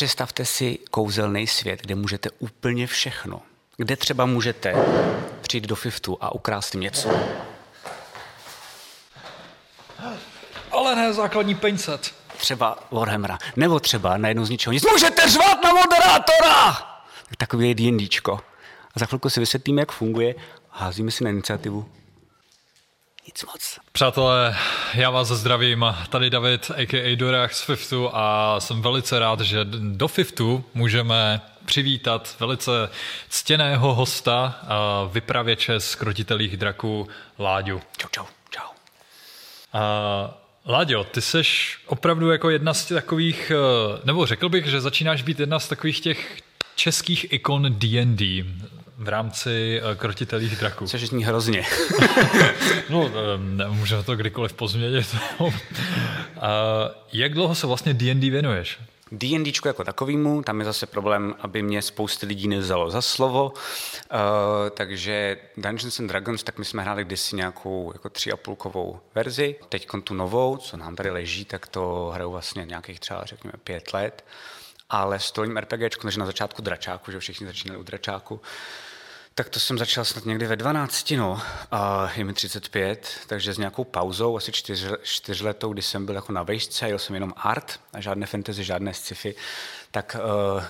představte 0.00 0.44
si 0.44 0.78
kouzelný 0.90 1.46
svět, 1.46 1.80
kde 1.80 1.94
můžete 1.94 2.30
úplně 2.38 2.86
všechno. 2.86 3.42
Kde 3.76 3.96
třeba 3.96 4.26
můžete 4.26 4.74
přijít 5.40 5.64
do 5.64 5.76
Fiftu 5.76 6.18
a 6.20 6.34
ukrást 6.34 6.74
něco. 6.74 7.10
Ale 10.70 10.96
ne 10.96 11.12
základní 11.12 11.54
peňset. 11.54 12.14
Třeba 12.36 12.78
Warhammera. 12.90 13.38
Nebo 13.56 13.80
třeba 13.80 14.16
najednou 14.16 14.44
z 14.44 14.50
ničeho 14.50 14.72
nic. 14.72 14.84
Můžete 14.92 15.28
řvat 15.28 15.64
na 15.64 15.72
moderátora! 15.72 16.72
Tak 17.28 17.36
takový 17.38 17.68
je 17.68 17.74
D&Dčko. 17.74 18.40
A 18.94 18.98
za 18.98 19.06
chvilku 19.06 19.30
si 19.30 19.40
vysvětlíme, 19.40 19.82
jak 19.82 19.92
funguje. 19.92 20.34
Házíme 20.70 21.10
si 21.10 21.24
na 21.24 21.30
iniciativu. 21.30 21.88
Nic 23.30 23.44
moc. 23.44 23.78
Přátelé, 23.92 24.56
já 24.94 25.10
vás 25.10 25.28
zdravím. 25.28 25.86
Tady 26.08 26.30
David, 26.30 26.70
a.k.a. 26.76 27.16
Dorach 27.16 27.52
z 27.52 27.62
Fiftu 27.62 28.10
a 28.12 28.56
jsem 28.60 28.82
velice 28.82 29.18
rád, 29.18 29.40
že 29.40 29.64
do 29.64 30.08
Fiftu 30.08 30.64
můžeme 30.74 31.40
přivítat 31.64 32.36
velice 32.40 32.70
ctěného 33.28 33.94
hosta, 33.94 34.60
vypravěče 35.12 35.80
z 35.80 35.94
krotitelých 35.94 36.56
draků 36.56 37.08
Láďu. 37.38 37.80
Čau, 37.96 38.08
čau, 38.10 38.24
čau. 38.50 38.68
A 39.72 40.40
Láďo, 40.66 41.04
ty 41.04 41.20
jsi 41.20 41.42
opravdu 41.86 42.30
jako 42.30 42.50
jedna 42.50 42.74
z 42.74 42.86
takových, 42.86 43.52
eh, 43.54 44.00
nebo 44.04 44.26
řekl 44.26 44.48
bych, 44.48 44.66
že 44.66 44.80
začínáš 44.80 45.22
být 45.22 45.40
jedna 45.40 45.58
z 45.58 45.68
takových 45.68 46.00
těch 46.00 46.38
českých 46.76 47.32
ikon 47.32 47.66
D&D 47.78 48.44
v 49.00 49.08
rámci 49.08 49.80
eh, 49.82 49.94
krotitelých 49.96 50.56
draků. 50.56 50.86
Což 50.86 51.08
zní 51.08 51.24
hrozně. 51.24 51.66
no, 52.90 53.10
eh, 53.60 53.68
můžeme 53.68 54.02
to 54.02 54.16
kdykoliv 54.16 54.52
pozměnit. 54.52 55.16
Jak 57.12 57.34
dlouho 57.34 57.54
se 57.54 57.66
vlastně 57.66 57.94
D&D 57.94 58.30
věnuješ? 58.30 58.78
D&D 59.12 59.52
jako 59.64 59.84
takovýmu, 59.84 60.42
tam 60.42 60.58
je 60.58 60.64
zase 60.64 60.86
problém, 60.86 61.34
aby 61.40 61.62
mě 61.62 61.82
spousty 61.82 62.26
lidí 62.26 62.48
nevzalo 62.48 62.90
za 62.90 63.02
slovo, 63.02 63.52
uh, 63.52 63.58
takže 64.70 65.36
Dungeons 65.56 66.00
and 66.00 66.06
Dragons, 66.06 66.42
tak 66.42 66.58
my 66.58 66.64
jsme 66.64 66.82
hráli 66.82 67.04
kdysi 67.04 67.36
nějakou 67.36 67.90
jako 67.92 68.08
tři 68.08 68.32
a 68.32 68.36
půlkovou 68.36 69.00
verzi, 69.14 69.56
teď 69.68 69.88
tu 70.04 70.14
novou, 70.14 70.56
co 70.56 70.76
nám 70.76 70.96
tady 70.96 71.10
leží, 71.10 71.44
tak 71.44 71.66
to 71.66 72.10
hraju 72.14 72.30
vlastně 72.30 72.64
nějakých 72.64 73.00
třeba 73.00 73.24
řekněme 73.24 73.52
pět 73.64 73.92
let, 73.92 74.24
ale 74.90 75.18
stolním 75.18 75.56
RPGčku, 75.56 76.02
takže 76.02 76.20
na 76.20 76.26
začátku 76.26 76.62
dračáku, 76.62 77.12
že 77.12 77.20
všichni 77.20 77.46
začínali 77.46 77.80
u 77.80 77.82
dračáku, 77.82 78.40
tak 79.40 79.48
to 79.48 79.60
jsem 79.60 79.78
začal 79.78 80.04
snad 80.04 80.24
někdy 80.24 80.46
ve 80.46 80.56
12, 80.56 81.10
no. 81.10 81.40
A 81.70 82.10
je 82.16 82.24
mi 82.24 82.32
35, 82.32 83.20
takže 83.26 83.54
s 83.54 83.58
nějakou 83.58 83.84
pauzou, 83.84 84.36
asi 84.36 84.52
čtyř, 84.52 84.86
čtyřletou, 85.02 85.72
kdy 85.72 85.82
jsem 85.82 86.06
byl 86.06 86.14
jako 86.14 86.32
na 86.32 86.42
vejšce, 86.42 86.88
jel 86.88 86.98
jsem 86.98 87.14
jenom 87.14 87.32
art 87.36 87.80
a 87.92 88.00
žádné 88.00 88.26
fantasy, 88.26 88.64
žádné 88.64 88.94
sci-fi, 88.94 89.34
tak 89.90 90.16
uh, 90.54 90.62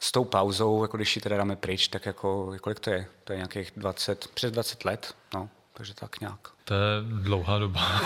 s 0.00 0.12
tou 0.12 0.24
pauzou, 0.24 0.82
jako 0.82 0.96
když 0.96 1.16
ji 1.16 1.22
teda 1.22 1.36
dáme 1.36 1.56
pryč, 1.56 1.88
tak 1.88 2.06
jako, 2.06 2.56
kolik 2.60 2.80
to 2.80 2.90
je? 2.90 3.06
To 3.24 3.32
je 3.32 3.36
nějakých 3.36 3.72
20, 3.76 4.28
přes 4.34 4.52
20 4.52 4.84
let, 4.84 5.14
no 5.34 5.48
takže 5.72 5.94
tak 5.94 6.20
nějak. 6.20 6.48
To 6.64 6.74
je 6.74 6.80
dlouhá 7.02 7.58
doba. 7.58 8.00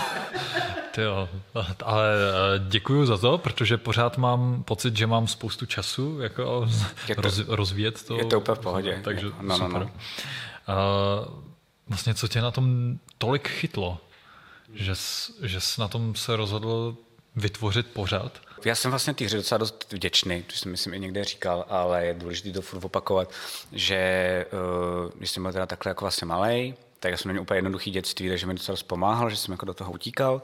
jo. 0.97 1.29
Ale 1.83 2.05
eh, 2.15 2.59
děkuji 2.69 3.05
za 3.05 3.17
to, 3.17 3.37
protože 3.37 3.77
pořád 3.77 4.17
mám 4.17 4.63
pocit, 4.63 4.97
že 4.97 5.07
mám 5.07 5.27
spoustu 5.27 5.65
času 5.65 6.21
jako 6.21 6.67
to, 7.15 7.21
roz, 7.21 7.39
rozvíjet 7.47 8.03
to. 8.03 8.17
Je 8.17 8.25
to 8.25 8.39
úplně 8.39 8.55
v 8.55 8.59
pohodě. 8.59 9.01
Takže 9.03 9.27
no, 9.41 9.57
super. 9.57 9.71
No, 9.71 9.79
no. 9.79 9.91
A 10.67 10.75
vlastně 11.87 12.13
co 12.13 12.27
tě 12.27 12.41
na 12.41 12.51
tom 12.51 12.97
tolik 13.17 13.47
chytlo, 13.47 13.97
že 14.73 14.95
jsi, 14.95 15.33
že 15.41 15.61
jsi 15.61 15.81
na 15.81 15.87
tom 15.87 16.15
se 16.15 16.35
rozhodl 16.35 16.97
vytvořit 17.35 17.87
pořád? 17.87 18.41
Já 18.65 18.75
jsem 18.75 18.91
vlastně 18.91 19.13
té 19.13 19.25
hře 19.25 19.37
docela 19.37 19.57
dost 19.57 19.93
vděčný, 19.93 20.43
což 20.47 20.59
jsem 20.59 20.71
myslím 20.71 20.93
i 20.93 20.99
někde 20.99 21.23
říkal, 21.23 21.65
ale 21.69 22.05
je 22.05 22.13
důležité 22.13 22.51
to 22.51 22.61
furt 22.61 22.85
opakovat, 22.85 23.31
že 23.71 24.45
uh, 25.05 25.11
když 25.17 25.31
jsem 25.31 25.43
byl 25.43 25.51
teda 25.51 25.65
takhle 25.65 25.89
jako 25.89 26.05
vlastně 26.05 26.25
malý, 26.25 26.73
tak 27.05 27.11
já 27.11 27.17
jsem 27.17 27.31
měl 27.31 27.41
úplně 27.41 27.57
jednoduchý 27.57 27.91
dětství, 27.91 28.29
takže 28.29 28.47
mi 28.47 28.53
docela 28.53 28.77
pomáhal, 28.87 29.29
že 29.29 29.37
jsem 29.37 29.51
jako 29.51 29.65
do 29.65 29.73
toho 29.73 29.91
utíkal. 29.91 30.41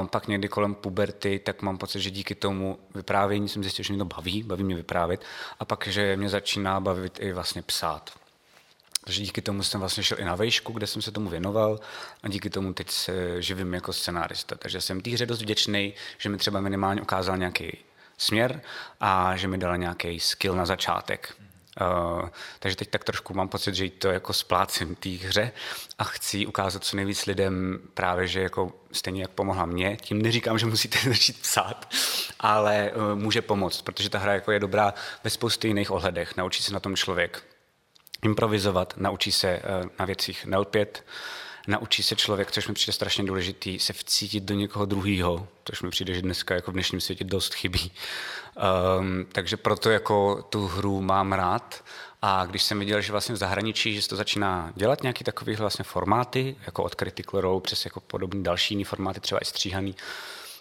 Uh, 0.00 0.06
pak 0.06 0.28
někdy 0.28 0.48
kolem 0.48 0.74
puberty, 0.74 1.38
tak 1.38 1.62
mám 1.62 1.78
pocit, 1.78 2.00
že 2.00 2.10
díky 2.10 2.34
tomu 2.34 2.78
vyprávění 2.94 3.48
jsem 3.48 3.62
zjistil, 3.62 3.84
že 3.84 3.92
mě 3.92 3.98
to 3.98 4.04
baví, 4.04 4.42
baví 4.42 4.64
mě 4.64 4.74
vyprávět. 4.74 5.24
A 5.60 5.64
pak, 5.64 5.86
že 5.86 6.16
mě 6.16 6.28
začíná 6.28 6.80
bavit 6.80 7.18
i 7.20 7.32
vlastně 7.32 7.62
psát. 7.62 8.10
Takže 9.04 9.22
díky 9.22 9.42
tomu 9.42 9.62
jsem 9.62 9.80
vlastně 9.80 10.02
šel 10.02 10.20
i 10.20 10.24
na 10.24 10.34
vejšku, 10.34 10.72
kde 10.72 10.86
jsem 10.86 11.02
se 11.02 11.12
tomu 11.12 11.30
věnoval 11.30 11.80
a 12.22 12.28
díky 12.28 12.50
tomu 12.50 12.74
teď 12.74 12.90
se 12.90 13.42
živím 13.42 13.74
jako 13.74 13.92
scenárista. 13.92 14.56
Takže 14.56 14.80
jsem 14.80 15.00
té 15.00 15.10
hře 15.10 15.26
dost 15.26 15.42
vděčný, 15.42 15.94
že 16.18 16.28
mi 16.28 16.36
třeba 16.36 16.60
minimálně 16.60 17.02
ukázal 17.02 17.36
nějaký 17.36 17.78
směr 18.18 18.62
a 19.00 19.36
že 19.36 19.48
mi 19.48 19.58
dal 19.58 19.78
nějaký 19.78 20.20
skill 20.20 20.54
na 20.54 20.66
začátek. 20.66 21.34
Uh, 21.80 22.28
takže 22.58 22.76
teď 22.76 22.90
tak 22.90 23.04
trošku 23.04 23.34
mám 23.34 23.48
pocit, 23.48 23.74
že 23.74 23.90
to 23.90 24.08
jako 24.08 24.32
splácím 24.32 24.94
té 24.94 25.08
hře 25.08 25.52
a 25.98 26.04
chci 26.04 26.46
ukázat 26.46 26.84
co 26.84 26.96
nejvíc 26.96 27.26
lidem 27.26 27.78
právě, 27.94 28.26
že 28.26 28.40
jako 28.40 28.72
stejně 28.92 29.22
jak 29.22 29.30
pomohla 29.30 29.66
mě, 29.66 29.96
tím 29.96 30.22
neříkám, 30.22 30.58
že 30.58 30.66
musíte 30.66 30.98
začít 31.08 31.40
psát, 31.40 31.94
ale 32.40 32.90
uh, 32.94 33.18
může 33.18 33.42
pomoct, 33.42 33.82
protože 33.82 34.10
ta 34.10 34.18
hra 34.18 34.34
jako 34.34 34.52
je 34.52 34.60
dobrá 34.60 34.94
ve 35.24 35.30
spoustě 35.30 35.68
jiných 35.68 35.90
ohledech. 35.90 36.36
Naučí 36.36 36.62
se 36.62 36.72
na 36.72 36.80
tom 36.80 36.96
člověk 36.96 37.42
improvizovat, 38.22 38.94
naučí 38.96 39.32
se 39.32 39.60
uh, 39.82 39.90
na 39.98 40.04
věcích 40.04 40.46
nelpět, 40.46 41.04
naučí 41.66 42.02
se 42.02 42.16
člověk, 42.16 42.52
což 42.52 42.68
mi 42.68 42.74
přijde 42.74 42.92
strašně 42.92 43.24
důležitý, 43.24 43.78
se 43.78 43.92
vcítit 43.92 44.44
do 44.44 44.54
někoho 44.54 44.86
druhého, 44.86 45.48
což 45.64 45.82
mi 45.82 45.90
přijde, 45.90 46.14
že 46.14 46.22
dneska 46.22 46.54
jako 46.54 46.70
v 46.70 46.74
dnešním 46.74 47.00
světě 47.00 47.24
dost 47.24 47.54
chybí. 47.54 47.92
Um, 48.98 49.26
takže 49.32 49.56
proto 49.56 49.90
jako 49.90 50.46
tu 50.50 50.66
hru 50.66 51.00
mám 51.00 51.32
rád 51.32 51.84
a 52.22 52.46
když 52.46 52.62
jsem 52.62 52.78
viděl, 52.78 53.00
že 53.00 53.12
vlastně 53.12 53.34
v 53.34 53.38
zahraničí, 53.38 53.94
že 53.94 54.02
se 54.02 54.08
to 54.08 54.16
začíná 54.16 54.72
dělat 54.76 55.02
nějaký 55.02 55.24
takový 55.24 55.56
vlastně 55.56 55.82
formáty, 55.82 56.56
jako 56.66 56.82
od 56.82 56.94
Critical 56.94 57.40
Role 57.40 57.60
přes 57.60 57.84
jako 57.84 58.00
podobný 58.00 58.42
další 58.42 58.74
jiný 58.74 58.84
formáty, 58.84 59.20
třeba 59.20 59.38
i 59.38 59.44
stříhaný, 59.44 59.94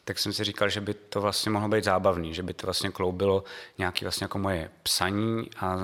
tak 0.09 0.19
jsem 0.19 0.33
si 0.33 0.43
říkal, 0.43 0.69
že 0.69 0.81
by 0.81 0.93
to 0.93 1.21
vlastně 1.21 1.51
mohlo 1.51 1.69
být 1.69 1.83
zábavný, 1.83 2.33
že 2.33 2.43
by 2.43 2.53
to 2.53 2.67
vlastně 2.67 2.89
kloubilo 2.89 3.43
nějaké 3.77 4.05
vlastně 4.05 4.25
jako 4.25 4.37
moje 4.39 4.69
psaní, 4.83 5.49
a, 5.59 5.75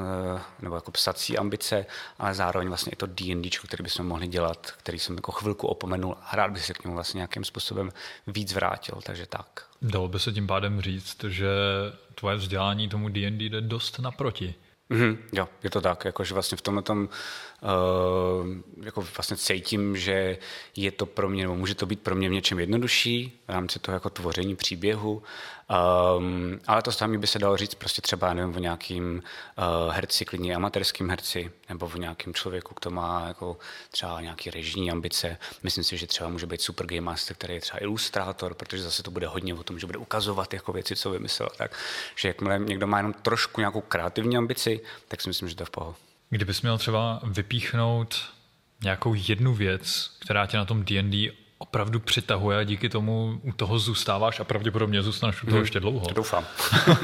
nebo 0.62 0.76
jako 0.76 0.92
psací 0.92 1.38
ambice, 1.38 1.86
ale 2.20 2.34
zároveň 2.34 2.68
vlastně 2.68 2.92
i 2.92 2.96
to 2.96 3.06
D&D, 3.06 3.50
který 3.68 3.84
bychom 3.84 4.08
mohli 4.08 4.28
dělat, 4.28 4.72
který 4.72 5.00
jsem 5.00 5.16
jako 5.16 5.32
chvilku 5.32 5.68
opomenul 5.68 6.18
a 6.22 6.36
rád 6.36 6.52
bych 6.52 6.66
se 6.66 6.74
k 6.74 6.84
němu 6.84 6.96
vlastně 6.96 7.18
nějakým 7.18 7.44
způsobem 7.44 7.92
víc 8.28 8.54
vrátil, 8.54 9.00
takže 9.04 9.26
tak. 9.26 9.66
Dalo 9.82 10.08
by 10.08 10.20
se 10.20 10.32
tím 10.32 10.48
pádem 10.48 10.82
říct, 10.82 11.24
že 11.24 11.50
tvoje 12.16 12.36
vzdělání 12.36 12.90
tomu 12.90 13.10
D&D 13.10 13.46
jde 13.46 13.62
dost 13.62 14.00
naproti. 14.00 14.56
Mm-hmm, 14.92 15.18
jo, 15.34 15.50
je 15.64 15.70
to 15.70 15.82
tak, 15.82 16.06
jakože 16.06 16.34
vlastně 16.34 16.58
v 16.58 16.62
tomhle 16.62 16.84
tom 16.84 17.04
uh, 17.04 17.10
jako 18.84 19.02
vlastně 19.02 19.38
cítím, 19.38 19.98
že 19.98 20.38
je 20.76 20.92
to 20.92 21.06
pro 21.06 21.30
mě, 21.30 21.44
nebo 21.44 21.56
může 21.56 21.76
to 21.76 21.86
být 21.86 22.00
pro 22.02 22.16
mě 22.16 22.30
v 22.30 22.32
něčem 22.32 22.60
jednodušší 22.60 23.42
v 23.48 23.52
rámci 23.52 23.80
toho 23.80 23.94
jako 23.94 24.10
tvoření 24.10 24.56
příběhu, 24.56 25.24
um, 26.18 26.60
ale 26.68 26.82
to 26.82 26.92
samé 26.92 27.18
by 27.18 27.28
se 27.28 27.40
dalo 27.40 27.58
říct 27.58 27.76
prostě 27.76 28.02
třeba, 28.02 28.34
nevím, 28.34 28.56
o 28.56 28.60
nějakým 28.60 29.24
uh, 29.86 29.94
herci, 29.94 30.26
klidně 30.26 30.56
amatérským 30.56 31.10
herci, 31.10 31.52
nebo 31.70 31.86
o 31.96 31.98
nějakým 31.98 32.34
člověku, 32.34 32.76
kdo 32.82 32.92
má 32.92 33.28
jako 33.28 33.58
třeba 33.92 34.22
nějaký 34.22 34.50
režijní 34.50 34.92
ambice. 34.92 35.38
Myslím 35.64 35.84
si, 35.84 35.98
že 35.98 36.08
třeba 36.08 36.30
může 36.30 36.46
být 36.46 36.62
super 36.62 36.88
game 36.88 37.02
master, 37.02 37.36
který 37.36 37.54
je 37.54 37.62
třeba 37.62 37.84
ilustrátor, 37.84 38.54
protože 38.54 38.84
zase 38.84 39.04
to 39.04 39.12
bude 39.12 39.28
hodně 39.28 39.54
o 39.54 39.64
tom, 39.64 39.80
že 39.80 39.86
bude 39.86 39.98
ukazovat 39.98 40.54
jako 40.54 40.74
věci, 40.74 40.96
co 40.96 41.10
vymyslel. 41.10 41.50
Tak, 41.58 41.72
že 42.16 42.28
jakmile 42.28 42.60
někdo 42.60 42.88
má 42.88 42.98
jenom 42.98 43.14
trošku 43.14 43.62
nějakou 43.62 43.82
kreativní 43.82 44.38
ambici, 44.38 44.80
tak 45.08 45.22
si 45.22 45.30
myslím, 45.30 45.50
že 45.50 45.56
to 45.56 45.62
je 45.62 45.66
v 45.66 45.70
pohodě. 45.70 45.98
Kdybys 46.36 46.62
měl 46.62 46.78
třeba 46.78 47.20
vypíchnout 47.24 48.16
nějakou 48.84 49.14
jednu 49.18 49.54
věc, 49.54 50.12
která 50.20 50.46
tě 50.46 50.58
na 50.58 50.66
tom 50.66 50.84
D&D 50.84 51.32
opravdu 51.58 52.00
přitahuje 52.00 52.58
a 52.58 52.64
díky 52.64 52.90
tomu 52.90 53.40
u 53.44 53.52
toho 53.52 53.80
zůstáváš 53.80 54.40
a 54.40 54.44
pravděpodobně 54.44 55.02
zůstaneš 55.02 55.44
u 55.44 55.46
toho 55.46 55.56
hmm. 55.56 55.64
ještě 55.64 55.80
dlouho. 55.80 56.08
Doufám. 56.14 56.46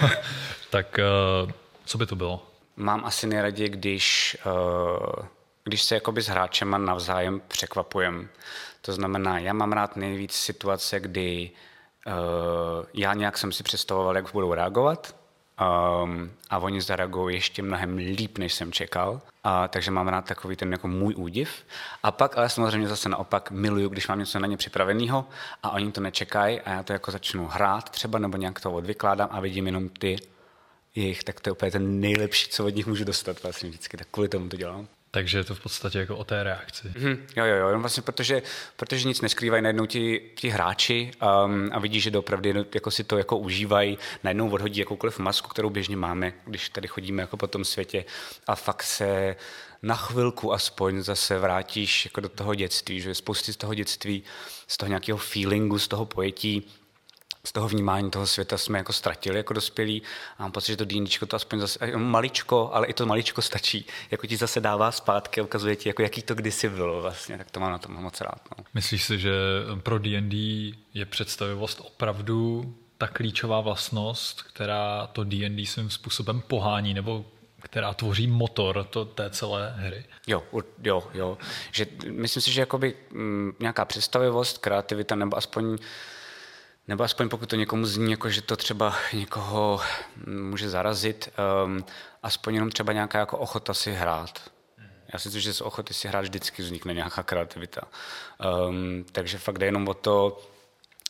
tak 0.69 0.99
uh, 1.43 1.51
co 1.85 1.97
by 1.97 2.05
to 2.05 2.16
bylo? 2.16 2.47
Mám 2.75 3.05
asi 3.05 3.28
nejraději, 3.28 3.69
když, 3.69 4.37
uh, 4.45 5.25
když 5.63 5.81
se 5.81 5.95
jakoby 5.95 6.22
s 6.22 6.27
hráčema 6.27 6.77
navzájem 6.77 7.41
překvapujem. 7.47 8.29
To 8.81 8.93
znamená, 8.93 9.39
já 9.39 9.53
mám 9.53 9.72
rád 9.72 9.95
nejvíc 9.95 10.34
situace, 10.34 10.99
kdy 10.99 11.51
uh, 12.07 12.13
já 12.93 13.13
nějak 13.13 13.37
jsem 13.37 13.51
si 13.51 13.63
představoval, 13.63 14.16
jak 14.16 14.31
budou 14.34 14.53
reagovat, 14.53 15.21
Um, 15.61 16.31
a 16.49 16.58
oni 16.58 16.81
zareagují 16.81 17.35
ještě 17.35 17.61
mnohem 17.61 17.97
líp, 17.97 18.37
než 18.37 18.53
jsem 18.53 18.72
čekal. 18.72 19.22
A, 19.43 19.67
takže 19.67 19.91
mám 19.91 20.08
rád 20.08 20.25
takový 20.25 20.55
ten 20.55 20.72
jako 20.72 20.87
můj 20.87 21.16
údiv. 21.17 21.66
A 22.03 22.11
pak 22.11 22.37
ale 22.37 22.49
samozřejmě 22.49 22.87
zase 22.87 23.09
naopak 23.09 23.52
miluju, 23.52 23.90
když 23.90 24.08
mám 24.08 24.19
něco 24.19 24.40
na 24.40 24.47
ně 24.47 24.58
připraveného 24.58 25.25
a 25.63 25.72
oni 25.72 25.91
to 25.91 26.02
nečekají 26.02 26.61
a 26.61 26.69
já 26.69 26.84
to 26.84 26.93
jako 26.93 27.11
začnu 27.11 27.47
hrát 27.47 27.90
třeba 27.90 28.19
nebo 28.19 28.37
nějak 28.37 28.59
to 28.59 28.72
odvykládám 28.72 29.29
a 29.31 29.40
vidím 29.40 29.66
jenom 29.66 29.90
ty 29.90 30.16
jejich, 30.96 31.23
tak 31.23 31.40
to 31.40 31.49
je 31.49 31.52
úplně 31.52 31.72
ten 31.72 31.99
nejlepší, 31.99 32.49
co 32.49 32.66
od 32.66 32.75
nich 32.75 32.87
můžu 32.87 33.03
dostat 33.03 33.43
vlastně 33.43 33.69
vždycky, 33.69 33.97
tak 33.97 34.08
kvůli 34.11 34.29
tomu 34.29 34.49
to 34.49 34.58
dělám. 34.58 34.87
Takže 35.13 35.37
je 35.37 35.43
to 35.43 35.55
v 35.55 35.59
podstatě 35.59 35.99
jako 35.99 36.17
o 36.17 36.23
té 36.23 36.43
reakci. 36.43 36.87
Mm-hmm. 36.87 37.17
Jo, 37.35 37.46
jo, 37.46 37.69
jo, 37.69 37.79
vlastně 37.79 38.03
protože, 38.03 38.41
protože 38.75 39.08
nic 39.08 39.22
neskrývají 39.22 39.63
najednou 39.63 39.85
ti, 39.85 40.31
ti 40.35 40.49
hráči 40.49 41.11
um, 41.46 41.69
a 41.73 41.79
vidí, 41.79 41.99
že 41.99 42.17
opravdu 42.17 42.49
jako 42.75 42.91
si 42.91 43.03
to 43.03 43.17
jako 43.17 43.37
užívají, 43.37 43.97
najednou 44.23 44.49
odhodí 44.49 44.79
jakoukoliv 44.79 45.19
masku, 45.19 45.49
kterou 45.49 45.69
běžně 45.69 45.97
máme, 45.97 46.34
když 46.46 46.69
tady 46.69 46.87
chodíme 46.87 47.22
jako 47.22 47.37
po 47.37 47.47
tom 47.47 47.66
světě 47.66 48.05
a 48.47 48.55
fakt 48.55 48.84
se 48.84 49.35
na 49.81 49.96
chvilku 49.96 50.53
aspoň 50.53 51.02
zase 51.02 51.40
vrátíš 51.40 52.05
jako 52.05 52.22
do 52.22 52.29
toho 52.29 52.55
dětství, 52.55 53.02
že 53.02 53.16
spousty 53.16 53.53
z 53.53 53.58
toho 53.58 53.73
dětství, 53.73 54.23
z 54.67 54.78
toho 54.78 54.87
nějakého 54.87 55.17
feelingu, 55.17 55.79
z 55.79 55.87
toho 55.87 56.05
pojetí, 56.05 56.67
z 57.43 57.52
toho 57.52 57.67
vnímání 57.67 58.11
toho 58.11 58.28
světa 58.28 58.58
jsme 58.58 58.78
jako 58.78 58.93
ztratili 58.93 59.38
jako 59.38 59.53
dospělí 59.53 60.02
a 60.38 60.43
mám 60.43 60.52
pocit, 60.52 60.72
že 60.72 60.78
to 60.78 60.85
dýničko 60.85 61.26
to 61.26 61.35
aspoň 61.35 61.59
zase, 61.59 61.97
maličko, 61.97 62.70
ale 62.73 62.88
i 62.88 62.93
to 62.93 63.05
maličko 63.05 63.41
stačí, 63.41 63.85
jako 64.11 64.28
ti 64.28 64.38
zase 64.38 64.59
dává 64.59 64.91
zpátky 64.91 65.41
a 65.41 65.43
ukazuje 65.43 65.76
ti, 65.76 65.90
jako 65.90 66.02
jaký 66.02 66.22
to 66.22 66.35
kdysi 66.35 66.70
bylo 66.70 67.02
vlastně, 67.02 67.38
tak 67.38 67.52
to 67.52 67.59
mám 67.59 67.72
na 67.72 67.78
tom 67.78 67.96
moc 67.96 68.22
rád. 68.22 68.41
No. 68.58 68.64
Myslíš 68.73 69.03
si, 69.03 69.20
že 69.20 69.32
pro 69.84 69.99
D&D 69.99 70.38
je 70.93 71.05
představivost 71.05 71.82
opravdu 71.85 72.66
ta 72.97 73.08
klíčová 73.08 73.61
vlastnost, 73.61 74.41
která 74.41 75.08
to 75.08 75.23
D&D 75.23 75.66
svým 75.66 75.90
způsobem 75.90 76.41
pohání, 76.41 76.94
nebo 76.94 77.26
která 77.61 77.94
tvoří 77.94 78.28
motor 78.28 78.84
to, 78.84 79.05
té 79.05 79.29
celé 79.29 79.73
hry. 79.78 80.05
Jo, 80.28 80.44
jo, 80.84 81.03
jo. 81.14 81.37
Že, 81.72 81.85
myslím 82.09 82.41
si, 82.41 82.52
že 82.52 82.61
jakoby 82.61 82.96
m, 83.11 83.17
mm, 83.17 83.53
nějaká 83.59 83.85
představivost, 83.85 84.58
kreativita 84.58 85.16
nebo 85.16 85.37
aspoň 85.37 85.78
nebo 86.87 87.03
aspoň 87.03 87.29
pokud 87.29 87.49
to 87.49 87.55
někomu 87.55 87.85
zní, 87.85 88.11
jako 88.11 88.29
že 88.29 88.41
to 88.41 88.57
třeba 88.57 88.95
někoho 89.13 89.81
může 90.28 90.69
zarazit, 90.69 91.29
um, 91.66 91.85
aspoň 92.23 92.53
jenom 92.53 92.69
třeba 92.69 92.93
nějaká 92.93 93.19
jako 93.19 93.37
ochota 93.37 93.73
si 93.73 93.91
hrát. 93.91 94.51
Já 95.13 95.19
si 95.19 95.28
myslím, 95.28 95.41
že 95.41 95.53
z 95.53 95.61
ochoty 95.61 95.93
si 95.93 96.07
hrát 96.07 96.22
vždycky 96.22 96.61
vznikne 96.61 96.93
nějaká 96.93 97.23
kreativita. 97.23 97.81
Um, 98.67 99.05
takže 99.11 99.37
fakt 99.37 99.57
jde 99.57 99.66
jenom 99.66 99.87
o 99.87 99.93
to, 99.93 100.41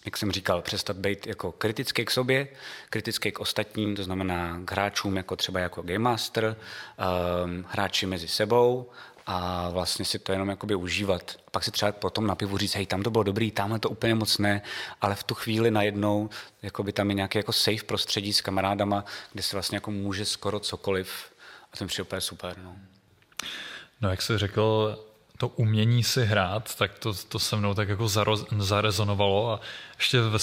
jak 0.05 0.17
jsem 0.17 0.31
říkal, 0.31 0.61
přestat 0.61 0.97
být 0.97 1.27
jako 1.27 1.51
kritický 1.51 2.05
k 2.05 2.11
sobě, 2.11 2.47
kritický 2.89 3.31
k 3.31 3.39
ostatním, 3.39 3.95
to 3.95 4.03
znamená 4.03 4.59
k 4.65 4.71
hráčům, 4.71 5.17
jako 5.17 5.35
třeba 5.35 5.59
jako 5.59 5.81
Game 5.81 5.99
Master, 5.99 6.55
um, 7.45 7.65
hráči 7.69 8.05
mezi 8.05 8.27
sebou 8.27 8.89
a 9.25 9.69
vlastně 9.69 10.05
si 10.05 10.19
to 10.19 10.31
jenom 10.31 10.49
jakoby 10.49 10.75
užívat. 10.75 11.37
Pak 11.51 11.63
si 11.63 11.71
třeba 11.71 11.91
potom 11.91 12.27
na 12.27 12.35
pivu 12.35 12.57
říct, 12.57 12.75
hej, 12.75 12.85
tam 12.85 13.03
to 13.03 13.11
bylo 13.11 13.23
dobrý, 13.23 13.51
tamhle 13.51 13.79
to 13.79 13.89
úplně 13.89 14.15
moc 14.15 14.37
ne, 14.37 14.61
ale 15.01 15.15
v 15.15 15.23
tu 15.23 15.35
chvíli 15.35 15.71
najednou 15.71 16.29
jakoby 16.61 16.93
tam 16.93 17.09
je 17.09 17.15
nějaký 17.15 17.37
jako 17.37 17.53
safe 17.53 17.83
prostředí 17.85 18.33
s 18.33 18.41
kamarádama, 18.41 19.05
kde 19.33 19.43
se 19.43 19.55
vlastně 19.55 19.75
jako 19.75 19.91
může 19.91 20.25
skoro 20.25 20.59
cokoliv 20.59 21.33
a 21.73 21.77
to 21.77 21.85
je 21.97 22.01
úplně 22.01 22.21
super. 22.21 22.57
No. 22.63 22.75
no 24.01 24.09
jak 24.09 24.21
jsi 24.21 24.37
řekl, 24.37 24.97
to 25.41 25.47
umění 25.47 26.03
si 26.03 26.25
hrát, 26.25 26.75
tak 26.75 26.99
to, 26.99 27.13
to 27.13 27.39
se 27.39 27.55
mnou 27.55 27.73
tak 27.73 27.89
jako 27.89 28.07
zaroz, 28.07 28.45
zarezonovalo 28.57 29.51
a 29.51 29.59
ještě 29.97 30.21
ve, 30.21 30.39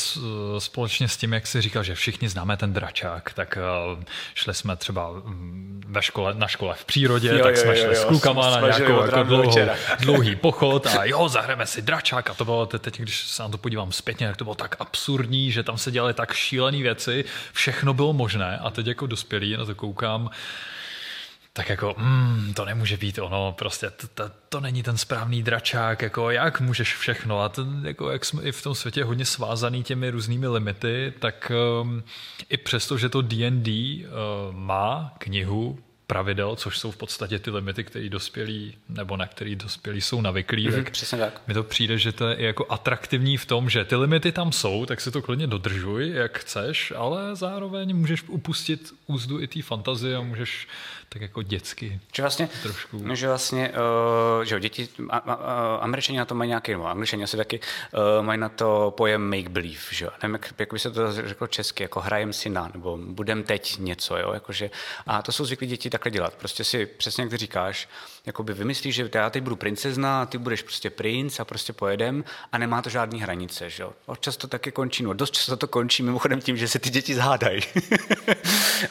společně 0.59 1.09
s 1.09 1.17
tím, 1.17 1.33
jak 1.33 1.47
si 1.47 1.63
říkal, 1.63 1.83
že 1.83 1.95
všichni 1.95 2.29
známe 2.29 2.57
ten 2.57 2.73
dračák, 2.73 3.33
tak 3.33 3.59
uh, 3.97 4.03
šli 4.35 4.55
jsme 4.55 4.77
třeba 4.77 5.11
mm, 5.11 5.83
ve 5.87 6.03
škole, 6.03 6.35
na 6.35 6.49
škole 6.49 6.75
v 6.75 6.85
přírodě, 6.85 7.29
jo, 7.29 7.43
tak 7.43 7.57
jo, 7.57 7.63
jsme 7.63 7.77
šli 7.77 7.85
jo, 7.85 7.93
jo, 7.93 8.03
s 8.03 8.05
klukama 8.05 8.51
na 8.51 8.61
nějakou 8.61 9.03
jako 9.03 9.23
dlouhou, 9.23 9.59
dlouhý 10.01 10.37
pochod 10.37 10.87
a 10.87 11.05
jo, 11.05 11.29
zahrajeme 11.29 11.67
si 11.67 11.83
dračák 11.83 12.31
a 12.31 12.35
to 12.35 12.45
bylo 12.45 12.67
teď, 12.67 13.01
když 13.01 13.27
se 13.27 13.43
na 13.43 13.49
to 13.49 13.59
podívám 13.59 13.93
zpětně, 13.93 14.27
tak 14.27 14.37
to 14.37 14.45
bylo 14.45 14.55
tak 14.55 14.77
absurdní, 14.79 15.53
že 15.53 15.63
tam 15.63 15.79
se 15.79 15.91
dělaly 15.91 16.15
tak 16.15 16.33
šílené 16.33 16.79
věci, 16.83 17.25
všechno 17.53 17.95
bylo 17.95 18.13
možné 18.13 18.59
a 18.59 18.71
teď 18.71 18.87
jako 18.87 19.07
dospělý 19.07 19.57
na 19.57 19.65
to 19.65 19.75
koukám, 19.75 20.31
tak 21.59 21.69
jako, 21.69 21.95
mm, 21.99 22.55
to 22.55 22.65
nemůže 22.65 22.97
být 22.97 23.19
ono, 23.19 23.55
prostě 23.59 23.91
to, 23.91 24.07
to, 24.09 24.31
to 24.49 24.61
není 24.61 24.83
ten 24.83 24.99
správný 24.99 25.43
dračák, 25.43 26.03
jako 26.03 26.31
jak 26.31 26.61
můžeš 26.61 26.97
všechno? 26.97 27.41
A 27.41 27.49
ten, 27.49 27.87
jako 27.87 28.11
jak 28.11 28.25
jsme 28.25 28.43
i 28.43 28.53
v 28.53 28.63
tom 28.63 28.75
světě 28.75 29.05
hodně 29.05 29.25
svázaný 29.25 29.83
těmi 29.83 30.11
různými 30.11 30.47
limity, 30.47 31.13
tak 31.19 31.53
um, 31.83 32.03
i 32.49 32.57
přesto, 32.57 32.99
že 32.99 33.09
to 33.09 33.23
D&D 33.23 33.71
uh, 34.05 34.55
má 34.55 35.15
knihu 35.19 35.79
pravidel, 36.09 36.57
což 36.57 36.79
jsou 36.79 36.91
v 36.91 36.97
podstatě 36.97 37.39
ty 37.39 37.51
limity, 37.51 37.85
které 37.85 38.09
dospělí 38.09 38.75
nebo 38.89 39.17
na 39.17 39.27
který 39.27 39.57
dospělí 39.57 40.01
jsou 40.01 40.21
navyklí, 40.21 40.69
mm-hmm, 40.69 40.85
tak, 40.85 40.91
přesně 40.91 41.19
tak. 41.19 41.43
mi 41.47 41.55
to 41.55 41.63
přijde, 41.63 41.99
že 41.99 42.13
to 42.13 42.29
je 42.29 42.47
jako 42.47 42.67
atraktivní 42.69 43.37
v 43.37 43.47
tom, 43.47 43.71
že 43.71 43.85
ty 43.85 43.97
limity 43.97 44.33
tam 44.33 44.53
jsou, 44.53 44.87
tak 44.87 45.01
si 45.01 45.11
to 45.11 45.23
klidně 45.23 45.47
dodržuj, 45.47 46.11
jak 46.15 46.39
chceš, 46.39 46.93
ale 46.97 47.37
zároveň 47.37 47.97
můžeš 47.97 48.23
upustit 48.29 48.95
úzdu 49.07 49.41
i 49.41 49.47
té 49.47 49.63
fantazie 49.63 50.17
a 50.17 50.21
můžeš 50.21 50.69
tak 51.09 51.23
jako 51.23 51.43
dětsky. 51.43 52.01
Že 52.15 52.23
vlastně, 52.23 52.49
trošku. 52.63 53.01
No, 53.03 53.15
že 53.15 53.29
vlastně, 53.29 53.73
uh, 54.39 54.45
že 54.45 54.61
děti, 54.61 54.89
a, 55.11 55.17
a, 55.17 55.33
a, 55.33 55.77
američani 55.77 56.19
na 56.19 56.25
to 56.25 56.35
mají 56.35 56.49
nějaký, 56.49 56.73
no, 56.73 56.87
angličani 56.87 57.25
asi 57.25 57.37
taky 57.37 57.61
uh, 57.61 58.27
mají 58.27 58.41
na 58.41 58.49
to 58.49 58.95
pojem 58.97 59.31
make 59.31 59.49
believe, 59.49 59.81
že 59.91 60.05
jo. 60.05 60.11
Nevím, 60.23 60.35
jak, 60.35 60.55
jak 60.59 60.73
by 60.73 60.79
se 60.79 60.91
to 60.91 61.13
řeklo 61.13 61.47
česky, 61.47 61.83
jako 61.83 62.01
hrajem 62.01 62.33
si 62.33 62.49
na, 62.49 62.71
nebo 62.75 62.97
budem 62.97 63.43
teď 63.43 63.79
něco, 63.79 64.17
jo, 64.17 64.33
jakože, 64.33 64.71
a 65.07 65.23
to 65.23 65.33
jsou 65.33 65.45
zvyklí 65.45 65.67
děti 65.67 65.91
takhle 65.91 66.11
dělat. 66.11 66.35
Prostě 66.35 66.65
si 66.65 66.87
přesně 66.87 67.23
jak 67.23 67.31
ty 67.31 67.37
říkáš, 67.37 67.89
jakoby 68.27 68.55
vymyslíš, 68.55 68.95
že 68.95 69.11
já 69.15 69.31
teď 69.31 69.43
budu 69.43 69.57
princezna 69.57 70.23
a 70.23 70.27
ty 70.27 70.39
budeš 70.39 70.63
prostě 70.63 70.91
princ 70.91 71.41
a 71.41 71.45
prostě 71.45 71.73
pojedem 71.73 72.25
a 72.53 72.59
nemá 72.59 72.83
to 72.83 72.91
žádný 72.91 73.21
hranice, 73.21 73.71
že 73.71 73.83
jo. 73.83 73.93
Často 74.21 74.47
taky 74.47 74.73
končí, 74.73 75.03
no 75.03 75.13
dost 75.13 75.35
často 75.35 75.57
to 75.57 75.69
končí 75.69 76.03
mimochodem 76.03 76.41
tím, 76.41 76.57
že 76.57 76.69
se 76.69 76.79
ty 76.79 76.91
děti 76.91 77.15
zhádají. 77.15 77.61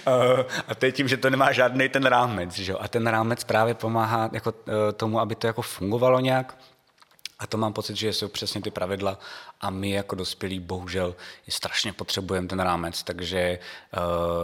a 0.67 0.75
to 0.75 0.85
je 0.85 0.91
tím, 0.91 1.07
že 1.07 1.17
to 1.17 1.29
nemá 1.29 1.51
žádný 1.51 1.89
ten 1.89 2.06
rámec, 2.09 2.53
že 2.53 2.71
jo. 2.71 2.77
A 2.81 2.87
ten 2.87 3.07
rámec 3.07 3.43
právě 3.43 3.73
pomáhá 3.73 4.29
jako 4.33 4.53
eh, 4.67 4.93
tomu, 4.93 5.19
aby 5.19 5.35
to 5.35 5.47
jako 5.47 5.61
fungovalo 5.61 6.19
nějak. 6.19 6.57
A 7.39 7.47
to 7.47 7.57
mám 7.57 7.73
pocit, 7.73 7.95
že 7.95 8.13
jsou 8.13 8.27
přesně 8.27 8.61
ty 8.61 8.71
pravidla 8.71 9.19
a 9.61 9.69
my 9.69 9.89
jako 9.91 10.15
dospělí 10.15 10.59
bohužel 10.59 11.15
strašně 11.49 11.93
potřebujeme 11.93 12.47
ten 12.47 12.59
rámec, 12.59 13.03
takže 13.03 13.59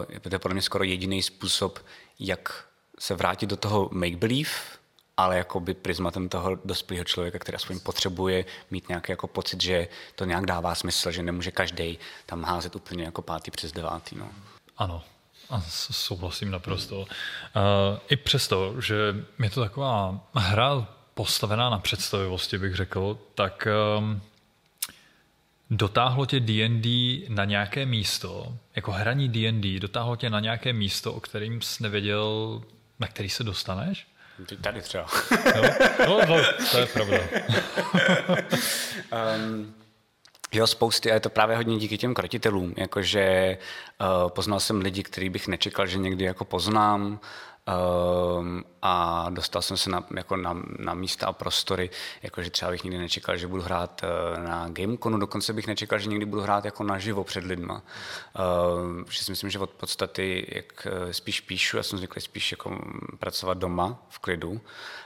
uh, 0.10 0.20
to 0.20 0.30
je 0.36 0.40
pro 0.40 0.54
mě 0.54 0.62
skoro 0.62 0.84
jediný 0.84 1.24
způsob, 1.24 1.80
jak 2.20 2.66
se 3.00 3.16
vrátit 3.16 3.50
do 3.50 3.58
toho 3.58 3.90
make-believe, 3.90 4.50
ale 5.18 5.38
jako 5.38 5.60
by 5.60 5.74
prismatem 5.74 6.30
toho 6.30 6.56
dospělého 6.66 7.06
člověka, 7.06 7.40
který 7.40 7.56
aspoň 7.56 7.80
potřebuje 7.80 8.46
mít 8.72 8.90
nějaký 8.90 9.12
jako 9.12 9.28
pocit, 9.28 9.62
že 9.62 9.88
to 10.16 10.26
nějak 10.26 10.46
dává 10.46 10.76
smysl, 10.76 11.12
že 11.12 11.24
nemůže 11.24 11.52
každý 11.52 12.00
tam 12.26 12.44
házet 12.44 12.76
úplně 12.76 13.04
jako 13.04 13.22
pátý 13.22 13.52
přes 13.52 13.72
devátý. 13.72 14.16
No. 14.16 14.30
Ano, 14.78 15.04
a 15.54 15.64
souhlasím 15.92 16.52
naprosto. 16.52 17.00
Uh, 17.00 17.06
I 18.10 18.16
přesto, 18.16 18.82
že 18.82 19.16
je 19.44 19.50
to 19.50 19.62
taková 19.62 20.20
hra 20.36 20.88
postavená 21.14 21.70
na 21.70 21.80
představivosti, 21.80 22.58
bych 22.58 22.76
řekl, 22.76 23.18
tak 23.36 23.68
um, 23.98 24.22
dotáhlo 25.70 26.26
tě 26.26 26.40
D&D 26.40 27.22
na 27.30 27.46
nějaké 27.46 27.86
místo, 27.86 28.58
jako 28.76 28.92
hraní 28.92 29.30
D&D, 29.30 29.80
dotáhlo 29.80 30.16
tě 30.16 30.30
na 30.30 30.40
nějaké 30.40 30.74
místo, 30.74 31.14
o 31.14 31.20
kterým 31.20 31.62
jsi 31.62 31.84
nevěděl, 31.84 32.62
na 33.00 33.08
který 33.08 33.30
se 33.30 33.44
dostaneš? 33.44 34.08
Tady 34.62 34.82
třeba. 34.82 35.08
no, 35.56 35.62
no, 36.08 36.26
no, 36.28 36.44
to 36.72 36.78
je 36.78 36.86
pravda. 36.86 37.18
um, 39.38 39.76
Jo, 40.54 40.68
spousty 40.68 41.12
a 41.12 41.14
je 41.14 41.20
to 41.20 41.30
právě 41.30 41.56
hodně 41.56 41.78
díky 41.78 41.98
těm 41.98 42.14
krotitelům, 42.14 42.74
jakože 42.78 43.58
uh, 44.02 44.30
poznal 44.30 44.60
jsem 44.60 44.82
lidi, 44.82 45.04
který 45.04 45.30
bych 45.30 45.48
nečekal, 45.48 45.88
že 45.88 45.98
někdy 45.98 46.26
jako 46.26 46.46
poznám, 46.46 47.20
Um, 48.38 48.64
a 48.82 49.26
dostal 49.30 49.62
jsem 49.62 49.78
se 49.78 49.90
na, 49.90 50.04
jako 50.16 50.38
na, 50.38 50.64
na 50.80 50.94
místa 50.94 51.28
a 51.28 51.34
prostory, 51.34 51.90
jakože 52.24 52.50
třeba 52.50 52.72
bych 52.72 52.84
nikdy 52.84 53.00
nečekal, 53.00 53.38
že 53.38 53.48
budu 53.48 53.62
hrát 53.62 54.02
uh, 54.04 54.44
na 54.44 54.70
Gameconu, 54.70 55.18
dokonce 55.18 55.54
bych 55.54 55.68
nečekal, 55.68 56.00
že 56.00 56.10
někdy 56.10 56.26
budu 56.26 56.42
hrát 56.42 56.66
jako 56.66 56.84
naživo 56.84 57.24
před 57.24 57.44
lidma. 57.44 57.74
Uh, 57.74 59.04
že 59.10 59.24
si 59.24 59.32
myslím, 59.32 59.50
že 59.50 59.60
od 59.60 59.70
podstaty, 59.70 60.46
jak 60.50 60.88
eh, 60.88 61.14
spíš 61.14 61.42
píšu, 61.42 61.78
já 61.78 61.84
jsem 61.84 61.98
zvyklý 61.98 62.22
spíš 62.22 62.52
jako 62.52 62.78
pracovat 63.20 63.58
doma 63.58 64.06
v 64.10 64.20
klidu, 64.20 64.62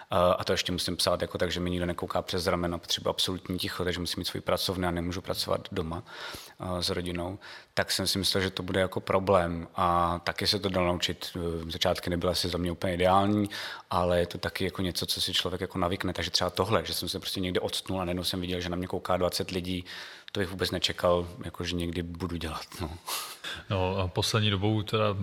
a 0.10 0.44
to 0.44 0.52
ještě 0.52 0.72
musím 0.72 0.98
psát 0.98 1.22
jako 1.22 1.38
tak, 1.38 1.52
že 1.52 1.60
mi 1.60 1.70
nikdo 1.70 1.86
nekouká 1.86 2.22
přes 2.22 2.48
ramena, 2.48 2.78
potřebuji 2.78 3.10
absolutní 3.10 3.60
ticho, 3.60 3.84
takže 3.84 4.00
musím 4.00 4.22
mít 4.22 4.26
svůj 4.26 4.42
pracovný 4.42 4.86
a 4.86 4.92
nemůžu 4.92 5.22
pracovat 5.22 5.68
doma 5.72 6.04
s 6.80 6.90
rodinou, 6.90 7.40
tak 7.74 7.92
jsem 7.92 8.08
si 8.08 8.20
myslel, 8.20 8.44
že 8.44 8.50
to 8.50 8.64
bude 8.64 8.80
jako 8.80 9.00
problém 9.00 9.68
a 9.76 10.20
taky 10.24 10.48
se 10.48 10.60
to 10.60 10.70
dalo 10.70 10.88
naučit. 10.88 11.32
V 11.36 11.72
začátky 11.72 12.10
nebyla 12.10 12.32
asi 12.32 12.50
za 12.50 12.58
mě 12.58 12.72
úplně 12.72 12.94
ideální, 12.94 13.50
ale 13.90 14.20
je 14.20 14.26
to 14.26 14.38
taky 14.38 14.66
jako 14.66 14.82
něco, 14.82 15.06
co 15.06 15.22
si 15.22 15.34
člověk 15.34 15.62
jako 15.62 15.78
navykne. 15.78 16.14
Takže 16.14 16.32
třeba 16.32 16.50
tohle, 16.50 16.86
že 16.86 16.94
jsem 16.94 17.10
se 17.10 17.20
prostě 17.20 17.40
někde 17.40 17.60
odstnul 17.60 18.02
a 18.02 18.06
najednou 18.06 18.24
jsem 18.24 18.42
viděl, 18.42 18.62
že 18.62 18.70
na 18.70 18.76
mě 18.76 18.88
kouká 18.88 19.18
20 19.18 19.52
lidí, 19.52 19.86
to 20.32 20.40
bych 20.40 20.50
vůbec 20.50 20.72
nečekal, 20.72 21.28
jako 21.46 21.64
že 21.64 21.76
někdy 21.76 22.04
budu 22.04 22.38
dělat. 22.38 22.66
No, 22.82 22.90
no 23.70 23.98
a 23.98 24.08
poslední 24.08 24.50
dobou 24.50 24.82
teda 24.82 25.16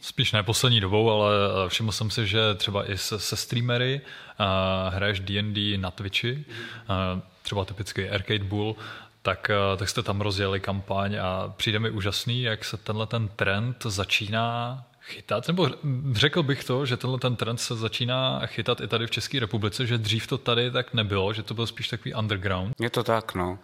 spíš 0.00 0.32
ne 0.32 0.42
poslední 0.42 0.80
dobou, 0.80 1.10
ale 1.10 1.32
všiml 1.68 1.92
jsem 1.92 2.10
si, 2.10 2.26
že 2.26 2.54
třeba 2.54 2.90
i 2.90 2.98
se, 2.98 3.20
se 3.20 3.36
streamery 3.36 4.00
uh, 4.00 4.94
hraješ 4.94 5.20
D&D 5.20 5.78
na 5.78 5.90
Twitchi, 5.90 6.32
uh, 6.34 7.20
třeba 7.42 7.64
typický 7.64 8.08
Arcade 8.08 8.44
Bull, 8.44 8.76
tak, 9.22 9.50
tak 9.76 9.88
jste 9.88 10.02
tam 10.02 10.20
rozjeli 10.20 10.60
kampaň 10.60 11.16
a 11.22 11.54
přijde 11.56 11.78
mi 11.78 11.90
úžasný, 11.90 12.42
jak 12.42 12.64
se 12.64 12.76
tenhle 12.76 13.06
ten 13.06 13.28
trend 13.28 13.76
začíná 13.84 14.84
chytat, 15.10 15.48
nebo 15.48 15.68
řekl 16.12 16.42
bych 16.42 16.64
to, 16.64 16.86
že 16.86 16.96
tenhle 16.96 17.18
ten 17.18 17.36
trend 17.36 17.56
se 17.56 17.76
začíná 17.76 18.46
chytat 18.46 18.80
i 18.80 18.88
tady 18.88 19.06
v 19.06 19.10
České 19.10 19.40
republice, 19.40 19.86
že 19.86 19.98
dřív 19.98 20.26
to 20.26 20.38
tady 20.38 20.70
tak 20.70 20.94
nebylo, 20.94 21.32
že 21.32 21.42
to 21.42 21.54
byl 21.54 21.66
spíš 21.66 21.88
takový 21.88 22.14
underground. 22.14 22.74
Je 22.80 22.90
to 22.90 23.04
tak, 23.04 23.34
no. 23.34 23.58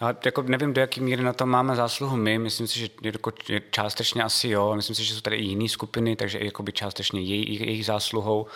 A 0.00 0.14
jako 0.24 0.42
nevím, 0.42 0.72
do 0.72 0.80
jaký 0.80 1.00
míry 1.00 1.22
na 1.22 1.32
to 1.32 1.46
máme 1.46 1.76
zásluhu 1.76 2.16
my, 2.16 2.38
myslím 2.38 2.66
si, 2.66 2.78
že 2.78 2.88
jako 3.02 3.32
částečně 3.70 4.22
asi 4.22 4.48
jo, 4.48 4.72
myslím 4.76 4.96
si, 4.96 5.04
že 5.04 5.14
jsou 5.14 5.20
tady 5.20 5.36
i 5.36 5.44
jiné 5.44 5.68
skupiny, 5.68 6.16
takže 6.16 6.38
i 6.38 6.44
jakoby 6.44 6.72
částečně 6.72 7.20
její, 7.20 7.60
jejich 7.60 7.86
zásluhou 7.86 8.46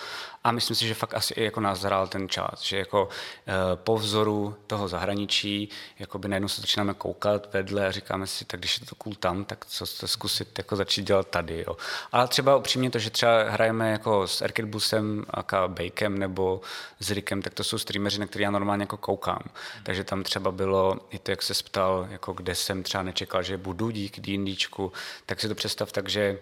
a 0.45 0.53
myslím 0.53 0.77
si, 0.77 0.87
že 0.87 0.95
fakt 0.95 1.15
asi 1.15 1.35
i 1.35 1.45
jako 1.45 1.61
nás 1.61 1.81
zhrál 1.81 2.07
ten 2.07 2.29
čas, 2.29 2.63
že 2.63 2.79
jako 2.79 3.09
e, 3.49 3.77
po 3.77 3.97
vzoru 3.97 4.57
toho 4.67 4.89
zahraničí, 4.89 5.69
jako 5.99 6.19
by 6.19 6.29
najednou 6.29 6.49
se 6.49 6.61
začínáme 6.61 6.95
koukat 6.95 7.53
vedle 7.53 7.87
a 7.87 7.91
říkáme 7.91 8.27
si, 8.27 8.45
tak 8.45 8.61
když 8.61 8.81
je 8.81 8.87
to 8.87 8.95
cool 8.95 9.15
tam, 9.15 9.45
tak 9.45 9.67
co 9.67 9.85
to 10.01 10.09
zkusit 10.09 10.59
jako 10.59 10.77
začít 10.77 11.07
dělat 11.07 11.29
tady. 11.29 11.65
Jo. 11.67 11.77
Ale 12.13 12.29
třeba 12.37 12.57
upřímně 12.57 12.91
to, 12.91 12.99
že 12.99 13.11
třeba 13.11 13.51
hrajeme 13.51 13.91
jako 13.91 14.29
s 14.29 14.45
Busem 14.65 15.25
a 15.31 15.69
Bakem 15.69 16.19
nebo 16.19 16.61
s 17.01 17.11
Rickem, 17.11 17.43
tak 17.43 17.55
to 17.55 17.65
jsou 17.65 17.79
streameři, 17.79 18.21
na 18.21 18.27
které 18.27 18.43
já 18.43 18.51
normálně 18.51 18.83
jako 18.83 18.97
koukám. 18.97 19.43
Takže 19.83 20.05
tam 20.05 20.23
třeba 20.23 20.51
bylo, 20.51 20.97
i 21.11 21.19
to, 21.19 21.31
jak 21.31 21.43
se 21.43 21.55
ptal, 21.65 22.07
jako 22.11 22.33
kde 22.33 22.55
jsem 22.55 22.83
třeba 22.83 23.03
nečekal, 23.03 23.43
že 23.43 23.57
budu 23.57 23.91
díky 23.91 24.21
D&Dčku, 24.21 24.93
tak 25.27 25.41
si 25.41 25.49
to 25.49 25.55
představ 25.55 25.93
tak, 25.93 26.09
že 26.09 26.39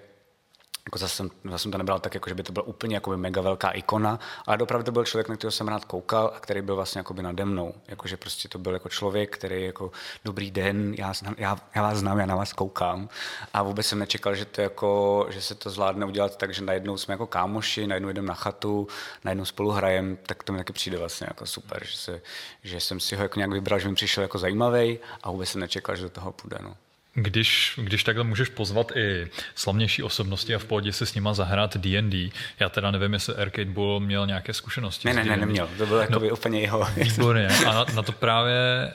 jako 0.86 0.98
zase 0.98 1.16
jsem, 1.16 1.30
zase 1.44 1.62
jsem 1.62 1.72
to 1.72 1.78
nebral 1.78 2.00
tak, 2.00 2.14
jako, 2.14 2.28
že 2.28 2.34
by 2.34 2.42
to 2.42 2.52
byla 2.52 2.66
úplně 2.66 2.96
jako 2.96 3.16
mega 3.16 3.40
velká 3.40 3.70
ikona, 3.70 4.18
ale 4.46 4.58
opravdu 4.58 4.84
to 4.84 4.92
byl 4.92 5.04
člověk, 5.04 5.28
na 5.28 5.36
kterého 5.36 5.52
jsem 5.52 5.68
rád 5.68 5.84
koukal 5.84 6.32
a 6.36 6.40
který 6.40 6.62
byl 6.62 6.76
vlastně 6.76 6.98
jako 6.98 7.14
nade 7.14 7.44
mnou. 7.44 7.74
Jako, 7.88 8.08
že 8.08 8.16
prostě 8.16 8.48
to 8.48 8.58
byl 8.58 8.72
jako 8.72 8.88
člověk, 8.88 9.38
který 9.38 9.64
jako 9.64 9.90
dobrý 10.24 10.50
den, 10.50 10.94
já, 10.98 11.12
znám, 11.12 11.34
já, 11.38 11.58
já, 11.74 11.82
vás 11.82 11.98
znám, 11.98 12.18
já 12.18 12.26
na 12.26 12.36
vás 12.36 12.52
koukám. 12.52 13.08
A 13.54 13.62
vůbec 13.62 13.86
jsem 13.86 13.98
nečekal, 13.98 14.34
že, 14.34 14.44
to 14.44 14.60
jako, 14.60 15.26
že 15.30 15.42
se 15.42 15.54
to 15.54 15.70
zvládne 15.70 16.06
udělat 16.06 16.36
tak, 16.36 16.54
že 16.54 16.62
najednou 16.62 16.96
jsme 16.96 17.14
jako 17.14 17.26
kámoši, 17.26 17.86
najednou 17.86 18.08
jdeme 18.08 18.28
na 18.28 18.34
chatu, 18.34 18.88
najednou 19.24 19.44
spolu 19.44 19.70
hrajem, 19.70 20.18
tak 20.26 20.42
to 20.42 20.52
mi 20.52 20.58
taky 20.58 20.72
přijde 20.72 20.98
vlastně 20.98 21.26
jako 21.30 21.46
super, 21.46 21.84
že, 21.84 21.96
se, 21.96 22.20
že 22.62 22.80
jsem 22.80 23.00
si 23.00 23.16
ho 23.16 23.22
jako 23.22 23.38
nějak 23.38 23.52
vybral, 23.52 23.78
že 23.78 23.88
mi 23.88 23.94
přišel 23.94 24.22
jako 24.22 24.38
zajímavý 24.38 24.98
a 25.22 25.30
vůbec 25.30 25.48
jsem 25.48 25.60
nečekal, 25.60 25.96
že 25.96 26.02
do 26.02 26.10
toho 26.10 26.32
půjde. 26.32 26.58
No. 26.62 26.76
Když, 27.14 27.80
když 27.82 28.04
takhle 28.04 28.24
můžeš 28.24 28.48
pozvat 28.48 28.92
i 28.96 29.28
slavnější 29.54 30.02
osobnosti 30.02 30.54
a 30.54 30.58
v 30.58 30.64
pohodě 30.64 30.92
si 30.92 31.06
s 31.06 31.14
nima 31.14 31.34
zahrát 31.34 31.76
D&D, 31.76 32.30
já 32.60 32.68
teda 32.68 32.90
nevím, 32.90 33.12
jestli 33.12 33.34
Arcade 33.34 33.70
Bull 33.70 34.00
měl 34.00 34.26
nějaké 34.26 34.52
zkušenosti. 34.52 35.08
Ne, 35.08 35.14
ne, 35.14 35.24
ne, 35.24 35.36
neměl. 35.36 35.68
To 35.78 35.86
bylo 35.86 36.02
no, 36.10 36.20
úplně 36.20 36.60
jeho. 36.60 36.88
Výborně. 36.96 37.48
A 37.66 37.74
na, 37.74 37.84
na 37.94 38.02
to 38.02 38.12
právě 38.12 38.92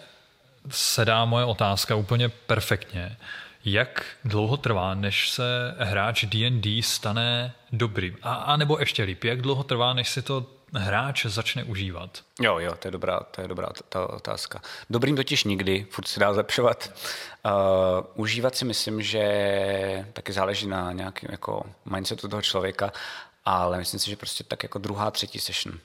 se 0.70 1.06
dá 1.06 1.26
moje 1.26 1.46
otázka 1.46 1.96
úplně 1.96 2.30
perfektně. 2.30 3.18
Jak 3.66 4.06
dlouho 4.26 4.58
trvá, 4.58 4.94
než 4.94 5.30
se 5.30 5.76
hráč 5.80 6.26
D&D 6.26 6.82
stane 6.84 7.54
dobrým? 7.72 8.18
A, 8.22 8.34
a 8.34 8.58
nebo 8.58 8.80
ještě 8.80 9.04
líp, 9.04 9.24
jak 9.24 9.42
dlouho 9.42 9.64
trvá, 9.64 9.94
než 9.94 10.10
si 10.10 10.22
to 10.22 10.46
hráč 10.74 11.26
začne 11.26 11.64
užívat? 11.64 12.20
Jo, 12.42 12.60
jo, 12.60 12.76
to 12.80 12.88
je 12.88 12.92
dobrá, 12.92 13.20
to 13.20 13.42
je 13.42 13.48
dobrá 13.48 13.70
ta 13.90 14.10
otázka. 14.10 14.62
Dobrým 14.90 15.16
totiž 15.16 15.44
nikdy, 15.44 15.88
furt 15.90 16.08
se 16.08 16.20
dá 16.20 16.34
zlepšovat. 16.34 16.92
Uh, 17.46 17.52
užívat 18.16 18.56
si 18.56 18.66
myslím, 18.66 19.02
že 19.02 20.08
taky 20.14 20.34
záleží 20.34 20.68
na 20.68 20.92
nějakém 20.92 21.30
jako 21.32 21.64
mindsetu 21.86 22.28
toho 22.28 22.42
člověka, 22.42 22.92
ale 23.46 23.78
myslím 23.78 24.00
si, 24.00 24.10
že 24.10 24.16
prostě 24.16 24.44
tak 24.44 24.64
jako 24.64 24.80
druhá, 24.80 25.12
třetí 25.12 25.40
session. 25.40 25.80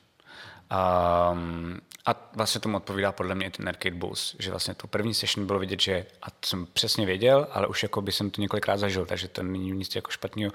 Um, 0.71 1.80
a 2.06 2.30
vlastně 2.35 2.61
tomu 2.61 2.76
odpovídá 2.76 3.12
podle 3.12 3.35
mě 3.35 3.47
i 3.47 3.50
ten 3.50 3.68
Arcade 3.68 3.94
Bulls, 3.94 4.37
že 4.38 4.50
vlastně 4.50 4.75
tu 4.75 4.87
první 4.87 5.14
session 5.14 5.47
bylo 5.47 5.59
vidět, 5.59 5.80
že, 5.80 6.06
a 6.23 6.30
to 6.30 6.47
jsem 6.47 6.66
přesně 6.66 7.06
věděl, 7.06 7.49
ale 7.50 7.66
už 7.66 7.83
jako 7.83 8.02
by 8.02 8.12
jsem 8.12 8.30
to 8.30 8.40
několikrát 8.40 8.76
zažil, 8.76 9.06
takže 9.06 9.28
to 9.28 9.42
není 9.42 9.71
nic 9.71 9.94
jako 9.94 10.11
špatného. 10.11 10.52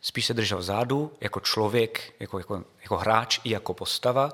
Spíš 0.00 0.26
se 0.26 0.34
držel 0.34 0.58
vzadu, 0.58 1.12
jako 1.20 1.40
člověk, 1.40 2.14
jako, 2.20 2.38
jako, 2.38 2.64
jako 2.82 2.96
hráč 2.96 3.40
i 3.44 3.50
jako 3.50 3.74
postava 3.74 4.30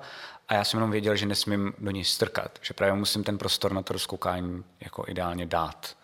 a 0.49 0.55
já 0.55 0.65
jsem 0.65 0.79
jenom 0.79 0.91
věděl, 0.91 1.17
že 1.17 1.27
nesmím 1.27 1.73
do 1.79 1.91
něj 1.91 2.05
strkat, 2.05 2.59
že 2.63 2.75
právě 2.75 2.95
musím 2.95 3.25
ten 3.25 3.39
prostor 3.39 3.73
na 3.73 3.83
to 3.83 3.93
rozkoukání 3.93 4.65
jako 4.81 5.05
ideálně 5.09 5.47
dát. 5.47 5.97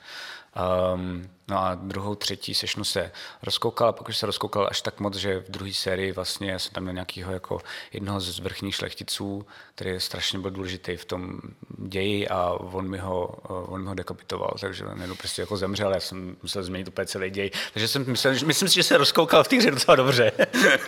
Um, 0.94 1.30
no 1.48 1.58
a 1.58 1.74
druhou, 1.74 2.14
třetí 2.14 2.54
sešnu 2.54 2.84
se 2.84 3.12
rozkoukal 3.42 3.88
a 3.88 3.92
pokud 3.92 4.12
se 4.12 4.26
rozkoukal 4.26 4.66
až 4.70 4.80
tak 4.80 5.00
moc, 5.00 5.16
že 5.16 5.40
v 5.40 5.50
druhé 5.50 5.72
sérii 5.72 6.12
vlastně 6.12 6.50
já 6.50 6.58
jsem 6.58 6.72
tam 6.72 6.82
měl 6.82 6.94
nějakého 6.94 7.32
jako 7.32 7.60
jednoho 7.92 8.20
z 8.20 8.38
vrchních 8.38 8.74
šlechticů, 8.74 9.46
který 9.74 10.00
strašně 10.00 10.38
byl 10.38 10.50
důležitý 10.50 10.96
v 10.96 11.04
tom 11.04 11.40
ději 11.78 12.28
a 12.28 12.50
on 12.50 12.88
mi 12.88 12.98
ho, 12.98 13.26
on 13.48 13.82
mi 13.82 13.88
ho 13.88 13.94
dekapitoval, 13.94 14.54
takže 14.60 14.84
nejenom 14.94 15.16
prostě 15.16 15.42
jako 15.42 15.56
zemřel, 15.56 15.94
já 15.94 16.00
jsem 16.00 16.36
musel 16.42 16.62
změnit 16.62 16.88
úplně 16.88 17.06
celý 17.06 17.30
děj. 17.30 17.50
Takže 17.72 17.88
jsem 17.88 18.04
myslel, 18.06 18.34
myslím 18.44 18.68
si, 18.68 18.74
že 18.74 18.82
se 18.82 18.96
rozkoukal 18.96 19.44
v 19.44 19.48
té 19.48 19.56
hře 19.56 19.70
docela 19.70 19.96
dobře. 19.96 20.32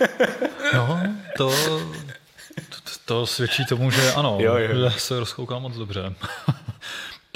no, 0.75 1.01
to, 1.37 1.51
to, 2.69 2.91
to 3.05 3.27
svědčí 3.27 3.67
tomu, 3.67 3.91
že 3.91 4.13
ano, 4.13 4.39
jo, 4.41 4.57
jo. 4.57 4.91
se 4.91 5.21
rozkoukal 5.21 5.61
moc 5.61 5.75
dobře. 5.75 6.15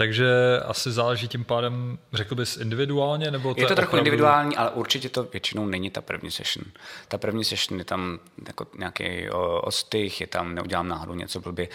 Takže 0.01 0.61
asi 0.65 0.93
záleží 0.93 1.29
tím 1.29 1.45
pádem, 1.45 1.99
řekl 2.13 2.35
bys 2.35 2.57
individuálně? 2.57 3.31
Nebo 3.31 3.55
to 3.55 3.61
je 3.61 3.67
to 3.67 3.75
trochu 3.75 3.89
opravdu... 3.89 4.07
individuální, 4.07 4.57
ale 4.57 4.71
určitě 4.71 5.09
to 5.09 5.23
většinou 5.23 5.67
není 5.67 5.91
ta 5.91 6.01
první 6.01 6.31
session. 6.31 6.65
Ta 7.09 7.19
první 7.19 7.45
session 7.45 7.79
je 7.79 7.85
tam 7.85 8.19
jako 8.47 8.67
nějaký 8.79 9.31
ostych, 9.61 10.21
je 10.21 10.27
tam 10.27 10.55
neudělám 10.55 10.89
náhodou 10.89 11.15
něco 11.15 11.41
blbě. 11.41 11.69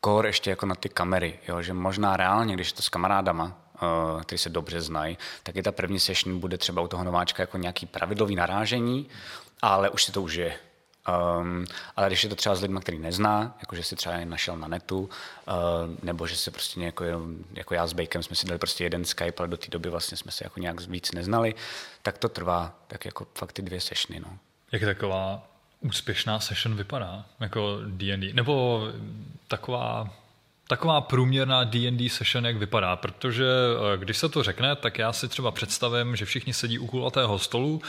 Kor 0.00 0.26
ještě 0.26 0.50
jako 0.50 0.66
na 0.66 0.74
ty 0.74 0.88
kamery, 0.88 1.38
jo, 1.48 1.62
že 1.62 1.72
možná 1.72 2.16
reálně, 2.16 2.54
když 2.54 2.70
je 2.70 2.76
to 2.76 2.82
s 2.82 2.88
kamarádama, 2.88 3.58
který 4.22 4.38
se 4.38 4.48
dobře 4.48 4.80
znají, 4.80 5.18
tak 5.42 5.56
i 5.56 5.62
ta 5.62 5.72
první 5.72 6.00
session 6.00 6.40
bude 6.40 6.58
třeba 6.58 6.82
u 6.82 6.88
toho 6.88 7.04
nováčka 7.04 7.42
jako 7.42 7.58
nějaký 7.58 7.86
pravidlový 7.86 8.36
narážení, 8.36 9.08
ale 9.62 9.90
už 9.90 10.04
si 10.04 10.12
to 10.12 10.22
užije 10.22 10.54
Um, 11.08 11.64
ale 11.96 12.06
když 12.06 12.22
je 12.22 12.28
to 12.28 12.36
třeba 12.36 12.54
s 12.54 12.62
lidmi, 12.62 12.78
který 12.80 12.98
nezná, 12.98 13.56
jako 13.60 13.76
že 13.76 13.82
si 13.82 13.96
třeba 13.96 14.14
je 14.14 14.26
našel 14.26 14.56
na 14.56 14.68
netu, 14.68 14.98
uh, 15.00 15.54
nebo 16.02 16.26
že 16.26 16.36
se 16.36 16.50
prostě 16.50 16.80
jako, 16.80 17.04
jako 17.54 17.74
já 17.74 17.86
s 17.86 17.92
Bakem 17.92 18.22
jsme 18.22 18.36
si 18.36 18.46
dali 18.46 18.58
prostě 18.58 18.84
jeden 18.84 19.04
Skype, 19.04 19.34
ale 19.38 19.48
do 19.48 19.56
té 19.56 19.66
doby 19.70 19.90
vlastně 19.90 20.16
jsme 20.16 20.32
se 20.32 20.44
jako 20.44 20.60
nějak 20.60 20.80
víc 20.80 21.12
neznali, 21.12 21.54
tak 22.02 22.18
to 22.18 22.28
trvá 22.28 22.74
tak 22.86 23.04
jako 23.04 23.26
fakt 23.34 23.52
ty 23.52 23.62
dvě 23.62 23.80
sešny. 23.80 24.20
No. 24.20 24.38
Jak 24.72 24.82
taková 24.82 25.46
úspěšná 25.80 26.40
session 26.40 26.76
vypadá, 26.76 27.24
jako 27.40 27.78
D&D? 27.86 28.32
Nebo 28.32 28.82
taková 29.48 30.10
taková 30.70 31.00
průměrná 31.00 31.64
D&D 31.64 32.08
session, 32.08 32.46
jak 32.46 32.56
vypadá, 32.56 32.96
protože 32.96 33.44
eh, 33.44 33.98
když 33.98 34.16
se 34.16 34.28
to 34.28 34.42
řekne, 34.42 34.76
tak 34.76 34.98
já 34.98 35.12
si 35.12 35.28
třeba 35.28 35.50
představím, 35.50 36.16
že 36.16 36.24
všichni 36.24 36.52
sedí 36.52 36.78
u 36.78 36.86
kulatého 36.86 37.38
stolu, 37.38 37.82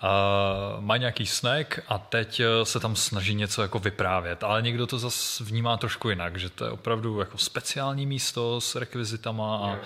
a 0.00 0.76
mají 0.80 1.00
nějaký 1.00 1.26
snack 1.26 1.80
a 1.88 1.98
teď 1.98 2.40
eh, 2.40 2.64
se 2.64 2.80
tam 2.80 2.96
snaží 2.96 3.34
něco 3.34 3.62
jako 3.62 3.78
vyprávět, 3.78 4.44
ale 4.44 4.62
někdo 4.62 4.86
to 4.86 4.98
zase 4.98 5.44
vnímá 5.44 5.76
trošku 5.76 6.10
jinak, 6.10 6.36
že 6.36 6.50
to 6.50 6.64
je 6.64 6.70
opravdu 6.70 7.20
jako 7.20 7.38
speciální 7.38 8.06
místo 8.06 8.60
s 8.60 8.74
rekvizitama 8.74 9.56
a 9.56 9.78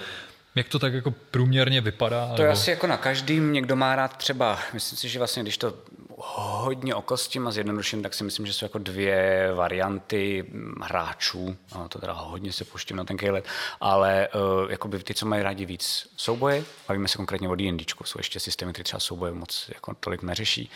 jak 0.55 0.69
to 0.69 0.79
tak 0.79 0.95
jako 0.95 1.11
průměrně 1.31 1.81
vypadá? 1.81 2.27
To 2.27 2.43
je 2.43 2.49
nebo... 2.49 2.53
asi 2.53 2.71
jako 2.71 2.87
na 2.87 2.97
každým. 2.97 3.53
Někdo 3.53 3.77
má 3.77 3.97
rád 3.97 4.17
třeba, 4.17 4.59
myslím 4.73 4.99
si, 4.99 5.09
že 5.09 5.19
vlastně, 5.19 5.43
když 5.43 5.59
to 5.59 5.75
hodně 6.25 6.95
okostím 6.95 7.49
a 7.49 7.51
zjednoduším, 7.51 8.03
tak 8.03 8.15
si 8.15 8.25
myslím, 8.25 8.47
že 8.47 8.53
jsou 8.53 8.65
jako 8.65 8.79
dvě 8.79 9.51
varianty 9.55 10.45
hráčů. 10.83 11.57
No, 11.75 11.89
to 11.89 11.99
teda 11.99 12.13
hodně 12.13 12.53
se 12.53 12.65
puštím 12.65 12.97
na 12.97 13.05
ten 13.05 13.17
let, 13.31 13.45
ale 13.81 14.29
uh, 14.35 14.71
jakoby 14.71 14.99
ty, 14.99 15.15
co 15.15 15.27
mají 15.27 15.43
rádi 15.43 15.67
víc 15.67 16.09
souboje, 16.17 16.65
bavíme 16.89 17.09
se 17.09 17.17
konkrétně 17.17 17.49
o 17.49 17.55
D&D, 17.55 17.85
jsou 18.05 18.19
ještě 18.19 18.41
systémy, 18.41 18.73
které 18.73 18.85
třeba 18.85 19.01
souboje 19.01 19.33
moc 19.33 19.71
jako 19.75 19.95
tolik 19.95 20.23
neřeší. 20.23 20.71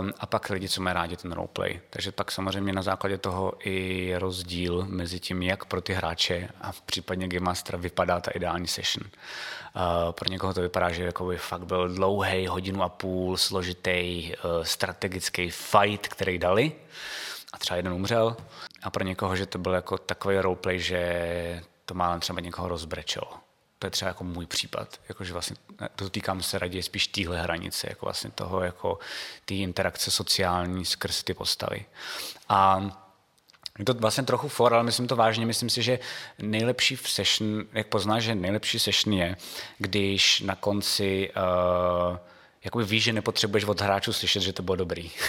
Um, 0.00 0.12
a 0.20 0.26
pak 0.26 0.50
lidi, 0.50 0.68
co 0.68 0.82
mají 0.82 0.94
rádi 0.94 1.16
ten 1.16 1.32
roleplay. 1.32 1.80
Takže 1.90 2.12
pak 2.12 2.32
samozřejmě 2.32 2.72
na 2.72 2.82
základě 2.82 3.18
toho 3.18 3.52
i 3.64 4.14
rozdíl 4.18 4.86
mezi 4.88 5.20
tím, 5.20 5.42
jak 5.42 5.64
pro 5.64 5.80
ty 5.80 5.92
hráče 5.92 6.48
a 6.60 6.72
případně 6.86 7.28
Game 7.28 7.44
Master 7.44 7.76
vypadá 7.76 8.20
ta 8.20 8.30
ideální 8.30 8.66
session. 8.66 9.10
Pro 10.10 10.28
někoho 10.28 10.54
to 10.54 10.60
vypadá, 10.60 10.90
že 10.90 11.04
jako 11.04 11.24
by 11.24 11.36
fakt 11.36 11.64
byl 11.64 11.88
dlouhý, 11.88 12.46
hodinu 12.46 12.82
a 12.82 12.88
půl, 12.88 13.36
složitý, 13.36 14.32
uh, 14.32 14.64
strategický 14.64 15.50
fight, 15.50 16.08
který 16.08 16.38
dali 16.38 16.72
a 17.52 17.58
třeba 17.58 17.76
jeden 17.76 17.92
umřel. 17.92 18.36
A 18.82 18.90
pro 18.90 19.04
někoho, 19.04 19.36
že 19.36 19.46
to 19.46 19.58
byl 19.58 19.72
jako 19.72 19.98
takový 19.98 20.38
roleplay, 20.38 20.78
že 20.78 21.62
to 21.84 21.94
má 21.94 22.18
třeba 22.18 22.40
někoho 22.40 22.68
rozbrečelo 22.68 23.40
to 23.80 23.86
je 23.86 23.90
třeba 23.90 24.08
jako 24.08 24.24
můj 24.24 24.46
případ, 24.46 25.00
jakože 25.08 25.32
vlastně 25.32 25.56
dotýkám 25.98 26.42
se 26.42 26.58
raději 26.58 26.82
spíš 26.82 27.06
téhle 27.06 27.42
hranice, 27.42 27.86
jako 27.90 28.06
vlastně 28.06 28.30
toho, 28.30 28.60
jako 28.60 28.98
ty 29.44 29.62
interakce 29.62 30.10
sociální 30.10 30.84
skrz 30.84 31.22
ty 31.22 31.34
postavy. 31.34 31.84
A 32.48 32.80
je 33.78 33.84
to 33.84 33.94
vlastně 33.94 34.24
trochu 34.24 34.48
for, 34.48 34.74
ale 34.74 34.82
myslím 34.82 35.06
to 35.06 35.16
vážně. 35.16 35.46
Myslím 35.46 35.70
si, 35.70 35.82
že 35.82 35.98
nejlepší 36.38 36.96
v 36.96 37.10
session, 37.10 37.64
jak 37.72 37.86
poznáš, 37.86 38.22
že 38.22 38.34
nejlepší 38.34 38.78
session 38.78 39.14
je, 39.14 39.36
když 39.78 40.40
na 40.40 40.54
konci 40.54 41.30
uh, 42.10 42.16
jakoby 42.64 42.84
víš, 42.84 43.04
že 43.04 43.12
nepotřebuješ 43.12 43.64
od 43.64 43.80
hráčů 43.80 44.12
slyšet, 44.12 44.40
že 44.40 44.52
to 44.52 44.62
bylo 44.62 44.76
dobrý. 44.76 45.10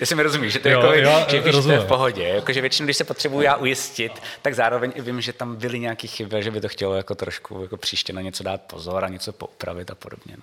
Jestli 0.00 0.16
mi 0.16 0.22
rozumíš, 0.22 0.52
že 0.52 0.58
to 0.58 0.68
jo, 0.68 0.80
jako, 0.80 0.94
jo, 0.94 1.26
že 1.28 1.40
víš, 1.40 1.56
to 1.62 1.70
je 1.70 1.80
v 1.80 1.86
pohodě. 1.86 2.28
Jakože 2.28 2.60
většinou, 2.60 2.86
když 2.86 2.96
se 2.96 3.04
potřebuju 3.04 3.42
já 3.42 3.56
ujistit, 3.56 4.12
tak 4.42 4.54
zároveň 4.54 4.92
i 4.94 5.00
vím, 5.00 5.20
že 5.20 5.32
tam 5.32 5.56
byly 5.56 5.78
nějaké 5.78 6.06
chyby, 6.06 6.42
že 6.42 6.50
by 6.50 6.60
to 6.60 6.68
chtělo 6.68 6.94
jako 6.94 7.14
trošku 7.14 7.62
jako 7.62 7.76
příště 7.76 8.12
na 8.12 8.20
něco 8.20 8.44
dát 8.44 8.62
pozor 8.62 9.04
a 9.04 9.08
něco 9.08 9.32
poupravit 9.32 9.90
a 9.90 9.94
podobně. 9.94 10.34
No. 10.36 10.42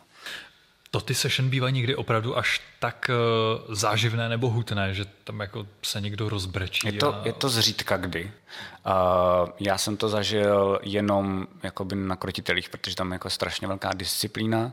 To 0.96 1.02
ty 1.02 1.16
session 1.16 1.50
bývají 1.50 1.74
někdy 1.74 1.96
opravdu 1.96 2.38
až 2.38 2.62
tak 2.80 3.10
uh, 3.10 3.76
záživné 3.76 4.30
nebo 4.30 4.50
hutné, 4.50 4.94
že 4.94 5.06
tam 5.24 5.40
jako 5.40 5.68
se 5.82 6.02
někdo 6.02 6.30
rozbrečí. 6.30 6.88
Je 6.88 6.94
to, 6.94 7.16
a... 7.16 7.22
je 7.26 7.34
to 7.34 7.50
zřídka 7.50 7.98
kdy. 7.98 8.32
Uh, 8.86 9.50
já 9.60 9.78
jsem 9.78 9.98
to 9.98 10.10
zažil 10.10 10.80
jenom 10.84 11.48
jakoby 11.64 11.96
na 11.96 12.16
krotitelích, 12.16 12.70
protože 12.70 12.96
tam 12.96 13.12
je 13.12 13.16
jako 13.16 13.30
strašně 13.30 13.68
velká 13.68 13.94
disciplína, 13.94 14.72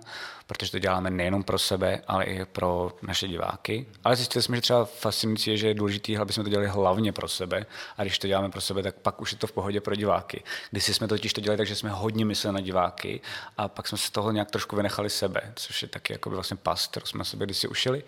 protože 0.52 0.70
to 0.70 0.78
děláme 0.78 1.10
nejenom 1.10 1.42
pro 1.42 1.58
sebe, 1.58 2.02
ale 2.06 2.24
i 2.24 2.44
pro 2.44 2.92
naše 3.02 3.28
diváky. 3.28 3.86
Ale 4.04 4.16
zjistili 4.16 4.42
jsme, 4.42 4.56
že 4.56 4.62
třeba 4.62 4.84
fascinující 4.84 5.50
je, 5.50 5.56
že 5.56 5.68
je 5.68 5.74
důležité, 5.74 6.18
aby 6.18 6.32
jsme 6.32 6.44
to 6.44 6.50
dělali 6.50 6.68
hlavně 6.68 7.12
pro 7.12 7.28
sebe. 7.28 7.66
A 7.96 8.02
když 8.02 8.18
to 8.18 8.26
děláme 8.26 8.50
pro 8.50 8.60
sebe, 8.60 8.82
tak 8.82 8.94
pak 8.94 9.20
už 9.20 9.32
je 9.32 9.38
to 9.38 9.46
v 9.46 9.52
pohodě 9.52 9.80
pro 9.80 9.94
diváky. 9.94 10.42
Když 10.70 10.86
jsme 10.86 11.08
totiž 11.08 11.32
to 11.32 11.40
dělali 11.40 11.58
tak, 11.58 11.66
že 11.66 11.76
jsme 11.76 11.90
hodně 11.90 12.24
mysleli 12.24 12.54
na 12.54 12.60
diváky 12.60 13.20
a 13.56 13.68
pak 13.68 13.88
jsme 13.88 13.98
se 13.98 14.12
toho 14.12 14.30
nějak 14.32 14.50
trošku 14.50 14.76
vynechali 14.76 15.10
sebe, 15.10 15.52
což 15.56 15.82
je 15.82 15.88
taky 15.88 16.12
jako 16.12 16.30
vlastně 16.30 16.56
past, 16.56 16.90
kterou 16.90 17.06
jsme 17.06 17.24
sebe 17.24 17.44
kdysi 17.44 17.68
ušili. 17.68 18.04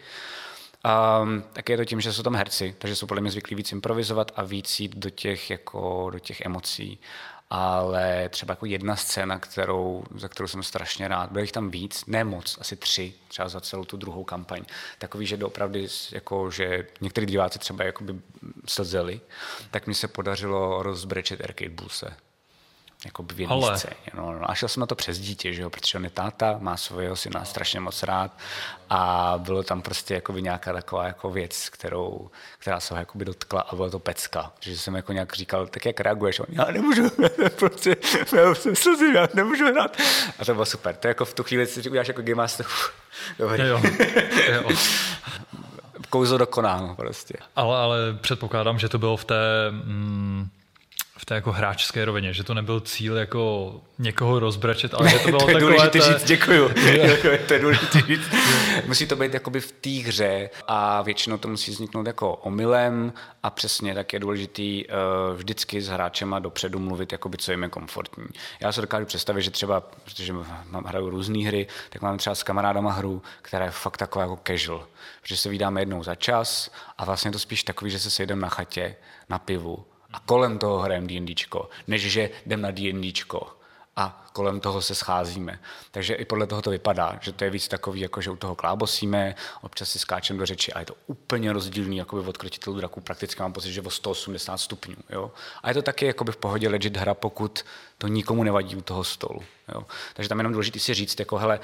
Um, 1.22 1.44
tak 1.52 1.68
je 1.68 1.76
to 1.76 1.84
tím, 1.84 2.00
že 2.00 2.12
jsou 2.12 2.22
tam 2.22 2.34
herci, 2.34 2.74
takže 2.78 2.96
jsou 2.96 3.06
podle 3.06 3.20
mě 3.20 3.30
zvyklí 3.30 3.56
víc 3.56 3.72
improvizovat 3.72 4.32
a 4.36 4.42
víc 4.42 4.80
jít 4.80 4.96
do 4.96 5.10
těch, 5.10 5.50
jako, 5.50 6.10
do 6.12 6.18
těch 6.18 6.40
emocí. 6.40 6.98
Ale 7.50 8.28
třeba 8.28 8.52
jako 8.52 8.66
jedna 8.66 8.96
scéna, 8.96 9.38
kterou, 9.38 10.04
za 10.16 10.28
kterou 10.28 10.48
jsem 10.48 10.62
strašně 10.62 11.08
rád, 11.08 11.32
bylo 11.32 11.42
jich 11.42 11.52
tam 11.52 11.70
víc, 11.70 12.06
ne 12.06 12.24
moc, 12.24 12.58
asi 12.60 12.76
tři, 12.76 13.14
třeba 13.28 13.48
za 13.48 13.60
celou 13.60 13.84
tu 13.84 13.96
druhou 13.96 14.24
kampaň. 14.24 14.62
Takový, 14.98 15.26
že 15.26 15.36
doopravdy, 15.36 15.88
jako, 16.12 16.50
že 16.50 16.86
některý 17.00 17.26
diváci 17.26 17.58
třeba 17.58 17.84
jakoby 17.84 18.20
slzeli, 18.66 19.20
tak 19.70 19.86
mi 19.86 19.94
se 19.94 20.08
podařilo 20.08 20.82
rozbrečet 20.82 21.40
Arcade 21.40 21.70
Bullse 21.70 22.16
jako 23.04 23.22
v 23.22 23.76
scéně. 23.76 23.94
No, 24.14 24.32
no, 24.32 24.50
a 24.50 24.54
šel 24.54 24.68
jsem 24.68 24.80
na 24.80 24.86
to 24.86 24.94
přes 24.94 25.18
dítě, 25.18 25.52
že 25.52 25.62
jo, 25.62 25.70
protože 25.70 25.98
on 25.98 26.04
je 26.04 26.10
táta, 26.10 26.56
má 26.58 26.76
svého 26.76 27.16
syna 27.16 27.44
strašně 27.44 27.80
moc 27.80 28.02
rád 28.02 28.38
a 28.90 29.34
bylo 29.38 29.62
tam 29.62 29.82
prostě 29.82 30.14
jako 30.14 30.32
nějaká 30.32 30.72
taková 30.72 31.06
jako 31.06 31.30
věc, 31.30 31.68
kterou, 31.68 32.30
která 32.58 32.80
se 32.80 32.94
ho 32.94 33.00
jakoby 33.00 33.24
dotkla 33.24 33.60
a 33.60 33.76
bylo 33.76 33.90
to 33.90 33.98
pecka. 33.98 34.52
Že 34.60 34.78
jsem 34.78 34.94
jako 34.94 35.12
nějak 35.12 35.34
říkal, 35.34 35.66
tak 35.66 35.86
jak 35.86 36.00
reaguješ? 36.00 36.40
On, 36.40 36.46
já 36.48 36.64
nemůžu, 36.64 37.10
prostě, 37.58 37.96
já 38.36 38.54
jsem 38.54 38.76
slzy, 38.76 39.12
já 39.14 39.28
nemůžu 39.34 39.66
hrát. 39.66 39.96
A 40.38 40.44
to 40.44 40.54
bylo 40.54 40.66
super. 40.66 40.96
To 40.96 41.06
je 41.06 41.10
jako 41.10 41.24
v 41.24 41.34
tu 41.34 41.42
chvíli 41.42 41.66
si 41.66 41.90
uděláš 41.90 42.08
jako 42.08 42.22
game 42.22 42.34
master. 42.34 42.66
Dobrý. 43.38 43.62
Jo, 43.62 43.80
jo. 44.52 44.70
Kouzlo 46.10 46.38
dokonáno 46.38 46.94
prostě. 46.94 47.34
Ale, 47.56 47.78
ale 47.78 47.96
předpokládám, 48.20 48.78
že 48.78 48.88
to 48.88 48.98
bylo 48.98 49.16
v 49.16 49.24
té... 49.24 49.70
Mm 49.70 50.48
v 51.24 51.26
té 51.26 51.34
jako 51.34 51.52
hráčské 51.52 52.04
rovině, 52.04 52.32
že 52.32 52.44
to 52.44 52.54
nebyl 52.54 52.80
cíl 52.80 53.16
jako 53.16 53.74
někoho 53.98 54.38
rozbračet, 54.38 54.94
ale 54.94 55.08
že 55.08 55.18
to 55.18 55.28
bylo 55.28 55.40
to 55.40 55.48
je 55.48 55.54
takové... 55.54 55.72
důležité 55.72 55.98
té... 55.98 56.04
říct, 56.04 56.24
děkuju. 56.28 56.70
to 57.46 57.54
je 57.54 57.60
důležité 57.60 58.00
říct. 58.00 58.30
Musí 58.86 59.06
to 59.06 59.16
být 59.16 59.34
jakoby 59.34 59.60
v 59.60 59.72
té 59.72 59.90
hře 59.90 60.50
a 60.68 61.02
většinou 61.02 61.38
to 61.38 61.48
musí 61.48 61.70
vzniknout 61.70 62.06
jako 62.06 62.34
omylem 62.34 63.12
a 63.42 63.50
přesně 63.50 63.94
tak 63.94 64.12
je 64.12 64.20
důležitý 64.20 64.84
uh, 64.86 64.92
vždycky 65.36 65.82
s 65.82 65.88
hráčema 65.88 66.38
dopředu 66.38 66.78
mluvit, 66.78 67.12
jakoby, 67.12 67.36
co 67.36 67.50
jim 67.50 67.62
je 67.62 67.68
komfortní. 67.68 68.26
Já 68.60 68.72
se 68.72 68.80
dokážu 68.80 69.06
představit, 69.06 69.42
že 69.42 69.50
třeba, 69.50 69.80
protože 69.80 70.32
mám, 70.70 70.84
hraju 70.84 71.10
různé 71.10 71.38
hry, 71.38 71.66
tak 71.90 72.02
mám 72.02 72.18
třeba 72.18 72.34
s 72.34 72.42
kamarádama 72.42 72.92
hru, 72.92 73.22
která 73.42 73.64
je 73.64 73.70
fakt 73.70 73.96
taková 73.96 74.24
jako 74.24 74.38
casual, 74.46 74.86
protože 75.22 75.36
se 75.36 75.48
vydáme 75.48 75.80
jednou 75.80 76.02
za 76.02 76.14
čas 76.14 76.70
a 76.98 77.04
vlastně 77.04 77.30
to 77.30 77.38
spíš 77.38 77.64
takový, 77.64 77.90
že 77.90 77.98
se 77.98 78.10
sejdeme 78.10 78.42
na 78.42 78.48
chatě, 78.48 78.96
na 79.28 79.38
pivu 79.38 79.84
a 80.14 80.20
kolem 80.20 80.58
toho 80.58 80.78
hrajeme 80.78 81.06
D&Dčko, 81.06 81.68
než 81.86 82.02
že 82.02 82.30
jdem 82.46 82.60
na 82.60 82.70
D&Dčko 82.70 83.50
a 83.96 84.26
kolem 84.32 84.60
toho 84.60 84.82
se 84.82 84.94
scházíme. 84.94 85.58
Takže 85.90 86.14
i 86.14 86.24
podle 86.24 86.46
toho 86.46 86.62
to 86.62 86.70
vypadá, 86.70 87.18
že 87.20 87.32
to 87.32 87.44
je 87.44 87.50
víc 87.50 87.68
takový, 87.68 88.00
jako 88.00 88.20
že 88.20 88.30
u 88.30 88.36
toho 88.36 88.54
klábosíme, 88.54 89.34
občas 89.62 89.90
si 89.90 89.98
skáčeme 89.98 90.38
do 90.38 90.46
řeči 90.46 90.72
a 90.72 90.80
je 90.80 90.86
to 90.86 90.94
úplně 91.06 91.52
rozdílný 91.52 91.96
jako 91.96 92.16
od 92.16 92.38
krotitelů 92.38 92.76
draků. 92.76 93.00
Prakticky 93.00 93.42
mám 93.42 93.52
pocit, 93.52 93.72
že 93.72 93.82
o 93.82 93.90
180 93.90 94.56
stupňů. 94.56 94.96
Jo? 95.10 95.30
A 95.62 95.68
je 95.68 95.74
to 95.74 95.82
taky 95.82 96.06
jako 96.06 96.24
v 96.24 96.36
pohodě 96.36 96.68
legit 96.68 96.96
hra, 96.96 97.14
pokud 97.14 97.64
to 97.98 98.08
nikomu 98.08 98.42
nevadí 98.42 98.76
u 98.76 98.80
toho 98.80 99.04
stolu. 99.04 99.42
Jo? 99.74 99.86
Takže 100.14 100.28
tam 100.28 100.38
jenom 100.38 100.52
důležité 100.52 100.78
si 100.78 100.94
říct, 100.94 101.18
jako 101.18 101.38
hele, 101.38 101.60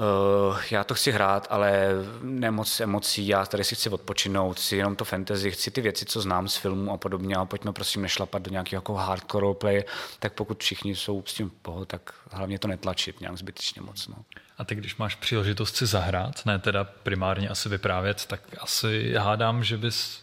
Uh, 0.00 0.56
já 0.70 0.84
to 0.84 0.94
chci 0.94 1.12
hrát, 1.12 1.46
ale 1.50 1.88
nemoc 2.22 2.80
emocí, 2.80 3.28
já 3.28 3.46
tady 3.46 3.64
si 3.64 3.74
chci 3.74 3.90
odpočinout, 3.90 4.56
chci 4.56 4.76
jenom 4.76 4.96
to 4.96 5.04
fantasy, 5.04 5.50
chci 5.50 5.70
ty 5.70 5.80
věci, 5.80 6.04
co 6.04 6.20
znám 6.20 6.48
z 6.48 6.56
filmů 6.56 6.92
a 6.92 6.96
podobně, 6.96 7.36
a 7.36 7.44
pojďme 7.44 7.72
prosím 7.72 8.02
nešlapat 8.02 8.42
do 8.42 8.50
nějakého 8.50 8.78
jako 8.78 8.94
hardcore 8.94 9.54
play, 9.54 9.84
tak 10.18 10.32
pokud 10.32 10.62
všichni 10.62 10.96
jsou 10.96 11.22
s 11.26 11.34
tím 11.34 11.50
poho, 11.62 11.84
tak 11.84 12.14
hlavně 12.30 12.58
to 12.58 12.68
netlačit 12.68 13.20
nějak 13.20 13.38
zbytečně 13.38 13.82
moc. 13.82 14.08
No. 14.08 14.16
A 14.58 14.64
ty, 14.64 14.74
když 14.74 14.96
máš 14.96 15.14
příležitost 15.14 15.76
si 15.76 15.86
zahrát, 15.86 16.46
ne 16.46 16.58
teda 16.58 16.84
primárně 16.84 17.48
asi 17.48 17.68
vyprávět, 17.68 18.26
tak 18.26 18.40
asi 18.60 19.14
hádám, 19.18 19.64
že 19.64 19.76
bys 19.76 20.22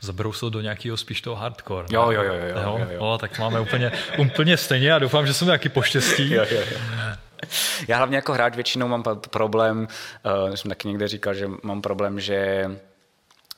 zabrousil 0.00 0.50
do 0.50 0.60
nějakého 0.60 0.96
spíš 0.96 1.20
toho 1.20 1.36
hardcore. 1.36 1.86
Jo, 1.90 2.10
jo, 2.10 2.22
jo. 2.22 2.32
jo, 2.32 2.46
jo, 2.46 2.78
jo, 2.78 2.86
jo. 2.90 3.00
No, 3.00 3.18
tak 3.18 3.38
máme 3.38 3.60
úplně, 3.60 3.92
úplně 4.18 4.56
stejně 4.56 4.92
a 4.92 4.98
doufám, 4.98 5.26
že 5.26 5.34
jsem 5.34 5.46
nějaký 5.46 5.68
poštěstí. 5.68 6.32
jo, 6.32 6.44
jo, 6.50 6.60
jo. 6.70 6.78
Já 7.88 7.96
hlavně 7.96 8.16
jako 8.16 8.32
hráč 8.32 8.54
většinou 8.54 8.88
mám 8.88 9.02
problém, 9.30 9.88
uh, 10.48 10.54
jsem 10.54 10.68
taky 10.68 10.88
někde 10.88 11.08
říkal, 11.08 11.34
že 11.34 11.50
mám 11.62 11.82
problém, 11.82 12.20
že 12.20 12.70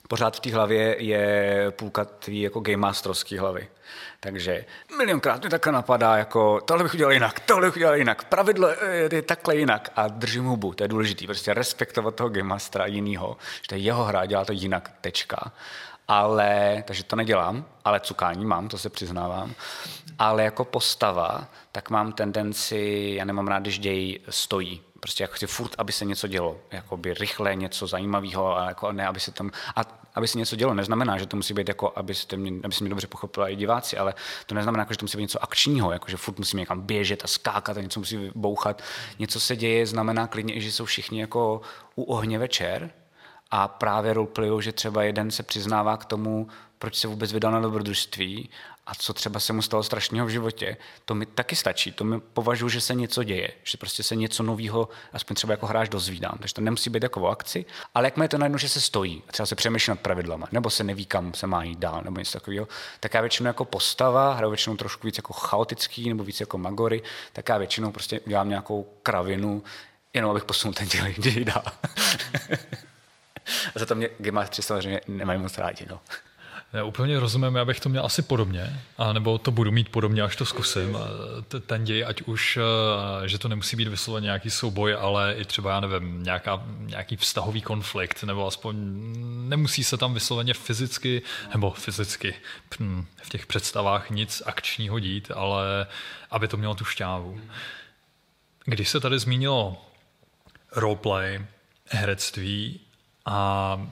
pořád 0.09 0.37
v 0.37 0.41
té 0.41 0.55
hlavě 0.55 0.97
je 1.03 1.67
půlka 1.71 2.05
tvý 2.05 2.41
jako 2.41 2.61
game 2.61 2.77
masterovský 2.77 3.39
hlavy. 3.39 3.69
Takže 4.21 4.65
milionkrát 4.97 5.45
mi 5.45 5.51
takhle 5.51 5.73
napadá, 5.73 6.17
jako 6.17 6.61
tohle 6.61 6.83
bych 6.83 6.95
udělal 6.95 7.13
jinak, 7.13 7.41
tohle 7.41 7.67
bych 7.67 7.77
udělal 7.77 7.97
jinak, 7.97 8.25
pravidlo 8.25 8.69
je 9.11 9.23
takhle 9.23 9.57
jinak 9.57 9.93
a 9.97 10.09
držím 10.09 10.45
hubu, 10.45 10.75
to 10.75 10.85
je 10.85 10.89
důležité, 10.89 11.27
prostě 11.27 11.55
respektovat 11.55 12.15
toho 12.15 12.29
game 12.29 12.49
mastera 12.49 12.87
jinýho, 12.87 13.37
že 13.63 13.69
to 13.69 13.75
je 13.75 13.81
jeho 13.81 14.05
hra, 14.05 14.27
dělá 14.27 14.45
to 14.45 14.53
jinak, 14.53 14.91
tečka 15.01 15.53
ale, 16.09 16.83
takže 16.87 17.05
to 17.05 17.17
nedělám, 17.17 17.65
ale 17.85 18.01
cukání 18.01 18.45
mám, 18.45 18.69
to 18.69 18.79
se 18.79 18.91
přiznávám, 18.91 19.55
ale 20.19 20.45
jako 20.45 20.65
postava, 20.65 21.49
tak 21.73 21.91
mám 21.91 22.13
tendenci, 22.13 23.13
já 23.17 23.25
nemám 23.25 23.49
rád, 23.49 23.63
když 23.63 23.79
děj 23.79 24.21
stojí, 24.29 24.83
prostě 25.01 25.25
jako 25.25 25.35
chci 25.35 25.47
furt, 25.47 25.75
aby 25.79 25.93
se 25.93 26.05
něco 26.05 26.27
dělo, 26.27 26.59
jako 26.71 26.97
by 26.97 27.15
rychle 27.15 27.55
něco 27.55 27.87
zajímavého, 27.87 28.59
a 28.59 28.69
jako 28.69 28.93
ne, 28.93 29.07
aby 29.07 29.21
se 29.21 29.31
tam, 29.31 29.51
a 29.77 29.81
aby 30.15 30.29
se 30.29 30.39
něco 30.39 30.57
dělo, 30.57 30.75
neznamená, 30.75 31.19
že 31.19 31.27
to 31.27 31.37
musí 31.37 31.55
být 31.55 31.69
jako, 31.69 31.93
abyste 31.97 32.37
mě, 32.37 32.53
aby 32.65 32.75
mě 32.81 32.91
dobře 32.91 33.07
pochopila 33.07 33.49
i 33.49 33.57
diváci, 33.57 33.97
ale 33.97 34.15
to 34.47 34.55
neznamená, 34.55 34.83
jako, 34.83 34.93
že 34.93 34.99
to 34.99 35.05
musí 35.05 35.17
být 35.17 35.23
něco 35.23 35.43
akčního, 35.43 35.93
jako, 35.93 36.11
že 36.11 36.17
furt 36.17 36.39
musíme 36.39 36.61
někam 36.61 36.81
běžet 36.81 37.25
a 37.25 37.27
skákat 37.27 37.77
a 37.77 37.81
něco 37.81 38.01
musí 38.01 38.31
bouchat. 38.35 38.83
Něco 39.19 39.41
se 39.41 39.57
děje, 39.57 39.87
znamená 39.87 40.27
klidně 40.27 40.61
že 40.61 40.73
jsou 40.73 40.85
všichni 40.85 41.21
jako 41.21 41.61
u 41.95 42.03
ohně 42.03 42.39
večer, 42.39 42.91
a 43.57 43.69
právě 43.69 44.13
roleplayou, 44.13 44.61
že 44.61 44.73
třeba 44.73 45.03
jeden 45.03 45.31
se 45.31 45.43
přiznává 45.43 45.97
k 45.97 46.05
tomu, 46.05 46.49
proč 46.79 46.97
se 46.97 47.09
vůbec 47.09 47.33
vydal 47.33 47.53
na 47.53 47.61
dobrodružství 47.61 48.51
a 48.87 48.95
co 48.95 49.15
třeba 49.15 49.41
se 49.41 49.53
mu 49.53 49.63
stalo 49.63 49.83
strašného 49.83 50.27
v 50.27 50.31
životě, 50.31 50.77
to 51.05 51.15
mi 51.15 51.27
taky 51.27 51.57
stačí. 51.57 51.93
To 51.93 52.05
mi 52.05 52.21
považuji, 52.21 52.69
že 52.69 52.81
se 52.81 52.95
něco 52.95 53.23
děje, 53.23 53.51
že 53.65 53.79
prostě 53.79 54.03
se 54.03 54.17
něco 54.17 54.43
nového, 54.43 54.89
aspoň 55.13 55.35
třeba 55.37 55.53
jako 55.53 55.67
hráč 55.67 55.89
dozvídám. 55.89 56.37
Takže 56.39 56.55
to 56.55 56.61
nemusí 56.61 56.91
být 56.91 57.03
jako 57.03 57.21
o 57.21 57.27
akci, 57.27 57.65
ale 57.95 58.07
jak 58.07 58.17
je 58.17 58.29
to 58.29 58.39
najednou, 58.39 58.59
že 58.59 58.69
se 58.69 58.81
stojí, 58.81 59.23
třeba 59.27 59.47
se 59.47 59.55
přemýšlí 59.55 59.91
nad 59.91 60.01
pravidlama, 60.01 60.47
nebo 60.53 60.71
se 60.71 60.85
neví, 60.85 61.07
kam 61.07 61.35
se 61.35 61.47
má 61.47 61.65
jít 61.65 61.79
dál, 61.79 62.03
nebo 62.05 62.19
něco 62.19 62.33
takového, 62.33 62.69
tak 63.01 63.15
já 63.15 63.21
většinou 63.21 63.47
jako 63.47 63.65
postava, 63.65 64.35
hraju 64.35 64.51
většinou 64.51 64.77
trošku 64.77 65.07
víc 65.07 65.17
jako 65.17 65.33
chaotický, 65.33 66.09
nebo 66.09 66.25
víc 66.25 66.41
jako 66.41 66.59
magory, 66.59 67.03
tak 67.33 67.49
já 67.49 67.59
většinou 67.59 67.93
prostě 67.93 68.21
udělám 68.21 68.49
nějakou 68.49 68.87
kravinu, 69.03 69.63
jenom 70.15 70.31
abych 70.31 70.45
posunul 70.45 70.75
ten 70.75 70.89
děj 71.19 71.45
dál. 71.45 71.65
Za 73.75 73.87
to 73.87 73.95
mě 73.95 74.09
3 74.49 74.63
samozřejmě 74.63 75.01
nemají 75.09 75.39
moc 75.39 75.59
rádi. 75.59 75.87
No. 75.91 76.01
Já 76.75 76.85
úplně 76.85 77.21
rozumím, 77.21 77.57
já 77.57 77.65
bych 77.65 77.81
to 77.81 77.89
měl 77.89 78.05
asi 78.07 78.23
podobně, 78.23 78.81
a 78.99 79.13
nebo 79.13 79.39
to 79.39 79.51
budu 79.51 79.73
mít 79.73 79.89
podobně, 79.89 80.23
až 80.23 80.37
to 80.37 80.47
zkusím. 80.47 80.99
Ten 81.67 81.85
děj, 81.85 82.05
ať 82.05 82.23
už, 82.23 82.59
eh, 83.25 83.29
že 83.29 83.39
to 83.39 83.49
nemusí 83.49 83.77
být 83.77 83.89
vysloveně 83.89 84.25
nějaký 84.25 84.51
souboj, 84.51 84.95
ale 84.95 85.35
i 85.35 85.45
třeba, 85.45 85.71
já 85.71 85.81
nevím, 85.81 86.23
nějaká, 86.23 86.63
nějaký 86.79 87.17
vztahový 87.17 87.63
konflikt, 87.63 88.23
nebo 88.23 88.47
aspoň 88.47 88.77
nemusí 89.49 89.85
se 89.85 89.97
tam 89.97 90.15
vysloveně 90.15 90.55
fyzicky, 90.55 91.23
nebo 91.53 91.71
fyzicky 91.71 92.35
hm, 92.81 93.07
v 93.23 93.29
těch 93.29 93.47
představách 93.47 94.11
nic 94.11 94.43
akčního 94.47 94.99
dít, 94.99 95.31
ale 95.35 95.87
aby 96.31 96.49
to 96.49 96.57
mělo 96.57 96.75
tu 96.75 96.85
šťávu. 96.85 97.41
Když 98.65 98.89
se 98.89 99.01
tady 99.01 99.19
zmínilo 99.19 99.85
roleplay, 100.77 101.47
herectví, 101.91 102.81
a 103.27 103.87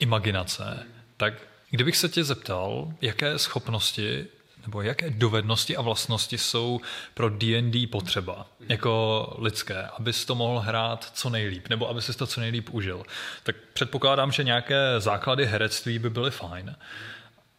imaginace, 0.00 0.86
tak 1.16 1.34
kdybych 1.70 1.96
se 1.96 2.08
tě 2.08 2.24
zeptal, 2.24 2.92
jaké 3.00 3.38
schopnosti 3.38 4.26
nebo 4.62 4.82
jaké 4.82 5.10
dovednosti 5.10 5.76
a 5.76 5.82
vlastnosti 5.82 6.38
jsou 6.38 6.80
pro 7.14 7.28
D&D 7.28 7.86
potřeba, 7.86 8.46
jako 8.68 9.34
lidské, 9.38 9.82
abys 9.82 10.24
to 10.24 10.34
mohl 10.34 10.58
hrát 10.58 11.10
co 11.14 11.30
nejlíp, 11.30 11.68
nebo 11.68 11.88
aby 11.88 12.02
si 12.02 12.14
to 12.16 12.26
co 12.26 12.40
nejlíp 12.40 12.68
užil. 12.70 13.02
Tak 13.42 13.56
předpokládám, 13.72 14.32
že 14.32 14.44
nějaké 14.44 14.76
základy 14.98 15.46
herectví 15.46 15.98
by 15.98 16.10
byly 16.10 16.30
fajn. 16.30 16.76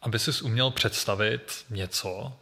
Aby 0.02 0.18
si 0.18 0.42
uměl 0.42 0.70
představit 0.70 1.64
něco, 1.70 2.32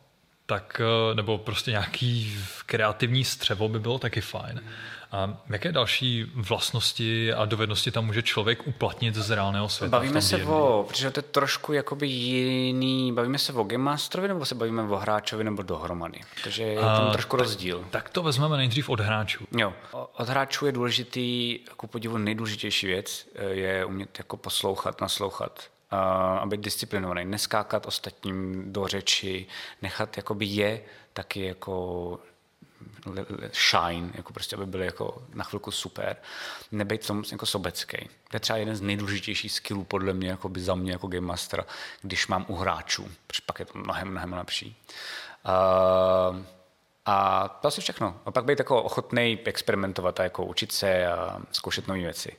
tak, 0.46 0.80
nebo 1.14 1.38
prostě 1.38 1.70
nějaký 1.70 2.38
kreativní 2.66 3.24
střevo 3.24 3.68
by 3.68 3.80
bylo 3.80 3.98
taky 3.98 4.20
fajn. 4.20 4.60
A 5.12 5.40
jaké 5.50 5.72
další 5.72 6.32
vlastnosti 6.34 7.32
a 7.32 7.44
dovednosti 7.44 7.90
tam 7.90 8.06
může 8.06 8.22
člověk 8.22 8.66
uplatnit 8.66 9.14
z 9.14 9.30
reálného 9.30 9.68
světa? 9.68 9.90
Bavíme 9.90 10.22
se 10.22 10.36
D&D? 10.36 10.50
o, 10.50 10.84
protože 10.88 11.10
to 11.10 11.18
je 11.18 11.22
trošku 11.22 11.72
jakoby 11.72 12.06
jiný, 12.06 13.12
bavíme 13.12 13.38
se 13.38 13.52
o 13.52 13.64
Game 13.64 13.84
Masterovi 13.84 14.28
nebo 14.28 14.44
se 14.44 14.54
bavíme 14.54 14.82
o 14.82 14.96
hráčovi 14.96 15.44
nebo 15.44 15.62
dohromady? 15.62 16.20
Takže 16.44 16.62
je 16.62 16.80
tam 16.80 17.12
trošku 17.12 17.36
tak, 17.36 17.46
rozdíl. 17.46 17.84
Tak 17.90 18.08
to 18.08 18.22
vezmeme 18.22 18.56
nejdřív 18.56 18.88
od 18.88 19.00
hráčů. 19.00 19.44
Jo, 19.56 19.72
od 19.92 20.28
hráčů 20.28 20.66
je 20.66 20.72
důležitý, 20.72 21.58
jako 21.68 21.86
podivu 21.86 22.18
nejdůležitější 22.18 22.86
věc, 22.86 23.28
eh, 23.34 23.44
je 23.44 23.84
umět 23.84 24.18
jako 24.18 24.36
poslouchat, 24.36 25.00
naslouchat 25.00 25.70
a 25.90 26.42
být 26.46 26.60
disciplinovaný, 26.60 27.24
neskákat 27.24 27.86
ostatním 27.86 28.64
do 28.72 28.86
řeči, 28.86 29.46
nechat 29.82 30.16
jakoby 30.16 30.46
je 30.46 30.82
taky 31.12 31.44
jako 31.44 32.18
shine, 33.52 34.10
jako 34.14 34.32
prostě, 34.32 34.56
aby 34.56 34.66
byli 34.66 34.84
jako 34.84 35.22
na 35.34 35.44
chvilku 35.44 35.70
super, 35.70 36.16
nebejt 36.72 37.06
tom 37.06 37.24
jako 37.32 37.46
sobecký. 37.46 37.96
To 38.30 38.36
je 38.36 38.40
třeba 38.40 38.56
jeden 38.56 38.76
z 38.76 38.80
nejdůležitějších 38.80 39.52
skillů 39.52 39.84
podle 39.84 40.12
mě, 40.12 40.30
jako 40.30 40.48
by 40.48 40.60
za 40.60 40.74
mě 40.74 40.92
jako 40.92 41.06
game 41.06 41.26
master, 41.26 41.64
když 42.02 42.26
mám 42.26 42.44
u 42.48 42.54
hráčů, 42.54 43.08
protože 43.26 43.42
pak 43.46 43.58
je 43.58 43.64
to 43.64 43.78
mnohem, 43.78 44.08
mnohem 44.08 44.32
lepší. 44.32 44.76
Uh, 45.44 46.36
a 47.06 47.48
to 47.48 47.68
asi 47.68 47.80
všechno. 47.80 48.20
A 48.24 48.30
pak 48.30 48.44
být 48.44 48.58
jako 48.58 48.82
ochotný 48.82 49.38
experimentovat 49.44 50.20
a 50.20 50.22
jako 50.22 50.44
učit 50.44 50.72
se 50.72 51.06
a 51.06 51.40
zkoušet 51.52 51.88
nové 51.88 52.00
věci. 52.00 52.36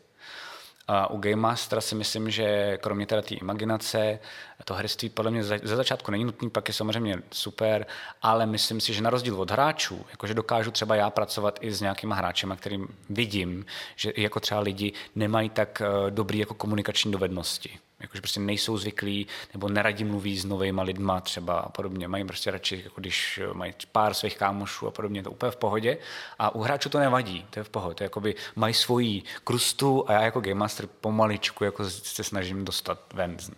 U 1.09 1.17
Game 1.17 1.35
Mastera 1.35 1.81
si 1.81 1.95
myslím, 1.95 2.29
že 2.29 2.77
kromě 2.81 3.05
teda 3.05 3.21
té 3.21 3.35
imaginace, 3.35 4.19
to 4.65 4.73
herství 4.73 5.09
podle 5.09 5.31
mě 5.31 5.43
ze 5.43 5.75
začátku 5.75 6.11
není 6.11 6.23
nutný, 6.23 6.49
pak 6.49 6.67
je 6.67 6.73
samozřejmě 6.73 7.21
super, 7.31 7.85
ale 8.21 8.45
myslím 8.45 8.81
si, 8.81 8.93
že 8.93 9.01
na 9.01 9.09
rozdíl 9.09 9.41
od 9.41 9.51
hráčů, 9.51 10.05
jakože 10.11 10.33
dokážu 10.33 10.71
třeba 10.71 10.95
já 10.95 11.09
pracovat 11.09 11.59
i 11.61 11.71
s 11.71 11.81
nějakýma 11.81 12.15
hráčema, 12.15 12.55
kterým 12.55 12.87
vidím, 13.09 13.65
že 13.95 14.13
jako 14.17 14.39
třeba 14.39 14.59
lidi 14.59 14.93
nemají 15.15 15.49
tak 15.49 15.81
eh, 15.81 16.11
dobrý 16.11 16.39
jako 16.39 16.53
komunikační 16.53 17.11
dovednosti 17.11 17.79
jakože 17.99 18.21
prostě 18.21 18.39
nejsou 18.39 18.77
zvyklí 18.77 19.27
nebo 19.53 19.69
neradí 19.69 20.03
mluví 20.03 20.37
s 20.37 20.45
novými 20.45 20.81
lidma 20.83 21.21
třeba 21.21 21.59
a 21.59 21.69
podobně. 21.69 22.07
Mají 22.07 22.25
prostě 22.25 22.51
radši, 22.51 22.81
jako 22.83 23.01
když 23.01 23.39
mají 23.53 23.73
pár 23.91 24.13
svých 24.13 24.37
kámošů 24.37 24.87
a 24.87 24.91
podobně, 24.91 25.23
to 25.23 25.31
úplně 25.31 25.51
v 25.51 25.55
pohodě. 25.55 25.97
A 26.39 26.55
u 26.55 26.61
hráčů 26.61 26.89
to 26.89 26.99
nevadí, 26.99 27.45
to 27.49 27.59
je 27.59 27.63
v 27.63 27.69
pohodě. 27.69 27.95
To 27.95 28.03
je 28.03 28.05
jakoby 28.05 28.35
mají 28.55 28.73
svoji 28.73 29.23
krustu 29.43 30.09
a 30.09 30.13
já 30.13 30.21
jako 30.21 30.41
game 30.41 30.55
master 30.55 30.87
pomaličku 31.01 31.63
jako 31.63 31.89
se 31.89 32.23
snažím 32.23 32.65
dostat 32.65 33.13
ven 33.13 33.39
z 33.39 33.49
ní 33.49 33.55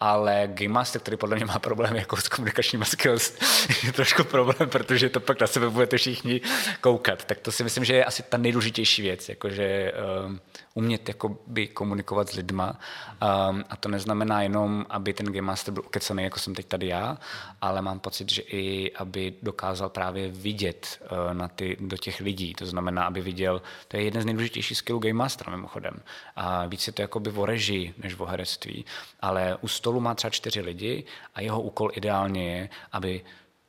ale 0.00 0.48
Game 0.54 0.72
Master, 0.72 1.00
který 1.00 1.16
podle 1.16 1.36
mě 1.36 1.44
má 1.44 1.58
problém 1.58 1.96
jako 1.96 2.16
s 2.16 2.28
komunikačními 2.28 2.84
skills, 2.84 3.34
je 3.84 3.92
trošku 3.92 4.24
problém, 4.24 4.70
protože 4.70 5.08
to 5.08 5.20
pak 5.20 5.40
na 5.40 5.46
sebe 5.46 5.70
budete 5.70 5.96
všichni 5.98 6.40
koukat. 6.80 7.24
Tak 7.24 7.38
to 7.38 7.52
si 7.52 7.64
myslím, 7.64 7.84
že 7.84 7.94
je 7.94 8.04
asi 8.04 8.22
ta 8.22 8.36
nejdůležitější 8.36 9.02
věc, 9.02 9.28
jakože 9.28 9.92
um, 10.26 10.40
umět 10.76 11.08
jakoby 11.08 11.66
komunikovat 11.66 12.28
s 12.28 12.32
lidma. 12.32 12.68
Um, 12.68 13.64
a 13.68 13.76
to 13.76 13.88
neznamená 13.88 14.42
jenom, 14.42 14.86
aby 14.88 15.12
ten 15.12 15.26
Game 15.26 15.42
Master 15.42 15.74
byl 15.74 15.82
ukecený, 15.86 16.22
jako 16.22 16.38
jsem 16.38 16.54
teď 16.54 16.66
tady 16.66 16.86
já, 16.86 17.18
ale 17.60 17.82
mám 17.82 18.00
pocit, 18.00 18.32
že 18.32 18.42
i 18.42 18.92
aby 18.92 19.34
dokázal 19.42 19.88
právě 19.88 20.28
vidět 20.28 21.00
uh, 21.02 21.34
na 21.34 21.48
ty, 21.48 21.76
do 21.80 21.96
těch 21.96 22.20
lidí. 22.20 22.54
To 22.54 22.66
znamená, 22.66 23.04
aby 23.04 23.20
viděl, 23.20 23.62
to 23.88 23.96
je 23.96 24.02
jeden 24.02 24.22
z 24.22 24.24
nejdůležitějších 24.24 24.78
skillů 24.78 24.98
Game 24.98 25.14
Mastera 25.14 25.56
mimochodem. 25.56 25.94
A 26.36 26.66
víc 26.66 26.86
je 26.86 26.92
to 26.92 27.02
jakoby 27.02 27.30
o 27.30 27.46
režii, 27.46 27.94
než 28.02 28.18
o 28.18 28.24
herectví. 28.24 28.84
Ale 29.20 29.56
u 29.60 29.68
stolu 29.68 30.00
má 30.00 30.14
třeba 30.14 30.30
čtyři 30.30 30.60
lidi 30.60 31.04
a 31.34 31.40
jeho 31.40 31.60
úkol 31.60 31.90
ideálně 31.94 32.56
je, 32.56 32.68
aby 32.92 33.24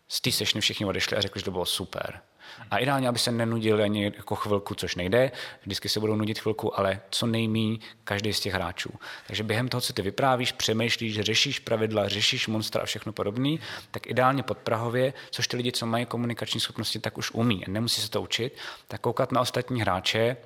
z 0.07 0.21
té 0.21 0.31
sešny 0.31 0.61
všichni 0.61 0.85
odešli 0.85 1.17
a 1.17 1.21
řekli, 1.21 1.39
že 1.39 1.45
to 1.45 1.51
bylo 1.51 1.65
super. 1.65 2.21
A 2.71 2.77
ideálně, 2.77 3.07
aby 3.07 3.19
se 3.19 3.31
nenudili 3.31 3.83
ani 3.83 4.03
jako 4.03 4.35
chvilku, 4.35 4.75
což 4.75 4.95
nejde, 4.95 5.31
vždycky 5.61 5.89
se 5.89 5.99
budou 5.99 6.15
nudit 6.15 6.39
chvilku, 6.39 6.79
ale 6.79 7.01
co 7.09 7.25
nejmí 7.25 7.79
každý 8.03 8.33
z 8.33 8.39
těch 8.39 8.53
hráčů. 8.53 8.89
Takže 9.27 9.43
během 9.43 9.67
toho, 9.67 9.81
co 9.81 9.93
ty 9.93 10.01
vyprávíš, 10.01 10.51
přemýšlíš, 10.51 11.19
řešíš 11.19 11.59
pravidla, 11.59 12.07
řešíš 12.07 12.47
monstra 12.47 12.81
a 12.81 12.85
všechno 12.85 13.13
podobné, 13.13 13.57
tak 13.91 14.07
ideálně 14.07 14.43
pod 14.43 14.57
Prahově, 14.57 15.13
což 15.31 15.47
ty 15.47 15.57
lidi, 15.57 15.71
co 15.71 15.85
mají 15.85 16.05
komunikační 16.05 16.59
schopnosti, 16.59 16.99
tak 16.99 17.17
už 17.17 17.31
umí. 17.31 17.63
Nemusí 17.67 18.01
se 18.01 18.09
to 18.09 18.21
učit, 18.21 18.57
tak 18.87 19.01
koukat 19.01 19.31
na 19.31 19.41
ostatní 19.41 19.81
hráče, 19.81 20.37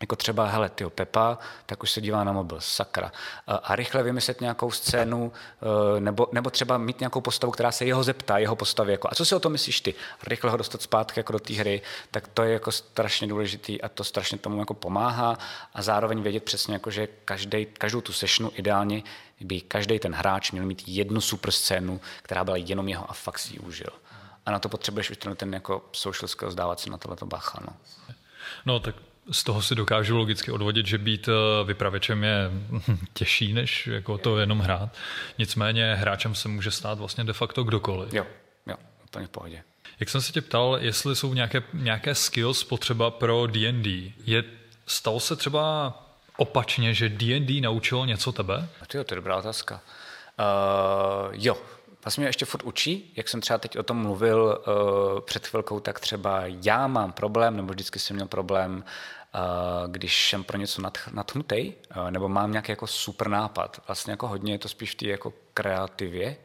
jako 0.00 0.16
třeba, 0.16 0.46
hele, 0.46 0.68
tyjo, 0.68 0.90
Pepa, 0.90 1.38
tak 1.66 1.82
už 1.82 1.90
se 1.90 2.00
dívá 2.00 2.24
na 2.24 2.32
mobil, 2.32 2.60
sakra. 2.60 3.12
A 3.46 3.76
rychle 3.76 4.02
vymyslet 4.02 4.40
nějakou 4.40 4.70
scénu, 4.70 5.32
e, 5.96 6.00
nebo, 6.00 6.28
nebo 6.32 6.50
třeba 6.50 6.78
mít 6.78 7.00
nějakou 7.00 7.20
postavu, 7.20 7.50
která 7.50 7.72
se 7.72 7.84
jeho 7.84 8.04
zeptá, 8.04 8.38
jeho 8.38 8.56
postavy, 8.56 8.92
jako, 8.92 9.08
a 9.10 9.14
co 9.14 9.24
si 9.24 9.34
o 9.34 9.40
tom 9.40 9.52
myslíš 9.52 9.80
ty? 9.80 9.94
Rychle 10.26 10.50
ho 10.50 10.56
dostat 10.56 10.82
zpátky 10.82 11.20
jako 11.20 11.32
do 11.32 11.38
té 11.38 11.54
hry, 11.54 11.82
tak 12.10 12.28
to 12.28 12.42
je 12.42 12.52
jako 12.52 12.72
strašně 12.72 13.26
důležitý 13.26 13.82
a 13.82 13.88
to 13.88 14.04
strašně 14.04 14.38
tomu 14.38 14.58
jako 14.58 14.74
pomáhá 14.74 15.38
a 15.74 15.82
zároveň 15.82 16.22
vědět 16.22 16.44
přesně, 16.44 16.74
jako, 16.74 16.90
že 16.90 17.08
každý, 17.24 17.66
každou 17.66 18.00
tu 18.00 18.12
sešnu 18.12 18.52
ideálně 18.54 19.02
by 19.40 19.60
každý 19.60 19.98
ten 19.98 20.14
hráč 20.14 20.52
měl 20.52 20.66
mít 20.66 20.82
jednu 20.86 21.20
super 21.20 21.50
scénu, 21.50 22.00
která 22.22 22.44
byla 22.44 22.56
jenom 22.56 22.88
jeho 22.88 23.10
a 23.10 23.12
fakt 23.12 23.38
si 23.38 23.52
ji 23.52 23.58
užil. 23.58 23.90
A 24.46 24.50
na 24.50 24.58
to 24.58 24.68
potřebuješ 24.68 25.10
už 25.10 25.16
ten, 25.16 25.36
ten 25.36 25.54
jako 25.54 25.84
social 25.92 26.28
skills 26.28 26.54
dávat 26.54 26.80
si 26.80 26.90
na 26.90 26.98
tohleto 26.98 27.26
bacha. 27.26 27.60
No. 27.66 27.76
no 28.66 28.80
tak 28.80 28.94
z 29.30 29.44
toho 29.44 29.62
si 29.62 29.74
dokážu 29.74 30.16
logicky 30.16 30.50
odvodit, 30.50 30.86
že 30.86 30.98
být 30.98 31.28
eh, 31.28 31.64
vypravečem 31.64 32.24
je 32.24 32.50
těžší, 33.12 33.52
než 33.52 33.86
jako 33.86 34.18
to 34.18 34.38
jenom 34.38 34.60
hrát. 34.60 34.90
Nicméně 35.38 35.94
hráčem 35.94 36.34
se 36.34 36.48
může 36.48 36.70
stát 36.70 36.98
vlastně 36.98 37.24
de 37.24 37.32
facto 37.32 37.64
kdokoliv. 37.64 38.12
Jo, 38.12 38.26
jo, 38.66 38.76
úplně 39.04 39.26
v 39.26 39.30
pohodě. 39.30 39.62
Jak 40.00 40.08
jsem 40.08 40.20
se 40.20 40.32
tě 40.32 40.40
ptal, 40.40 40.78
jestli 40.80 41.16
jsou 41.16 41.34
nějaké, 41.34 41.62
nějaké 41.72 42.14
skills 42.14 42.64
potřeba 42.64 43.10
pro 43.10 43.46
D&D. 43.46 44.12
Je, 44.26 44.44
stalo 44.86 45.20
se 45.20 45.36
třeba 45.36 45.92
opačně, 46.36 46.94
že 46.94 47.08
D&D 47.08 47.60
naučilo 47.60 48.04
něco 48.04 48.32
tebe? 48.32 48.68
To 48.86 48.98
je, 48.98 49.04
to 49.04 49.14
je 49.14 49.16
dobrá 49.16 49.36
otázka. 49.36 49.80
Uh, 50.38 51.32
jo, 51.32 51.56
Vlastně 52.06 52.22
mě 52.22 52.28
ještě 52.28 52.44
furt 52.44 52.62
učí, 52.62 53.12
jak 53.16 53.28
jsem 53.28 53.40
třeba 53.40 53.58
teď 53.58 53.78
o 53.78 53.82
tom 53.82 53.96
mluvil 53.96 54.64
uh, 54.66 55.20
před 55.20 55.46
chvilkou, 55.46 55.80
tak 55.80 56.00
třeba 56.00 56.42
já 56.44 56.86
mám 56.86 57.12
problém, 57.12 57.56
nebo 57.56 57.72
vždycky 57.72 57.98
jsem 57.98 58.16
měl 58.16 58.28
problém 58.28 58.84
když 59.86 60.28
jsem 60.28 60.44
pro 60.44 60.58
něco 60.58 60.82
natchnutý, 61.12 61.72
nebo 62.10 62.28
mám 62.28 62.52
nějaký 62.52 62.72
jako 62.72 62.86
super 62.86 63.28
nápad, 63.28 63.82
vlastně 63.86 64.10
jako 64.10 64.28
hodně 64.28 64.54
je 64.54 64.58
to 64.58 64.68
spíš 64.68 64.92
v 64.92 64.94
té 64.94 65.06
jako 65.06 65.32
kreativě, 65.54 66.36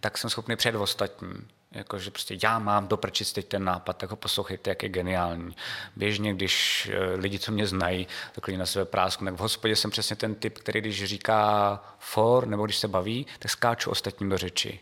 tak 0.00 0.18
jsem 0.18 0.30
schopný 0.30 0.56
v 0.56 0.82
ostatní. 0.82 1.32
Jako, 1.72 1.98
že 1.98 2.10
prostě 2.10 2.38
já 2.42 2.58
mám 2.58 2.88
doprčit 2.88 3.32
teď 3.32 3.48
ten 3.48 3.64
nápad, 3.64 3.96
tak 3.96 4.10
ho 4.10 4.16
poslouchejte, 4.16 4.70
jak 4.70 4.82
je 4.82 4.88
geniální. 4.88 5.56
Běžně, 5.96 6.34
když 6.34 6.86
e, 6.92 7.14
lidi, 7.14 7.38
co 7.38 7.52
mě 7.52 7.66
znají, 7.66 8.06
tak 8.32 8.48
na 8.48 8.66
sebe 8.66 8.84
prásku, 8.84 9.24
tak 9.24 9.34
v 9.34 9.38
hospodě 9.38 9.76
jsem 9.76 9.90
přesně 9.90 10.16
ten 10.16 10.34
typ, 10.34 10.58
který 10.58 10.80
když 10.80 11.04
říká 11.04 11.80
for, 11.98 12.46
nebo 12.46 12.64
když 12.64 12.76
se 12.76 12.88
baví, 12.88 13.26
tak 13.38 13.50
skáču 13.50 13.90
ostatním 13.90 14.28
do 14.28 14.38
řeči. 14.38 14.80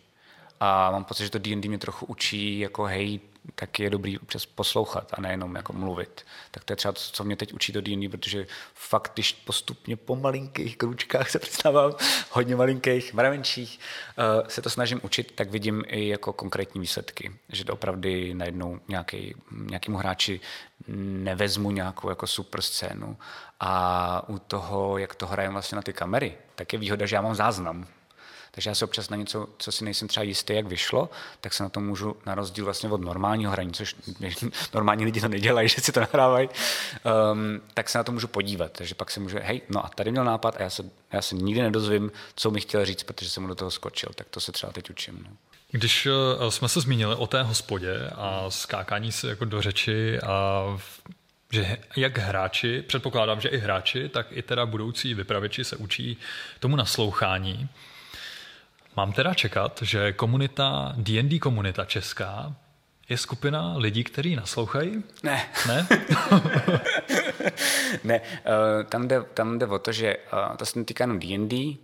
A 0.60 0.90
mám 0.90 1.04
pocit, 1.04 1.24
že 1.24 1.30
to 1.30 1.38
D&D 1.38 1.68
mě 1.68 1.78
trochu 1.78 2.06
učí, 2.06 2.58
jako 2.58 2.84
hej, 2.84 3.20
tak 3.54 3.78
je 3.78 3.90
dobrý 3.90 4.18
občas 4.18 4.46
poslouchat 4.46 5.10
a 5.12 5.20
nejenom 5.20 5.56
jako 5.56 5.72
mluvit. 5.72 6.26
Tak 6.50 6.64
to 6.64 6.72
je 6.72 6.76
třeba 6.76 6.92
to, 6.92 7.00
co 7.00 7.24
mě 7.24 7.36
teď 7.36 7.52
učí 7.52 7.72
do 7.72 7.80
D&D, 7.80 8.08
protože 8.08 8.46
fakt, 8.74 9.10
když 9.14 9.32
postupně 9.32 9.96
po 9.96 10.16
malinkých 10.16 10.76
kručkách 10.76 11.30
se 11.30 11.38
představám, 11.38 11.92
hodně 12.30 12.56
malinkých, 12.56 13.14
mravenčích, 13.14 13.80
uh, 14.40 14.48
se 14.48 14.62
to 14.62 14.70
snažím 14.70 15.00
učit, 15.02 15.32
tak 15.34 15.50
vidím 15.50 15.84
i 15.86 16.08
jako 16.08 16.32
konkrétní 16.32 16.80
výsledky. 16.80 17.32
Že 17.48 17.64
to 17.64 17.72
opravdu 17.72 18.08
najednou 18.32 18.80
nějaký, 18.88 19.34
nějakému 19.50 19.98
hráči 19.98 20.40
nevezmu 20.88 21.70
nějakou 21.70 22.08
jako 22.08 22.26
super 22.26 22.62
scénu 22.62 23.16
a 23.60 24.28
u 24.28 24.38
toho, 24.38 24.98
jak 24.98 25.14
to 25.14 25.26
hrajem 25.26 25.52
vlastně 25.52 25.76
na 25.76 25.82
ty 25.82 25.92
kamery, 25.92 26.34
tak 26.54 26.72
je 26.72 26.78
výhoda, 26.78 27.06
že 27.06 27.16
já 27.16 27.22
mám 27.22 27.34
záznam 27.34 27.86
takže 28.58 28.70
já 28.70 28.74
se 28.74 28.84
občas 28.84 29.10
na 29.10 29.16
něco, 29.16 29.48
co 29.58 29.72
si 29.72 29.84
nejsem 29.84 30.08
třeba 30.08 30.24
jistý, 30.24 30.54
jak 30.54 30.66
vyšlo, 30.66 31.10
tak 31.40 31.54
se 31.54 31.62
na 31.62 31.68
to 31.68 31.80
můžu 31.80 32.16
na 32.26 32.34
rozdíl 32.34 32.64
vlastně 32.64 32.88
od 32.88 33.00
normálního 33.00 33.52
hraní, 33.52 33.72
což 33.72 33.96
normální 34.74 35.04
lidi 35.04 35.20
to 35.20 35.28
nedělají, 35.28 35.68
že 35.74 35.80
si 35.80 35.92
to 35.92 36.00
nahrávají, 36.00 36.48
um, 37.32 37.60
tak 37.74 37.88
se 37.88 37.98
na 37.98 38.04
to 38.04 38.12
můžu 38.12 38.28
podívat. 38.28 38.72
Takže 38.72 38.94
pak 38.94 39.10
se 39.10 39.20
může, 39.20 39.38
hej, 39.38 39.60
no 39.68 39.84
a 39.84 39.88
tady 39.88 40.10
měl 40.10 40.24
nápad 40.24 40.56
a 40.56 40.62
já 40.62 40.70
se, 40.70 40.84
já 41.12 41.22
se 41.22 41.34
nikdy 41.34 41.62
nedozvím, 41.62 42.12
co 42.34 42.50
mi 42.50 42.60
chtěl 42.60 42.84
říct, 42.84 43.02
protože 43.02 43.30
jsem 43.30 43.42
mu 43.42 43.48
do 43.48 43.54
toho 43.54 43.70
skočil. 43.70 44.10
Tak 44.14 44.26
to 44.28 44.40
se 44.40 44.52
třeba 44.52 44.72
teď 44.72 44.90
učím. 44.90 45.26
No. 45.28 45.36
Když 45.70 46.06
uh, 46.06 46.48
jsme 46.48 46.68
se 46.68 46.80
zmínili 46.80 47.14
o 47.14 47.26
té 47.26 47.42
hospodě 47.42 48.10
a 48.14 48.50
skákání 48.50 49.12
se 49.12 49.28
jako 49.28 49.44
do 49.44 49.62
řeči 49.62 50.20
a 50.20 50.62
že 51.52 51.76
jak 51.96 52.18
hráči, 52.18 52.82
předpokládám, 52.86 53.40
že 53.40 53.48
i 53.48 53.58
hráči, 53.58 54.08
tak 54.08 54.26
i 54.30 54.42
teda 54.42 54.66
budoucí 54.66 55.14
vypravěči 55.14 55.64
se 55.64 55.76
učí 55.76 56.16
tomu 56.60 56.76
naslouchání. 56.76 57.68
Mám 58.98 59.12
teda 59.12 59.34
čekat, 59.34 59.82
že 59.82 60.12
komunita, 60.12 60.94
D&D 60.96 61.38
komunita 61.38 61.84
česká, 61.84 62.54
je 63.08 63.16
skupina 63.16 63.74
lidí, 63.76 64.04
kteří 64.04 64.36
naslouchají? 64.36 65.02
Ne. 65.22 65.42
Ne? 65.68 65.86
ne, 68.04 68.20
uh, 68.20 68.84
tam, 68.88 69.08
jde, 69.08 69.22
tam 69.34 69.58
jde 69.58 69.66
o 69.66 69.78
to, 69.78 69.92
že 69.92 70.16
uh, 70.16 70.56
to 70.56 70.66
se 70.66 70.78
netýká 70.78 71.04
jenom 71.04 71.18
D&D, 71.18 71.76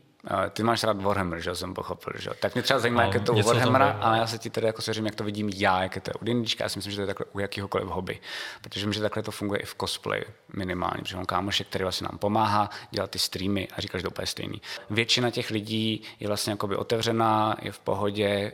ty 0.50 0.62
máš 0.62 0.84
rád 0.84 1.02
Warhammer, 1.02 1.40
že 1.40 1.54
jsem 1.54 1.74
pochopil, 1.74 2.12
že 2.18 2.30
Tak 2.40 2.54
mě 2.54 2.62
třeba 2.62 2.80
zajímá, 2.80 3.02
no, 3.02 3.06
jak 3.08 3.14
je 3.14 3.20
to 3.20 3.32
u 3.32 3.42
Warhammera, 3.42 3.98
ale 4.00 4.18
já 4.18 4.26
se 4.26 4.38
ti 4.38 4.50
tedy 4.50 4.66
jako 4.66 4.82
seřím, 4.82 5.06
jak 5.06 5.14
to 5.14 5.24
vidím 5.24 5.48
já, 5.48 5.82
jak 5.82 5.94
je 5.94 6.00
to 6.00 6.10
u 6.20 6.24
D&Dčka. 6.24 6.64
Já 6.64 6.68
si 6.68 6.78
myslím, 6.78 6.90
že 6.90 6.96
to 6.96 7.02
je 7.02 7.06
takhle 7.06 7.26
u 7.32 7.38
jakýhokoliv 7.38 7.88
hobby. 7.88 8.20
Protože 8.62 8.92
že 8.92 9.00
takhle 9.00 9.22
to 9.22 9.30
funguje 9.30 9.60
i 9.60 9.64
v 9.64 9.74
cosplay 9.80 10.24
minimálně, 10.56 11.02
protože 11.02 11.16
mám 11.16 11.26
kámoše, 11.26 11.64
který 11.64 11.84
vlastně 11.84 12.08
nám 12.10 12.18
pomáhá 12.18 12.70
dělat 12.90 13.10
ty 13.10 13.18
streamy 13.18 13.68
a 13.76 13.80
říkáš, 13.80 14.00
že 14.00 14.02
to 14.02 14.10
úplně 14.10 14.26
stejný. 14.26 14.62
Většina 14.90 15.30
těch 15.30 15.50
lidí 15.50 16.02
je 16.20 16.28
vlastně 16.28 16.50
jakoby 16.50 16.76
otevřená, 16.76 17.56
je 17.62 17.72
v 17.72 17.78
pohodě, 17.78 18.52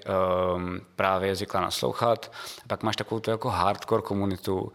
um, 0.54 0.80
právě 0.96 1.37
zvyklá 1.37 1.61
naslouchat. 1.61 2.33
A 2.64 2.68
pak 2.68 2.83
máš 2.83 2.96
takovou 2.96 3.20
tu 3.20 3.30
jako 3.30 3.50
hardcore 3.50 4.02
komunitu, 4.02 4.61
uh, 4.61 4.70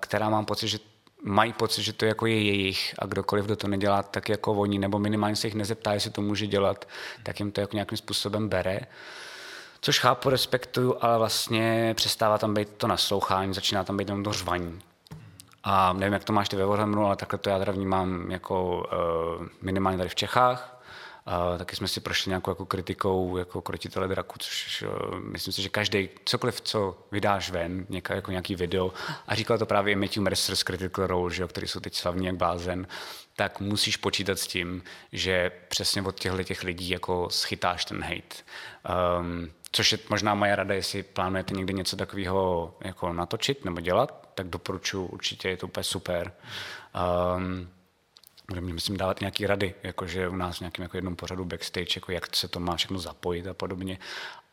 která 0.00 0.28
mám 0.28 0.44
pocit, 0.44 0.68
že 0.68 0.78
mají 1.22 1.52
pocit, 1.52 1.82
že 1.82 1.92
to 1.92 2.04
jako 2.04 2.26
je 2.26 2.42
jejich 2.42 2.94
a 2.98 3.06
kdokoliv, 3.06 3.44
kdo 3.44 3.56
to 3.56 3.68
nedělá, 3.68 4.02
tak 4.02 4.28
jako 4.28 4.52
oni, 4.52 4.78
nebo 4.78 4.98
minimálně 4.98 5.36
se 5.36 5.46
jich 5.46 5.54
nezeptá, 5.54 5.92
jestli 5.92 6.10
to 6.10 6.22
může 6.22 6.46
dělat, 6.46 6.88
tak 7.22 7.40
jim 7.40 7.52
to 7.52 7.60
jako 7.60 7.76
nějakým 7.76 7.98
způsobem 7.98 8.48
bere. 8.48 8.80
Což 9.80 10.00
chápu, 10.00 10.30
respektuju, 10.30 10.96
ale 11.00 11.18
vlastně 11.18 11.94
přestává 11.96 12.38
tam 12.38 12.54
být 12.54 12.68
to 12.68 12.86
naslouchání, 12.86 13.54
začíná 13.54 13.84
tam 13.84 13.96
být 13.96 14.08
jenom 14.08 14.24
to 14.24 14.32
řvaní. 14.32 14.80
A 15.64 15.92
nevím, 15.92 16.12
jak 16.12 16.24
to 16.24 16.32
máš 16.32 16.48
ty 16.48 16.56
ve 16.56 16.66
Warhammeru, 16.66 17.04
ale 17.04 17.16
takhle 17.16 17.38
to 17.38 17.50
já 17.50 17.58
teda 17.58 17.72
vnímám 17.72 18.30
jako 18.30 18.76
uh, 18.76 19.46
minimálně 19.62 19.98
tady 19.98 20.08
v 20.08 20.14
Čechách. 20.14 20.77
Taky 21.58 21.76
jsme 21.76 21.88
si 21.88 22.00
prošli 22.00 22.28
nějakou 22.28 22.50
jako 22.50 22.66
kritikou 22.66 23.36
jako 23.36 23.62
krotitele 23.62 24.08
draku, 24.08 24.38
což 24.38 24.82
uh, 24.82 25.20
myslím 25.20 25.52
si, 25.52 25.62
že 25.62 25.68
každý, 25.68 26.08
cokoliv, 26.24 26.60
co 26.60 26.98
vydáš 27.12 27.50
ven, 27.50 27.86
něka, 27.88 28.14
jako 28.14 28.30
nějaký 28.30 28.54
video, 28.54 28.92
a 29.26 29.34
říkal 29.34 29.58
to 29.58 29.66
právě 29.66 29.96
Matthew 29.96 30.22
Mercer 30.22 30.56
z 30.56 30.62
Critical 30.62 31.06
Role, 31.06 31.34
že 31.34 31.42
jo, 31.42 31.48
který 31.48 31.68
jsou 31.68 31.80
teď 31.80 31.94
slavní 31.94 32.26
jak 32.26 32.36
blázen, 32.36 32.86
tak 33.36 33.60
musíš 33.60 33.96
počítat 33.96 34.38
s 34.38 34.46
tím, 34.46 34.82
že 35.12 35.50
přesně 35.68 36.02
od 36.02 36.20
těchto 36.20 36.42
těch 36.42 36.62
lidí 36.62 36.88
jako 36.88 37.28
schytáš 37.30 37.84
ten 37.84 38.02
hate. 38.02 38.36
Um, 39.18 39.50
což 39.72 39.92
je 39.92 39.98
možná 40.10 40.34
moje 40.34 40.56
rada, 40.56 40.74
jestli 40.74 41.02
plánujete 41.02 41.54
někdy 41.54 41.74
něco 41.74 41.96
takového 41.96 42.74
jako 42.84 43.12
natočit 43.12 43.64
nebo 43.64 43.80
dělat, 43.80 44.28
tak 44.34 44.48
doporučuji 44.48 45.06
určitě, 45.06 45.48
je 45.48 45.56
to 45.56 45.66
úplně 45.66 45.84
super. 45.84 46.32
Um, 47.36 47.68
budeme, 48.48 48.72
myslím, 48.72 48.96
dávat 48.96 49.20
nějaké 49.20 49.46
rady, 49.46 49.74
jakože 49.82 50.28
u 50.28 50.36
nás 50.36 50.56
v 50.56 50.60
nějakém 50.60 50.82
jako 50.82 50.96
jednom 50.96 51.16
pořadu 51.16 51.44
backstage, 51.44 51.92
jako 51.96 52.12
jak 52.12 52.36
se 52.36 52.48
to 52.48 52.60
má 52.60 52.76
všechno 52.76 52.98
zapojit 52.98 53.46
a 53.46 53.54
podobně, 53.54 53.98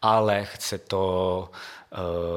ale 0.01 0.45
chce 0.45 0.77
to, 0.77 1.51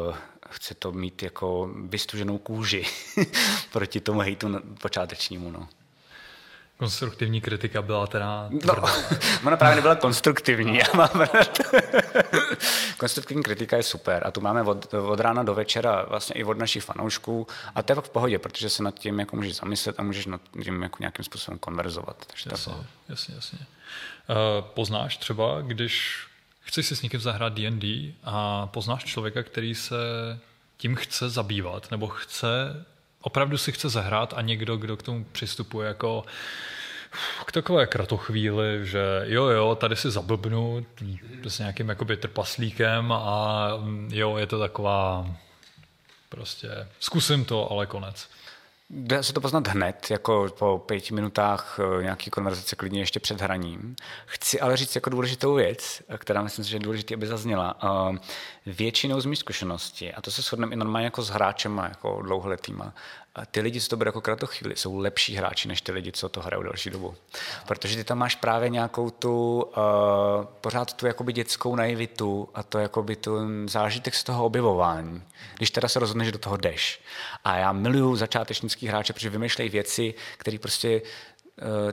uh, 0.08 0.16
chce 0.50 0.74
to 0.74 0.92
mít 0.92 1.22
jako 1.22 1.70
vystuženou 1.74 2.38
kůži 2.38 2.84
proti 3.72 4.00
tomu 4.00 4.20
hejtu 4.20 4.48
počátečnímu. 4.80 5.50
No. 5.50 5.68
Konstruktivní 6.78 7.40
kritika 7.40 7.82
byla 7.82 8.06
teda 8.06 8.48
No, 8.64 8.74
ona 9.46 9.56
právě 9.56 9.76
nebyla 9.76 9.94
konstruktivní. 9.94 10.76
Já 10.76 10.84
mám 10.94 11.10
konstruktivní 12.98 13.42
kritika 13.42 13.76
je 13.76 13.82
super 13.82 14.22
a 14.26 14.30
tu 14.30 14.40
máme 14.40 14.62
od, 14.62 14.94
od 14.94 15.20
rána 15.20 15.42
do 15.42 15.54
večera 15.54 16.04
vlastně 16.08 16.34
i 16.34 16.44
od 16.44 16.58
našich 16.58 16.84
fanoušků 16.84 17.46
a 17.74 17.82
to 17.82 17.92
je 17.92 17.96
v 18.00 18.10
pohodě, 18.10 18.38
protože 18.38 18.70
se 18.70 18.82
nad 18.82 18.94
tím 18.94 19.20
jako 19.20 19.36
můžeš 19.36 19.56
zamyslet 19.56 20.00
a 20.00 20.02
můžeš 20.02 20.26
nad 20.26 20.40
tím 20.62 20.82
jako 20.82 20.96
nějakým 21.00 21.24
způsobem 21.24 21.58
konverzovat. 21.58 22.26
Takže 22.26 22.50
jasně, 22.52 22.72
jasně, 23.08 23.34
jasně. 23.34 23.58
Uh, 23.58 24.64
poznáš 24.64 25.16
třeba, 25.16 25.60
když 25.60 26.26
chceš 26.60 26.86
si 26.86 26.96
s 26.96 27.02
někým 27.02 27.20
zahrát 27.20 27.52
D&D 27.52 28.14
a 28.24 28.66
poznáš 28.66 29.04
člověka, 29.04 29.42
který 29.42 29.74
se 29.74 29.96
tím 30.76 30.96
chce 30.96 31.30
zabývat 31.30 31.90
nebo 31.90 32.06
chce 32.08 32.84
opravdu 33.20 33.58
si 33.58 33.72
chce 33.72 33.88
zahrát 33.88 34.34
a 34.36 34.42
někdo, 34.42 34.76
kdo 34.76 34.96
k 34.96 35.02
tomu 35.02 35.24
přistupuje 35.24 35.88
jako 35.88 36.24
k 37.46 37.52
takové 37.52 37.86
kratochvíli, 37.86 38.80
že 38.82 39.22
jo, 39.24 39.44
jo, 39.44 39.74
tady 39.74 39.96
si 39.96 40.10
zablbnu 40.10 40.86
s 41.48 41.58
nějakým 41.58 41.88
jakoby 41.88 42.16
trpaslíkem 42.16 43.12
a 43.12 43.68
jo, 44.08 44.36
je 44.36 44.46
to 44.46 44.58
taková 44.58 45.26
prostě 46.28 46.68
zkusím 47.00 47.44
to, 47.44 47.70
ale 47.70 47.86
konec. 47.86 48.28
Dá 48.90 49.22
se 49.22 49.32
to 49.32 49.40
poznat 49.40 49.68
hned, 49.68 50.10
jako 50.10 50.46
po 50.58 50.78
pěti 50.86 51.14
minutách 51.14 51.80
eh, 51.80 52.02
nějaký 52.02 52.30
konverzace 52.30 52.76
klidně 52.76 53.00
ještě 53.00 53.20
před 53.20 53.40
hraním. 53.40 53.96
Chci 54.26 54.60
ale 54.60 54.76
říct 54.76 54.94
jako 54.94 55.10
důležitou 55.10 55.54
věc, 55.54 56.02
která 56.18 56.42
myslím 56.42 56.64
že 56.64 56.76
je 56.76 56.80
důležitý, 56.80 57.14
aby 57.14 57.26
zazněla. 57.26 57.78
Eh, 57.84 58.18
většinou 58.66 59.20
z 59.20 59.26
mých 59.26 59.38
zkušenosti, 59.38 60.14
a 60.14 60.20
to 60.20 60.30
se 60.30 60.42
shodneme 60.42 60.72
i 60.72 60.76
normálně 60.76 61.04
jako 61.04 61.22
s 61.22 61.28
hráčema, 61.28 61.88
jako 61.88 62.22
dlouholetýma, 62.22 62.94
ty 63.46 63.60
lidi, 63.60 63.80
co 63.80 63.88
to 63.88 63.96
bude 63.96 64.08
jako 64.08 64.20
kratochvíli, 64.20 64.76
jsou 64.76 64.98
lepší 64.98 65.36
hráči 65.36 65.68
než 65.68 65.80
ty 65.80 65.92
lidi, 65.92 66.12
co 66.12 66.28
to 66.28 66.40
hrajou 66.40 66.62
další 66.62 66.90
dobu. 66.90 67.14
Protože 67.66 67.96
ty 67.96 68.04
tam 68.04 68.18
máš 68.18 68.34
právě 68.34 68.68
nějakou 68.68 69.10
tu, 69.10 69.62
uh, 69.62 70.44
pořád 70.60 70.92
tu 70.92 71.06
jakoby 71.06 71.32
dětskou 71.32 71.76
naivitu 71.76 72.48
a 72.54 72.62
to 72.62 72.78
jakoby 72.78 73.16
tu 73.16 73.38
zážitek 73.68 74.14
z 74.14 74.24
toho 74.24 74.44
objevování. 74.44 75.22
Když 75.56 75.70
teda 75.70 75.88
se 75.88 75.98
rozhodneš, 75.98 76.26
že 76.26 76.32
do 76.32 76.38
toho 76.38 76.56
jdeš. 76.56 77.00
A 77.44 77.56
já 77.56 77.72
miluju 77.72 78.16
začátečnický 78.16 78.86
hráče, 78.86 79.12
protože 79.12 79.30
vymýšlejí 79.30 79.70
věci, 79.70 80.14
které 80.38 80.58
prostě 80.58 81.02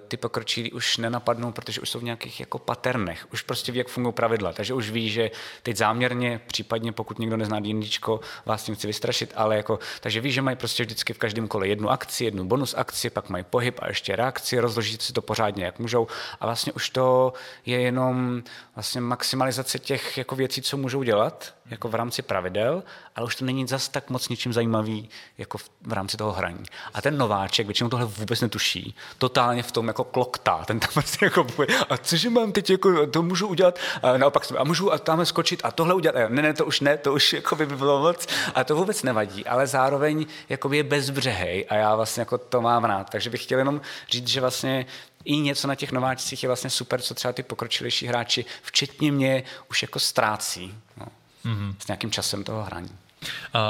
ty 0.08 0.18
pokročilí 0.18 0.72
už 0.72 0.98
nenapadnou, 0.98 1.52
protože 1.52 1.82
už 1.82 1.90
jsou 1.90 2.00
v 2.00 2.04
nějakých 2.04 2.40
jako 2.40 2.60
paternech, 2.60 3.28
už 3.34 3.42
prostě 3.42 3.72
ví, 3.72 3.78
jak 3.78 3.88
fungují 3.88 4.14
pravidla, 4.14 4.54
takže 4.54 4.74
už 4.74 4.90
ví, 4.90 5.10
že 5.10 5.32
teď 5.64 5.78
záměrně, 5.78 6.42
případně 6.48 6.92
pokud 6.92 7.20
někdo 7.20 7.38
nezná 7.38 7.60
dýničko, 7.60 8.20
vás 8.46 8.64
tím 8.64 8.76
chci 8.76 8.88
vystrašit, 8.88 9.34
ale 9.36 9.58
jako, 9.58 9.80
takže 10.02 10.22
ví, 10.22 10.32
že 10.32 10.42
mají 10.42 10.58
prostě 10.58 10.84
vždycky 10.84 11.14
v 11.14 11.18
každém 11.18 11.48
kole 11.48 11.68
jednu 11.68 11.90
akci, 11.90 12.26
jednu 12.26 12.46
bonus 12.46 12.74
akci, 12.78 13.10
pak 13.10 13.30
mají 13.30 13.44
pohyb 13.44 13.80
a 13.82 13.88
ještě 13.88 14.16
reakci, 14.16 14.60
rozložit 14.60 15.02
si 15.02 15.14
to 15.14 15.22
pořádně, 15.22 15.66
jak 15.66 15.80
můžou 15.80 16.08
a 16.40 16.46
vlastně 16.46 16.74
už 16.74 16.90
to 16.90 17.34
je 17.66 17.82
jenom 17.82 18.44
vlastně 18.76 19.02
maximalizace 19.02 19.80
těch 19.80 20.18
jako 20.18 20.36
věcí, 20.36 20.62
co 20.62 20.78
můžou 20.78 21.04
dělat, 21.04 21.54
jako 21.70 21.90
v 21.90 21.96
rámci 21.96 22.22
pravidel, 22.22 22.84
ale 23.16 23.26
už 23.26 23.36
to 23.36 23.46
není 23.46 23.68
zas 23.68 23.90
tak 23.90 24.10
moc 24.10 24.30
ničím 24.30 24.54
zajímavý 24.54 25.10
jako 25.38 25.58
v, 25.58 25.70
v 25.82 25.94
rámci 25.94 26.18
toho 26.18 26.32
hraní. 26.32 26.64
A 26.94 27.02
ten 27.02 27.18
nováček 27.18 27.68
většinou 27.68 27.90
tohle 27.90 28.06
vůbec 28.06 28.42
netuší, 28.42 28.96
totálně 29.18 29.55
v 29.64 29.72
tom 29.72 29.88
jako 29.88 30.04
kloktá, 30.04 30.66
ten 30.66 30.80
tam 30.80 30.90
prostě 30.94 31.26
jako 31.26 31.48
a 31.90 31.98
cože 31.98 32.30
mám 32.30 32.52
teď, 32.52 32.70
jako, 32.70 33.08
to 33.08 33.22
můžu 33.22 33.48
udělat, 33.48 33.80
a 34.04 34.18
naopak 34.18 34.44
a 34.58 34.64
můžu 34.64 34.94
a 34.94 34.98
tam 34.98 35.26
skočit 35.26 35.62
a 35.64 35.72
tohle 35.72 35.94
udělat, 35.94 36.16
a 36.16 36.30
ne, 36.30 36.42
ne, 36.42 36.54
to 36.54 36.66
už 36.66 36.80
ne, 36.80 36.98
to 36.98 37.14
už 37.14 37.34
jako 37.34 37.56
by 37.56 37.66
bylo 37.66 38.02
moc, 38.02 38.28
a 38.56 38.64
to 38.64 38.76
vůbec 38.76 39.04
nevadí, 39.04 39.46
ale 39.46 39.68
zároveň 39.68 40.26
jako 40.50 40.74
je 40.74 40.84
bezbřehej 40.84 41.66
a 41.70 41.76
já 41.76 41.96
vlastně 41.96 42.22
jako 42.22 42.38
to 42.38 42.62
mám 42.62 42.84
rád, 42.84 43.10
takže 43.10 43.30
bych 43.30 43.44
chtěl 43.44 43.60
jenom 43.60 43.82
říct, 44.10 44.28
že 44.28 44.42
vlastně 44.42 44.86
i 45.26 45.38
něco 45.38 45.68
na 45.68 45.76
těch 45.76 45.92
nováčcích 45.92 46.44
je 46.44 46.50
vlastně 46.50 46.70
super, 46.70 47.02
co 47.02 47.14
třeba 47.14 47.34
ty 47.34 47.44
pokročilejší 47.44 48.08
hráči, 48.08 48.46
včetně 48.62 49.12
mě, 49.12 49.44
už 49.70 49.82
jako 49.82 50.00
ztrácí 50.00 50.76
no, 50.98 51.06
mm-hmm. 51.46 51.76
s 51.80 51.88
nějakým 51.88 52.12
časem 52.12 52.44
toho 52.44 52.64
hraní. 52.64 52.98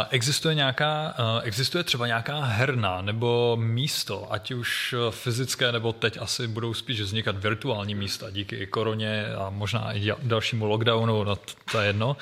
Existuje, 0.10 0.56
nějaká, 0.56 1.15
existuje 1.44 1.84
třeba 1.84 2.08
nějaká 2.08 2.39
herna 2.39 3.02
nebo 3.02 3.58
místo, 3.60 4.34
ať 4.34 4.52
už 4.52 4.96
fyzické, 5.10 5.72
nebo 5.72 5.94
teď 5.94 6.18
asi 6.22 6.48
budou 6.48 6.74
spíš 6.74 7.02
vznikat 7.02 7.38
virtuální 7.38 7.96
místa 7.96 8.30
díky 8.30 8.56
i 8.56 8.68
koroně 8.68 9.26
a 9.36 9.50
možná 9.50 9.94
i 9.94 10.12
dalšímu 10.24 10.65
lockdownu, 10.65 11.24
no 11.24 11.36
to 11.72 11.80
je 11.80 11.88
jedno. 11.88 12.18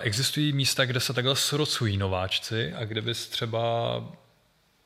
Existují 0.00 0.52
místa, 0.52 0.84
kde 0.84 1.00
se 1.00 1.12
takhle 1.12 1.36
srocují 1.36 1.96
nováčci 1.96 2.74
a 2.74 2.84
kde 2.84 3.00
bys 3.00 3.28
třeba 3.28 3.60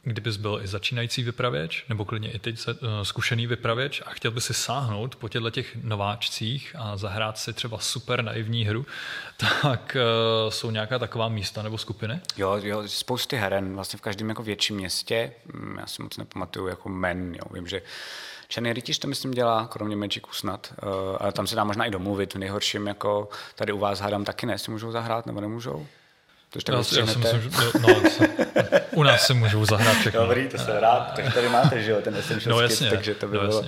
kdybys 0.09 0.37
byl 0.37 0.61
i 0.62 0.66
začínající 0.66 1.23
vypravěč, 1.23 1.85
nebo 1.88 2.05
klidně 2.05 2.31
i 2.31 2.38
teď 2.38 2.57
eh, 2.68 2.75
zkušený 3.03 3.47
vypravěč 3.47 4.03
a 4.07 4.11
chtěl 4.11 4.31
by 4.31 4.40
si 4.40 4.55
sáhnout 4.55 5.16
po 5.16 5.29
těchto 5.29 5.51
těch 5.51 5.77
nováčcích 5.83 6.77
a 6.79 6.97
zahrát 6.97 7.38
si 7.38 7.53
třeba 7.53 7.79
super 7.79 8.23
naivní 8.23 8.64
hru, 8.64 8.87
tak 9.37 9.97
uh, 9.97 10.51
jsou 10.51 10.71
nějaká 10.71 10.99
taková 10.99 11.29
místa 11.29 11.62
nebo 11.62 11.79
skupiny? 11.79 12.21
Jo, 12.37 12.61
jo, 12.62 12.83
spousty 12.87 13.37
heren, 13.37 13.75
vlastně 13.75 13.97
v 13.97 14.03
každém 14.03 14.29
jako 14.29 14.42
větším 14.42 14.77
městě, 14.77 15.33
mm, 15.53 15.77
já 15.81 15.87
si 15.87 16.03
moc 16.03 16.16
nepamatuju 16.16 16.66
jako 16.66 16.88
men, 16.88 17.35
jo, 17.35 17.42
vím, 17.51 17.66
že 17.66 17.83
Černý 18.51 18.73
rytíř 18.73 18.99
to 18.99 19.09
myslím 19.09 19.31
dělá, 19.31 19.66
kromě 19.66 19.97
Magicu 19.97 20.33
snad, 20.33 20.75
uh, 20.83 20.88
ale 21.21 21.33
tam 21.33 21.47
se 21.47 21.57
dá 21.57 21.64
možná 21.64 21.85
i 21.85 21.90
domluvit, 21.90 22.35
v 22.35 22.38
nejhorším 22.38 22.87
jako 22.87 23.29
tady 23.55 23.73
u 23.73 23.79
vás 23.79 24.01
hádám 24.01 24.25
taky 24.25 24.47
ne, 24.47 24.59
si 24.59 24.71
můžou 24.71 24.92
zahrát 24.92 25.27
nebo 25.27 25.40
nemůžou? 25.40 25.87
To 26.51 26.73
já, 26.73 26.79
já 26.79 26.85
si 26.85 27.03
myslím, 27.03 27.41
že 27.41 27.51
no, 27.81 27.89
u 28.95 29.03
nás 29.03 29.27
se 29.27 29.35
můžou 29.35 29.65
zahrát 29.65 29.97
všechno. 29.97 30.21
Dobrý, 30.21 30.49
to 30.49 30.59
se 30.59 30.81
rád, 30.81 31.13
takže 31.17 31.31
tady 31.31 31.49
máte, 31.49 31.83
že 31.83 31.91
jo, 31.91 32.01
ten 32.03 32.17
Essential 32.17 32.57
no, 32.57 32.63
jasně, 32.63 32.91
takže 32.91 33.15
to 33.15 33.29
by 33.29 33.37
no, 33.37 33.47
bylo. 33.47 33.65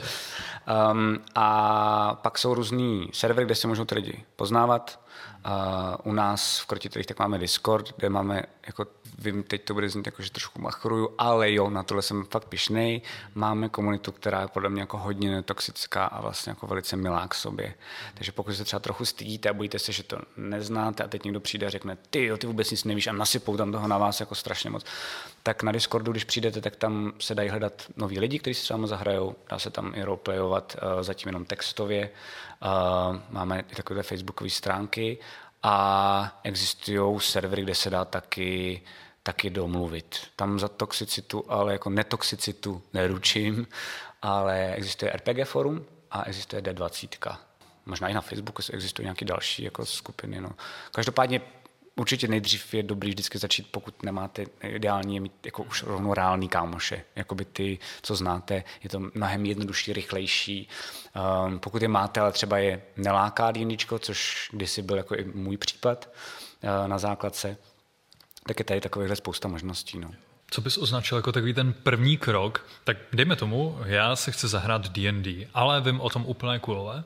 Um, 0.93 1.19
a 1.35 2.15
pak 2.23 2.39
jsou 2.39 2.55
různý 2.55 3.09
servery, 3.13 3.47
kde 3.47 3.55
se 3.55 3.69
můžou 3.69 3.85
ty 3.85 3.95
lidi 3.95 4.25
poznávat. 4.37 5.01
Uh, 5.47 6.13
u 6.13 6.13
nás 6.13 6.59
v 6.59 6.67
Krotitelích 6.67 7.07
tak 7.07 7.19
máme 7.19 7.39
Discord, 7.39 7.97
kde 7.97 8.09
máme, 8.09 8.43
jako 8.67 8.87
vím, 9.19 9.43
teď 9.43 9.65
to 9.65 9.75
bude 9.75 9.89
znít 9.89 10.07
jako, 10.07 10.23
že 10.23 10.31
trošku 10.31 10.61
machruju, 10.61 11.15
ale 11.19 11.53
jo, 11.53 11.71
na 11.71 11.83
tohle 11.83 12.03
jsem 12.03 12.25
fakt 12.25 12.45
pišnej. 12.45 13.03
Máme 13.35 13.69
komunitu, 13.69 14.13
která 14.13 14.41
je 14.41 14.49
podle 14.49 14.69
mě 14.69 14.81
jako 14.81 14.99
hodně 14.99 15.31
netoxická 15.31 16.07
a 16.07 16.21
vlastně 16.21 16.51
jako 16.51 16.67
velice 16.67 16.97
milá 16.97 17.29
k 17.29 17.35
sobě. 17.35 17.75
Takže 18.15 18.33
pokud 18.33 18.55
se 18.55 18.65
třeba 18.65 18.81
trochu 18.81 19.05
stydíte 19.05 19.49
a 19.49 19.53
bojíte 19.53 19.79
se, 19.79 19.93
že 19.93 20.03
to 20.03 20.19
neznáte 20.37 21.05
a 21.05 21.09
teď 21.09 21.25
někdo 21.25 21.41
přijde 21.41 21.67
a 21.67 21.71
řekne, 21.71 21.97
ty 22.11 22.25
jo, 22.25 22.37
ty 22.37 22.47
vůbec 22.47 22.71
nic 22.71 22.85
nevíš 22.85 23.07
a 23.07 23.13
nasypou 23.13 23.57
tam 23.57 23.73
toho 23.73 23.89
na 23.89 23.99
vás 23.99 24.21
jako 24.21 24.35
strašně 24.35 24.71
moc, 24.71 24.85
tak 25.43 25.63
na 25.63 25.73
Discordu, 25.73 26.13
když 26.13 26.25
přijdete, 26.25 26.61
tak 26.61 26.77
tam 26.77 27.13
se 27.19 27.35
dají 27.35 27.49
hledat 27.49 27.83
noví 27.97 28.21
lidi, 28.21 28.39
kteří 28.39 28.55
si 28.55 28.67
s 28.67 28.71
vámi 28.71 28.87
zahrajou. 28.87 29.37
Dá 29.51 29.59
se 29.59 29.71
tam 29.71 29.93
i 29.95 30.03
roleplayovat 30.03 30.77
uh, 30.83 31.03
zatím 31.03 31.29
jenom 31.29 31.45
textově. 31.45 32.11
Uh, 32.11 33.17
máme 33.31 33.65
i 33.73 33.75
takové 33.75 34.03
facebookové 34.03 34.51
stránky 34.51 35.19
a 35.63 36.41
existují 36.43 37.21
servery, 37.21 37.63
kde 37.63 37.75
se 37.75 37.91
dá 37.91 38.05
taky 38.05 38.83
taky 39.23 39.51
domluvit. 39.51 40.17
Tam 40.37 40.59
za 40.59 40.69
toxicitu, 40.69 41.45
ale 41.49 41.73
jako 41.73 41.91
netoxicitu 41.91 42.83
neručím, 42.93 43.67
ale 44.23 44.75
existuje 44.75 45.13
RPG 45.13 45.45
forum 45.45 45.85
a 46.11 46.25
existuje 46.25 46.63
D20. 46.63 47.37
Možná 47.87 48.09
i 48.09 48.15
na 48.15 48.21
Facebooku 48.21 48.63
existují 48.73 49.05
nějaké 49.05 49.25
další 49.25 49.63
jako 49.63 49.87
skupiny. 49.87 50.41
No. 50.41 50.51
Každopádně 50.93 51.41
určitě 51.97 52.29
nejdřív 52.29 52.75
je 52.75 52.83
dobrý 52.83 53.11
vždycky 53.11 53.39
začít, 53.39 53.67
pokud 53.71 54.03
nemáte 54.03 54.47
ideální, 54.63 55.15
je 55.15 55.21
mít 55.21 55.33
jako 55.45 55.63
už 55.63 55.83
rovnou 55.83 56.15
reální 56.15 56.49
kámoše, 56.49 57.05
jakoby 57.17 57.45
ty, 57.45 57.79
co 58.03 58.15
znáte, 58.15 58.65
je 58.83 58.91
to 58.91 59.01
mnohem 59.15 59.47
jednodušší, 59.47 59.93
rychlejší. 59.93 60.69
Um, 61.47 61.59
pokud 61.59 61.83
je 61.83 61.89
máte, 61.89 62.21
ale 62.21 62.33
třeba 62.33 62.59
je 62.59 62.83
neláká 62.97 63.51
dýničko, 63.51 63.99
což 63.99 64.49
kdysi 64.53 64.83
byl 64.83 64.97
jako 64.97 65.15
i 65.15 65.25
můj 65.25 65.57
případ 65.57 66.09
uh, 66.63 66.89
na 66.89 66.99
základce, 66.99 67.57
tak 68.47 68.59
je 68.59 68.65
tady 68.65 68.81
takovýchhle 68.81 69.17
spousta 69.17 69.49
možností. 69.49 69.99
No. 69.99 70.11
Co 70.51 70.61
bys 70.61 70.79
označil 70.79 71.19
jako 71.19 71.33
takový 71.33 71.55
ten 71.55 71.73
první 71.73 72.17
krok? 72.17 72.67
Tak 72.85 72.97
dejme 73.13 73.37
tomu, 73.37 73.79
já 73.85 74.17
se 74.17 74.33
chci 74.33 74.49
zahrát 74.49 74.89
D&D, 74.89 75.49
ale 75.55 75.81
vím 75.81 76.01
o 76.01 76.11
tom 76.11 76.25
úplně 76.27 76.59
kulové. 76.59 77.05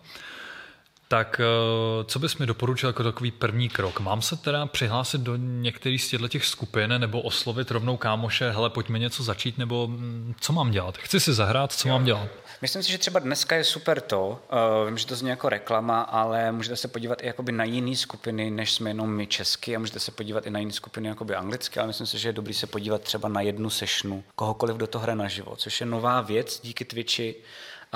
Tak 1.08 1.40
eh, 1.40 2.04
co 2.04 2.18
bys 2.18 2.36
mi 2.36 2.46
doporučil 2.46 2.88
jako 2.88 3.02
takový 3.02 3.30
první 3.30 3.68
krok? 3.68 4.00
Mám 4.00 4.22
se 4.22 4.36
teda 4.36 4.66
přihlásit 4.66 5.20
do 5.20 5.36
některých 5.36 6.02
z 6.02 6.08
těchto 6.08 6.28
těch 6.28 6.44
skupin 6.44 6.94
nebo 6.98 7.22
oslovit 7.22 7.70
rovnou 7.70 7.96
kámoše, 7.96 8.50
hele, 8.50 8.70
pojďme 8.70 8.98
něco 8.98 9.22
začít, 9.22 9.58
nebo 9.58 9.86
mm, 9.86 10.34
co 10.40 10.52
mám 10.52 10.70
dělat? 10.70 10.98
Chci 10.98 11.20
si 11.20 11.32
zahrát, 11.32 11.72
co 11.72 11.88
jo. 11.88 11.94
mám 11.94 12.04
dělat? 12.04 12.28
Myslím 12.62 12.82
si, 12.82 12.92
že 12.92 12.98
třeba 12.98 13.20
dneska 13.20 13.56
je 13.56 13.64
super 13.64 14.00
to, 14.00 14.28
uh, 14.28 14.86
vím, 14.86 14.98
že 14.98 15.06
to 15.06 15.16
zní 15.16 15.28
jako 15.28 15.48
reklama, 15.48 16.02
ale 16.02 16.52
můžete 16.52 16.76
se 16.76 16.88
podívat 16.88 17.22
i 17.22 17.26
jakoby 17.26 17.52
na 17.52 17.64
jiné 17.64 17.96
skupiny, 17.96 18.50
než 18.50 18.72
jsme 18.72 18.90
jenom 18.90 19.10
my 19.10 19.26
česky 19.26 19.76
a 19.76 19.78
můžete 19.78 20.00
se 20.00 20.10
podívat 20.10 20.46
i 20.46 20.50
na 20.50 20.58
jiné 20.58 20.72
skupiny 20.72 21.08
jakoby 21.08 21.34
anglicky, 21.34 21.80
ale 21.80 21.86
myslím 21.86 22.06
si, 22.06 22.18
že 22.18 22.28
je 22.28 22.32
dobrý 22.32 22.54
se 22.54 22.66
podívat 22.66 23.02
třeba 23.02 23.28
na 23.28 23.40
jednu 23.40 23.70
sešnu, 23.70 24.24
kohokoliv 24.34 24.76
do 24.76 24.86
toho 24.86 25.02
hraje 25.02 25.16
naživo, 25.16 25.56
což 25.56 25.80
je 25.80 25.86
nová 25.86 26.20
věc 26.20 26.60
díky 26.62 26.84
Twitchi, 26.84 27.34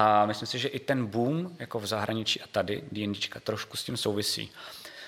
a 0.00 0.26
myslím 0.26 0.46
si, 0.46 0.58
že 0.58 0.68
i 0.68 0.78
ten 0.78 1.06
boom 1.06 1.56
jako 1.58 1.78
v 1.78 1.86
zahraničí 1.86 2.40
a 2.40 2.46
tady 2.46 2.84
D&Dčka 2.92 3.40
trošku 3.40 3.76
s 3.76 3.84
tím 3.84 3.96
souvisí. 3.96 4.52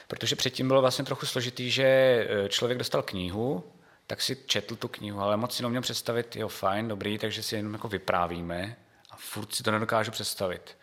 Protože 0.08 0.36
předtím 0.36 0.68
bylo 0.68 0.80
vlastně 0.80 1.04
trochu 1.04 1.26
složitý, 1.26 1.70
že 1.70 1.84
e, 1.84 2.48
člověk 2.48 2.78
dostal 2.78 3.02
knihu, 3.02 3.64
tak 4.06 4.22
si 4.22 4.36
četl 4.46 4.76
tu 4.76 4.88
knihu, 4.88 5.20
ale 5.20 5.36
moc 5.36 5.56
si 5.56 5.62
neuměl 5.62 5.82
představit, 5.82 6.36
jo 6.36 6.48
fajn, 6.48 6.88
dobrý, 6.88 7.18
takže 7.18 7.42
si 7.42 7.56
jenom 7.56 7.72
jako 7.72 7.88
vyprávíme 7.88 8.76
a 9.10 9.16
furt 9.16 9.54
si 9.54 9.62
to 9.62 9.70
nedokážu 9.70 10.10
představit. 10.10 10.76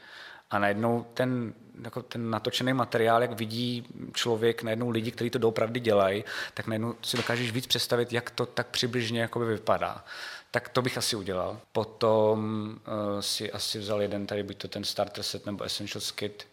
A 0.51 0.59
najednou 0.59 1.05
ten, 1.13 1.53
jako 1.83 2.01
ten 2.01 2.29
natočený 2.29 2.73
materiál, 2.73 3.21
jak 3.21 3.31
vidí 3.31 3.87
člověk, 4.13 4.63
najednou 4.63 4.89
lidi, 4.89 5.11
kteří 5.11 5.29
to 5.29 5.39
doopravdy 5.39 5.79
dělají, 5.79 6.23
tak 6.53 6.67
najednou 6.67 6.95
si 7.01 7.17
dokážeš 7.17 7.51
víc 7.51 7.67
představit, 7.67 8.13
jak 8.13 8.29
to 8.29 8.45
tak 8.45 8.67
přibližně 8.67 9.29
vypadá. 9.47 10.05
Tak 10.57 10.69
to 10.69 10.81
bych 10.81 10.97
asi 10.97 11.15
udělal. 11.15 11.59
Potom 11.71 12.69
uh, 12.87 13.19
si 13.19 13.51
asi 13.51 13.79
vzal 13.79 14.01
jeden 14.01 14.27
tady, 14.27 14.43
buď 14.43 14.57
to 14.57 14.67
ten 14.67 14.83
starter 14.83 15.23
set 15.23 15.45
nebo 15.45 15.63
Essentials 15.63 16.11
kit 16.11 16.47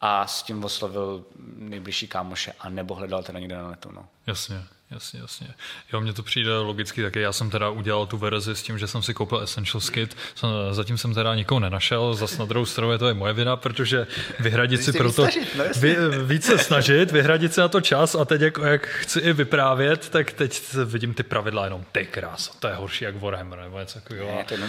a 0.00 0.26
s 0.26 0.42
tím 0.42 0.64
oslovil 0.64 1.24
nejbližší 1.56 2.08
kámoše 2.08 2.52
a 2.58 2.68
nebo 2.68 2.94
hledal 2.94 3.22
teda 3.22 3.38
někde 3.38 3.56
na 3.56 3.70
netu. 3.70 3.90
No. 3.90 4.08
Jasně. 4.26 4.62
Jasně, 4.94 5.20
jasně. 5.20 5.48
Jo, 5.92 6.00
mně 6.00 6.12
to 6.12 6.22
přijde 6.22 6.58
logicky 6.58 7.02
taky. 7.02 7.20
Já 7.20 7.32
jsem 7.32 7.50
teda 7.50 7.70
udělal 7.70 8.06
tu 8.06 8.16
verzi 8.16 8.56
s 8.56 8.62
tím, 8.62 8.78
že 8.78 8.86
jsem 8.86 9.02
si 9.02 9.14
koupil 9.14 9.40
Essentials 9.40 9.90
Kit. 9.90 10.16
Zatím 10.70 10.98
jsem 10.98 11.14
teda 11.14 11.34
nikoho 11.34 11.60
nenašel. 11.60 12.14
Zas 12.14 12.38
na 12.38 12.44
druhou 12.44 12.66
stranu 12.66 12.92
je 12.92 12.98
to 12.98 13.08
i 13.08 13.14
moje 13.14 13.32
vina, 13.32 13.56
protože 13.56 14.06
vyhradit 14.40 14.84
si 14.84 14.92
proto... 14.92 15.12
Snažit, 15.12 15.54
no 15.54 15.64
vy, 15.76 15.96
více 16.24 16.58
snažit, 16.58 17.12
vyhradit 17.12 17.54
si 17.54 17.60
na 17.60 17.68
to 17.68 17.80
čas 17.80 18.14
a 18.14 18.24
teď 18.24 18.40
jak, 18.40 18.58
jak 18.64 18.86
chci 18.86 19.20
i 19.20 19.32
vyprávět, 19.32 20.08
tak 20.08 20.32
teď 20.32 20.74
vidím 20.84 21.14
ty 21.14 21.22
pravidla 21.22 21.64
jenom 21.64 21.84
ty 21.92 22.06
krás. 22.06 22.56
To 22.58 22.68
je 22.68 22.74
horší 22.74 23.04
jak 23.04 23.16
Warhammer 23.16 23.58
nebo 23.58 23.78
něco 23.78 24.00
takového. 24.00 24.26
Ne, 24.26 24.44
to 24.44 24.54
je 24.54 24.60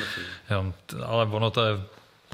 jo, 0.52 0.74
ale 1.06 1.26
ono 1.26 1.52
to 1.52 1.66
je 1.66 1.72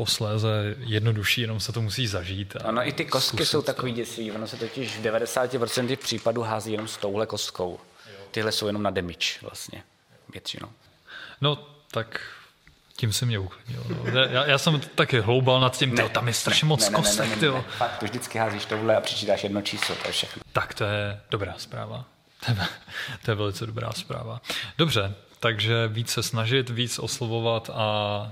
posléze 0.02 0.76
jednodušší, 0.80 1.42
jenom 1.42 1.60
se 1.60 1.72
to 1.72 1.82
musí 1.82 2.08
zažít. 2.08 2.56
Ano, 2.64 2.88
i 2.88 2.92
ty 2.92 3.06
kostky 3.06 3.46
jsou 3.46 3.62
takový 3.62 3.92
děsivý, 3.92 4.32
ono 4.32 4.48
se 4.48 4.58
totiž 4.58 4.98
v 4.98 5.02
90% 5.02 5.98
případů 5.98 6.42
hází 6.42 6.72
jenom 6.72 6.88
s 6.88 6.98
touhle 6.98 7.26
kostkou. 7.26 7.80
Tyhle 8.32 8.52
jsou 8.52 8.68
jenom 8.68 8.84
na 8.84 8.90
damage 8.90 9.30
vlastně, 9.42 9.84
většinou. 10.34 10.68
No, 11.42 11.68
tak 11.92 12.22
tím 12.96 13.14
se 13.14 13.26
mě 13.26 13.40
uklidnil. 13.40 13.84
No. 13.90 14.12
Já, 14.12 14.46
já, 14.46 14.58
jsem 14.58 14.82
taky 14.96 15.20
hloubal 15.20 15.60
nad 15.60 15.78
tím, 15.78 15.96
tyjo, 15.96 16.10
tam 16.10 16.28
je 16.28 16.34
strašně 16.34 16.68
moc 16.68 16.90
ne, 16.90 16.96
kostek. 16.96 17.30
Ne, 17.30 17.36
ne, 17.36 17.48
ne, 17.48 17.54
ne, 17.54 17.64
Fakt, 17.78 18.00
to 18.00 18.06
vždycky 18.06 18.38
házíš 18.38 18.66
touhle 18.66 18.96
a 18.96 19.02
přičítáš 19.02 19.44
jedno 19.44 19.62
číslo, 19.62 19.96
to 19.96 20.08
je 20.08 20.12
všechno. 20.12 20.42
Tak 20.54 20.74
to 20.74 20.84
je 20.84 21.22
dobrá 21.32 21.54
zpráva. 21.58 22.06
To 22.46 22.52
je, 22.52 22.68
to 23.26 23.32
je 23.32 23.36
velice 23.36 23.66
dobrá 23.66 23.92
zpráva. 23.92 24.42
Dobře, 24.78 25.14
takže 25.40 25.88
víc 25.88 26.10
se 26.10 26.24
snažit, 26.24 26.70
víc 26.70 27.00
oslovovat 27.00 27.70
a 27.74 28.32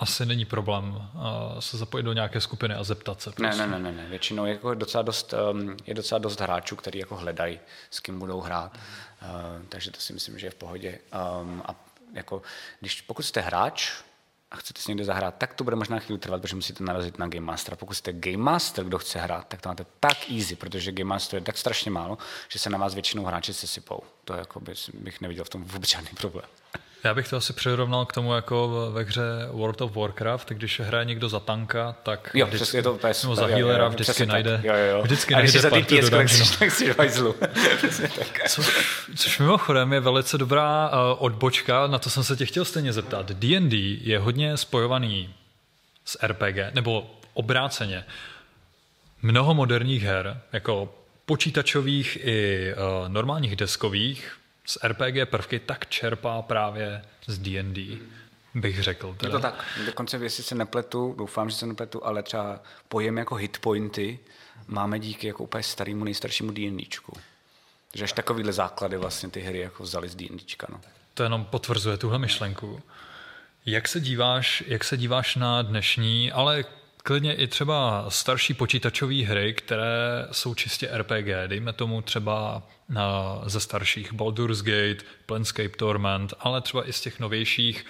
asi 0.00 0.26
není 0.26 0.44
problém 0.44 0.94
uh, 0.94 1.60
se 1.60 1.76
zapojit 1.76 2.02
do 2.02 2.12
nějaké 2.12 2.40
skupiny 2.40 2.74
a 2.74 2.84
zeptat 2.84 3.22
se. 3.22 3.32
Ne, 3.38 3.56
ne, 3.56 3.66
ne, 3.66 3.78
ne, 3.78 3.92
ne. 3.92 4.06
Většinou 4.08 4.44
je, 4.44 4.52
jako 4.52 4.74
docela 4.74 5.02
dost, 5.02 5.34
um, 5.52 5.76
je 5.86 5.94
docela 5.94 6.18
dost 6.18 6.40
hráčů, 6.40 6.76
kteří 6.76 6.98
jako 6.98 7.16
hledají, 7.16 7.60
s 7.90 8.00
kým 8.00 8.18
budou 8.18 8.40
hrát. 8.40 8.78
Uh, 9.22 9.28
takže 9.68 9.90
to 9.90 10.00
si 10.00 10.12
myslím, 10.12 10.38
že 10.38 10.46
je 10.46 10.50
v 10.50 10.54
pohodě. 10.54 10.98
Um, 11.42 11.62
a 11.66 11.74
jako, 12.14 12.42
když, 12.80 13.00
pokud 13.00 13.22
jste 13.22 13.40
hráč 13.40 13.90
a 14.50 14.56
chcete 14.56 14.82
si 14.82 14.90
někde 14.90 15.04
zahrát, 15.04 15.34
tak 15.38 15.54
to 15.54 15.64
bude 15.64 15.76
možná 15.76 15.98
chvíli 15.98 16.18
trvat, 16.18 16.42
protože 16.42 16.56
musíte 16.56 16.84
narazit 16.84 17.18
na 17.18 17.28
Game 17.28 17.46
Master. 17.46 17.76
Pokud 17.76 17.94
jste 17.94 18.12
Game 18.12 18.36
Master, 18.36 18.84
kdo 18.84 18.98
chce 18.98 19.18
hrát, 19.18 19.48
tak 19.48 19.60
to 19.60 19.68
máte 19.68 19.86
tak 20.00 20.30
easy, 20.30 20.56
protože 20.56 20.92
Game 20.92 21.08
Master 21.08 21.38
je 21.38 21.44
tak 21.44 21.58
strašně 21.58 21.90
málo, 21.90 22.18
že 22.48 22.58
se 22.58 22.70
na 22.70 22.78
vás 22.78 22.94
většinou 22.94 23.24
hráči 23.24 23.54
sesypou. 23.54 24.02
To 24.24 24.34
jako 24.34 24.60
by, 24.60 24.72
bych 24.94 25.20
neviděl 25.20 25.44
v 25.44 25.48
tom 25.48 25.64
vůbec 25.64 25.90
žádný 25.90 26.10
problém. 26.16 26.46
Já 27.04 27.14
bych 27.14 27.28
to 27.28 27.36
asi 27.36 27.52
přirovnal 27.52 28.06
k 28.06 28.12
tomu 28.12 28.34
jako 28.34 28.90
ve 28.92 29.02
hře 29.02 29.22
World 29.50 29.80
of 29.80 29.96
Warcraft, 29.96 30.48
když 30.48 30.80
hraje 30.80 31.04
někdo 31.04 31.28
za 31.28 31.40
tanka, 31.40 31.96
tak 32.02 32.30
jo, 32.34 32.46
vždycky, 32.46 32.76
je 32.76 32.82
to 32.82 32.94
pes, 32.94 33.22
nebo 33.22 33.36
za 33.36 33.46
healera 33.46 33.88
vždycky 33.88 34.26
najde, 34.26 34.60
jo, 34.64 34.74
jo. 34.74 35.02
vždycky 35.02 35.34
najde 35.34 35.60
za 35.60 35.70
ty 35.70 36.00
do 36.00 36.10
tak 36.10 36.28
si 36.70 36.94
Co, 38.48 38.62
což 39.16 39.38
mimochodem 39.38 39.92
je 39.92 40.00
velice 40.00 40.38
dobrá 40.38 40.88
uh, 40.88 40.96
odbočka, 41.18 41.86
na 41.86 41.98
to 41.98 42.10
jsem 42.10 42.24
se 42.24 42.36
tě 42.36 42.46
chtěl 42.46 42.64
stejně 42.64 42.92
zeptat. 42.92 43.32
D&D 43.32 43.76
je 44.02 44.18
hodně 44.18 44.56
spojovaný 44.56 45.34
s 46.04 46.18
RPG, 46.26 46.74
nebo 46.74 47.10
obráceně. 47.34 48.04
Mnoho 49.22 49.54
moderních 49.54 50.02
her, 50.02 50.40
jako 50.52 50.94
počítačových 51.26 52.18
i 52.20 52.72
uh, 52.74 53.08
normálních 53.08 53.56
deskových, 53.56 54.39
z 54.70 54.78
RPG 54.84 55.30
prvky 55.30 55.58
tak 55.58 55.86
čerpá 55.88 56.42
právě 56.42 57.02
z 57.26 57.38
D&D, 57.38 57.98
bych 58.54 58.82
řekl. 58.82 59.14
Teda. 59.14 59.28
Je 59.28 59.32
to 59.32 59.40
tak. 59.40 59.64
Dokonce, 59.86 60.16
jestli 60.16 60.42
se 60.42 60.54
nepletu, 60.54 61.14
doufám, 61.18 61.50
že 61.50 61.56
se 61.56 61.66
nepletu, 61.66 62.06
ale 62.06 62.22
třeba 62.22 62.60
pojem 62.88 63.18
jako 63.18 63.34
hitpointy 63.34 64.18
máme 64.66 64.98
díky 64.98 65.26
jako 65.26 65.42
úplně 65.42 65.62
starému, 65.62 66.04
nejstaršímu 66.04 66.52
D&Dčku. 66.52 67.16
Takže 67.90 68.04
až 68.04 68.12
takovýhle 68.12 68.52
základy 68.52 68.96
vlastně 68.96 69.28
ty 69.28 69.40
hry 69.40 69.58
jako 69.58 69.82
vzali 69.82 70.08
z 70.08 70.14
D&Dčka. 70.14 70.66
No. 70.70 70.80
To 71.14 71.22
jenom 71.22 71.44
potvrzuje 71.44 71.96
tuhle 71.96 72.18
myšlenku. 72.18 72.82
Jak 73.66 73.88
se 73.88 74.00
díváš, 74.00 74.64
jak 74.66 74.84
se 74.84 74.96
díváš 74.96 75.36
na 75.36 75.62
dnešní, 75.62 76.32
ale 76.32 76.64
klidně 77.02 77.34
i 77.34 77.46
třeba 77.46 78.04
starší 78.08 78.54
počítačové 78.54 79.24
hry, 79.24 79.54
které 79.54 80.28
jsou 80.32 80.54
čistě 80.54 80.90
RPG, 80.92 81.26
dejme 81.46 81.72
tomu 81.72 82.02
třeba 82.02 82.62
na, 82.88 83.40
ze 83.46 83.60
starších 83.60 84.12
Baldur's 84.12 84.62
Gate, 84.62 85.04
Planescape 85.26 85.68
Torment, 85.68 86.34
ale 86.40 86.60
třeba 86.60 86.88
i 86.88 86.92
z 86.92 87.00
těch 87.00 87.20
novějších 87.20 87.86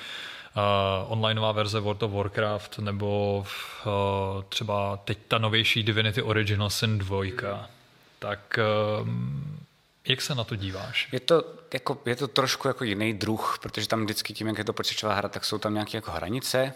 uh, 0.56 1.12
onlineová 1.12 1.52
verze 1.52 1.80
World 1.80 2.02
of 2.02 2.12
Warcraft 2.12 2.78
nebo 2.78 3.38
uh, 3.86 4.42
třeba 4.48 4.96
teď 4.96 5.18
ta 5.28 5.38
novější 5.38 5.82
Divinity 5.82 6.22
Original 6.22 6.70
Sin 6.70 6.98
2. 6.98 7.24
Tak 8.18 8.58
um, 9.02 9.60
jak 10.08 10.20
se 10.20 10.34
na 10.34 10.44
to 10.44 10.56
díváš? 10.56 11.08
Je 11.12 11.20
to, 11.20 11.44
jako, 11.72 11.98
je 12.06 12.16
to 12.16 12.28
trošku 12.28 12.68
jako 12.68 12.84
jiný 12.84 13.14
druh, 13.14 13.58
protože 13.62 13.88
tam 13.88 14.04
vždycky 14.04 14.34
tím, 14.34 14.46
jak 14.46 14.58
je 14.58 14.64
to 14.64 14.72
počítačová 14.72 15.14
hra, 15.14 15.28
tak 15.28 15.44
jsou 15.44 15.58
tam 15.58 15.74
nějaké 15.74 15.96
jako 15.96 16.10
hranice. 16.10 16.72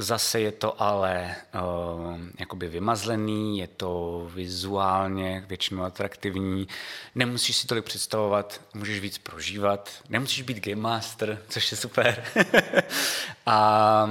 Zase 0.00 0.40
je 0.40 0.52
to 0.52 0.82
ale 0.82 1.36
uh, 1.54 2.18
jakoby 2.38 2.68
vymazlený, 2.68 3.58
je 3.58 3.66
to 3.66 4.22
vizuálně 4.34 5.44
většinou 5.48 5.82
atraktivní, 5.82 6.68
nemusíš 7.14 7.56
si 7.56 7.66
tolik 7.66 7.84
představovat, 7.84 8.60
můžeš 8.74 9.00
víc 9.00 9.18
prožívat, 9.18 9.90
nemusíš 10.08 10.42
být 10.42 10.66
game 10.66 10.82
master, 10.82 11.42
což 11.48 11.70
je 11.70 11.76
super. 11.76 12.24
A, 13.46 14.10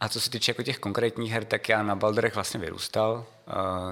a 0.00 0.08
co 0.08 0.20
se 0.20 0.30
týče 0.30 0.50
jako 0.50 0.62
těch 0.62 0.78
konkrétních 0.78 1.32
her, 1.32 1.44
tak 1.44 1.68
já 1.68 1.82
na 1.82 1.96
Balderech 1.96 2.34
vlastně 2.34 2.60
vyrůstal, 2.60 3.26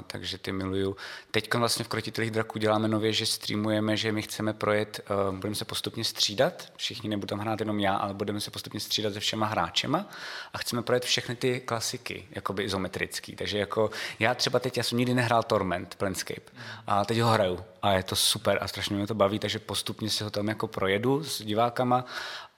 takže 0.07 0.39
ty 0.39 0.53
miluju. 0.53 0.97
Teď 1.31 1.55
vlastně 1.55 1.85
v 1.85 1.89
Krotitelých 1.89 2.31
draků 2.31 2.59
děláme 2.59 2.89
nově, 2.89 3.13
že 3.13 3.27
streamujeme, 3.27 3.97
že 3.97 4.13
my 4.13 4.23
chceme 4.23 4.53
projet, 4.53 5.01
uh, 5.29 5.35
budeme 5.35 5.55
se 5.55 5.65
postupně 5.65 6.05
střídat, 6.05 6.73
všichni 6.77 7.09
nebudou 7.09 7.27
tam 7.27 7.39
hrát 7.39 7.61
jenom 7.61 7.81
já, 7.81 7.97
ale 7.97 8.15
budeme 8.15 8.41
se 8.41 8.51
postupně 8.51 8.81
střídat 8.81 9.13
se 9.13 9.21
všema 9.21 9.47
hráčema. 9.47 10.09
A 10.53 10.59
chceme 10.59 10.83
projet 10.83 11.05
všechny 11.05 11.37
ty 11.37 11.61
klasiky, 11.61 12.29
jakoby 12.31 12.63
izometrický. 12.63 13.37
Takže 13.37 13.59
jako 13.59 13.91
já 14.19 14.35
třeba 14.35 14.59
teď, 14.59 14.77
já 14.77 14.83
jsem 14.83 14.99
nikdy 14.99 15.15
nehrál 15.15 15.43
Torment, 15.43 15.95
Planescape, 15.95 16.53
a 16.87 17.05
teď 17.05 17.19
ho 17.19 17.31
hraju. 17.31 17.65
A 17.83 17.93
je 17.93 18.03
to 18.03 18.17
super 18.17 18.59
a 18.61 18.69
strašně 18.69 18.97
mě 18.97 19.07
to 19.07 19.15
baví, 19.15 19.39
takže 19.39 19.59
postupně 19.59 20.11
si 20.11 20.25
ho 20.25 20.31
tam 20.31 20.49
jako 20.49 20.67
projedu 20.67 21.25
s 21.25 21.43
divákama 21.43 22.05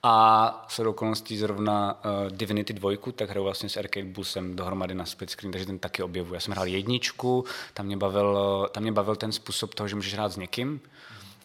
a 0.03 0.67
s 0.69 0.79
okolností 0.79 1.37
zrovna 1.37 2.01
uh, 2.05 2.31
Divinity 2.31 2.73
2, 2.73 2.91
tak 3.15 3.31
hraju 3.31 3.45
vlastně 3.45 3.69
s 3.69 3.77
Arcade 3.77 4.07
Busem 4.07 4.57
dohromady 4.57 4.95
na 4.95 5.07
split 5.07 5.31
screen, 5.31 5.53
takže 5.53 5.67
ten 5.67 5.79
taky 5.79 6.03
objevuji. 6.03 6.35
Já 6.35 6.41
jsem 6.41 6.53
hrál 6.53 6.67
jedničku, 6.67 7.45
tam 7.75 7.87
mě 7.87 7.97
bavil, 7.97 8.69
tam 8.73 8.83
mě 8.83 8.93
bavil 8.93 9.17
ten 9.17 9.33
způsob 9.33 9.75
toho, 9.75 9.89
že 9.89 9.97
můžeš 9.97 10.15
hrát 10.15 10.33
s 10.33 10.37
někým, 10.37 10.81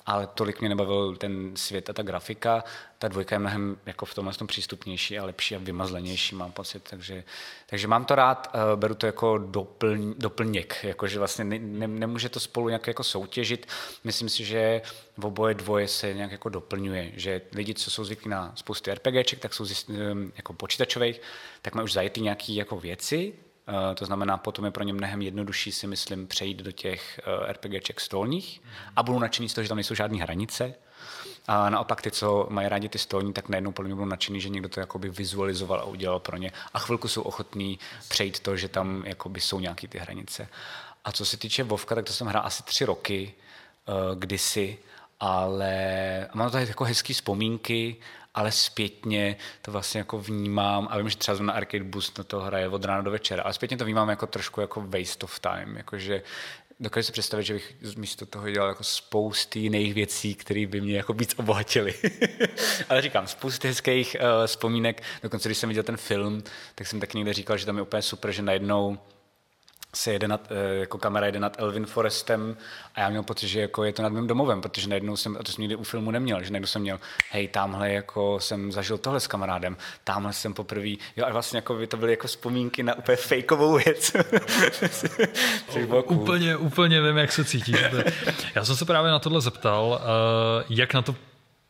ale 0.05 0.27
tolik 0.27 0.59
mě 0.59 0.69
nebavil 0.69 1.15
ten 1.15 1.51
svět 1.55 1.89
a 1.89 1.93
ta 1.93 2.03
grafika. 2.03 2.63
Ta 2.97 3.07
dvojka 3.07 3.35
je 3.35 3.39
mnohem 3.39 3.77
jako 3.85 4.05
v 4.05 4.15
tomhle 4.15 4.33
tom 4.33 4.47
přístupnější 4.47 5.19
a 5.19 5.25
lepší 5.25 5.55
a 5.55 5.59
vymazlenější, 5.59 6.35
mám 6.35 6.51
pocit. 6.51 6.83
Takže, 6.89 7.23
takže 7.65 7.87
mám 7.87 8.05
to 8.05 8.15
rád, 8.15 8.55
uh, 8.55 8.79
beru 8.79 8.95
to 8.95 9.05
jako 9.05 9.37
doplň, 9.37 10.13
doplněk, 10.17 10.83
jakože 10.83 11.19
vlastně 11.19 11.45
ne, 11.45 11.59
ne, 11.59 11.87
nemůže 11.87 12.29
to 12.29 12.39
spolu 12.39 12.67
nějak 12.69 12.87
jako 12.87 13.03
soutěžit. 13.03 13.67
Myslím 14.03 14.29
si, 14.29 14.45
že 14.45 14.81
v 15.17 15.25
oboje 15.25 15.53
dvoje 15.53 15.87
se 15.87 16.13
nějak 16.13 16.31
jako 16.31 16.49
doplňuje, 16.49 17.11
že 17.15 17.41
lidi, 17.55 17.73
co 17.73 17.91
jsou 17.91 18.03
zvyklí 18.03 18.29
na 18.29 18.51
spousty 18.55 18.93
RPGček, 18.93 19.39
tak 19.39 19.53
jsou 19.53 19.65
zjist, 19.65 19.91
jako 20.35 20.53
počítačových, 20.53 21.21
tak 21.61 21.75
mají 21.75 21.83
už 21.83 21.93
zajetý 21.93 22.21
nějaké 22.21 22.53
jako 22.53 22.79
věci, 22.79 23.33
to 23.95 24.05
znamená, 24.05 24.37
potom 24.37 24.65
je 24.65 24.71
pro 24.71 24.83
ně 24.83 24.93
mnohem 24.93 25.21
jednodušší 25.21 25.71
si 25.71 25.87
myslím 25.87 26.27
přejít 26.27 26.57
do 26.57 26.71
těch 26.71 27.19
uh, 27.27 27.51
RPGček 27.51 27.99
stolních 27.99 28.61
a 28.95 29.03
budou 29.03 29.19
nadšení 29.19 29.49
z 29.49 29.53
toho, 29.53 29.63
že 29.63 29.69
tam 29.69 29.77
nejsou 29.77 29.95
žádné 29.95 30.23
hranice. 30.23 30.75
A 31.47 31.69
naopak 31.69 32.01
ty, 32.01 32.11
co 32.11 32.47
mají 32.49 32.67
rádi 32.67 32.89
ty 32.89 32.99
stolní, 32.99 33.33
tak 33.33 33.49
najednou 33.49 33.71
podle 33.71 33.87
mě 33.87 33.95
budou 33.95 34.07
nadšení, 34.07 34.41
že 34.41 34.49
někdo 34.49 34.69
to 34.69 34.79
jakoby 34.79 35.09
vizualizoval 35.09 35.79
a 35.79 35.83
udělal 35.83 36.19
pro 36.19 36.37
ně. 36.37 36.51
A 36.73 36.79
chvilku 36.79 37.07
jsou 37.07 37.21
ochotní 37.21 37.79
přejít 38.09 38.39
to, 38.39 38.57
že 38.57 38.67
tam 38.67 39.03
jakoby 39.05 39.41
jsou 39.41 39.59
nějaké 39.59 39.87
ty 39.87 39.97
hranice. 39.97 40.47
A 41.05 41.11
co 41.11 41.25
se 41.25 41.37
týče 41.37 41.63
Vovka, 41.63 41.95
tak 41.95 42.05
to 42.05 42.13
jsem 42.13 42.27
hrál 42.27 42.43
asi 42.45 42.63
tři 42.63 42.85
roky 42.85 43.33
uh, 43.87 44.19
kdysi, 44.19 44.77
ale 45.19 45.75
mám 46.33 46.47
to 46.47 46.51
tady 46.51 46.67
jako 46.67 46.83
hezký 46.83 47.13
vzpomínky 47.13 47.95
ale 48.33 48.51
zpětně 48.51 49.37
to 49.61 49.71
vlastně 49.71 49.97
jako 49.97 50.19
vnímám, 50.19 50.87
a 50.91 50.97
vím, 50.97 51.09
že 51.09 51.17
třeba 51.17 51.37
na 51.39 51.53
Arcade 51.53 51.83
Boost 51.83 52.17
na 52.17 52.23
to 52.23 52.39
hraje 52.39 52.69
od 52.69 52.85
rána 52.85 53.01
do 53.01 53.11
večera, 53.11 53.43
ale 53.43 53.53
zpětně 53.53 53.77
to 53.77 53.85
vnímám 53.85 54.09
jako 54.09 54.27
trošku 54.27 54.61
jako 54.61 54.81
waste 54.81 55.23
of 55.23 55.39
time, 55.39 55.77
jakože 55.77 56.23
dokážu 56.79 57.05
si 57.05 57.11
představit, 57.11 57.43
že 57.43 57.53
bych 57.53 57.75
místo 57.97 58.25
toho 58.25 58.49
dělal 58.49 58.69
jako 58.69 58.83
spousty 58.83 59.59
jiných 59.59 59.93
věcí, 59.93 60.35
které 60.35 60.65
by 60.67 60.81
mě 60.81 60.97
jako 60.97 61.13
víc 61.13 61.33
obohatily. 61.37 61.93
Ale 62.89 63.01
říkám, 63.01 63.27
spousty 63.27 63.67
hezkých 63.67 64.15
uh, 64.19 64.47
vzpomínek. 64.47 65.03
Dokonce, 65.23 65.49
když 65.49 65.57
jsem 65.57 65.69
viděl 65.69 65.83
ten 65.83 65.97
film, 65.97 66.43
tak 66.75 66.87
jsem 66.87 66.99
taky 66.99 67.17
někde 67.17 67.33
říkal, 67.33 67.57
že 67.57 67.65
tam 67.65 67.75
je 67.75 67.81
úplně 67.81 68.01
super, 68.01 68.31
že 68.31 68.41
najednou 68.41 68.97
se 69.95 70.13
jede 70.13 70.27
nad, 70.27 70.51
eh, 70.51 70.75
jako 70.79 70.97
kamera 70.97 71.25
jede 71.25 71.39
nad 71.39 71.59
Elvin 71.59 71.85
Forestem 71.85 72.57
a 72.95 72.99
já 72.99 73.09
měl 73.09 73.23
pocit, 73.23 73.47
že 73.47 73.61
jako 73.61 73.83
je 73.83 73.93
to 73.93 74.01
nad 74.01 74.09
mým 74.09 74.27
domovem, 74.27 74.61
protože 74.61 74.89
najednou 74.89 75.17
jsem, 75.17 75.37
a 75.39 75.43
to 75.43 75.51
jsem 75.51 75.61
nikdy 75.61 75.75
u 75.75 75.83
filmu 75.83 76.11
neměl, 76.11 76.43
že 76.43 76.51
najednou 76.51 76.67
jsem 76.67 76.81
měl, 76.81 76.99
hej, 77.31 77.47
tamhle 77.47 77.91
jako 77.91 78.39
jsem 78.39 78.71
zažil 78.71 78.97
tohle 78.97 79.19
s 79.19 79.27
kamarádem, 79.27 79.77
tamhle 80.03 80.33
jsem 80.33 80.53
poprvé, 80.53 80.89
jo 80.89 81.25
a 81.25 81.31
vlastně 81.31 81.57
jako 81.57 81.73
by 81.73 81.87
to 81.87 81.97
byly 81.97 82.11
jako 82.11 82.27
vzpomínky 82.27 82.83
na 82.83 82.97
úplně 82.97 83.15
fejkovou 83.15 83.79
věc. 83.85 84.15
Úplně, 86.05 86.57
úplně 86.57 87.01
vím, 87.01 87.17
jak 87.17 87.31
se 87.31 87.45
cítíš. 87.45 87.75
Já 88.55 88.65
jsem 88.65 88.75
se 88.75 88.85
právě 88.85 89.11
na 89.11 89.19
tohle 89.19 89.41
zeptal, 89.41 90.01
eh, 90.01 90.65
jak 90.69 90.93
na 90.93 91.01
to 91.01 91.15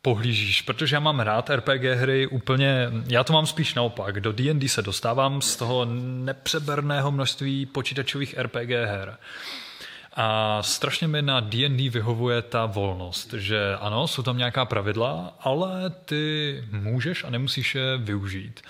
pohlížíš, 0.05 0.61
protože 0.61 0.95
já 0.95 0.99
mám 0.99 1.19
rád 1.19 1.49
RPG 1.49 1.83
hry 1.83 2.27
úplně, 2.27 2.91
já 3.07 3.23
to 3.23 3.33
mám 3.33 3.45
spíš 3.45 3.73
naopak, 3.73 4.19
do 4.19 4.31
D&D 4.31 4.69
se 4.69 4.81
dostávám 4.81 5.41
z 5.41 5.55
toho 5.55 5.85
nepřeberného 6.25 7.11
množství 7.11 7.65
počítačových 7.65 8.37
RPG 8.37 8.69
her. 8.69 9.17
A 10.13 10.57
strašně 10.63 11.07
mi 11.07 11.21
na 11.21 11.39
D&D 11.39 11.89
vyhovuje 11.89 12.41
ta 12.41 12.65
volnost, 12.65 13.33
že 13.33 13.75
ano, 13.79 14.07
jsou 14.07 14.23
tam 14.23 14.37
nějaká 14.37 14.65
pravidla, 14.65 15.37
ale 15.39 15.89
ty 15.89 16.63
můžeš 16.71 17.23
a 17.23 17.29
nemusíš 17.29 17.75
je 17.75 17.97
využít. 17.97 18.61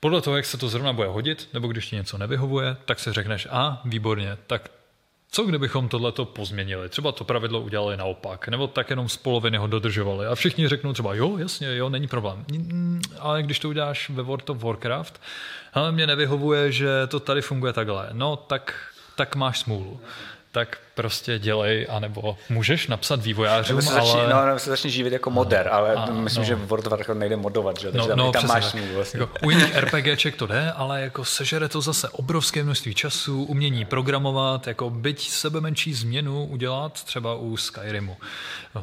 Podle 0.00 0.20
toho, 0.20 0.36
jak 0.36 0.44
se 0.44 0.58
to 0.58 0.68
zrovna 0.68 0.92
bude 0.92 1.08
hodit, 1.08 1.48
nebo 1.52 1.68
když 1.68 1.86
ti 1.86 1.96
něco 1.96 2.18
nevyhovuje, 2.18 2.76
tak 2.84 2.98
si 2.98 3.12
řekneš, 3.12 3.48
a 3.50 3.82
výborně, 3.84 4.36
tak 4.46 4.68
co 5.34 5.44
kdybychom 5.44 5.88
tohleto 5.88 6.24
pozměnili? 6.24 6.88
Třeba 6.88 7.12
to 7.12 7.24
pravidlo 7.24 7.60
udělali 7.60 7.96
naopak, 7.96 8.48
nebo 8.48 8.66
tak 8.66 8.90
jenom 8.90 9.08
z 9.08 9.16
poloviny 9.16 9.58
ho 9.58 9.66
dodržovali. 9.66 10.26
A 10.26 10.34
všichni 10.34 10.68
řeknou 10.68 10.92
třeba, 10.92 11.14
jo, 11.14 11.38
jasně, 11.38 11.76
jo, 11.76 11.88
není 11.88 12.08
problém. 12.08 12.44
Ale 13.18 13.42
když 13.42 13.58
to 13.58 13.68
uděláš 13.68 14.10
ve 14.10 14.22
World 14.22 14.50
of 14.50 14.62
Warcraft, 14.62 15.20
ale 15.74 15.92
mě 15.92 16.06
nevyhovuje, 16.06 16.72
že 16.72 17.06
to 17.08 17.20
tady 17.20 17.42
funguje 17.42 17.72
takhle. 17.72 18.08
No, 18.12 18.36
tak, 18.36 18.74
tak 19.16 19.36
máš 19.36 19.58
smůlu 19.58 20.00
tak 20.52 20.78
prostě 20.94 21.38
dělej, 21.38 21.86
anebo 21.90 22.36
můžeš 22.48 22.86
napsat 22.86 23.22
vývojářům, 23.22 23.76
nebo 23.76 23.88
se 23.88 23.94
začne, 23.94 24.20
ale... 24.20 24.34
No, 24.34 24.46
nebo 24.46 24.58
se 24.58 24.70
začne 24.70 24.90
živit 24.90 25.12
jako 25.12 25.30
moder, 25.30 25.66
no, 25.66 25.72
ale 25.72 25.94
a, 25.94 26.06
myslím, 26.10 26.42
no. 26.42 26.46
že 26.46 26.54
v 26.54 26.66
World 26.66 26.86
of 26.86 26.90
Warcraft 26.90 27.20
nejde 27.20 27.36
modovat, 27.36 27.80
že? 27.80 27.92
Takže 27.92 27.98
no, 27.98 28.06
tam, 28.08 28.18
no, 28.18 28.32
tam 28.32 28.46
máš 28.46 28.64
smůlu 28.64 28.94
vlastně. 28.94 29.20
Jako, 29.20 29.38
u 29.46 29.50
jiných 29.50 29.76
RPGček 29.76 30.36
to 30.36 30.46
jde, 30.46 30.72
ale 30.72 31.00
jako 31.00 31.24
sežere 31.24 31.68
to 31.68 31.80
zase 31.80 32.08
obrovské 32.08 32.64
množství 32.64 32.94
času, 32.94 33.44
umění 33.44 33.84
programovat, 33.84 34.66
jako 34.66 34.90
byť 34.90 35.30
sebe 35.30 35.60
menší 35.60 35.94
změnu 35.94 36.46
udělat 36.46 37.04
třeba 37.04 37.34
u 37.34 37.56
Skyrimu, 37.56 38.16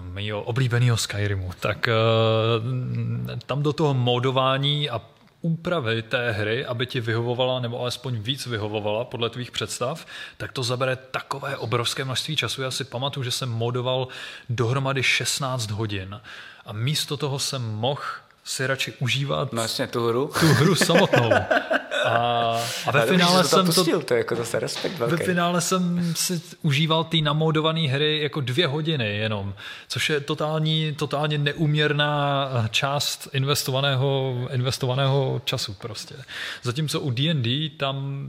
mýho 0.01 0.41
oblíbeného 0.41 0.97
Skyrimu, 0.97 1.51
tak 1.59 1.89
uh, 1.89 3.39
tam 3.45 3.63
do 3.63 3.73
toho 3.73 3.93
modování 3.93 4.89
a 4.89 5.01
úpravy 5.41 6.01
té 6.01 6.31
hry, 6.31 6.65
aby 6.65 6.85
ti 6.85 6.99
vyhovovala, 6.99 7.59
nebo 7.59 7.79
alespoň 7.79 8.19
víc 8.19 8.45
vyhovovala 8.45 9.05
podle 9.05 9.29
tvých 9.29 9.51
představ, 9.51 10.05
tak 10.37 10.51
to 10.51 10.63
zabere 10.63 10.95
takové 10.95 11.57
obrovské 11.57 12.05
množství 12.05 12.35
času. 12.35 12.61
Já 12.61 12.71
si 12.71 12.83
pamatuju, 12.83 13.23
že 13.23 13.31
jsem 13.31 13.49
modoval 13.49 14.07
dohromady 14.49 15.03
16 15.03 15.71
hodin 15.71 16.21
a 16.65 16.73
místo 16.73 17.17
toho 17.17 17.39
jsem 17.39 17.61
mohl 17.61 18.03
si 18.43 18.67
radši 18.67 18.93
užívat 18.99 19.53
jasně, 19.53 19.87
tu 19.87 20.07
hru. 20.07 20.31
tu 20.39 20.47
hru 20.47 20.75
samotnou. 20.75 21.29
A, 22.05 22.61
a 22.85 22.91
ve 22.91 23.05
finále 23.05 23.41
to 23.41 23.49
jsem 23.49 23.65
pustil, 23.65 23.99
to, 23.99 24.05
to 24.05 24.13
je 24.13 24.17
jako 24.17 24.35
zase 24.35 24.59
respekt 24.59 24.97
velký. 24.97 25.15
Ve 25.15 25.25
finále 25.25 25.61
jsem 25.61 26.13
si 26.15 26.41
užíval 26.61 27.03
ty 27.03 27.21
namodované 27.21 27.81
hry 27.81 28.21
jako 28.21 28.41
dvě 28.41 28.67
hodiny 28.67 29.17
jenom, 29.17 29.53
což 29.87 30.09
je 30.09 30.19
totální, 30.19 30.95
totálně 30.95 31.37
neuměrná 31.37 32.49
část 32.71 33.27
investovaného, 33.33 34.35
investovaného 34.51 35.41
času 35.45 35.73
prostě. 35.73 36.15
Zatímco 36.63 36.99
u 36.99 37.11
D&D 37.11 37.69
tam 37.69 38.25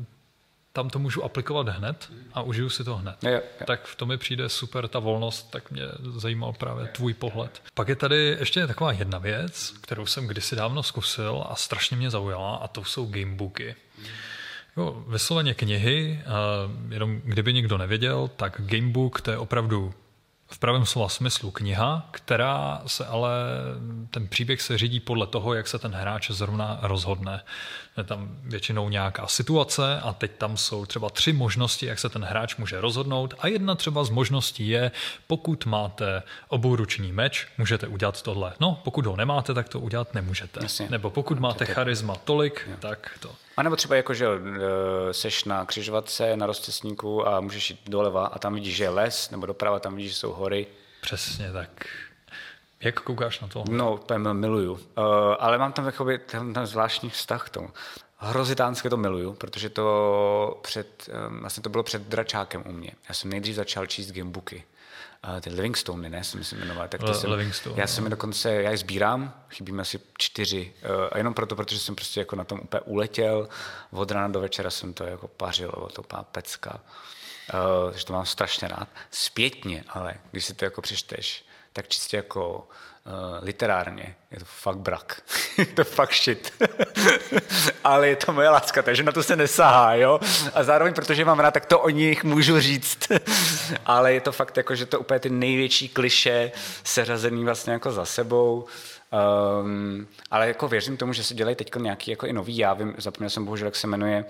tam 0.73 0.91
to 0.91 0.99
můžu 0.99 1.25
aplikovat 1.25 1.69
hned 1.69 2.13
a 2.33 2.43
užiju 2.43 2.71
si 2.71 2.85
to 2.85 2.97
hned. 2.97 3.17
Jo, 3.23 3.31
jo. 3.31 3.41
Tak 3.67 3.87
v 3.87 3.97
tom 3.97 4.09
mi 4.09 4.17
přijde 4.17 4.49
super 4.49 4.89
ta 4.89 4.99
volnost, 4.99 5.51
tak 5.51 5.71
mě 5.71 5.83
zajímal 6.17 6.53
právě 6.53 6.87
tvůj 6.87 7.15
pohled. 7.15 7.63
Pak 7.75 7.89
je 7.89 7.97
tady 7.97 8.37
ještě 8.39 8.67
taková 8.67 8.93
jedna 8.93 9.19
věc, 9.19 9.75
kterou 9.81 10.07
jsem 10.07 10.27
kdysi 10.27 10.57
dávno 10.57 10.83
zkusil 10.83 11.45
a 11.49 11.57
strašně 11.57 11.97
mě 11.97 12.11
zaujala 12.11 12.57
a 12.57 12.69
to 12.69 12.85
jsou 12.85 13.07
gamebooky. 13.07 13.77
Jo, 14.77 15.05
vysloveně 15.09 15.55
knihy, 15.55 16.23
jenom 16.89 17.21
kdyby 17.25 17.53
někdo 17.53 17.79
nevěděl, 17.79 18.31
tak 18.37 18.61
gamebook 18.65 19.21
to 19.21 19.31
je 19.31 19.39
opravdu 19.39 19.95
v 20.53 20.59
pravém 20.59 20.87
slova 20.87 21.09
smyslu 21.09 21.51
kniha, 21.51 22.09
která 22.11 22.83
se 22.87 23.07
ale, 23.07 23.31
ten 24.11 24.29
příběh 24.29 24.63
se 24.63 24.79
řídí 24.79 25.01
podle 25.01 25.27
toho, 25.27 25.55
jak 25.55 25.69
se 25.69 25.79
ten 25.79 25.93
hráč 25.93 26.31
zrovna 26.31 26.79
rozhodne. 26.83 27.43
Je 27.97 28.05
tam 28.05 28.37
většinou 28.43 28.89
nějaká 28.89 29.27
situace 29.27 30.01
a 30.01 30.13
teď 30.13 30.31
tam 30.39 30.57
jsou 30.57 30.87
třeba 30.87 31.11
tři 31.11 31.33
možnosti, 31.33 31.87
jak 31.87 31.99
se 31.99 32.09
ten 32.09 32.25
hráč 32.25 32.57
může 32.57 32.81
rozhodnout 32.81 33.35
a 33.39 33.47
jedna 33.47 33.75
třeba 33.75 34.05
z 34.05 34.11
možností 34.11 34.69
je, 34.69 34.91
pokud 35.27 35.67
máte 35.67 36.23
obouruční 36.49 37.13
meč, 37.13 37.47
můžete 37.59 37.87
udělat 37.87 38.23
tohle. 38.23 38.53
No, 38.61 38.81
pokud 38.85 39.07
ho 39.07 39.17
nemáte, 39.17 39.55
tak 39.55 39.69
to 39.69 39.81
udělat 39.81 40.15
nemůžete. 40.15 40.61
Jasně. 40.63 40.87
Nebo 40.91 41.11
pokud 41.11 41.39
máte 41.39 41.67
charisma 41.67 42.15
tolik, 42.15 42.67
jo. 42.71 42.77
tak 42.81 43.19
to. 43.21 43.31
A 43.61 43.63
nebo 43.63 43.77
třeba 43.77 43.97
jako, 43.97 44.15
že 44.15 44.27
e, 44.27 45.15
seš 45.15 45.45
na 45.45 45.65
křižovatce, 45.65 46.37
na 46.37 46.47
rozcestníku 46.47 47.29
a 47.29 47.41
můžeš 47.41 47.71
jít 47.71 47.81
doleva 47.87 48.27
a 48.27 48.39
tam 48.39 48.55
vidíš, 48.55 48.77
že 48.77 48.85
je 48.85 48.89
les, 48.91 49.31
nebo 49.31 49.47
doprava, 49.47 49.79
tam 49.79 49.97
vidíš, 49.97 50.11
že 50.13 50.19
jsou 50.19 50.33
hory. 50.33 50.67
Přesně 51.01 51.53
tak. 51.53 51.87
Jak 52.81 53.01
koukáš 53.01 53.41
na 53.41 53.49
to? 53.49 53.65
No, 53.71 53.95
úplně 53.95 54.19
miluju. 54.19 54.73
Uh, 54.73 54.81
ale 55.39 55.59
mám 55.59 55.73
tam 55.73 55.87
jakoby 55.87 56.19
ten, 56.19 56.55
ten 56.55 56.67
zvláštní 56.67 57.11
vztah 57.11 57.47
k 57.47 57.49
tomu. 57.49 57.71
Hrozitánské 58.17 58.91
to 58.91 58.97
miluju, 58.97 59.35
protože 59.35 59.69
to 59.69 60.59
před, 60.63 61.11
um, 61.29 61.41
vlastně 61.41 61.63
to 61.63 61.69
bylo 61.69 61.83
před 61.83 62.03
dračákem 62.03 62.63
u 62.67 62.73
mě. 62.73 62.93
Já 63.09 63.15
jsem 63.15 63.31
nejdřív 63.31 63.55
začal 63.55 63.87
číst 63.87 64.13
gamebooky. 64.13 64.65
Uh, 65.29 65.41
ty 65.41 65.51
Livingstone, 65.51 66.09
ne, 66.09 66.25
jsem 66.25 66.45
si 66.45 66.57
jmenoval. 66.57 66.89
Tak 66.89 67.05
ty 67.05 67.15
jsem, 67.15 67.31
Livingstone, 67.31 67.81
já 67.81 67.87
jsem 67.87 68.05
je 68.05 68.11
dokonce, 68.11 68.53
já 68.53 68.71
je 68.71 68.77
sbírám, 68.77 69.45
chybí 69.51 69.73
mi 69.73 69.83
asi 69.83 70.01
čtyři. 70.19 70.75
Uh, 70.85 71.09
a 71.13 71.19
jenom 71.19 71.35
proto, 71.35 71.57
protože 71.57 71.79
jsem 71.79 71.95
prostě 71.95 72.21
jako 72.21 72.37
na 72.37 72.45
tom 72.45 72.61
úplně 72.61 72.81
uletěl. 72.81 73.49
Od 73.91 74.11
rána 74.11 74.29
do 74.29 74.41
večera 74.41 74.71
jsem 74.71 74.95
to 74.95 75.05
jako 75.05 75.29
pařil, 75.29 75.73
bylo 75.75 75.89
to 75.89 76.03
úplná 76.03 76.23
pecka. 76.23 76.81
Uh, 77.55 77.97
že 77.97 78.05
to 78.05 78.13
mám 78.13 78.27
strašně 78.27 78.69
rád. 78.69 78.89
Zpětně, 79.11 79.85
ale 79.89 80.15
když 80.31 80.45
si 80.45 80.55
to 80.55 80.65
jako 80.65 80.83
přečteš, 80.83 81.45
tak 81.73 81.89
čistě 81.89 82.17
jako 82.17 82.69
literárně 83.43 84.15
je 84.31 84.39
to 84.39 84.45
fakt 84.45 84.79
brak. 84.79 85.23
je 85.59 85.67
to 85.67 85.85
fakt 85.85 86.15
shit. 86.15 86.53
ale 87.85 88.09
je 88.09 88.17
to 88.17 88.33
moje 88.33 88.49
láska, 88.49 88.83
takže 88.83 89.03
na 89.03 89.13
to 89.13 89.23
se 89.23 89.37
nesahá, 89.37 89.95
jo. 89.95 90.21
A 90.55 90.63
zároveň, 90.63 90.95
protože 90.95 91.25
mám 91.25 91.41
rád, 91.41 91.51
tak 91.51 91.67
to 91.67 91.81
o 91.81 91.89
nich 91.89 92.25
můžu 92.25 92.61
říct. 92.61 92.99
ale 93.87 94.13
je 94.13 94.21
to 94.21 94.33
fakt 94.33 94.57
jako, 94.57 94.75
že 94.75 94.87
to 94.87 95.01
úplně 95.01 95.21
ty 95.21 95.31
největší 95.31 95.89
kliše 95.89 96.53
seřazený 96.85 97.45
vlastně 97.45 97.73
jako 97.73 97.93
za 97.93 98.05
sebou. 98.05 98.67
Um, 99.63 100.07
ale 100.31 100.49
jako 100.49 100.69
věřím 100.69 100.97
tomu, 100.97 101.13
že 101.13 101.25
se 101.25 101.35
dělají 101.35 101.57
teď 101.57 101.77
nějaký 101.77 102.11
jako 102.11 102.27
i 102.27 102.33
nový, 102.33 102.57
já 102.57 102.75
vím, 102.75 102.95
zapomněl 102.99 103.31
jsem 103.31 103.45
bohužel, 103.45 103.67
jak 103.67 103.77
se 103.77 103.87
jmenuje, 103.87 104.25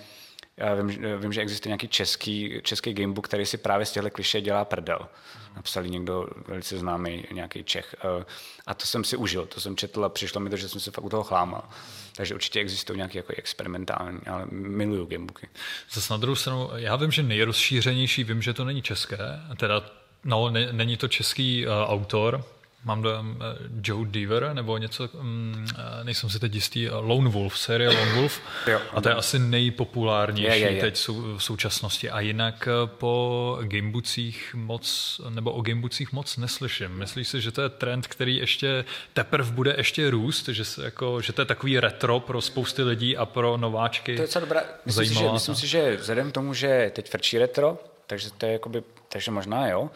já 0.57 0.75
vím, 0.75 1.19
vím, 1.19 1.33
že 1.33 1.41
existuje 1.41 1.71
nějaký 1.71 1.89
český, 1.89 2.61
český 2.63 2.95
gamebook, 2.95 3.29
který 3.29 3.47
si 3.47 3.59
právě 3.59 3.87
z 3.87 3.93
těchto 3.93 4.11
kliše 4.11 4.41
dělá 4.41 4.65
prdel. 4.65 5.09
Napsal 5.57 5.83
někdo 5.83 6.29
velice 6.49 6.79
známý, 6.79 7.25
nějaký 7.33 7.65
Čech. 7.65 7.95
Eh, 8.21 8.25
a 8.67 8.75
to 8.75 8.87
jsem 8.87 9.05
si 9.05 9.17
užil, 9.17 9.47
to 9.47 9.61
jsem 9.61 9.77
četl 9.77 10.05
a 10.05 10.09
přišlo 10.09 10.41
mi 10.41 10.51
to, 10.51 10.57
že 10.57 10.69
jsem 10.69 10.81
se 10.81 10.91
fakt 10.91 11.05
u 11.05 11.09
toho 11.09 11.23
chlámal. 11.23 11.69
Takže 12.17 12.35
určitě 12.35 12.61
existují 12.61 12.97
nějaké 12.97 13.19
jako 13.19 13.33
experimentální, 13.37 14.21
ale 14.27 14.47
miluju 14.51 15.07
gamebooky. 15.07 15.49
Zase 15.93 16.13
na 16.13 16.17
druhou 16.17 16.37
stranu, 16.37 16.71
já 16.75 16.97
vím, 16.97 17.11
že 17.11 17.23
nejrozšířenější, 17.23 18.25
vím, 18.25 18.43
že 18.43 18.55
to 18.55 18.65
není 18.65 18.83
české, 18.83 19.19
teda 19.57 19.83
no, 20.25 20.51
ne, 20.51 20.73
není 20.73 20.97
to 20.97 21.09
český 21.09 21.67
uh, 21.67 21.73
autor, 21.73 22.45
mám 22.85 23.03
do 23.03 23.21
um, 23.21 23.39
Joe 23.83 24.09
Deaver 24.11 24.55
nebo 24.55 24.79
něco, 24.79 25.09
um, 25.13 25.67
nejsem 26.03 26.31
si 26.31 26.39
teď 26.39 26.55
jistý, 26.55 26.91
uh, 26.91 27.09
Lone 27.09 27.31
Wolf, 27.31 27.59
série 27.59 27.89
Lone 27.89 28.13
Wolf. 28.13 28.41
jo, 28.67 28.81
a 28.93 29.01
to 29.01 29.09
je 29.09 29.15
asi 29.15 29.39
nejpopulárnější 29.39 30.61
je, 30.61 30.67
je, 30.67 30.73
je. 30.73 30.81
teď 30.81 30.97
sou, 30.97 31.37
v 31.37 31.45
současnosti. 31.45 32.11
A 32.11 32.21
jinak 32.21 32.69
po 32.87 33.59
gamebucích 33.63 34.55
moc, 34.55 35.21
nebo 35.29 35.53
o 35.53 35.61
gamebucích 35.63 36.13
moc 36.13 36.37
neslyším. 36.37 36.91
Myslíš 36.91 37.29
si, 37.29 37.41
že 37.41 37.53
to 37.53 37.63
je 37.63 37.69
trend, 37.69 38.07
který 38.07 38.37
ještě 38.37 38.85
teprve 39.13 39.51
bude 39.51 39.75
ještě 39.77 40.11
růst, 40.11 40.49
že, 40.49 40.65
se 40.65 40.85
jako, 40.85 41.21
že 41.21 41.33
to 41.33 41.43
je 41.43 41.47
takový 41.47 41.81
retro 41.81 42.21
pro 42.21 42.41
spousty 42.41 42.83
lidí 42.83 43.17
a 43.17 43.27
pro 43.27 43.57
nováčky? 43.57 44.17
To 44.17 44.23
je 44.23 44.27
docela 44.27 44.41
dobrá. 44.41 44.63
Myslím, 44.87 45.07
si, 45.07 45.15
že, 45.15 45.33
myslím 45.33 45.55
si, 45.55 45.67
že 45.67 45.97
vzhledem 45.97 46.31
k 46.31 46.35
tomu, 46.35 46.55
že 46.55 46.91
teď 46.95 47.11
frčí 47.11 47.39
retro, 47.39 47.79
takže 48.07 48.31
to 48.39 48.47
je 48.47 48.53
jakoby, 48.53 48.83
takže 49.09 49.31
možná 49.31 49.69
jo, 49.69 49.91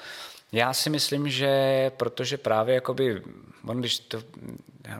já 0.54 0.72
si 0.72 0.90
myslím, 0.90 1.28
že 1.28 1.90
protože 1.96 2.38
právě 2.38 2.74
jakoby, 2.74 3.22
on, 3.66 3.80
když 3.80 3.98
to, 3.98 4.22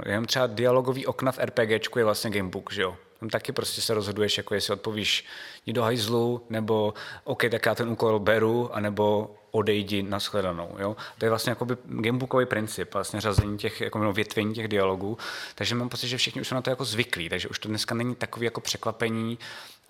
jenom 0.07 0.25
třeba 0.25 0.47
dialogový 0.47 1.07
okna 1.07 1.33
v 1.33 1.39
RPGčku 1.39 1.99
je 1.99 2.05
vlastně 2.05 2.31
gamebook, 2.31 2.73
že 2.73 2.83
jo? 2.83 2.97
Tam 3.21 3.29
taky 3.29 3.53
prostě 3.53 3.81
se 3.81 3.95
rozhoduješ, 3.95 4.37
jako 4.37 4.55
jestli 4.55 4.73
odpovíš 4.73 5.25
jdi 5.67 5.73
do 5.73 5.83
hajzlu, 5.83 6.47
nebo 6.51 6.95
OK, 7.25 7.43
tak 7.51 7.67
já 7.67 7.75
ten 7.75 7.89
úkol 7.89 8.19
beru, 8.19 8.75
anebo 8.75 9.35
odejdi 9.51 10.03
na 10.03 10.19
shledanou. 10.19 10.77
Jo? 10.79 10.97
To 11.19 11.25
je 11.25 11.29
vlastně 11.29 11.51
jakoby 11.51 11.77
gamebookový 11.85 12.47
princip, 12.47 12.95
vlastně 12.95 13.21
řazení 13.21 13.59
těch, 13.59 13.81
jako 13.81 13.99
no, 13.99 14.13
větvení 14.13 14.55
těch 14.55 14.69
dialogů. 14.69 15.19
Takže 15.55 15.75
mám 15.75 15.89
pocit, 15.89 16.09
že 16.09 16.17
všichni 16.17 16.41
už 16.41 16.49
jsou 16.49 16.55
na 16.55 16.63
to 16.63 16.71
jako 16.71 16.85
zvyklí, 16.85 17.29
takže 17.29 17.49
už 17.49 17.59
to 17.59 17.69
dneska 17.69 17.95
není 17.95 18.15
takový 18.15 18.45
jako 18.45 18.61
překvapení, 18.61 19.39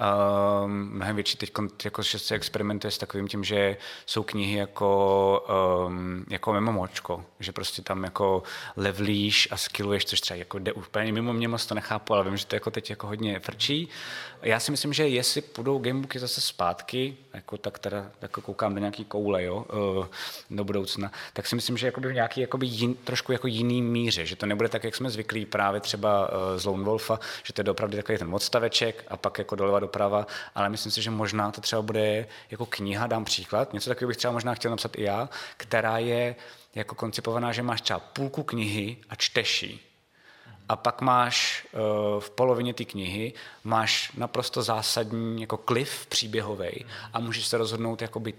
Uh, 0.00 0.68
mnohem 0.68 1.16
větší 1.16 1.36
teď, 1.36 1.52
jako, 1.84 2.02
se 2.02 2.34
experimentuje 2.34 2.90
s 2.90 2.98
takovým 2.98 3.28
tím, 3.28 3.44
že 3.44 3.76
jsou 4.06 4.22
knihy 4.22 4.56
jako, 4.58 5.86
um, 5.86 6.24
jako 6.30 6.52
memomočko, 6.52 7.24
že 7.40 7.52
prostě 7.52 7.82
tam 7.82 8.04
jako 8.04 8.42
levlíš 8.76 9.48
a 9.50 9.56
skilluješ, 9.56 10.04
což 10.04 10.20
třeba 10.20 10.38
jako 10.38 10.58
jde 10.58 10.72
úplně 10.72 11.12
mimo 11.12 11.32
mě 11.32 11.48
moc 11.48 11.66
to 11.66 11.74
nechápu, 11.74 12.14
ale 12.14 12.24
vím, 12.24 12.36
že 12.36 12.46
to 12.46 12.56
jako 12.56 12.70
teď 12.70 12.90
jako 12.90 13.06
hodně 13.06 13.40
frčí. 13.40 13.88
Já 14.42 14.60
si 14.60 14.70
myslím, 14.70 14.92
že 14.92 15.08
jestli 15.08 15.40
půjdou 15.40 15.78
gamebooky 15.78 16.18
zase 16.18 16.40
zpátky, 16.40 17.16
jako 17.34 17.56
tak 17.56 17.78
teda 17.78 18.10
jako 18.22 18.40
koukám 18.40 18.74
do 18.74 18.80
nějaký 18.80 19.04
koule, 19.04 19.44
jo, 19.44 19.66
uh, 19.98 20.06
do 20.50 20.64
budoucna, 20.64 21.12
tak 21.32 21.46
si 21.46 21.54
myslím, 21.54 21.76
že 21.76 21.86
jakoby 21.86 22.08
v 22.08 22.14
nějaký 22.14 22.40
jakoby 22.40 22.66
jin, 22.66 22.94
trošku 22.94 23.32
jako 23.32 23.46
jiný 23.46 23.82
míře, 23.82 24.26
že 24.26 24.36
to 24.36 24.46
nebude 24.46 24.68
tak, 24.68 24.84
jak 24.84 24.94
jsme 24.94 25.10
zvyklí 25.10 25.46
právě 25.46 25.80
třeba 25.80 26.28
uh, 26.28 26.36
z 26.56 26.64
Lone 26.64 26.84
Wolfa, 26.84 27.18
že 27.42 27.52
to 27.52 27.60
je 27.60 27.70
opravdu 27.70 27.96
takový 27.96 28.18
ten 28.18 28.34
odstaveček 28.34 29.04
a 29.08 29.16
pak 29.16 29.38
jako 29.38 29.56
doleva 29.56 29.80
doprava, 29.80 30.26
ale 30.54 30.68
myslím 30.68 30.92
si, 30.92 31.02
že 31.02 31.10
možná 31.10 31.50
to 31.50 31.60
třeba 31.60 31.82
bude 31.82 32.26
jako 32.50 32.66
kniha, 32.66 33.06
dám 33.06 33.24
příklad, 33.24 33.72
něco 33.72 33.90
takového 33.90 34.08
bych 34.08 34.16
třeba 34.16 34.32
možná 34.32 34.54
chtěl 34.54 34.70
napsat 34.70 34.98
i 34.98 35.02
já, 35.02 35.28
která 35.56 35.98
je 35.98 36.36
jako 36.74 36.94
koncipovaná, 36.94 37.52
že 37.52 37.62
máš 37.62 37.80
třeba 37.80 37.98
půlku 37.98 38.42
knihy 38.42 38.96
a 39.08 39.14
čteš 39.14 39.62
ji 39.62 39.93
a 40.68 40.76
pak 40.76 41.00
máš 41.00 41.66
uh, 41.72 42.20
v 42.20 42.30
polovině 42.30 42.74
té 42.74 42.84
knihy 42.84 43.32
máš 43.64 44.12
naprosto 44.16 44.62
zásadní 44.62 45.40
jako 45.40 45.56
kliv 45.56 46.06
příběhový 46.06 46.86
a 47.12 47.20
můžeš 47.20 47.46
se 47.46 47.58
rozhodnout 47.58 48.02
jakoby 48.02 48.34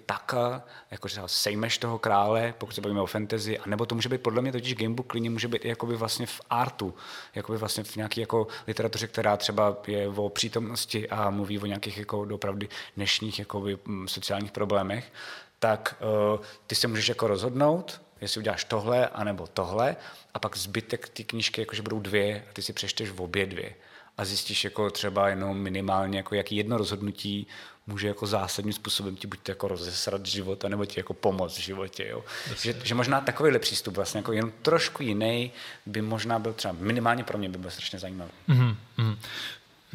jako 0.92 1.08
třeba 1.08 1.28
sejmeš 1.28 1.78
toho 1.78 2.00
krále, 2.00 2.54
pokud 2.58 2.76
se 2.76 2.82
bavíme 2.82 3.02
o 3.02 3.06
fantasy, 3.06 3.60
anebo 3.60 3.86
to 3.86 3.96
může 3.96 4.10
být 4.10 4.22
podle 4.22 4.42
mě 4.42 4.52
totiž 4.52 4.76
gamebook 4.76 5.08
klidně 5.08 5.30
může 5.30 5.48
být 5.48 5.66
jakoby 5.66 5.96
vlastně 5.96 6.26
v 6.26 6.42
artu, 6.50 6.94
jakoby 7.36 7.58
vlastně 7.58 7.84
v 7.84 7.96
nějaké 7.96 8.22
jako 8.22 8.48
literatuře, 8.68 9.08
která 9.08 9.38
třeba 9.38 9.78
je 9.88 10.08
o 10.08 10.30
přítomnosti 10.30 11.10
a 11.10 11.30
mluví 11.30 11.60
o 11.60 11.66
nějakých 11.66 11.98
jako 11.98 12.26
dopravdy 12.26 12.70
dnešních 12.96 13.40
jakoby 13.40 13.78
mm, 13.86 14.08
sociálních 14.08 14.52
problémech, 14.52 15.12
tak 15.60 15.96
uh, 16.34 16.40
ty 16.68 16.76
se 16.76 16.88
můžeš 16.88 17.10
jako 17.10 17.28
rozhodnout, 17.28 18.02
jestli 18.22 18.40
uděláš 18.40 18.64
tohle, 18.64 19.08
anebo 19.08 19.48
tohle, 19.48 19.96
a 20.34 20.40
pak 20.40 20.58
zbytek 20.58 21.10
ty 21.10 21.24
knížky 21.24 21.62
jakože 21.62 21.82
budou 21.82 22.00
dvě 22.00 22.44
a 22.50 22.54
ty 22.54 22.62
si 22.62 22.74
přečteš 22.74 23.10
v 23.10 23.22
obě 23.22 23.46
dvě 23.46 23.74
a 24.18 24.26
zjistíš 24.26 24.64
jako 24.64 24.90
třeba 24.90 25.30
jenom 25.30 25.58
minimálně, 25.58 26.18
jako 26.18 26.36
jaký 26.36 26.56
jedno 26.56 26.78
rozhodnutí 26.78 27.48
může 27.88 28.08
jako 28.08 28.28
zásadním 28.28 28.74
způsobem 28.74 29.16
ti 29.16 29.28
buď 29.28 29.40
to 29.40 29.52
jako 29.52 29.68
rozesrat 29.68 30.26
život, 30.26 30.64
nebo 30.64 30.86
ti 30.86 31.00
jako 31.00 31.14
pomoct 31.14 31.58
v 31.58 31.62
životě. 31.62 32.08
Jo. 32.08 32.24
Že, 32.62 32.76
že, 32.84 32.96
možná 32.96 33.22
takovýhle 33.22 33.60
přístup 33.60 33.96
vlastně 33.96 34.18
jako 34.18 34.34
jen 34.34 34.52
trošku 34.62 35.04
jiný 35.04 35.52
by 35.86 36.02
možná 36.02 36.40
byl 36.40 36.54
třeba 36.54 36.76
minimálně 36.80 37.24
pro 37.24 37.38
mě 37.38 37.50
by 37.50 37.58
byl 37.58 37.72
strašně 37.72 38.00
zajímavý. 38.00 38.32
Mm-hmm. 38.50 38.76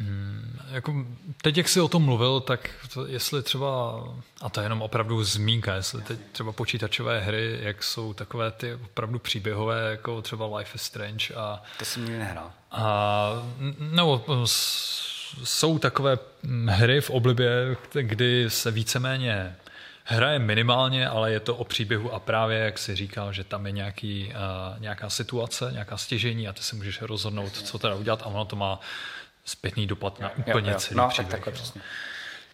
Hmm, 0.01 0.59
jako 0.71 1.05
teď, 1.41 1.57
jak 1.57 1.69
jsi 1.69 1.81
o 1.81 1.87
tom 1.87 2.03
mluvil, 2.03 2.39
tak 2.39 2.69
to, 2.93 3.07
jestli 3.07 3.43
třeba, 3.43 4.03
a 4.41 4.49
to 4.49 4.59
je 4.59 4.65
jenom 4.65 4.81
opravdu 4.81 5.23
zmínka, 5.23 5.75
jestli 5.75 6.01
teď 6.01 6.19
třeba 6.31 6.51
počítačové 6.51 7.19
hry, 7.19 7.59
jak 7.61 7.83
jsou 7.83 8.13
takové 8.13 8.51
ty 8.51 8.73
opravdu 8.73 9.19
příběhové, 9.19 9.91
jako 9.91 10.21
třeba 10.21 10.57
Life 10.57 10.75
is 10.75 10.81
Strange 10.81 11.33
a... 11.35 11.63
To 11.79 11.85
jsem 11.85 12.05
nikdy 12.05 12.19
nehrál. 12.19 12.51
A, 12.71 13.31
nebo 13.79 14.25
jsou 15.43 15.79
takové 15.79 16.17
hry 16.67 17.01
v 17.01 17.09
oblibě, 17.09 17.77
kdy 17.93 18.49
se 18.49 18.71
víceméně 18.71 19.55
hraje 20.03 20.39
minimálně, 20.39 21.07
ale 21.07 21.31
je 21.31 21.39
to 21.39 21.55
o 21.55 21.63
příběhu 21.63 22.13
a 22.13 22.19
právě, 22.19 22.59
jak 22.59 22.77
si 22.77 22.95
říkal, 22.95 23.33
že 23.33 23.43
tam 23.43 23.65
je 23.65 23.71
nějaký, 23.71 24.27
uh, 24.27 24.81
nějaká 24.81 25.09
situace, 25.09 25.69
nějaká 25.71 25.97
stěžení 25.97 26.47
a 26.47 26.53
ty 26.53 26.61
se 26.61 26.75
můžeš 26.75 27.01
rozhodnout, 27.01 27.53
co 27.53 27.79
teda 27.79 27.95
udělat 27.95 28.21
a 28.21 28.25
ono 28.25 28.45
to 28.45 28.55
má 28.55 28.79
zpětný 29.45 29.87
dopad 29.87 30.19
na 30.19 30.31
úplně 30.37 30.69
jo, 30.69 30.73
jo. 30.73 30.79
celý 30.79 30.97
no, 30.97 31.09
příběh. 31.09 31.43
Tak, 31.43 31.53
přesně. 31.53 31.81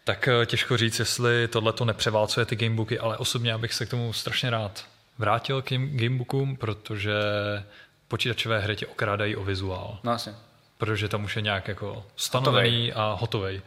tak 0.04 0.28
eh, 0.28 0.46
těžko 0.46 0.78
říct, 0.78 1.00
jestli 1.00 1.48
tohle 1.48 1.74
to 1.74 1.86
nepřeválcuje 1.86 2.46
ty 2.46 2.56
gamebooky, 2.56 3.00
ale 3.00 3.18
osobně 3.18 3.58
bych 3.58 3.74
se 3.74 3.86
k 3.86 3.90
tomu 3.90 4.14
strašně 4.14 4.50
rád 4.50 4.86
vrátil 5.18 5.62
k 5.62 5.70
gamebookům, 5.72 6.56
protože 6.56 7.14
počítačové 8.08 8.60
hry 8.60 8.76
tě 8.76 8.88
okrádají 8.88 9.36
o 9.36 9.44
vizuál. 9.44 10.00
No 10.04 10.12
asi. 10.12 10.30
Protože 10.78 11.08
tam 11.08 11.24
už 11.24 11.36
je 11.36 11.42
nějak 11.42 11.68
jako 11.68 12.06
stanovený 12.16 12.92
hotovej. 12.92 12.94
a 12.96 13.18
hotovej 13.20 13.62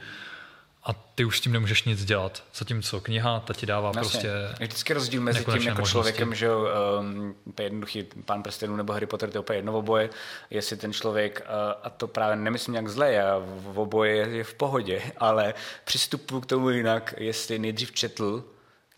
a 0.83 0.93
ty 0.93 1.25
už 1.25 1.39
s 1.39 1.41
tím 1.41 1.53
nemůžeš 1.53 1.85
nic 1.85 2.05
dělat. 2.05 2.45
Zatímco 2.55 3.01
kniha, 3.01 3.41
ta 3.41 3.55
ti 3.55 3.67
dává 3.67 3.89
Jasně. 3.89 4.01
prostě 4.01 4.29
Je 4.61 4.67
vždycky 4.67 4.93
rozdíl 4.93 5.21
mezi 5.21 5.45
tím 5.45 5.55
jako 5.55 5.63
možnosti. 5.63 5.91
člověkem, 5.91 6.35
že 6.35 6.49
um, 6.51 7.35
to 7.55 7.63
je 7.63 7.67
jednoduchý 7.67 8.07
pán 8.25 8.43
prstenů 8.43 8.77
nebo 8.77 8.93
Harry 8.93 9.07
Potter, 9.07 9.31
to 9.31 9.37
je 9.37 9.41
úplně 9.41 9.59
jedno 9.59 9.73
oboje, 9.79 10.11
jestli 10.51 10.77
ten 10.77 10.93
člověk, 10.93 11.43
uh, 11.47 11.73
a 11.83 11.91
to 11.91 12.07
právě 12.07 12.37
nemyslím 12.37 12.73
nějak 12.73 12.89
zle, 12.89 13.13
já 13.13 13.39
v 13.73 13.79
oboje 13.79 14.17
je, 14.17 14.29
je 14.29 14.45
v 14.45 14.55
pohodě, 14.55 15.03
ale 15.17 15.55
přistupuji 15.85 16.41
k 16.41 16.47
tomu 16.47 16.71
jinak, 16.71 17.15
jestli 17.19 17.59
nejdřív 17.59 17.93
četl 17.93 18.45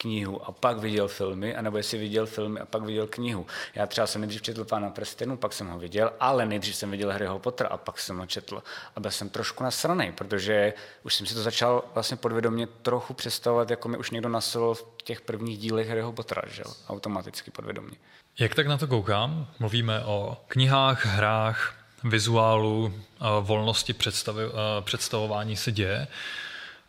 knihu 0.02 0.48
a 0.48 0.52
pak 0.52 0.78
viděl 0.78 1.08
filmy, 1.08 1.56
anebo 1.56 1.76
jestli 1.76 1.98
viděl 1.98 2.26
filmy 2.26 2.60
a 2.60 2.66
pak 2.66 2.82
viděl 2.82 3.06
knihu. 3.06 3.46
Já 3.74 3.86
třeba 3.86 4.06
jsem 4.06 4.20
nejdřív 4.20 4.42
četl 4.42 4.64
Pána 4.64 4.90
prstenů, 4.90 5.36
pak 5.36 5.52
jsem 5.52 5.68
ho 5.68 5.78
viděl, 5.78 6.12
ale 6.20 6.46
nejdřív 6.46 6.76
jsem 6.76 6.90
viděl 6.90 7.10
Harryho 7.10 7.38
Pottera 7.38 7.68
a 7.70 7.76
pak 7.76 7.98
jsem 7.98 8.18
ho 8.18 8.26
četl. 8.26 8.62
A 8.96 9.00
byl 9.00 9.10
jsem 9.10 9.28
trošku 9.28 9.64
nasraný, 9.64 10.12
protože 10.12 10.74
už 11.02 11.14
jsem 11.14 11.26
si 11.26 11.34
to 11.34 11.42
začal 11.42 11.84
vlastně 11.94 12.16
podvědomě 12.16 12.66
trochu 12.66 13.14
představovat, 13.14 13.70
jako 13.70 13.88
mi 13.88 13.96
už 13.96 14.10
někdo 14.10 14.28
nasil 14.28 14.74
v 14.74 14.84
těch 15.04 15.20
prvních 15.20 15.58
dílech 15.58 15.88
Harryho 15.88 16.12
Pottera, 16.12 16.42
že? 16.50 16.62
automaticky 16.88 17.50
podvědomě. 17.50 17.96
Jak 18.38 18.54
tak 18.54 18.66
na 18.66 18.78
to 18.78 18.86
koukám? 18.86 19.46
Mluvíme 19.58 20.04
o 20.04 20.36
knihách, 20.48 21.06
hrách, 21.06 21.74
vizuálu, 22.04 22.94
volnosti 23.40 23.92
představ, 23.92 24.36
představování 24.80 25.56
se 25.56 25.72
děje. 25.72 26.08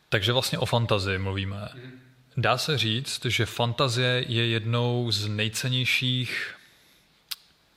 Takže 0.10 0.34
vlastně 0.34 0.60
o 0.60 0.66
fantazii 0.66 1.18
mluvíme. 1.18 1.70
Mm. 1.74 2.03
Dá 2.38 2.58
se 2.58 2.78
říct, 2.78 3.26
že 3.26 3.46
fantazie 3.46 4.26
je 4.28 4.48
jednou 4.48 5.12
z 5.12 5.28
nejcennějších 5.28 6.56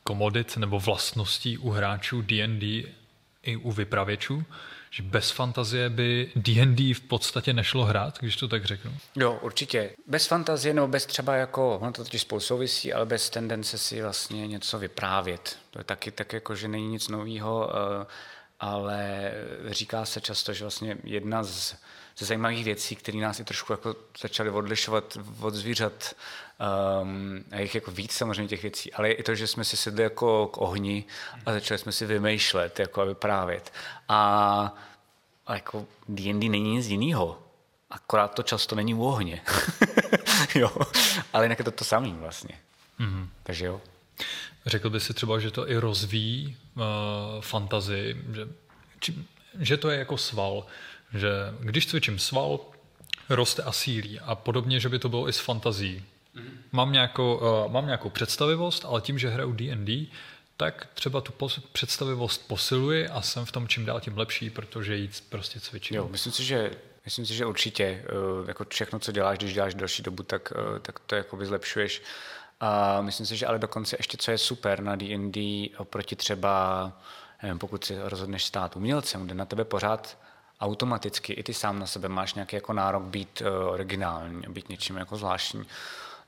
komodit 0.02 0.56
nebo 0.56 0.80
vlastností 0.80 1.58
u 1.58 1.70
hráčů 1.70 2.22
D&D 2.22 2.84
i 3.42 3.56
u 3.56 3.72
vypravěčů, 3.72 4.44
že 4.90 5.02
bez 5.02 5.30
fantazie 5.30 5.90
by 5.90 6.32
D&D 6.36 6.94
v 6.94 7.00
podstatě 7.00 7.52
nešlo 7.52 7.84
hrát, 7.84 8.18
když 8.18 8.36
to 8.36 8.48
tak 8.48 8.64
řeknu. 8.64 8.92
Jo, 9.16 9.38
určitě. 9.42 9.90
Bez 10.06 10.26
fantazie 10.26 10.74
nebo 10.74 10.88
bez 10.88 11.06
třeba 11.06 11.36
jako, 11.36 11.78
ono 11.78 11.92
to 11.92 12.04
totiž 12.04 12.20
spolu 12.20 12.40
souvisí, 12.40 12.92
ale 12.92 13.06
bez 13.06 13.30
tendence 13.30 13.78
si 13.78 14.02
vlastně 14.02 14.46
něco 14.46 14.78
vyprávět. 14.78 15.58
To 15.70 15.80
je 15.80 15.84
taky 15.84 16.10
tak 16.10 16.32
jako, 16.32 16.54
že 16.54 16.68
není 16.68 16.88
nic 16.88 17.08
nového, 17.08 17.70
eh, 17.70 18.06
ale 18.60 19.32
říká 19.68 20.04
se 20.04 20.20
často, 20.20 20.52
že 20.52 20.64
vlastně 20.64 20.96
jedna 21.04 21.42
z 21.42 21.76
ze 22.18 22.26
zajímavých 22.26 22.64
věcí, 22.64 22.96
které 22.96 23.18
nás 23.18 23.40
i 23.40 23.44
trošku 23.44 23.72
jako 23.72 23.96
začaly 24.20 24.50
odlišovat 24.50 25.18
od 25.40 25.54
zvířat. 25.54 26.16
Um, 27.02 27.44
a 27.50 27.60
jich 27.60 27.74
jako 27.74 27.90
víc 27.90 28.12
samozřejmě 28.12 28.48
těch 28.48 28.62
věcí, 28.62 28.92
ale 28.92 29.10
i 29.10 29.22
to, 29.22 29.34
že 29.34 29.46
jsme 29.46 29.64
si 29.64 29.76
sedli 29.76 30.02
jako 30.02 30.46
k 30.46 30.58
ohni 30.58 31.04
a 31.46 31.52
začali 31.52 31.78
jsme 31.78 31.92
si 31.92 32.06
vymýšlet, 32.06 32.78
jako 32.78 33.02
a 33.02 33.04
vyprávět. 33.04 33.72
A, 34.08 34.74
a 35.46 35.54
jako 35.54 35.86
D&D 36.08 36.48
není 36.48 36.76
nic 36.76 36.86
jiného. 36.86 37.38
Akorát 37.90 38.34
to 38.34 38.42
často 38.42 38.74
není 38.74 38.94
u 38.94 39.04
ohně. 39.04 39.42
jo, 40.54 40.76
ale 41.32 41.44
jinak 41.44 41.58
je 41.58 41.64
to 41.64 41.70
to 41.70 41.84
samé 41.84 42.08
vlastně. 42.08 42.58
Mm-hmm. 43.00 43.28
Takže 43.42 43.66
jo. 43.66 43.80
Řekl 44.66 44.90
by 44.90 45.00
si 45.00 45.14
třeba, 45.14 45.38
že 45.38 45.50
to 45.50 45.70
i 45.70 45.76
rozvíjí 45.76 46.56
uh, 46.74 46.82
fantazii, 47.40 48.24
že, 48.34 48.48
či, 49.00 49.14
že 49.58 49.76
to 49.76 49.90
je 49.90 49.98
jako 49.98 50.18
sval, 50.18 50.66
že 51.14 51.30
když 51.60 51.86
cvičím 51.86 52.18
sval, 52.18 52.60
roste 53.28 53.62
a 53.62 53.72
sílí 53.72 54.20
a 54.20 54.34
podobně, 54.34 54.80
že 54.80 54.88
by 54.88 54.98
to 54.98 55.08
bylo 55.08 55.28
i 55.28 55.32
s 55.32 55.38
fantazí. 55.38 56.04
Mm-hmm. 56.36 56.48
Mám, 56.72 56.92
nějakou, 56.92 57.36
uh, 57.36 57.72
mám 57.72 57.86
nějakou 57.86 58.10
představivost, 58.10 58.84
ale 58.84 59.00
tím, 59.00 59.18
že 59.18 59.28
hraju 59.28 59.52
D&D, 59.52 60.06
tak 60.56 60.88
třeba 60.94 61.20
tu 61.20 61.32
pos- 61.32 61.62
představivost 61.72 62.48
posiluji 62.48 63.08
a 63.08 63.22
jsem 63.22 63.44
v 63.44 63.52
tom 63.52 63.68
čím 63.68 63.84
dál 63.84 64.00
tím 64.00 64.18
lepší, 64.18 64.50
protože 64.50 64.96
jít 64.96 65.24
prostě 65.28 65.60
cvičím. 65.60 65.96
Jo, 65.96 66.08
myslím 66.12 66.32
si, 66.32 66.44
že 66.44 66.70
Myslím 67.06 67.26
si, 67.26 67.34
že 67.34 67.46
určitě 67.46 68.04
uh, 68.40 68.48
jako 68.48 68.64
všechno, 68.68 68.98
co 68.98 69.12
děláš, 69.12 69.38
když 69.38 69.54
děláš 69.54 69.74
další 69.74 70.02
dobu, 70.02 70.22
tak, 70.22 70.52
uh, 70.56 70.78
tak 70.78 70.98
to 70.98 71.14
jakoby 71.14 71.46
zlepšuješ. 71.46 72.02
A 72.60 73.00
myslím 73.00 73.26
si, 73.26 73.36
že 73.36 73.46
ale 73.46 73.58
dokonce 73.58 73.96
ještě, 73.98 74.16
co 74.16 74.30
je 74.30 74.38
super 74.38 74.82
na 74.82 74.96
D&D 74.96 75.70
oproti 75.78 76.16
třeba, 76.16 76.92
nevím, 77.42 77.58
pokud 77.58 77.84
si 77.84 77.96
rozhodneš 78.02 78.44
stát 78.44 78.76
umělcem, 78.76 79.26
kde 79.26 79.34
na 79.34 79.44
tebe 79.44 79.64
pořád 79.64 80.18
automaticky. 80.60 81.32
I 81.32 81.42
ty 81.42 81.54
sám 81.54 81.78
na 81.78 81.86
sebe 81.86 82.08
máš 82.08 82.34
nějaký 82.34 82.56
jako 82.56 82.72
nárok 82.72 83.02
být 83.02 83.40
uh, 83.40 83.68
originální, 83.68 84.42
být 84.48 84.68
něčím 84.68 84.96
jako 84.96 85.16
zvláštní, 85.16 85.66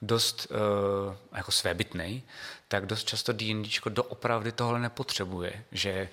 dost 0.03 0.47
uh, 0.51 1.14
jako 1.33 1.53
svébytnej, 1.53 2.22
tak 2.68 2.87
dost 2.87 3.09
často 3.09 3.33
D&D 3.33 3.68
doopravdy 3.89 4.53
tohle 4.53 4.81
nepotřebuje, 4.81 5.64
že 5.72 6.09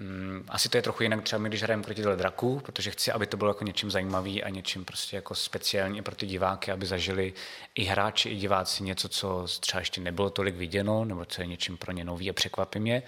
um, 0.00 0.44
asi 0.48 0.68
to 0.68 0.76
je 0.78 0.82
trochu 0.82 1.02
jinak 1.02 1.22
třeba 1.22 1.42
my, 1.42 1.48
když 1.48 1.62
hrajeme 1.62 1.82
proti 1.82 2.02
draku, 2.02 2.60
protože 2.60 2.90
chci, 2.90 3.12
aby 3.12 3.26
to 3.26 3.36
bylo 3.36 3.50
jako 3.50 3.64
něčím 3.64 3.90
zajímavý 3.90 4.42
a 4.42 4.48
něčím 4.48 4.84
prostě 4.84 5.16
jako 5.16 5.34
speciální 5.34 6.02
pro 6.02 6.14
ty 6.14 6.26
diváky, 6.26 6.72
aby 6.72 6.86
zažili 6.86 7.32
i 7.74 7.84
hráči, 7.84 8.28
i 8.28 8.36
diváci 8.36 8.82
něco, 8.82 9.08
co 9.08 9.46
třeba 9.60 9.80
ještě 9.80 10.00
nebylo 10.00 10.30
tolik 10.30 10.54
viděno, 10.54 11.04
nebo 11.04 11.24
co 11.24 11.42
je 11.42 11.46
něčím 11.46 11.76
pro 11.76 11.92
ně 11.92 12.04
nový 12.04 12.30
a 12.30 12.32
překvapí 12.32 12.78
mě 12.78 13.02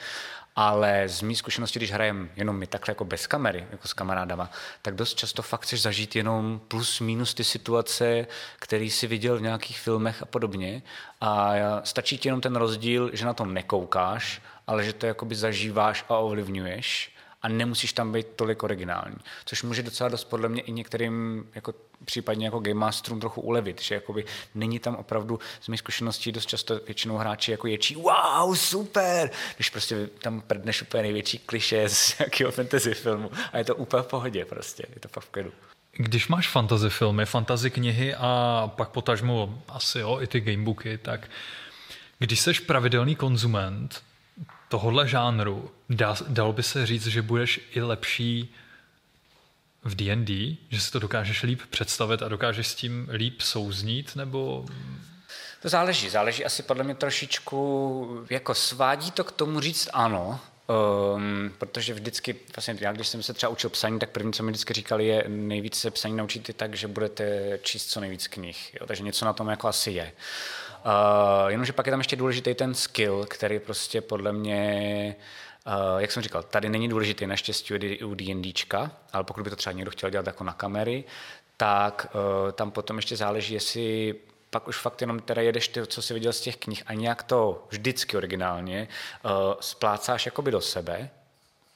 ale 0.61 1.09
z 1.09 1.23
mý 1.23 1.37
zkušenosti, 1.37 1.79
když 1.79 1.93
hrajeme 1.93 2.29
jenom 2.37 2.57
my 2.57 2.67
takhle 2.67 2.91
jako 2.93 3.05
bez 3.05 3.27
kamery, 3.27 3.67
jako 3.71 3.89
s 3.89 3.93
kamarádama, 3.93 4.51
tak 4.83 4.95
dost 4.95 5.15
často 5.15 5.43
fakt 5.43 5.63
chceš 5.63 5.83
zažít 5.83 6.17
jenom 6.17 6.61
plus 6.69 7.01
minus 7.01 7.35
ty 7.35 7.45
situace, 7.45 8.27
které 8.59 8.91
si 8.91 9.07
viděl 9.07 9.39
v 9.39 9.43
nějakých 9.43 9.81
filmech 9.81 10.23
a 10.23 10.27
podobně. 10.27 10.83
A 11.21 11.53
stačí 11.85 12.19
ti 12.19 12.29
jenom 12.29 12.41
ten 12.41 12.57
rozdíl, 12.57 13.11
že 13.13 13.27
na 13.27 13.35
tom 13.35 13.55
nekoukáš, 13.55 14.43
ale 14.67 14.85
že 14.85 14.93
to 14.93 15.07
jakoby 15.07 15.35
zažíváš 15.35 16.05
a 16.09 16.17
ovlivňuješ 16.17 17.18
a 17.43 17.49
nemusíš 17.49 17.93
tam 17.93 18.13
být 18.13 18.27
tolik 18.37 18.63
originální. 18.63 19.17
Což 19.45 19.63
může 19.63 19.83
docela 19.83 20.09
dost 20.09 20.25
podle 20.25 20.49
mě 20.49 20.63
i 20.63 20.73
některým 20.73 21.47
jako 21.55 21.75
případně 22.05 22.47
jako 22.47 22.59
Game 22.59 22.81
Masterům 22.81 23.21
trochu 23.21 23.41
ulevit, 23.41 23.83
že 23.83 23.95
jakoby 23.95 24.25
není 24.55 24.79
tam 24.79 24.95
opravdu 24.95 25.39
z 25.61 25.69
mých 25.69 25.81
zkušeností 25.81 26.33
dost 26.33 26.47
často 26.47 26.81
většinou 26.87 27.17
hráči 27.17 27.51
jako 27.51 27.67
ječí 27.67 27.95
wow, 27.95 28.55
super, 28.55 29.31
když 29.57 29.71
prostě 29.71 30.07
tam 30.23 30.41
prdneš 30.41 30.83
úplně 30.83 31.03
největší 31.03 31.39
kliše 31.39 31.89
z 31.89 32.19
nějakého 32.19 32.51
fantasy 32.53 32.95
filmu 32.95 33.31
a 33.53 33.59
je 33.59 33.65
to 33.65 33.77
úplně 33.77 34.03
v 34.03 34.07
pohodě 34.07 34.45
prostě, 34.45 34.85
je 34.95 35.01
to 35.01 35.09
fakt 35.09 35.37
v. 35.37 35.53
Když 35.93 36.29
máš 36.29 36.49
fantasy 36.49 36.91
filmy, 36.91 37.27
fantasy 37.27 37.71
knihy 37.71 38.15
a 38.15 38.71
pak 38.77 38.89
potažmo 38.89 39.63
asi 39.69 39.99
jo, 39.99 40.19
i 40.21 40.27
ty 40.27 40.41
gamebooky, 40.41 40.99
tak 40.99 41.31
když 42.19 42.41
jsi 42.41 42.53
pravidelný 42.55 43.17
konzument 43.17 44.03
tohohle 44.69 45.09
žánru, 45.09 45.71
dá, 45.89 46.17
dalo 46.29 46.53
by 46.53 46.63
se 46.63 46.87
říct, 46.87 47.07
že 47.07 47.23
budeš 47.23 47.61
i 47.75 47.81
lepší 47.81 48.55
v 49.85 49.95
D&D, 49.95 50.57
že 50.71 50.81
si 50.81 50.91
to 50.91 50.99
dokážeš 50.99 51.43
líp 51.43 51.61
představit 51.71 52.23
a 52.23 52.29
dokážeš 52.29 52.67
s 52.67 52.75
tím 52.75 53.09
líp 53.13 53.41
souznít, 53.41 54.17
nebo... 54.17 54.67
To 55.63 55.69
záleží, 55.69 56.09
záleží 56.09 56.45
asi 56.45 56.63
podle 56.63 56.85
mě 56.85 56.95
trošičku, 56.95 58.27
jako 58.31 58.55
svádí 58.55 59.11
to 59.11 59.25
k 59.25 59.33
tomu 59.33 59.61
říct 59.61 59.89
ano, 59.93 60.41
Um, 61.17 61.53
protože 61.59 61.95
vždycky, 61.95 62.37
vlastně 62.57 62.77
já 62.81 62.93
když 62.93 63.09
jsem 63.09 63.23
se 63.23 63.35
třeba 63.35 63.51
učil 63.51 63.71
psaní, 63.71 63.99
tak 63.99 64.11
první, 64.11 64.33
co 64.33 64.43
mi 64.43 64.51
vždycky 64.51 64.75
říkali, 64.75 65.07
je 65.07 65.25
nejvíc 65.29 65.75
se 65.75 65.91
psaní 65.91 66.17
naučit 66.17 66.57
tak, 66.57 66.75
že 66.75 66.89
budete 66.89 67.59
číst 67.63 67.87
co 67.87 68.01
nejvíc 68.01 68.27
knih. 68.27 68.75
Jo? 68.81 68.87
Takže 68.87 69.03
něco 69.03 69.25
na 69.25 69.33
tom 69.33 69.49
jako 69.49 69.69
asi 69.69 69.91
je. 69.91 70.05
Uh, 70.05 70.68
jenomže 71.49 71.73
pak 71.73 71.87
je 71.87 71.91
tam 71.91 72.01
ještě 72.01 72.17
důležitý 72.17 72.55
ten 72.55 72.75
skill, 72.75 73.25
který 73.29 73.59
prostě 73.59 74.01
podle 74.01 74.33
mě 74.33 75.17
Uh, 75.67 76.01
jak 76.01 76.13
jsem 76.13 76.23
říkal, 76.23 76.43
tady 76.43 76.69
není 76.69 76.89
důležitý 76.89 77.27
naštěstí 77.27 77.75
u 78.05 78.15
D&Dčka, 78.15 78.91
ale 79.13 79.25
pokud 79.25 79.45
by 79.45 79.51
to 79.51 79.57
třeba 79.57 79.73
někdo 79.73 79.91
chtěl 79.91 80.11
dělat 80.11 80.27
jako 80.27 80.45
na 80.45 80.53
kamery, 80.53 81.05
tak 81.57 82.07
uh, 82.15 82.53
tam 82.53 82.71
potom 82.71 82.97
ještě 82.97 83.17
záleží, 83.17 83.55
jestli 83.55 84.15
pak 84.51 84.69
už 84.69 84.79
fakt 84.79 85.01
jenom 85.01 85.21
teda 85.21 85.43
jedeš 85.43 85.69
ty, 85.69 85.87
co 85.87 86.03
jsi 86.03 86.15
viděl 86.15 86.33
z 86.33 86.41
těch 86.41 86.57
knih 86.57 86.83
a 86.87 86.95
nějak 86.95 87.23
to 87.23 87.67
vždycky 87.71 88.17
originálně 88.17 88.89
uh, 89.25 89.31
splácáš 89.61 90.27
jakoby 90.27 90.51
do 90.51 90.61
sebe, 90.61 91.11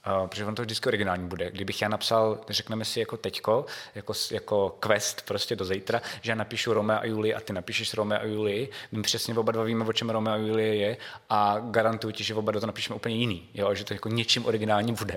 Uh, 0.07 0.27
protože 0.27 0.45
on 0.45 0.55
to 0.55 0.63
vždycky 0.63 0.89
originální 0.89 1.29
bude. 1.29 1.51
Kdybych 1.51 1.83
já 1.83 1.89
napsal, 1.89 2.41
řekneme 2.49 2.85
si 2.85 3.01
jako 3.01 3.17
teďko, 3.17 3.67
jako, 3.95 4.13
jako 4.31 4.71
quest 4.81 5.23
prostě 5.23 5.57
do 5.57 5.65
zítra, 5.65 6.01
že 6.21 6.31
já 6.31 6.35
napíšu 6.35 6.73
Romeo 6.73 6.99
a 6.99 7.05
Julie 7.05 7.35
a 7.35 7.41
ty 7.41 7.53
napíšeš 7.53 7.95
Romeo 7.95 8.21
a 8.21 8.25
Julie, 8.25 8.69
my 8.93 9.03
přesně 9.03 9.35
oba 9.35 9.53
dva 9.53 9.65
víme, 9.65 9.85
o 9.85 9.93
čem 9.93 10.11
Romeo 10.11 10.35
a 10.35 10.37
Julie 10.37 10.75
je 10.75 10.97
a 11.31 11.57
garantuju 11.71 12.13
ti, 12.13 12.25
že 12.25 12.35
oba 12.35 12.53
dva 12.53 12.61
to 12.61 12.67
napíšeme 12.67 12.97
úplně 12.97 13.17
jiný, 13.17 13.49
jo, 13.55 13.75
že 13.75 13.85
to 13.85 13.95
jako 13.95 14.09
něčím 14.09 14.47
originálním 14.47 14.95
bude. 14.95 15.17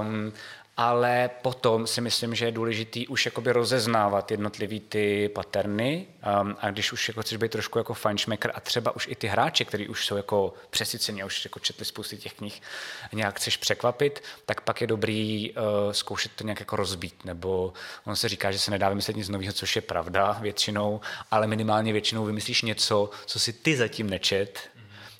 Um, 0.00 0.32
ale 0.78 1.30
potom 1.42 1.86
si 1.86 2.00
myslím, 2.00 2.34
že 2.34 2.44
je 2.44 2.52
důležitý 2.52 3.08
už 3.08 3.24
jakoby 3.24 3.52
rozeznávat 3.52 4.30
jednotlivý 4.30 4.80
ty 4.80 5.30
paterny 5.34 6.06
um, 6.42 6.56
a 6.60 6.70
když 6.70 6.92
už 6.92 7.08
jako 7.08 7.22
chceš 7.22 7.38
být 7.38 7.52
trošku 7.52 7.78
jako 7.78 7.94
fajnšmekr 7.94 8.50
a 8.54 8.60
třeba 8.60 8.96
už 8.96 9.06
i 9.10 9.14
ty 9.14 9.26
hráče, 9.26 9.64
kteří 9.64 9.88
už 9.88 10.06
jsou 10.06 10.16
jako 10.16 10.54
přesycení 10.70 11.22
a 11.22 11.26
už 11.26 11.44
jako 11.44 11.58
četli 11.58 11.84
spousty 11.84 12.16
těch 12.16 12.32
knih, 12.32 12.62
nějak 13.12 13.36
chceš 13.36 13.56
překvapit, 13.56 14.22
tak 14.46 14.60
pak 14.60 14.80
je 14.80 14.86
dobrý 14.86 15.52
uh, 15.52 15.92
zkoušet 15.92 16.32
to 16.36 16.44
nějak 16.44 16.60
jako 16.60 16.76
rozbít, 16.76 17.24
nebo 17.24 17.72
on 18.06 18.16
se 18.16 18.28
říká, 18.28 18.50
že 18.52 18.58
se 18.58 18.70
nedá 18.70 18.88
vymyslet 18.88 19.16
nic 19.16 19.28
nového, 19.28 19.52
což 19.52 19.76
je 19.76 19.82
pravda 19.82 20.38
většinou, 20.40 21.00
ale 21.30 21.46
minimálně 21.46 21.92
většinou 21.92 22.24
vymyslíš 22.24 22.62
něco, 22.62 23.10
co 23.26 23.40
si 23.40 23.52
ty 23.52 23.76
zatím 23.76 24.10
nečet, 24.10 24.60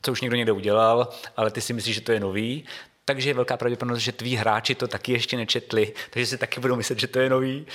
co 0.03 0.13
už 0.13 0.21
někdo 0.21 0.37
někde 0.37 0.53
udělal, 0.53 1.09
ale 1.37 1.51
ty 1.51 1.61
si 1.61 1.73
myslíš, 1.73 1.95
že 1.95 2.01
to 2.01 2.13
je 2.13 2.21
nový, 2.21 2.65
takže 3.09 3.31
je 3.31 3.35
velká 3.35 3.57
pravděpodobnost, 3.57 4.03
že 4.03 4.13
tví 4.13 4.37
hráči 4.37 4.75
to 4.75 4.89
taky 4.89 5.13
ještě 5.13 5.37
nečetli, 5.37 5.93
takže 6.11 6.27
si 6.27 6.39
taky 6.39 6.61
budou 6.61 6.77
myslet, 6.77 7.01
že 7.01 7.07
to 7.07 7.19
je 7.19 7.31
nový. 7.31 7.67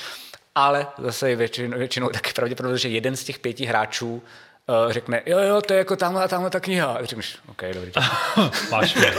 Ale 0.56 0.88
zase 0.98 1.30
je 1.30 1.36
většinou, 1.36 1.78
většinou 1.78 2.10
taky 2.10 2.34
pravděpodobnost, 2.34 2.82
že 2.82 2.90
jeden 2.90 3.16
z 3.16 3.24
těch 3.24 3.40
pěti 3.40 3.66
hráčů 3.66 4.14
uh, 4.14 4.92
řekne, 4.92 5.22
jo, 5.26 5.40
jo, 5.40 5.62
to 5.62 5.74
je 5.74 5.78
jako 5.78 5.96
tamhle 5.96 6.24
a 6.24 6.28
tamhle 6.28 6.50
ta 6.50 6.60
kniha. 6.60 6.86
A 6.86 7.06
řekneš, 7.06 7.38
OK, 7.48 7.62
dobrý. 7.74 7.92
Máš 8.72 8.96
mě. 8.96 9.14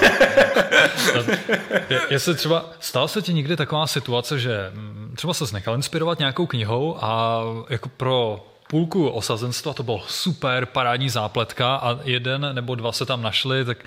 Jestli 2.11 2.35
třeba, 2.35 2.71
stala 2.81 3.09
se 3.09 3.23
ti 3.23 3.35
někdy 3.35 3.57
taková 3.57 3.87
situace, 3.87 4.39
že 4.39 4.71
mm, 4.75 5.13
třeba 5.17 5.35
se 5.35 5.45
nechal 5.53 5.75
inspirovat 5.75 6.19
nějakou 6.19 6.47
knihou 6.47 6.97
a 7.01 7.41
jako 7.71 7.89
pro 7.89 8.47
půlku 8.69 9.09
osazenstva 9.09 9.75
to 9.75 9.83
bylo 9.83 10.03
super, 10.09 10.67
parádní 10.67 11.11
zápletka 11.11 11.77
a 11.77 11.99
jeden 12.05 12.55
nebo 12.55 12.75
dva 12.75 12.93
se 12.93 13.07
tam 13.07 13.23
našli, 13.23 13.65
tak 13.65 13.79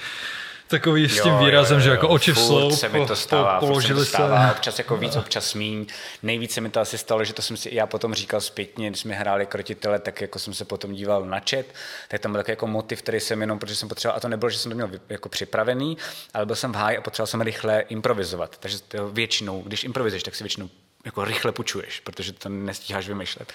takový 0.68 1.10
s 1.10 1.22
tím 1.22 1.32
jo, 1.32 1.40
výrazem, 1.40 1.78
jo, 1.78 1.80
jo, 1.80 1.84
že 1.84 1.90
jako 1.90 2.10
oči 2.10 2.34
v 2.34 2.40
sloup, 2.40 2.74
se 2.74 2.90
mi 2.90 3.06
to 3.06 3.16
stává, 3.16 3.60
po, 3.60 3.68
položili 3.68 4.00
se. 4.00 4.06
Stává, 4.06 4.52
občas 4.52 4.78
jako 4.78 4.98
víc, 4.98 5.16
občas 5.16 5.54
míň. 5.54 5.86
Nejvíc 6.24 6.54
se 6.54 6.62
mi 6.62 6.70
to 6.70 6.80
asi 6.80 6.98
stalo, 6.98 7.24
že 7.24 7.34
to 7.34 7.42
jsem 7.42 7.58
si 7.58 7.76
já 7.76 7.88
potom 7.88 8.14
říkal 8.14 8.42
zpětně, 8.42 8.90
když 8.90 9.00
jsme 9.00 9.16
hráli 9.16 9.46
krotitele, 9.46 10.00
tak 10.00 10.22
jako 10.22 10.40
jsem 10.40 10.54
se 10.54 10.66
potom 10.66 10.94
díval 10.94 11.26
na 11.26 11.40
chat, 11.40 11.66
tak 12.08 12.22
tam 12.22 12.32
byl 12.32 12.40
takový 12.40 12.52
jako 12.52 12.68
motiv, 12.68 13.02
který 13.02 13.20
jsem 13.20 13.42
jenom, 13.42 13.60
protože 13.60 13.76
jsem 13.76 13.90
potřeboval, 13.90 14.18
a 14.18 14.20
to 14.20 14.28
nebylo, 14.28 14.50
že 14.50 14.58
jsem 14.58 14.72
to 14.72 14.76
měl 14.76 14.90
jako 15.10 15.30
připravený, 15.30 15.98
ale 16.34 16.46
byl 16.46 16.56
jsem 16.56 16.72
v 16.72 16.76
háji 16.76 16.98
a 16.98 17.02
potřeboval 17.02 17.28
jsem 17.28 17.42
rychle 17.42 17.82
improvizovat. 17.82 18.58
Takže 18.58 18.80
to 18.88 19.10
většinou, 19.10 19.62
když 19.62 19.84
improvizuješ, 19.84 20.24
tak 20.24 20.36
si 20.36 20.44
většinou 20.44 20.70
jako 21.06 21.26
rychle 21.26 21.52
půjčuješ, 21.52 22.00
protože 22.00 22.34
to 22.34 22.50
nestíháš 22.50 23.08
vymýšlet. 23.08 23.54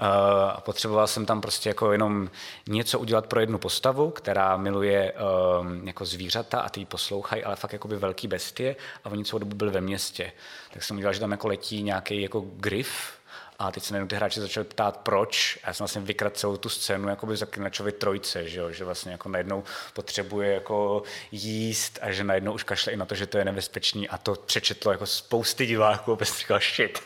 Uh, 0.00 0.06
a 0.50 0.60
potřeboval 0.60 1.06
jsem 1.06 1.26
tam 1.26 1.40
prostě 1.40 1.70
jako 1.70 1.92
jenom 1.92 2.30
něco 2.68 2.98
udělat 2.98 3.26
pro 3.26 3.40
jednu 3.40 3.58
postavu, 3.58 4.10
která 4.10 4.56
miluje 4.56 5.12
um, 5.12 5.86
jako 5.86 6.04
zvířata 6.04 6.60
a 6.60 6.68
ty 6.68 6.80
ji 6.80 6.86
poslouchají, 6.86 7.44
ale 7.44 7.56
fakt 7.56 7.72
jako 7.72 7.88
by 7.88 7.96
velký 7.96 8.28
bestie 8.28 8.76
a 9.04 9.10
oni 9.10 9.24
celou 9.24 9.38
dobu 9.38 9.56
byli 9.56 9.70
ve 9.70 9.80
městě. 9.80 10.32
Tak 10.72 10.82
jsem 10.82 10.96
udělal, 10.96 11.14
že 11.14 11.20
tam 11.20 11.30
jako 11.30 11.48
letí 11.48 11.82
nějaký 11.82 12.22
jako 12.22 12.44
grif, 12.56 13.12
a 13.62 13.70
teď 13.70 13.82
se 13.82 13.94
najednou 13.94 14.08
ty 14.08 14.16
hráči 14.16 14.40
začali 14.40 14.66
ptát, 14.66 14.96
proč. 14.96 15.58
A 15.64 15.68
já 15.68 15.74
jsem 15.74 15.84
vlastně 15.84 16.02
vykrat 16.02 16.36
celou 16.36 16.56
tu 16.56 16.68
scénu 16.68 17.08
jakoby 17.08 17.36
zaklinačovi 17.36 17.92
trojce, 17.92 18.48
že, 18.48 18.60
jo? 18.60 18.70
že 18.70 18.84
vlastně 18.84 19.12
jako 19.12 19.28
najednou 19.28 19.64
potřebuje 19.94 20.52
jako 20.52 21.02
jíst 21.32 21.98
a 22.02 22.12
že 22.12 22.24
najednou 22.24 22.52
už 22.52 22.62
kašle 22.62 22.92
i 22.92 22.96
na 22.96 23.06
to, 23.06 23.14
že 23.14 23.26
to 23.26 23.38
je 23.38 23.44
nebezpečný 23.44 24.08
a 24.08 24.18
to 24.18 24.34
přečetlo 24.34 24.92
jako 24.92 25.06
spousty 25.06 25.66
diváků, 25.66 26.16
bez 26.16 26.38
říkal 26.38 26.60
shit. 26.60 27.00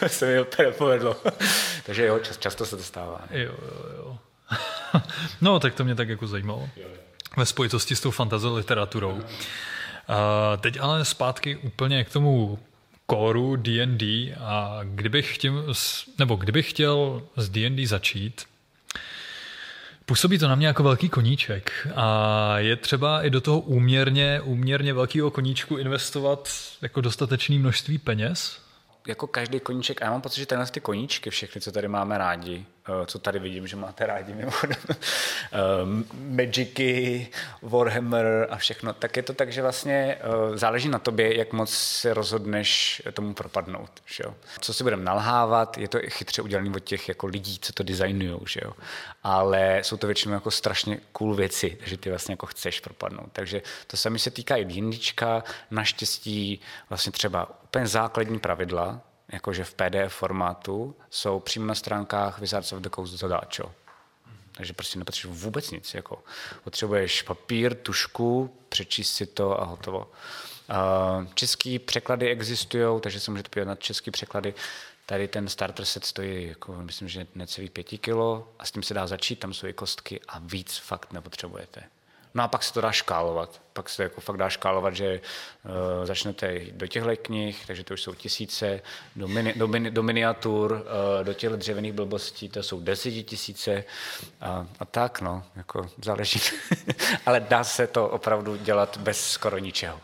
to 0.00 0.08
se 0.08 0.26
mi 0.26 0.40
úplně 0.40 0.70
povedlo. 0.70 1.16
Takže 1.86 2.06
jo, 2.06 2.18
čas, 2.18 2.38
často 2.38 2.66
se 2.66 2.76
to 2.76 2.82
stává. 2.82 3.20
Jo, 3.30 3.54
jo, 3.62 3.92
jo. 3.96 4.18
no, 5.40 5.60
tak 5.60 5.74
to 5.74 5.84
mě 5.84 5.94
tak 5.94 6.08
jako 6.08 6.26
zajímalo. 6.26 6.68
Ve 7.36 7.46
spojitosti 7.46 7.96
s 7.96 8.00
tou 8.00 8.10
fantasy 8.10 8.46
literaturou. 8.46 9.12
Uh, 9.12 9.22
teď 10.60 10.80
ale 10.80 11.04
zpátky 11.04 11.56
úplně 11.56 12.04
k 12.04 12.12
tomu 12.12 12.58
kóru 13.10 13.56
D&D 13.56 14.34
a 14.40 14.80
kdybych 14.84 15.34
chtěl, 15.34 15.74
nebo 16.18 16.36
kdybych 16.36 16.70
chtěl 16.70 17.22
s 17.36 17.48
D&D 17.48 17.86
začít, 17.86 18.42
Působí 20.06 20.38
to 20.38 20.48
na 20.48 20.54
mě 20.54 20.66
jako 20.66 20.82
velký 20.82 21.08
koníček 21.08 21.88
a 21.94 22.58
je 22.58 22.76
třeba 22.76 23.22
i 23.22 23.30
do 23.30 23.40
toho 23.40 23.60
úměrně, 23.60 24.40
úměrně 24.40 24.94
velkého 24.94 25.30
koníčku 25.30 25.76
investovat 25.76 26.48
jako 26.82 27.00
dostatečné 27.00 27.58
množství 27.58 27.98
peněz? 27.98 28.58
Jako 29.06 29.26
každý 29.26 29.60
koníček, 29.60 30.02
a 30.02 30.04
já 30.04 30.10
mám 30.10 30.20
pocit, 30.20 30.40
že 30.40 30.46
tenhle 30.46 30.66
ty 30.66 30.80
koníčky, 30.80 31.30
všechny, 31.30 31.60
co 31.60 31.72
tady 31.72 31.88
máme 31.88 32.18
rádi, 32.18 32.66
co 33.06 33.18
tady 33.18 33.38
vidím, 33.38 33.66
že 33.66 33.76
máte 33.76 34.06
rádi 34.06 34.34
mimochodem, 34.34 34.76
eh, 34.88 34.96
Magicy, 36.14 37.28
Warhammer 37.62 38.46
a 38.50 38.56
všechno, 38.56 38.92
tak 38.92 39.16
je 39.16 39.22
to 39.22 39.32
tak, 39.32 39.52
že 39.52 39.62
vlastně 39.62 40.18
eh, 40.20 40.58
záleží 40.58 40.88
na 40.88 40.98
tobě, 40.98 41.38
jak 41.38 41.52
moc 41.52 41.70
se 41.70 42.14
rozhodneš 42.14 43.02
tomu 43.12 43.34
propadnout. 43.34 43.90
Že 44.06 44.24
jo? 44.26 44.34
Co 44.60 44.74
si 44.74 44.82
budeme 44.82 45.04
nalhávat, 45.04 45.78
je 45.78 45.88
to 45.88 45.98
chytře 46.08 46.42
udělané 46.42 46.70
od 46.70 46.84
těch 46.84 47.08
jako 47.08 47.26
lidí, 47.26 47.58
co 47.58 47.72
to 47.72 47.82
designují, 47.82 48.40
že 48.46 48.60
jo? 48.64 48.72
ale 49.22 49.80
jsou 49.82 49.96
to 49.96 50.06
většinou 50.06 50.34
jako 50.34 50.50
strašně 50.50 51.00
cool 51.12 51.34
věci, 51.34 51.78
že 51.84 51.96
ty 51.96 52.10
vlastně 52.10 52.32
jako 52.32 52.46
chceš 52.46 52.80
propadnout. 52.80 53.28
Takže 53.32 53.62
to 53.86 53.96
sami 53.96 54.18
se 54.18 54.30
týká 54.30 54.56
i 54.56 54.64
D&Dčka, 54.64 55.44
naštěstí 55.70 56.60
vlastně 56.88 57.12
třeba 57.12 57.62
úplně 57.64 57.86
základní 57.86 58.38
pravidla, 58.38 59.00
jakože 59.32 59.64
v 59.64 59.74
PDF 59.74 60.14
formátu, 60.14 60.96
jsou 61.10 61.40
přímo 61.40 61.66
na 61.66 61.74
stránkách 61.74 62.38
Wizards 62.38 62.72
of 62.72 62.80
the 62.80 62.88
Coast 62.94 63.12
zadáčo. 63.12 63.72
Takže 64.52 64.72
prostě 64.72 64.98
nepotřebuješ 64.98 65.42
vůbec 65.42 65.70
nic. 65.70 65.94
Jako. 65.94 66.22
Potřebuješ 66.64 67.22
papír, 67.22 67.74
tušku, 67.74 68.56
přečíst 68.68 69.12
si 69.12 69.26
to 69.26 69.60
a 69.60 69.64
hotovo. 69.64 70.10
Český 71.34 71.78
překlady 71.78 72.30
existují, 72.30 73.00
takže 73.00 73.20
se 73.20 73.30
můžete 73.30 73.48
podívat 73.48 73.68
na 73.68 73.74
český 73.74 74.10
překlady. 74.10 74.54
Tady 75.06 75.28
ten 75.28 75.48
starter 75.48 75.84
set 75.84 76.04
stojí, 76.04 76.48
jako, 76.48 76.72
myslím, 76.72 77.08
že 77.08 77.26
necelý 77.34 77.68
pěti 77.68 77.98
kilo 77.98 78.48
a 78.58 78.66
s 78.66 78.70
tím 78.70 78.82
se 78.82 78.94
dá 78.94 79.06
začít, 79.06 79.36
tam 79.36 79.54
jsou 79.54 79.66
i 79.66 79.72
kostky 79.72 80.20
a 80.28 80.38
víc 80.38 80.76
fakt 80.76 81.12
nepotřebujete. 81.12 81.82
No 82.34 82.42
a 82.42 82.48
pak 82.48 82.62
se 82.62 82.72
to 82.72 82.80
dá 82.80 82.92
škálovat. 82.92 83.60
Pak 83.72 83.88
se 83.88 84.02
jako 84.02 84.20
fakt 84.20 84.36
dá 84.36 84.48
škálovat, 84.48 84.96
že 84.96 85.20
uh, 85.64 86.06
začnete 86.06 86.60
do 86.70 86.86
těchto 86.86 87.10
knih, 87.22 87.66
takže 87.66 87.84
to 87.84 87.94
už 87.94 88.02
jsou 88.02 88.14
tisíce, 88.14 88.82
do, 89.16 89.28
mini, 89.28 89.54
do, 89.56 89.68
mini, 89.68 89.90
do 89.90 90.02
miniatur, 90.02 90.72
uh, 90.72 91.24
do 91.24 91.34
těchto 91.34 91.56
dřevěných 91.56 91.92
blbostí, 91.92 92.48
to 92.48 92.62
jsou 92.62 92.80
desetitisíce 92.80 93.84
a, 94.40 94.66
a 94.80 94.84
tak, 94.84 95.20
no, 95.20 95.42
jako 95.56 95.90
záleží. 96.04 96.40
Ale 97.26 97.40
dá 97.40 97.64
se 97.64 97.86
to 97.86 98.08
opravdu 98.08 98.56
dělat 98.56 98.96
bez 98.96 99.30
skoro 99.30 99.58
ničeho. 99.58 100.00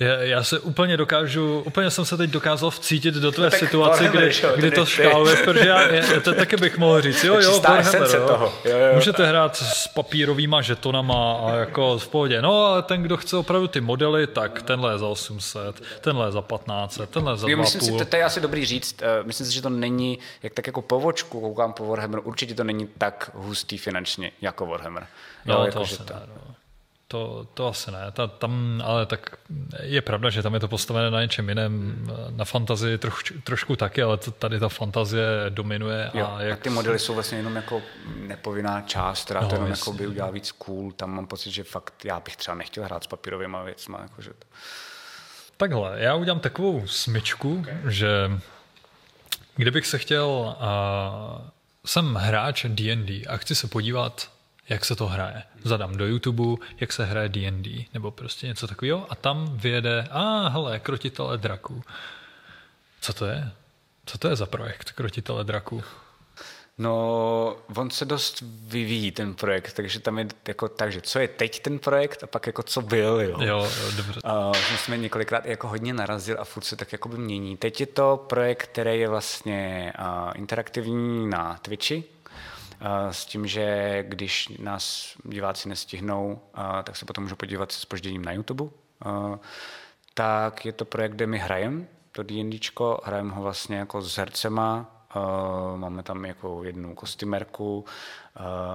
Já, 0.00 0.14
já 0.14 0.42
se 0.42 0.58
úplně 0.58 0.96
dokážu, 0.96 1.62
úplně 1.66 1.90
jsem 1.90 2.04
se 2.04 2.16
teď 2.16 2.30
dokázal 2.30 2.70
vcítit 2.70 3.14
do 3.14 3.32
tvé 3.32 3.44
no 3.52 3.58
situace, 3.58 4.08
kdy, 4.08 4.32
kdy 4.56 4.70
to 4.70 4.86
škáluješ, 4.86 5.40
protože 5.40 5.68
já, 5.68 5.82
já, 5.92 6.20
to 6.20 6.34
taky 6.34 6.56
bych 6.56 6.78
mohl 6.78 7.00
říct, 7.00 7.24
jo, 7.24 7.40
jo, 7.40 7.60
Warhammer, 7.60 8.08
jo. 8.14 8.26
Toho. 8.26 8.52
Jo, 8.64 8.76
jo. 8.76 8.94
Můžete 8.94 9.26
hrát 9.26 9.56
s 9.56 9.88
papírovýma 9.88 10.62
žetonama 10.62 11.32
a 11.32 11.54
jako 11.54 11.98
v 11.98 12.08
pohodě. 12.08 12.42
No, 12.42 12.64
ale 12.64 12.82
ten, 12.82 13.02
kdo 13.02 13.16
chce 13.16 13.36
opravdu 13.36 13.68
ty 13.68 13.80
modely, 13.80 14.26
tak 14.26 14.62
tenhle 14.62 14.92
je 14.92 14.98
za 14.98 15.06
800, 15.06 15.82
tenhle 16.00 16.28
je 16.28 16.32
za 16.32 16.42
1500, 16.42 17.10
tenhle 17.10 17.32
je 17.32 17.36
za 17.36 17.46
2,5. 17.46 17.56
Myslím 17.56 17.80
si, 17.80 17.92
to, 17.92 18.04
to 18.04 18.16
je 18.16 18.24
asi 18.24 18.40
dobrý 18.40 18.64
říct, 18.64 19.02
uh, 19.02 19.26
myslím 19.26 19.46
si, 19.46 19.52
že 19.52 19.62
to 19.62 19.70
není, 19.70 20.18
jak 20.42 20.54
tak 20.54 20.66
jako 20.66 20.82
povočku 20.82 21.40
koukám 21.40 21.72
po 21.72 21.86
Warhammer, 21.86 22.20
určitě 22.24 22.54
to 22.54 22.64
není 22.64 22.88
tak 22.98 23.30
hustý 23.34 23.78
finančně 23.78 24.32
jako 24.40 24.66
Warhammer. 24.66 25.06
Jo, 25.46 25.54
jo 25.54 25.64
jako, 25.64 25.86
to, 25.86 26.14
no. 26.14 26.51
To, 27.12 27.46
to 27.54 27.68
asi 27.68 27.90
ne. 27.90 28.10
Ta, 28.12 28.26
tam, 28.26 28.82
ale 28.84 29.06
tak 29.06 29.36
je 29.82 30.00
pravda, 30.00 30.30
že 30.30 30.42
tam 30.42 30.54
je 30.54 30.60
to 30.60 30.68
postavené 30.68 31.10
na 31.10 31.22
něčem 31.22 31.48
jiném. 31.48 32.06
Na 32.30 32.44
fantazii 32.44 32.98
troš, 32.98 33.32
trošku 33.44 33.76
taky, 33.76 34.02
ale 34.02 34.18
tady 34.38 34.60
ta 34.60 34.68
fantazie 34.68 35.26
dominuje. 35.48 36.10
Jo, 36.14 36.26
a, 36.26 36.42
jak... 36.42 36.58
a 36.58 36.62
ty 36.62 36.70
modely 36.70 36.98
jsou 36.98 37.14
vlastně 37.14 37.38
jenom 37.38 37.56
jako 37.56 37.82
nepovinná 38.16 38.80
část, 38.80 39.24
která 39.24 39.40
no, 39.40 39.48
to 39.48 39.54
jenom 39.54 39.70
jako 39.70 39.92
by 39.92 40.06
udělá 40.06 40.30
víc 40.30 40.52
cool. 40.52 40.92
Tam 40.92 41.10
mám 41.10 41.26
pocit, 41.26 41.50
že 41.50 41.64
fakt 41.64 42.04
já 42.04 42.20
bych 42.20 42.36
třeba 42.36 42.54
nechtěl 42.54 42.84
hrát 42.84 43.04
s 43.04 43.06
papírovými 43.06 43.56
věcmi. 43.64 43.96
Jakože 44.02 44.30
to... 44.30 44.46
Takhle, 45.56 45.92
já 45.96 46.14
udělám 46.14 46.40
takovou 46.40 46.86
smyčku, 46.86 47.58
okay. 47.60 47.76
že 47.88 48.30
kdybych 49.56 49.86
se 49.86 49.98
chtěl... 49.98 50.56
Uh, 50.60 51.48
jsem 51.86 52.14
hráč 52.14 52.66
D&D 52.68 53.26
a 53.26 53.36
chci 53.36 53.54
se 53.54 53.68
podívat 53.68 54.31
jak 54.68 54.84
se 54.84 54.96
to 54.96 55.06
hraje. 55.06 55.42
Zadám 55.64 55.96
do 55.96 56.06
YouTube, 56.06 56.66
jak 56.80 56.92
se 56.92 57.04
hraje 57.04 57.28
D&D, 57.28 57.86
nebo 57.94 58.10
prostě 58.10 58.46
něco 58.46 58.66
takového 58.66 59.12
a 59.12 59.14
tam 59.14 59.56
vyjede, 59.56 60.08
a 60.10 60.20
ah, 60.20 60.48
hele, 60.48 60.80
krotitele 60.80 61.38
draků. 61.38 61.82
Co 63.00 63.12
to 63.12 63.26
je? 63.26 63.50
Co 64.06 64.18
to 64.18 64.28
je 64.28 64.36
za 64.36 64.46
projekt 64.46 64.92
krotitele 64.92 65.44
draků? 65.44 65.82
No, 66.78 67.56
on 67.76 67.90
se 67.90 68.04
dost 68.04 68.42
vyvíjí 68.66 69.10
ten 69.10 69.34
projekt, 69.34 69.72
takže 69.72 70.00
tam 70.00 70.18
je 70.18 70.26
jako 70.48 70.68
tak, 70.68 70.92
že 70.92 71.00
co 71.00 71.18
je 71.18 71.28
teď 71.28 71.62
ten 71.62 71.78
projekt 71.78 72.22
a 72.22 72.26
pak 72.26 72.46
jako 72.46 72.62
co 72.62 72.82
byl, 72.82 73.20
jo. 73.20 73.36
Jo, 73.40 73.68
jo 73.80 73.92
dobře. 73.96 74.20
Uh, 74.24 74.52
my 74.72 74.78
jsme 74.78 74.98
několikrát 74.98 75.46
jako 75.46 75.68
hodně 75.68 75.94
narazil 75.94 76.36
a 76.40 76.44
furt 76.44 76.64
se 76.64 76.76
tak 76.76 76.92
jako 76.92 77.08
by 77.08 77.18
mění. 77.18 77.56
Teď 77.56 77.80
je 77.80 77.86
to 77.86 78.24
projekt, 78.28 78.62
který 78.62 79.00
je 79.00 79.08
vlastně 79.08 79.92
uh, 79.98 80.32
interaktivní 80.34 81.30
na 81.30 81.58
Twitchi, 81.62 82.04
s 83.10 83.26
tím, 83.26 83.46
že 83.46 83.96
když 84.08 84.48
nás 84.48 85.14
diváci 85.24 85.68
nestihnou, 85.68 86.40
tak 86.84 86.96
se 86.96 87.04
potom 87.04 87.24
můžou 87.24 87.36
podívat 87.36 87.72
se 87.72 87.80
spožděním 87.80 88.24
na 88.24 88.32
YouTube. 88.32 88.64
Tak 90.14 90.66
je 90.66 90.72
to 90.72 90.84
projekt, 90.84 91.12
kde 91.12 91.26
my 91.26 91.38
hrajeme 91.38 91.84
to 92.12 92.22
D&Dčko, 92.22 93.00
hrajeme 93.04 93.34
ho 93.34 93.42
vlastně 93.42 93.76
jako 93.76 94.02
s 94.02 94.16
hercema, 94.16 94.98
máme 95.76 96.02
tam 96.02 96.24
jako 96.24 96.64
jednu 96.64 96.94
kostýmerku, 96.94 97.84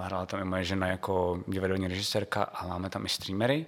hrála 0.01 0.25
tam 0.25 0.39
i 0.39 0.43
moje 0.43 0.63
žena 0.63 0.87
jako 0.87 1.43
divadelní 1.47 1.87
režisérka 1.87 2.43
a 2.43 2.67
máme 2.67 2.89
tam 2.89 3.05
i 3.05 3.09
streamery, 3.09 3.65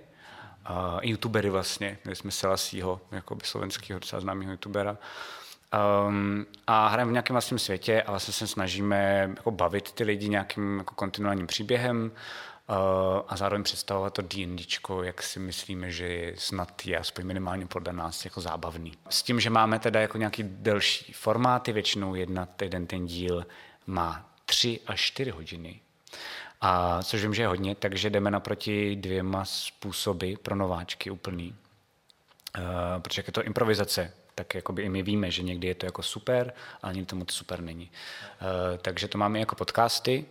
i 1.01 1.09
youtubery 1.09 1.49
vlastně, 1.49 1.97
kde 2.03 2.15
jsme 2.15 2.31
Selasího, 2.31 3.01
jako 3.11 3.37
slovenského 3.43 3.99
docela 3.99 4.19
známého 4.19 4.51
youtubera. 4.51 4.97
Um, 6.07 6.45
a 6.67 6.88
hrajeme 6.88 7.09
v 7.09 7.13
nějakém 7.13 7.34
vlastním 7.34 7.59
světě 7.59 8.01
a 8.01 8.11
vlastně 8.11 8.34
se 8.34 8.47
snažíme 8.47 9.30
jako 9.36 9.51
bavit 9.51 9.91
ty 9.91 10.03
lidi 10.03 10.30
nějakým 10.30 10.78
jako 10.78 10.95
kontinuálním 10.95 11.47
příběhem 11.47 12.11
uh, 12.70 12.76
a 13.28 13.36
zároveň 13.36 13.63
představovat 13.63 14.13
to 14.13 14.22
D&Dčko, 14.22 15.03
jak 15.03 15.24
si 15.24 15.39
myslíme, 15.39 15.91
že 15.91 16.34
snad 16.38 16.86
je 16.86 16.97
aspoň 16.97 17.26
minimálně 17.26 17.65
podle 17.65 17.93
nás 17.93 18.26
jako 18.26 18.41
zábavný. 18.41 18.93
S 19.09 19.24
tím, 19.24 19.39
že 19.39 19.49
máme 19.49 19.80
teda 19.80 20.01
jako 20.01 20.17
nějaký 20.17 20.43
delší 20.43 21.13
formáty, 21.13 21.72
většinou 21.72 22.15
jedna, 22.15 22.47
jeden 22.61 22.88
ten 22.88 23.05
díl 23.05 23.45
má 23.88 24.30
tři 24.45 24.80
až 24.88 25.01
čtyři 25.01 25.32
hodiny. 25.32 25.80
A 26.61 27.03
což 27.03 27.22
vím, 27.22 27.34
že 27.34 27.41
je 27.41 27.47
hodně, 27.47 27.76
takže 27.76 28.09
jdeme 28.09 28.32
naproti 28.32 28.95
dvěma 28.95 29.45
způsoby 29.45 30.34
pro 30.34 30.55
nováčky 30.55 31.11
úplný. 31.11 31.55
Uh, 32.57 33.01
protože 33.01 33.24
je 33.28 33.32
to 33.32 33.43
improvizace, 33.43 34.13
tak 34.39 34.55
jakoby 34.55 34.81
i 34.81 34.89
my 34.89 35.03
víme, 35.03 35.31
že 35.31 35.43
někdy 35.43 35.67
je 35.67 35.75
to 35.75 35.85
jako 35.85 36.03
super, 36.03 36.53
ale 36.81 36.93
někdy 36.93 37.05
to 37.05 37.15
moc 37.15 37.31
super 37.31 37.61
není. 37.61 37.91
Uh, 37.91 38.77
takže 38.77 39.07
to 39.07 39.17
máme 39.17 39.39
jako 39.39 39.55
podcasty 39.55 40.25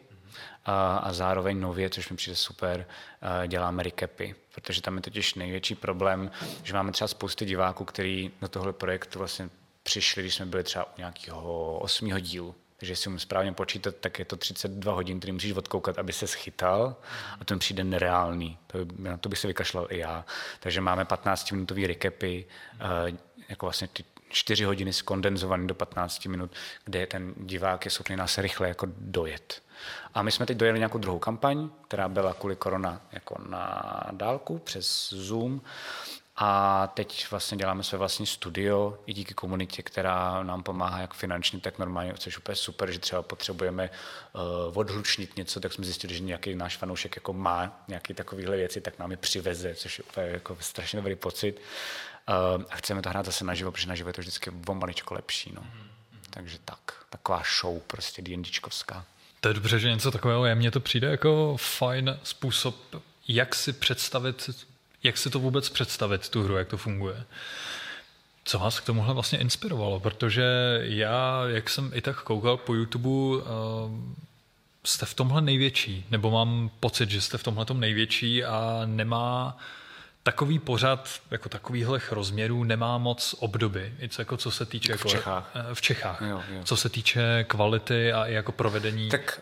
a, 0.64 0.96
a 0.96 1.12
zároveň 1.12 1.61
nově, 1.61 1.90
což 1.90 2.11
mi 2.11 2.16
přijde 2.16 2.36
super, 2.36 2.86
uh, 3.22 3.46
děláme 3.46 3.82
recapy, 3.82 4.34
protože 4.54 4.82
tam 4.82 4.96
je 4.96 5.02
totiž 5.02 5.34
největší 5.34 5.74
problém, 5.74 6.30
že 6.62 6.74
máme 6.74 6.92
třeba 6.92 7.09
spousty 7.09 7.44
diváků, 7.44 7.84
který 7.84 8.30
do 8.40 8.48
tohle 8.48 8.72
projektu 8.72 9.18
vlastně 9.18 9.50
přišli, 9.82 10.22
když 10.22 10.34
jsme 10.34 10.46
byli 10.46 10.64
třeba 10.64 10.84
u 10.84 10.98
nějakého 10.98 11.78
osmého 11.78 12.20
dílu, 12.20 12.54
takže 12.78 12.92
jestli 12.92 13.09
umím 13.09 13.18
správně 13.18 13.52
počítat, 13.52 13.94
tak 14.00 14.18
je 14.18 14.24
to 14.24 14.36
32 14.36 14.92
hodin, 14.92 15.18
který 15.18 15.32
musíš 15.32 15.52
odkoukat, 15.52 15.98
aby 15.98 16.12
se 16.12 16.26
schytal 16.26 16.96
a 17.40 17.44
to 17.44 17.54
mi 17.54 17.61
přijde 17.61 17.84
nereálný. 17.84 18.59
To, 18.66 18.78
na 18.98 19.16
to 19.16 19.28
bych 19.28 19.38
se 19.38 19.46
vykašlal 19.46 19.86
i 19.90 19.98
já. 19.98 20.24
Takže 20.61 20.80
máme 20.80 21.04
15-minutový 21.04 21.86
recapy, 21.86 22.44
jako 23.49 23.66
vlastně 23.66 23.88
ty 23.88 24.05
čtyři 24.28 24.64
hodiny 24.64 24.92
skondenzovaný 24.92 25.66
do 25.66 25.74
15 25.74 26.26
minut, 26.26 26.51
kde 26.84 27.07
ten 27.07 27.34
divák 27.36 27.84
je 27.84 27.90
schopný 27.90 28.16
nás 28.16 28.38
rychle 28.38 28.68
jako 28.68 28.86
dojet. 28.99 29.62
A 30.14 30.22
my 30.22 30.32
jsme 30.32 30.46
teď 30.46 30.57
dojeli 30.57 30.78
nějakou 30.78 30.99
druhou 30.99 31.18
kampaň, 31.18 31.68
která 31.88 32.09
byla 32.09 32.34
kvůli 32.34 32.57
korona 32.57 33.01
jako 33.12 33.36
na 33.49 34.03
dálku 34.12 34.59
přes 34.59 35.11
Zoom. 35.12 35.61
A 36.40 36.86
teď 36.86 37.26
vlastně 37.30 37.59
děláme 37.59 37.82
své 37.82 37.99
vlastní 37.99 38.26
studio 38.26 38.99
i 39.07 39.12
díky 39.12 39.34
komunitě, 39.34 39.82
která 39.82 40.42
nám 40.42 40.62
pomáhá 40.62 41.01
jak 41.01 41.14
finančně, 41.14 41.61
tak 41.61 41.78
normálně, 41.78 42.14
což 42.18 42.34
je 42.34 42.38
úplně 42.38 42.57
super, 42.57 42.90
že 42.90 42.99
třeba 42.99 43.22
potřebujeme 43.22 43.90
uh, 44.70 44.78
odhlučnit 44.78 45.36
něco, 45.36 45.61
tak 45.61 45.72
jsme 45.72 45.84
zjistili, 45.84 46.14
že 46.14 46.20
nějaký 46.20 46.55
náš 46.55 46.76
fanoušek 46.76 47.16
jako 47.16 47.32
má 47.32 47.84
nějaké 47.88 48.14
takovéhle 48.14 48.57
věci, 48.57 48.80
tak 48.80 48.99
nám 48.99 49.11
je 49.11 49.16
přiveze, 49.16 49.74
což 49.74 49.99
je 49.99 50.05
úplně 50.05 50.26
jako 50.26 50.57
strašně 50.61 50.96
dobrý 50.96 51.16
pocit. 51.16 51.61
Uh, 52.29 52.62
a 52.70 52.76
chceme 52.76 53.03
to 53.03 53.09
hrát 53.09 53.26
zase 53.26 53.45
naživo, 53.45 53.72
protože 53.72 53.89
naživo 53.89 54.09
je 54.09 54.14
to 54.14 54.20
vždycky 54.20 54.51
o 54.66 54.74
maličko 54.74 55.14
lepší. 55.14 55.53
No. 55.55 55.66
Takže 56.31 56.59
tak, 56.64 56.79
taková 57.11 57.43
show 57.61 57.81
prostě 57.87 58.22
D&Dčkovská. 58.22 59.05
To 59.41 59.49
je 59.49 59.55
dobře, 59.55 59.79
že 59.79 59.91
něco 59.91 60.11
takového 60.11 60.47
je. 60.47 60.55
Mně 60.55 60.70
to 60.70 60.81
přijde 60.81 61.09
jako 61.09 61.57
fajn 61.57 62.18
způsob, 62.22 62.76
jak 63.29 63.55
si 63.55 63.72
představit, 63.72 64.51
jak 65.03 65.18
si 65.18 65.31
to 65.31 65.39
vůbec 65.39 65.68
představit, 65.68 66.29
tu 66.29 66.43
hru, 66.43 66.57
jak 66.57 66.68
to 66.68 66.76
funguje. 66.76 67.24
Co 68.45 68.59
vás 68.59 68.81
k 68.81 68.85
tomuhle 68.85 69.14
vlastně 69.14 69.39
inspirovalo? 69.39 70.01
Protože 70.01 70.45
já, 70.83 71.43
jak 71.47 71.70
jsem 71.70 71.91
i 71.95 72.01
tak 72.01 72.22
koukal 72.22 72.57
po 72.57 72.74
YouTube, 72.74 73.09
uh, 73.09 73.43
jste 74.85 75.07
v 75.07 75.14
tomhle 75.14 75.41
největší, 75.41 76.07
nebo 76.11 76.31
mám 76.31 76.70
pocit, 76.81 77.11
že 77.11 77.20
jste 77.20 77.39
v 77.39 77.43
tomhle 77.43 77.64
tom 77.64 77.81
největší 77.81 78.45
a 78.45 78.83
nemá 78.85 79.59
takový 80.23 80.59
pořad 80.59 81.09
jako 81.31 81.49
takovýchhle 81.49 82.01
rozměrů 82.11 82.64
nemá 82.64 82.99
moc 82.99 83.35
obdoby, 83.39 83.95
jako 84.19 84.37
co 84.37 84.51
se 84.51 84.66
týče... 84.66 84.93
V 84.93 84.97
jako, 84.97 85.09
Čechách. 85.09 85.51
eh, 85.55 85.75
V 85.75 85.81
Čechách. 85.81 86.21
Jo, 86.21 86.43
jo. 86.53 86.61
Co 86.64 86.77
se 86.77 86.89
týče 86.89 87.45
kvality 87.49 88.12
a 88.12 88.27
i 88.27 88.33
jako 88.33 88.53
provedení. 88.53 89.09
Tak, 89.09 89.41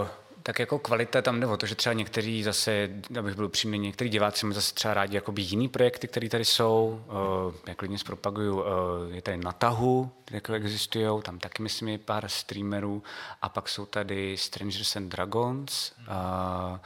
uh, 0.00 0.06
tak 0.42 0.58
jako 0.58 0.78
kvalita 0.78 1.22
tam 1.22 1.40
jde 1.40 1.46
o 1.46 1.56
to, 1.56 1.66
že 1.66 1.74
třeba 1.74 1.92
někteří 1.92 2.42
zase, 2.42 2.88
abych 3.18 3.34
byl 3.34 3.44
upřímný, 3.44 3.78
někteří 3.78 4.10
diváci 4.10 4.46
mají 4.46 4.54
zase 4.54 4.74
třeba 4.74 4.94
rádi 4.94 5.14
jakoby 5.14 5.42
jiný 5.42 5.68
projekty, 5.68 6.08
které 6.08 6.28
tady 6.28 6.44
jsou. 6.44 7.04
Uh, 7.46 7.54
jak 7.68 7.76
klidně 7.78 7.98
zpropaguju, 7.98 8.60
uh, 8.60 8.64
je 9.10 9.22
tady 9.22 9.36
na 9.36 9.52
tahu, 9.52 10.10
jako 10.30 10.52
existují, 10.52 11.22
tam 11.22 11.38
taky 11.38 11.62
myslím 11.62 11.88
je 11.88 11.98
pár 11.98 12.28
streamerů. 12.28 13.02
A 13.42 13.48
pak 13.48 13.68
jsou 13.68 13.86
tady 13.86 14.36
Strangers 14.36 14.96
and 14.96 15.08
Dragons. 15.08 15.92
Uh, 15.98 16.78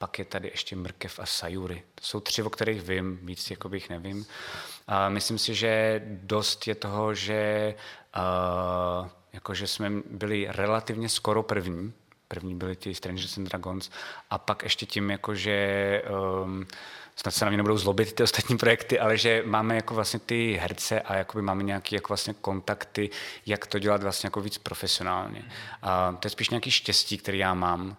pak 0.00 0.18
je 0.18 0.24
tady 0.24 0.48
ještě 0.48 0.76
Mrkev 0.76 1.18
a 1.18 1.26
Sayuri. 1.26 1.82
To 1.94 2.04
jsou 2.04 2.20
tři, 2.20 2.42
o 2.42 2.50
kterých 2.50 2.82
vím, 2.82 3.18
víc 3.22 3.50
jako 3.50 3.68
bych 3.68 3.90
nevím. 3.90 4.26
A 4.86 5.08
myslím 5.08 5.38
si, 5.38 5.54
že 5.54 6.02
dost 6.06 6.68
je 6.68 6.74
toho, 6.74 7.14
že, 7.14 7.74
uh, 8.16 9.08
jakože 9.32 9.66
jsme 9.66 9.90
byli 10.10 10.46
relativně 10.48 11.08
skoro 11.08 11.42
první. 11.42 11.92
První 12.28 12.54
byli 12.54 12.76
ti 12.76 12.94
Strangers 12.94 13.38
and 13.38 13.44
Dragons. 13.44 13.90
A 14.30 14.38
pak 14.38 14.62
ještě 14.62 14.86
tím, 14.86 15.10
jakože 15.10 16.02
um, 16.42 16.66
snad 17.22 17.34
se 17.34 17.44
na 17.44 17.48
mě 17.48 17.56
nebudou 17.56 17.78
zlobit 17.78 18.12
ty 18.12 18.22
ostatní 18.22 18.58
projekty, 18.58 18.98
ale 19.00 19.16
že 19.16 19.42
máme 19.46 19.76
jako 19.76 19.94
vlastně 19.94 20.20
ty 20.20 20.58
herce 20.62 21.00
a 21.00 21.14
jakoby 21.14 21.42
máme 21.42 21.62
nějaké 21.62 21.96
jako 21.96 22.08
vlastně 22.08 22.34
kontakty, 22.34 23.10
jak 23.46 23.66
to 23.66 23.78
dělat 23.78 24.02
vlastně 24.02 24.26
jako 24.26 24.40
víc 24.40 24.58
profesionálně. 24.58 25.42
A 25.82 26.16
to 26.20 26.26
je 26.26 26.30
spíš 26.30 26.50
nějaký 26.50 26.70
štěstí, 26.70 27.18
který 27.18 27.38
já 27.38 27.54
mám, 27.54 27.96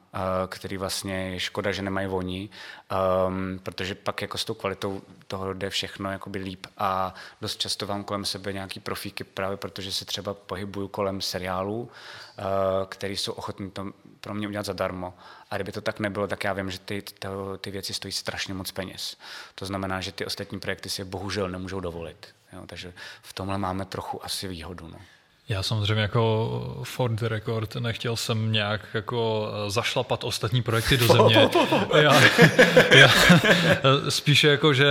který 0.47 0.77
vlastně 0.77 1.29
je 1.29 1.39
škoda, 1.39 1.71
že 1.71 1.81
nemají 1.81 2.07
oni, 2.07 2.49
um, 3.27 3.59
protože 3.63 3.95
pak 3.95 4.21
jako 4.21 4.37
s 4.37 4.45
tou 4.45 4.53
kvalitou 4.53 5.01
toho 5.27 5.53
jde 5.53 5.69
všechno 5.69 6.11
jakoby 6.11 6.39
líp 6.39 6.67
a 6.77 7.13
dost 7.41 7.59
často 7.59 7.87
vám 7.87 8.03
kolem 8.03 8.25
sebe 8.25 8.53
nějaký 8.53 8.79
profíky 8.79 9.23
právě 9.23 9.57
protože 9.57 9.91
se 9.91 10.05
třeba 10.05 10.33
pohybuju 10.33 10.87
kolem 10.87 11.21
seriálů, 11.21 11.81
uh, 11.81 11.89
který 12.89 13.17
jsou 13.17 13.31
ochotní 13.31 13.71
to 13.71 13.85
pro 14.21 14.33
mě 14.33 14.47
udělat 14.47 14.65
zadarmo. 14.65 15.13
A 15.51 15.55
kdyby 15.55 15.71
to 15.71 15.81
tak 15.81 15.99
nebylo, 15.99 16.27
tak 16.27 16.43
já 16.43 16.53
vím, 16.53 16.71
že 16.71 16.79
ty, 16.79 17.01
to, 17.01 17.57
ty 17.57 17.71
věci 17.71 17.93
stojí 17.93 18.11
strašně 18.11 18.53
moc 18.53 18.71
peněz. 18.71 19.17
To 19.55 19.65
znamená, 19.65 20.01
že 20.01 20.11
ty 20.11 20.25
ostatní 20.25 20.59
projekty 20.59 20.89
si 20.89 21.03
bohužel 21.03 21.49
nemůžou 21.49 21.79
dovolit. 21.79 22.35
Jo, 22.53 22.63
takže 22.65 22.93
v 23.21 23.33
tomhle 23.33 23.57
máme 23.57 23.85
trochu 23.85 24.25
asi 24.25 24.47
výhodu. 24.47 24.87
No. 24.87 24.99
Já 25.51 25.63
samozřejmě 25.63 26.01
jako 26.01 26.81
for 26.83 27.11
the 27.11 27.27
record 27.27 27.75
nechtěl 27.75 28.15
jsem 28.15 28.51
nějak 28.51 28.81
jako 28.93 29.51
zašlapat 29.67 30.23
ostatní 30.23 30.61
projekty 30.61 30.97
do 30.97 31.07
země. 31.07 31.35
Já, 31.95 32.21
já, 32.95 33.09
spíše 34.09 34.47
jako, 34.47 34.73
že 34.73 34.85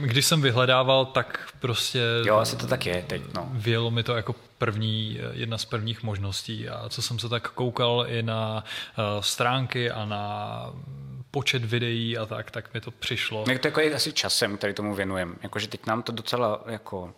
když 0.00 0.26
jsem 0.26 0.42
vyhledával, 0.42 1.04
tak 1.04 1.48
prostě... 1.60 2.02
Jo, 2.26 2.36
asi 2.36 2.56
to 2.56 2.66
tak 2.66 2.86
je 2.86 3.04
teď, 3.06 3.22
no. 3.34 3.48
Vyjelo 3.52 3.90
mi 3.90 4.02
to 4.02 4.16
jako 4.16 4.34
první, 4.58 5.18
jedna 5.32 5.58
z 5.58 5.64
prvních 5.64 6.02
možností 6.02 6.68
a 6.68 6.88
co 6.88 7.02
jsem 7.02 7.18
se 7.18 7.28
tak 7.28 7.50
koukal 7.50 8.04
i 8.08 8.22
na 8.22 8.64
uh, 8.98 9.20
stránky 9.20 9.90
a 9.90 10.04
na 10.04 10.66
počet 11.30 11.64
videí 11.64 12.18
a 12.18 12.26
tak, 12.26 12.50
tak 12.50 12.74
mi 12.74 12.80
to 12.80 12.90
přišlo. 12.90 13.44
Jak 13.48 13.58
to 13.58 13.68
jako 13.68 13.80
je 13.80 13.94
asi 13.94 14.12
časem, 14.12 14.56
který 14.56 14.74
tomu 14.74 14.94
věnujeme. 14.94 15.34
Jakože 15.42 15.68
teď 15.68 15.86
nám 15.86 16.02
to 16.02 16.12
docela 16.12 16.64
jako 16.66 17.14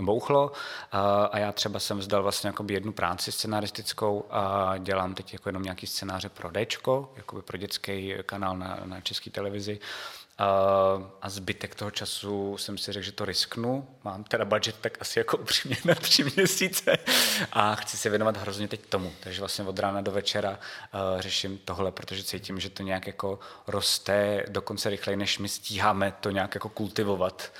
bouchlo. 0.00 0.52
A, 0.92 1.38
já 1.38 1.52
třeba 1.52 1.78
jsem 1.78 1.98
vzdal 1.98 2.22
vlastně 2.22 2.48
jednu 2.74 2.92
práci 2.92 3.32
scenaristickou 3.32 4.24
a 4.30 4.74
dělám 4.78 5.14
teď 5.14 5.32
jako 5.32 5.48
jenom 5.48 5.62
nějaký 5.62 5.86
scénáře 5.86 6.28
pro 6.28 6.50
Dčko, 6.50 7.12
jakoby 7.16 7.42
pro 7.42 7.58
dětský 7.58 8.14
kanál 8.26 8.56
na, 8.56 8.80
na 8.84 9.00
české 9.00 9.30
televizi 9.30 9.80
a, 10.38 10.46
a 11.22 11.30
zbytek 11.30 11.74
toho 11.74 11.90
času 11.90 12.56
jsem 12.58 12.78
si 12.78 12.92
řekl, 12.92 13.04
že 13.04 13.12
to 13.12 13.24
risknu. 13.24 13.88
Mám 14.04 14.24
teda 14.24 14.44
budget 14.44 14.76
tak 14.80 14.98
asi 15.00 15.18
jako 15.18 15.36
upřímně 15.36 15.76
na 15.84 15.94
tři 15.94 16.24
měsíce 16.24 16.98
a 17.52 17.74
chci 17.74 17.96
se 17.96 18.10
věnovat 18.10 18.36
hrozně 18.36 18.68
teď 18.68 18.86
tomu. 18.86 19.12
Takže 19.20 19.40
vlastně 19.40 19.64
od 19.64 19.78
rána 19.78 20.00
do 20.00 20.12
večera 20.12 20.50
uh, 20.50 21.20
řeším 21.20 21.58
tohle, 21.58 21.92
protože 21.92 22.24
cítím, 22.24 22.60
že 22.60 22.70
to 22.70 22.82
nějak 22.82 23.06
jako 23.06 23.38
roste 23.66 24.44
dokonce 24.48 24.90
rychleji, 24.90 25.16
než 25.16 25.38
my 25.38 25.48
stíháme 25.48 26.12
to 26.20 26.30
nějak 26.30 26.54
jako 26.54 26.68
kultivovat. 26.68 27.52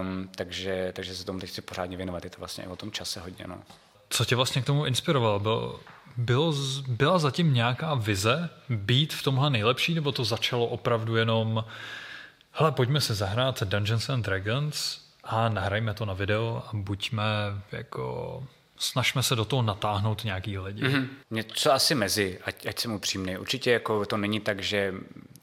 Um, 0.00 0.28
takže, 0.36 0.92
takže 0.96 1.16
se 1.16 1.24
tomu 1.24 1.40
teď 1.40 1.50
chci 1.50 1.62
pořádně 1.62 1.96
věnovat. 1.96 2.24
Je 2.24 2.30
to 2.30 2.38
vlastně 2.38 2.64
i 2.64 2.66
o 2.66 2.76
tom 2.76 2.92
čase 2.92 3.20
hodně. 3.20 3.44
No. 3.48 3.62
Co 4.08 4.24
tě 4.24 4.36
vlastně 4.36 4.62
k 4.62 4.66
tomu 4.66 4.86
inspirovalo? 4.86 5.40
Bylo, 5.40 5.80
bylo, 6.16 6.54
byla 6.88 7.18
zatím 7.18 7.54
nějaká 7.54 7.94
vize 7.94 8.50
být 8.68 9.14
v 9.14 9.22
tomhle 9.22 9.50
nejlepší, 9.50 9.94
nebo 9.94 10.12
to 10.12 10.24
začalo 10.24 10.66
opravdu 10.66 11.16
jenom 11.16 11.64
hele, 12.52 12.72
pojďme 12.72 13.00
se 13.00 13.14
zahrát 13.14 13.62
Dungeons 13.62 14.10
and 14.10 14.22
Dragons 14.22 15.00
a 15.24 15.48
nahrajme 15.48 15.94
to 15.94 16.04
na 16.04 16.14
video 16.14 16.62
a 16.66 16.70
buďme 16.72 17.22
jako 17.72 18.42
snažme 18.76 19.22
se 19.22 19.36
do 19.36 19.44
toho 19.44 19.62
natáhnout 19.62 20.24
nějaký 20.24 20.58
lidi. 20.58 20.82
Mm-hmm. 20.82 21.08
Něco 21.30 21.72
asi 21.72 21.94
mezi, 21.94 22.38
ať, 22.44 22.66
ať 22.66 22.78
jsem 22.78 22.92
upřímný. 22.92 23.38
Určitě 23.38 23.70
jako 23.70 24.06
to 24.06 24.16
není 24.16 24.40
tak, 24.40 24.62
že 24.62 24.94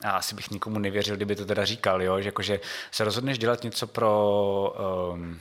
já 0.04 0.12
asi 0.12 0.36
bych 0.36 0.52
nikomu 0.52 0.80
nevěřil, 0.80 1.16
kdyby 1.16 1.36
to 1.36 1.46
teda 1.46 1.66
říkal, 1.66 2.04
jo? 2.04 2.22
že 2.22 2.28
jako, 2.28 2.42
že 2.42 2.60
se 2.92 3.04
rozhodneš 3.04 3.38
dělat 3.38 3.64
něco 3.64 3.88
pro 3.88 4.74
um, 5.14 5.40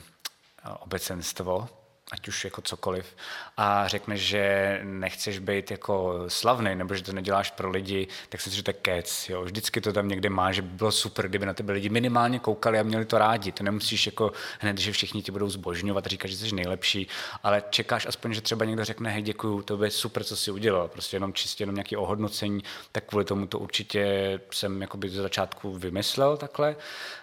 obecenstvo, 0.79 1.67
ať 2.11 2.27
už 2.27 2.45
jako 2.45 2.61
cokoliv, 2.61 3.15
a 3.57 3.87
řekneš, 3.87 4.21
že 4.21 4.79
nechceš 4.83 5.39
být 5.39 5.71
jako 5.71 6.23
slavný, 6.27 6.75
nebo 6.75 6.95
že 6.95 7.03
to 7.03 7.13
neděláš 7.13 7.51
pro 7.51 7.69
lidi, 7.69 8.07
tak 8.29 8.41
si 8.41 8.51
že 8.51 8.63
to 8.63 8.69
je 8.69 8.73
kec. 8.73 9.29
Jo. 9.29 9.43
Vždycky 9.43 9.81
to 9.81 9.93
tam 9.93 10.07
někde 10.07 10.29
má, 10.29 10.51
že 10.51 10.61
by 10.61 10.67
bylo 10.67 10.91
super, 10.91 11.27
kdyby 11.27 11.45
na 11.45 11.53
tebe 11.53 11.73
lidi 11.73 11.89
minimálně 11.89 12.39
koukali 12.39 12.79
a 12.79 12.83
měli 12.83 13.05
to 13.05 13.17
rádi. 13.17 13.51
To 13.51 13.63
nemusíš 13.63 14.05
jako 14.05 14.31
hned, 14.59 14.77
že 14.77 14.91
všichni 14.91 15.21
ti 15.21 15.31
budou 15.31 15.49
zbožňovat 15.49 16.05
a 16.05 16.09
říkat, 16.09 16.27
že 16.27 16.37
jsi 16.37 16.55
nejlepší, 16.55 17.07
ale 17.43 17.63
čekáš 17.69 18.05
aspoň, 18.05 18.33
že 18.33 18.41
třeba 18.41 18.65
někdo 18.65 18.85
řekne, 18.85 19.09
hej, 19.09 19.21
děkuju, 19.21 19.61
to 19.61 19.83
je 19.83 19.91
super, 19.91 20.23
co 20.23 20.35
jsi 20.35 20.51
udělal. 20.51 20.87
Prostě 20.87 21.15
jenom 21.15 21.33
čistě 21.33 21.61
jenom 21.61 21.75
nějaké 21.75 21.97
ohodnocení, 21.97 22.63
tak 22.91 23.03
kvůli 23.05 23.25
tomu 23.25 23.47
to 23.47 23.59
určitě 23.59 24.39
jsem 24.51 24.81
jakoby 24.81 25.09
ze 25.09 25.21
začátku 25.21 25.73
vymyslel 25.73 26.37
takhle. 26.37 26.75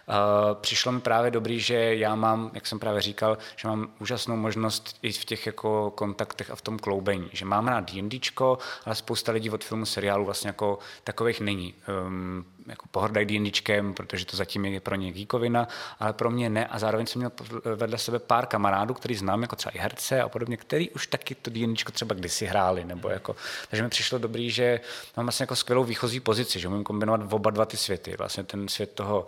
Uh, 0.09 0.14
přišlo 0.61 0.93
mi 0.93 1.01
právě 1.01 1.30
dobrý, 1.30 1.61
že 1.61 1.95
já 1.95 2.14
mám, 2.14 2.51
jak 2.55 2.66
jsem 2.66 2.78
právě 2.78 3.01
říkal, 3.01 3.39
že 3.57 3.68
mám 3.68 3.91
úžasnou 3.99 4.36
možnost 4.36 4.78
i 5.03 5.12
v 5.12 5.24
těch 5.24 5.47
jako 5.47 5.91
kontaktech 5.91 6.51
a 6.51 6.57
v 6.57 6.62
tom 6.62 6.79
kloubení, 6.79 7.31
že 7.33 7.45
mám 7.45 7.68
rád 7.68 7.93
D&Dčko, 7.93 8.59
ale 8.85 8.95
spousta 8.95 9.33
lidí 9.33 9.51
od 9.51 9.64
filmu, 9.64 9.87
seriálu 9.87 10.24
vlastně 10.24 10.49
jako 10.49 10.79
takových 11.05 11.41
není. 11.41 11.74
Um, 12.07 12.45
jako 12.68 12.87
pohrdají 12.91 13.26
D&Dčkem, 13.26 13.95
protože 13.95 14.26
to 14.26 14.37
zatím 14.37 14.64
je 14.64 14.81
pro 14.81 14.95
ně 14.95 15.12
geekovina, 15.12 15.68
ale 16.01 16.12
pro 16.12 16.31
mě 16.31 16.51
ne. 16.51 16.66
A 16.66 16.79
zároveň 16.79 17.07
jsem 17.07 17.20
měl 17.20 17.33
vedle 17.76 17.99
sebe 17.99 18.18
pár 18.18 18.47
kamarádů, 18.47 18.95
který 18.95 19.14
znám, 19.14 19.43
jako 19.43 19.57
třeba 19.57 19.72
i 19.72 19.79
herce 19.79 20.22
a 20.22 20.29
podobně, 20.29 20.57
který 20.57 20.91
už 20.91 21.07
taky 21.07 21.35
to 21.35 21.51
D&Dčko 21.51 21.93
třeba 21.93 22.14
kdysi 22.14 22.47
hráli, 22.47 22.85
nebo 22.85 23.09
jako, 23.09 23.37
takže 23.70 23.83
mi 23.83 23.89
přišlo 23.89 24.18
dobrý, 24.18 24.51
že 24.51 24.81
mám 25.16 25.26
vlastně 25.26 25.43
jako 25.43 25.57
skvělou 25.57 25.85
výchozí 25.85 26.20
pozici, 26.20 26.61
že 26.61 26.68
umím 26.68 26.85
kombinovat 26.85 27.33
oba 27.33 27.51
dva 27.51 27.64
ty 27.64 27.76
světy, 27.76 28.14
vlastně 28.18 28.45
ten 28.45 28.68
svět 28.68 28.93
toho 28.95 29.26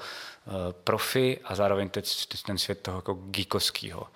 profi 0.85 1.41
a 1.45 1.55
zároveň 1.55 1.89
ten, 1.89 2.03
ten 2.47 2.59
svět 2.59 2.81
toho 2.83 2.99
jako 2.99 3.15
geekovského. 3.15 4.07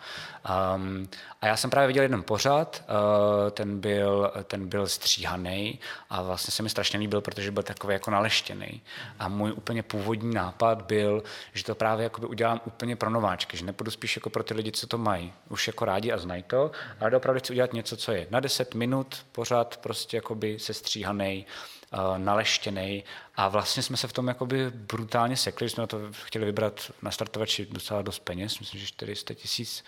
Um, 0.74 1.08
a 1.40 1.46
já 1.46 1.56
jsem 1.56 1.70
právě 1.70 1.86
viděl 1.86 2.02
jeden 2.02 2.22
pořad, 2.22 2.84
uh, 2.88 3.50
ten 3.50 3.80
byl, 3.80 4.32
ten 4.44 4.68
byl 4.68 4.86
stříhaný 4.86 5.80
a 6.10 6.22
vlastně 6.22 6.52
se 6.52 6.62
mi 6.62 6.70
strašně 6.70 6.98
líbil, 6.98 7.20
protože 7.20 7.50
byl 7.50 7.62
takový 7.62 7.92
jako 7.92 8.10
naleštěný. 8.10 8.82
A 9.18 9.28
můj 9.28 9.52
úplně 9.52 9.82
původní 9.82 10.34
nápad 10.34 10.82
byl, 10.82 11.22
že 11.52 11.64
to 11.64 11.74
právě 11.74 12.10
udělám 12.10 12.60
úplně 12.64 12.96
pro 12.96 13.10
nováčky, 13.10 13.56
že 13.56 13.64
nepůjdu 13.64 13.90
spíš 13.90 14.16
jako 14.16 14.30
pro 14.30 14.42
ty 14.42 14.54
lidi, 14.54 14.72
co 14.72 14.86
to 14.86 14.98
mají. 14.98 15.32
Už 15.48 15.66
jako 15.66 15.84
rádi 15.84 16.12
a 16.12 16.18
znají 16.18 16.42
to, 16.42 16.70
ale 17.00 17.16
opravdu 17.16 17.40
chci 17.40 17.52
udělat 17.52 17.72
něco, 17.72 17.96
co 17.96 18.12
je 18.12 18.26
na 18.30 18.40
10 18.40 18.74
minut 18.74 19.26
pořád 19.32 19.76
prostě 19.76 20.16
jakoby 20.16 20.58
sestříhaný, 20.58 21.46
uh, 21.46 21.73
naleštěný 22.16 23.04
a 23.36 23.48
vlastně 23.48 23.82
jsme 23.82 23.96
se 23.96 24.08
v 24.08 24.12
tom 24.12 24.28
jakoby 24.28 24.70
brutálně 24.70 25.36
sekli, 25.36 25.70
jsme 25.70 25.80
na 25.80 25.86
to 25.86 26.00
chtěli 26.12 26.44
vybrat 26.44 26.90
na 27.02 27.10
startovači 27.10 27.66
docela 27.70 28.02
dost 28.02 28.18
peněz, 28.18 28.58
myslím, 28.58 28.80
že 28.80 28.86
400 28.86 29.34
tisíc, 29.34 29.84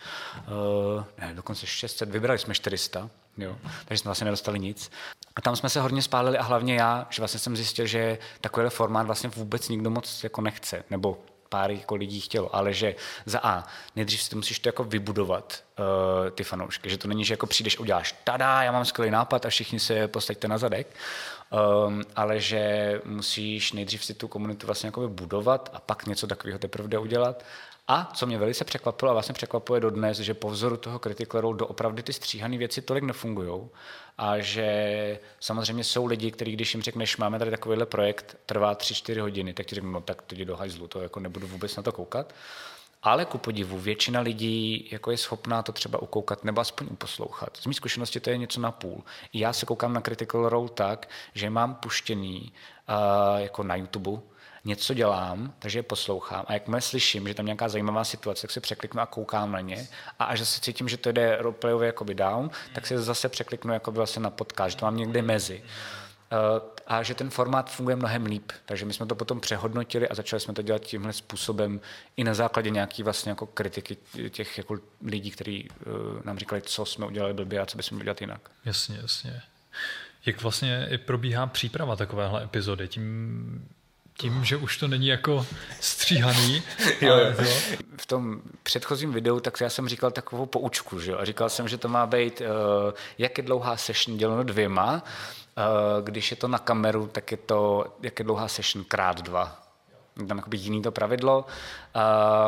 uh, 0.96 1.04
ne, 1.18 1.34
dokonce 1.34 1.66
600, 1.66 2.10
vybrali 2.10 2.38
jsme 2.38 2.54
400, 2.54 3.10
jo, 3.38 3.56
takže 3.84 4.02
jsme 4.02 4.08
vlastně 4.08 4.24
nedostali 4.24 4.58
nic. 4.58 4.90
A 5.36 5.40
tam 5.40 5.56
jsme 5.56 5.68
se 5.68 5.80
hodně 5.80 6.02
spálili 6.02 6.38
a 6.38 6.42
hlavně 6.42 6.74
já, 6.74 7.06
že 7.10 7.22
vlastně 7.22 7.40
jsem 7.40 7.56
zjistil, 7.56 7.86
že 7.86 8.18
takovýhle 8.40 8.70
formát 8.70 9.06
vlastně 9.06 9.30
vůbec 9.30 9.68
nikdo 9.68 9.90
moc 9.90 10.24
jako 10.24 10.40
nechce, 10.40 10.84
nebo 10.90 11.18
pár 11.48 11.70
jako 11.70 11.94
lidí 11.94 12.20
chtělo, 12.20 12.56
ale 12.56 12.72
že 12.72 12.94
za 13.26 13.40
A, 13.42 13.64
nejdřív 13.96 14.22
si 14.22 14.30
to 14.30 14.36
musíš 14.36 14.58
to 14.58 14.68
jako 14.68 14.84
vybudovat, 14.84 15.64
uh, 15.78 16.30
ty 16.30 16.44
fanoušky, 16.44 16.90
že 16.90 16.98
to 16.98 17.08
není, 17.08 17.24
že 17.24 17.32
jako 17.34 17.46
přijdeš, 17.46 17.78
uděláš 17.78 18.14
tada, 18.24 18.62
já 18.62 18.72
mám 18.72 18.84
skvělý 18.84 19.10
nápad 19.10 19.46
a 19.46 19.48
všichni 19.48 19.80
se 19.80 20.08
postaďte 20.08 20.48
na 20.48 20.58
zadek, 20.58 20.86
um, 21.50 22.02
ale 22.16 22.40
že 22.40 23.00
musíš 23.04 23.72
nejdřív 23.72 24.04
si 24.04 24.14
tu 24.14 24.28
komunitu 24.28 24.66
vlastně 24.66 24.86
jako 24.86 25.08
budovat 25.08 25.70
a 25.72 25.80
pak 25.80 26.06
něco 26.06 26.26
takového 26.26 26.58
teprve 26.58 26.98
udělat 26.98 27.44
a 27.88 28.10
co 28.14 28.26
mě 28.26 28.38
velice 28.38 28.64
překvapilo 28.64 29.10
a 29.10 29.12
vlastně 29.12 29.32
překvapuje 29.32 29.80
dodnes, 29.80 30.18
že 30.18 30.34
po 30.34 30.50
vzoru 30.50 30.76
toho 30.76 30.98
Critical 30.98 31.40
Role 31.40 31.56
doopravdy 31.56 32.02
ty 32.02 32.12
stříhané 32.12 32.58
věci 32.58 32.82
tolik 32.82 33.04
nefungují 33.04 33.68
a 34.18 34.38
že 34.38 35.18
samozřejmě 35.40 35.84
jsou 35.84 36.06
lidi, 36.06 36.30
kteří, 36.30 36.52
když 36.52 36.74
jim 36.74 36.82
řekneš, 36.82 37.16
máme 37.16 37.38
tady 37.38 37.50
takovýhle 37.50 37.86
projekt, 37.86 38.36
trvá 38.46 38.74
3-4 38.74 39.20
hodiny, 39.20 39.54
tak 39.54 39.66
ti 39.66 39.74
řeknu, 39.74 39.90
no 39.90 40.00
tak 40.00 40.22
to 40.22 40.34
jdi 40.34 40.44
do 40.44 40.56
hajzlu, 40.56 40.88
to 40.88 41.00
jako 41.00 41.20
nebudu 41.20 41.46
vůbec 41.46 41.76
na 41.76 41.82
to 41.82 41.92
koukat. 41.92 42.34
Ale 43.06 43.24
ku 43.24 43.38
podivu, 43.38 43.78
většina 43.78 44.20
lidí 44.20 44.88
jako 44.92 45.10
je 45.10 45.16
schopná 45.16 45.62
to 45.62 45.72
třeba 45.72 46.02
ukoukat 46.02 46.44
nebo 46.44 46.60
aspoň 46.60 46.86
uposlouchat. 46.90 47.56
Z 47.56 47.66
mé 47.66 47.74
zkušenosti 47.74 48.20
to 48.20 48.30
je 48.30 48.38
něco 48.38 48.60
na 48.60 48.70
půl. 48.72 49.04
Já 49.32 49.52
se 49.52 49.66
koukám 49.66 49.92
na 49.92 50.00
Critical 50.00 50.48
Role 50.48 50.68
tak, 50.68 51.08
že 51.34 51.50
mám 51.50 51.74
puštěný 51.74 52.52
uh, 52.88 53.40
jako 53.40 53.62
na 53.62 53.76
YouTube, 53.76 54.20
něco 54.64 54.94
dělám, 54.94 55.54
takže 55.58 55.78
je 55.78 55.82
poslouchám 55.82 56.44
a 56.48 56.52
jakmile 56.52 56.80
slyším, 56.80 57.28
že 57.28 57.34
tam 57.34 57.46
nějaká 57.46 57.68
zajímavá 57.68 58.04
situace, 58.04 58.42
tak 58.42 58.50
se 58.50 58.60
překliknu 58.60 59.00
a 59.00 59.06
koukám 59.06 59.52
na 59.52 59.60
ně 59.60 59.88
a 60.18 60.24
až 60.24 60.38
zase 60.38 60.60
cítím, 60.60 60.88
že 60.88 60.96
to 60.96 61.12
jde 61.12 61.36
roleplayově 61.40 61.86
jakoby 61.86 62.14
down, 62.14 62.50
tak 62.74 62.86
se 62.86 62.98
zase 62.98 63.28
překliknu 63.28 63.72
jakoby 63.72 63.96
vlastně 63.96 64.22
na 64.22 64.30
podcast, 64.30 64.70
že 64.70 64.76
to 64.76 64.86
mám 64.86 64.96
někde 64.96 65.22
mezi. 65.22 65.62
Uh, 66.32 66.75
a 66.86 67.02
že 67.02 67.14
ten 67.14 67.30
formát 67.30 67.70
funguje 67.70 67.96
mnohem 67.96 68.26
líp. 68.26 68.52
Takže 68.64 68.84
my 68.84 68.92
jsme 68.92 69.06
to 69.06 69.14
potom 69.14 69.40
přehodnotili 69.40 70.08
a 70.08 70.14
začali 70.14 70.40
jsme 70.40 70.54
to 70.54 70.62
dělat 70.62 70.82
tímhle 70.82 71.12
způsobem 71.12 71.80
i 72.16 72.24
na 72.24 72.34
základě 72.34 72.70
nějaký 72.70 73.02
vlastně 73.02 73.30
jako 73.30 73.46
kritiky 73.46 73.96
těch 74.30 74.58
jako 74.58 74.78
lidí, 75.02 75.30
kteří 75.30 75.68
uh, 75.68 75.94
nám 76.24 76.38
říkali, 76.38 76.62
co 76.62 76.84
jsme 76.84 77.06
udělali 77.06 77.34
blbě 77.34 77.60
a 77.60 77.66
co 77.66 77.76
bychom 77.76 77.96
měli 77.96 78.04
dělat 78.04 78.20
jinak. 78.20 78.50
Jasně, 78.64 78.98
jasně. 79.02 79.42
Jak 80.26 80.42
vlastně 80.42 80.88
probíhá 81.04 81.46
příprava 81.46 81.96
takovéhle 81.96 82.44
epizody? 82.44 82.88
Tím 82.88 83.68
tím, 84.18 84.44
že 84.44 84.56
už 84.56 84.78
to 84.78 84.88
není 84.88 85.06
jako 85.06 85.46
stříhaný. 85.80 86.62
jo, 87.00 87.16
jo. 87.16 87.34
V 87.96 88.06
tom 88.06 88.42
předchozím 88.62 89.12
videu 89.12 89.40
tak 89.40 89.60
já 89.60 89.70
jsem 89.70 89.88
říkal 89.88 90.10
takovou 90.10 90.46
poučku, 90.46 91.00
že 91.00 91.10
jo? 91.10 91.18
a 91.18 91.24
říkal 91.24 91.50
jsem, 91.50 91.68
že 91.68 91.78
to 91.78 91.88
má 91.88 92.06
být, 92.06 92.40
uh, 92.40 92.46
jak 93.18 93.38
je 93.38 93.44
dlouhá 93.44 93.76
session 93.76 94.18
děleno 94.18 94.42
dvěma, 94.42 95.02
když 96.02 96.30
je 96.30 96.36
to 96.36 96.48
na 96.48 96.58
kameru, 96.58 97.06
tak 97.06 97.30
je 97.30 97.36
to, 97.36 97.86
jak 98.02 98.18
je 98.18 98.24
dlouhá 98.24 98.48
session 98.48 98.84
krát 98.84 99.20
dva. 99.20 99.62
Tam 100.28 100.38
jakoby 100.38 100.56
jiný 100.56 100.82
to 100.82 100.92
pravidlo. 100.92 101.46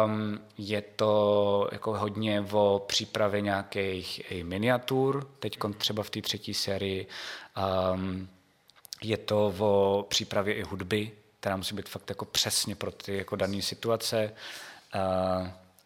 Um, 0.05 0.41
je 0.59 0.83
to 0.83 1.69
jako 1.73 1.99
hodně 1.99 2.45
o 2.53 2.85
přípravě 2.87 3.41
nějakých 3.41 4.33
miniatur, 4.43 5.27
teď 5.39 5.59
třeba 5.79 6.03
v 6.03 6.11
té 6.11 6.23
třetí 6.23 6.55
sérii. 6.55 7.07
Um, 7.93 8.29
je 9.03 9.17
to 9.17 9.55
o 9.59 10.07
přípravě 10.09 10.55
i 10.55 10.63
hudby, 10.63 11.13
která 11.41 11.57
musí 11.57 11.75
být 11.75 11.89
fakt 11.89 12.09
jako 12.09 12.25
přesně 12.25 12.75
pro 12.77 12.91
ty 12.91 13.17
jako 13.17 13.37
dané 13.37 13.63
situace. 13.63 14.33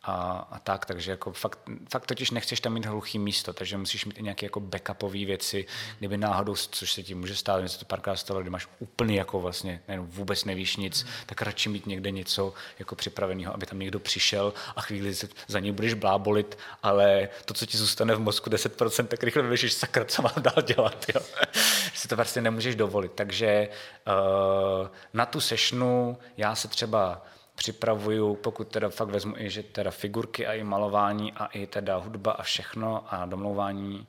A, 0.05 0.49
a 0.51 0.59
tak, 0.59 0.87
takže 0.87 1.11
jako 1.11 1.33
fakt, 1.33 1.59
fakt 1.91 2.07
totiž 2.07 2.31
nechceš 2.31 2.61
tam 2.61 2.73
mít 2.73 2.87
hluchý 2.87 3.19
místo, 3.19 3.53
takže 3.53 3.79
musíš 3.79 4.05
mít 4.05 4.19
i 4.19 4.23
nějaké 4.23 4.47
jako 4.47 4.61
backupové 4.61 5.25
věci, 5.25 5.67
kdyby 5.99 6.17
náhodou, 6.17 6.55
což 6.57 6.93
se 6.93 7.03
ti 7.03 7.15
může 7.15 7.37
stát, 7.37 7.63
něco 7.63 7.79
to 7.79 7.85
párkrát 7.85 8.17
stalo, 8.17 8.41
kdy 8.41 8.51
máš 8.51 8.69
úplně 8.79 9.19
jako 9.19 9.41
vlastně, 9.41 9.83
nejenom 9.89 10.07
vůbec 10.07 10.45
nevíš 10.45 10.77
nic, 10.77 11.07
tak 11.27 11.43
radši 11.43 11.69
mít 11.69 11.87
někde 11.87 12.11
něco 12.11 12.55
jako 12.79 12.95
připraveného, 12.95 13.55
aby 13.55 13.67
tam 13.67 13.79
někdo 13.79 14.01
přišel 14.01 14.53
a 14.77 14.81
chvíli 14.81 15.15
za 15.47 15.61
něj 15.61 15.73
budeš 15.73 15.95
blábolit, 15.95 16.59
ale 16.83 17.29
to, 17.45 17.55
co 17.55 17.67
ti 17.67 17.77
zůstane 17.79 18.15
v 18.15 18.21
mozku 18.21 18.51
10%, 18.51 19.07
tak 19.07 19.23
rychle 19.23 19.43
vyvěšíš 19.43 19.73
sakra, 19.73 20.05
co 20.05 20.23
mám 20.23 20.43
dál 20.43 20.63
dělat, 20.67 21.07
jo. 21.15 21.21
si 21.95 22.09
to 22.09 22.17
vlastně 22.17 22.43
nemůžeš 22.43 22.77
dovolit, 22.77 23.13
takže 23.15 23.69
uh, 24.07 24.89
na 25.13 25.27
tu 25.27 25.41
sešnu 25.41 26.19
já 26.37 26.55
se 26.55 26.69
třeba 26.69 27.23
připravuju, 27.63 28.35
pokud 28.35 28.69
teda 28.69 28.89
fakt 28.89 29.09
vezmu 29.09 29.35
i, 29.39 29.51
že 29.51 29.63
teda 29.63 29.91
figurky 29.91 30.47
a 30.47 30.53
i 30.53 30.65
malování 30.65 31.33
a 31.33 31.47
i 31.47 31.67
teda 31.67 31.97
hudba 31.97 32.33
a 32.33 32.43
všechno 32.43 33.15
a 33.15 33.27
domlouvání, 33.27 34.07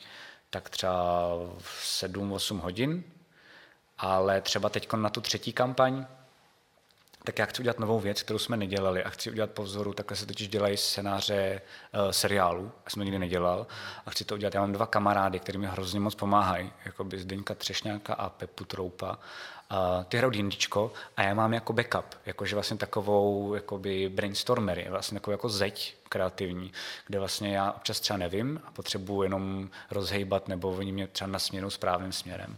tak 0.49 0.69
třeba 0.69 1.29
7-8 1.81 2.59
hodin, 2.59 3.03
ale 3.97 4.41
třeba 4.41 4.69
teď 4.69 4.93
na 4.93 5.09
tu 5.09 5.21
třetí 5.21 5.53
kampaň, 5.53 6.05
tak 7.23 7.39
já 7.39 7.45
chci 7.45 7.61
udělat 7.61 7.79
novou 7.79 7.99
věc, 7.99 8.23
kterou 8.23 8.39
jsme 8.39 8.57
nedělali 8.57 9.03
a 9.03 9.09
chci 9.09 9.31
udělat 9.31 9.51
po 9.51 9.63
vzoru, 9.63 9.93
takhle 9.93 10.17
se 10.17 10.25
totiž 10.25 10.47
dělají 10.47 10.77
scénáře 10.77 11.61
uh, 11.93 12.11
seriálu, 12.11 12.71
já 12.85 12.89
jsem 12.89 12.99
to 12.99 13.03
nikdy 13.03 13.19
nedělal 13.19 13.67
a 14.05 14.11
chci 14.11 14.25
to 14.25 14.35
udělat. 14.35 14.53
Já 14.53 14.61
mám 14.61 14.71
dva 14.71 14.85
kamarády, 14.85 15.39
kteří 15.39 15.57
mi 15.57 15.67
hrozně 15.67 15.99
moc 15.99 16.15
pomáhají, 16.15 16.71
jako 16.85 17.03
by 17.03 17.19
Zdeňka 17.19 17.53
Třešňáka 17.55 18.13
a 18.13 18.29
Pepu 18.29 18.65
Troupa 18.65 19.17
Uh, 19.73 20.03
ty 20.03 20.17
hrajou 20.17 20.31
D&Dčko 20.31 20.91
a 21.17 21.23
já 21.23 21.33
mám 21.33 21.53
jako 21.53 21.73
backup, 21.73 22.05
jakože 22.25 22.55
vlastně 22.55 22.77
takovou 22.77 23.53
jakoby 23.53 24.09
brainstormery, 24.09 24.87
vlastně 24.89 25.19
takovou 25.19 25.31
jako 25.31 25.49
zeď 25.49 25.95
kreativní, 26.09 26.71
kde 27.07 27.19
vlastně 27.19 27.55
já 27.55 27.71
občas 27.71 27.99
třeba 27.99 28.17
nevím 28.17 28.61
a 28.65 28.71
potřebuji 28.71 29.23
jenom 29.23 29.69
rozhejbat 29.91 30.47
nebo 30.47 30.69
oni 30.69 30.91
mě 30.91 31.07
třeba 31.07 31.31
nasměrou 31.31 31.69
správným 31.69 32.11
směrem. 32.11 32.57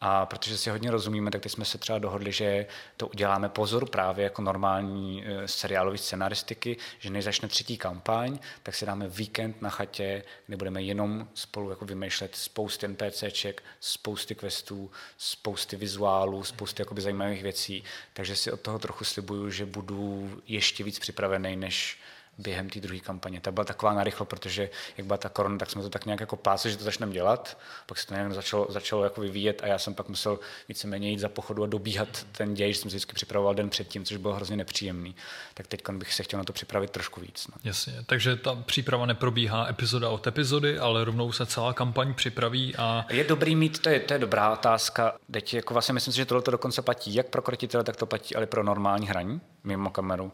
A 0.00 0.26
protože 0.26 0.58
si 0.58 0.70
hodně 0.70 0.90
rozumíme, 0.90 1.30
tak 1.30 1.42
teď 1.42 1.52
jsme 1.52 1.64
se 1.64 1.78
třeba 1.78 1.98
dohodli, 1.98 2.32
že 2.32 2.66
to 2.96 3.08
uděláme 3.08 3.48
pozor 3.48 3.90
právě 3.90 4.24
jako 4.24 4.42
normální 4.42 5.24
e, 5.26 5.48
seriálové 5.48 5.98
scenaristiky, 5.98 6.76
že 6.98 7.10
než 7.10 7.24
začne 7.24 7.48
třetí 7.48 7.78
kampaň, 7.78 8.38
tak 8.62 8.74
si 8.74 8.86
dáme 8.86 9.08
víkend 9.08 9.62
na 9.62 9.70
chatě, 9.70 10.24
kde 10.46 10.56
budeme 10.56 10.82
jenom 10.82 11.28
spolu 11.34 11.70
jako 11.70 11.84
vymýšlet 11.84 12.36
spousty 12.36 12.88
NPCček, 12.88 13.62
spousty 13.80 14.34
questů, 14.34 14.90
spousty 15.18 15.76
vizuálů, 15.76 16.44
spousty 16.44 16.82
jakoby 16.82 17.00
zajímavých 17.00 17.42
věcí. 17.42 17.84
Takže 18.12 18.36
si 18.36 18.52
od 18.52 18.60
toho 18.60 18.78
trochu 18.78 19.04
slibuju, 19.04 19.50
že 19.50 19.66
budu 19.66 20.30
ještě 20.46 20.84
víc 20.84 20.98
připravený, 20.98 21.56
než 21.56 21.98
během 22.38 22.70
té 22.70 22.80
druhé 22.80 23.00
kampaně. 23.00 23.40
Ta 23.40 23.50
byla 23.50 23.64
taková 23.64 23.92
narychlo, 23.92 24.26
protože 24.26 24.70
jak 24.96 25.06
byla 25.06 25.16
ta 25.16 25.28
korona, 25.28 25.58
tak 25.58 25.70
jsme 25.70 25.82
to 25.82 25.90
tak 25.90 26.06
nějak 26.06 26.20
jako 26.20 26.36
pásli, 26.36 26.70
že 26.70 26.76
to 26.76 26.84
začneme 26.84 27.12
dělat, 27.12 27.58
pak 27.86 27.98
se 27.98 28.06
to 28.06 28.14
nějak 28.14 28.32
začalo, 28.32 28.66
začalo 28.70 29.04
jako 29.04 29.20
vyvíjet 29.20 29.60
a 29.64 29.66
já 29.66 29.78
jsem 29.78 29.94
pak 29.94 30.08
musel 30.08 30.38
víceméně 30.68 31.10
jít 31.10 31.18
za 31.18 31.28
pochodu 31.28 31.64
a 31.64 31.66
dobíhat 31.66 32.26
ten 32.32 32.54
děj, 32.54 32.72
že 32.72 32.78
jsem 32.78 32.90
si 32.90 32.96
vždycky 32.96 33.12
připravoval 33.14 33.54
den 33.54 33.70
předtím, 33.70 34.04
což 34.04 34.16
bylo 34.16 34.34
hrozně 34.34 34.56
nepříjemný. 34.56 35.16
Tak 35.54 35.66
teď 35.66 35.88
bych 35.90 36.14
se 36.14 36.22
chtěl 36.22 36.38
na 36.38 36.44
to 36.44 36.52
připravit 36.52 36.90
trošku 36.90 37.20
víc. 37.20 37.46
No. 37.46 37.54
Jasně, 37.64 37.92
takže 38.06 38.36
ta 38.36 38.54
příprava 38.54 39.06
neprobíhá 39.06 39.68
epizoda 39.68 40.08
od 40.08 40.26
epizody, 40.26 40.78
ale 40.78 41.04
rovnou 41.04 41.32
se 41.32 41.46
celá 41.46 41.72
kampaň 41.72 42.14
připraví 42.14 42.76
a... 42.76 43.06
Je 43.10 43.24
dobrý 43.24 43.56
mít, 43.56 43.78
to 43.78 43.88
je, 43.88 44.00
to 44.00 44.12
je 44.12 44.18
dobrá 44.18 44.52
otázka. 44.52 45.16
Teď 45.30 45.54
jako 45.54 45.74
vlastně 45.74 45.94
myslím 45.94 46.12
si, 46.12 46.16
že 46.16 46.26
tohle 46.26 46.42
to 46.42 46.50
dokonce 46.50 46.82
platí 46.82 47.14
jak 47.14 47.26
pro 47.26 47.42
krotitele, 47.42 47.84
tak 47.84 47.96
to 47.96 48.06
platí 48.06 48.36
ale 48.36 48.46
pro 48.46 48.62
normální 48.62 49.08
hraní 49.08 49.40
mimo 49.64 49.90
kameru. 49.90 50.24
Uh, 50.24 50.32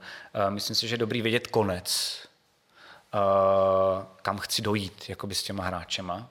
myslím 0.48 0.76
si, 0.76 0.88
že 0.88 0.94
je 0.94 0.98
dobrý 0.98 1.22
vědět 1.22 1.46
konec, 1.46 1.91
uh, 3.14 4.04
kam 4.22 4.38
chci 4.38 4.62
dojít 4.62 5.08
jakoby 5.08 5.34
s 5.34 5.42
těma 5.42 5.64
hráčema, 5.64 6.28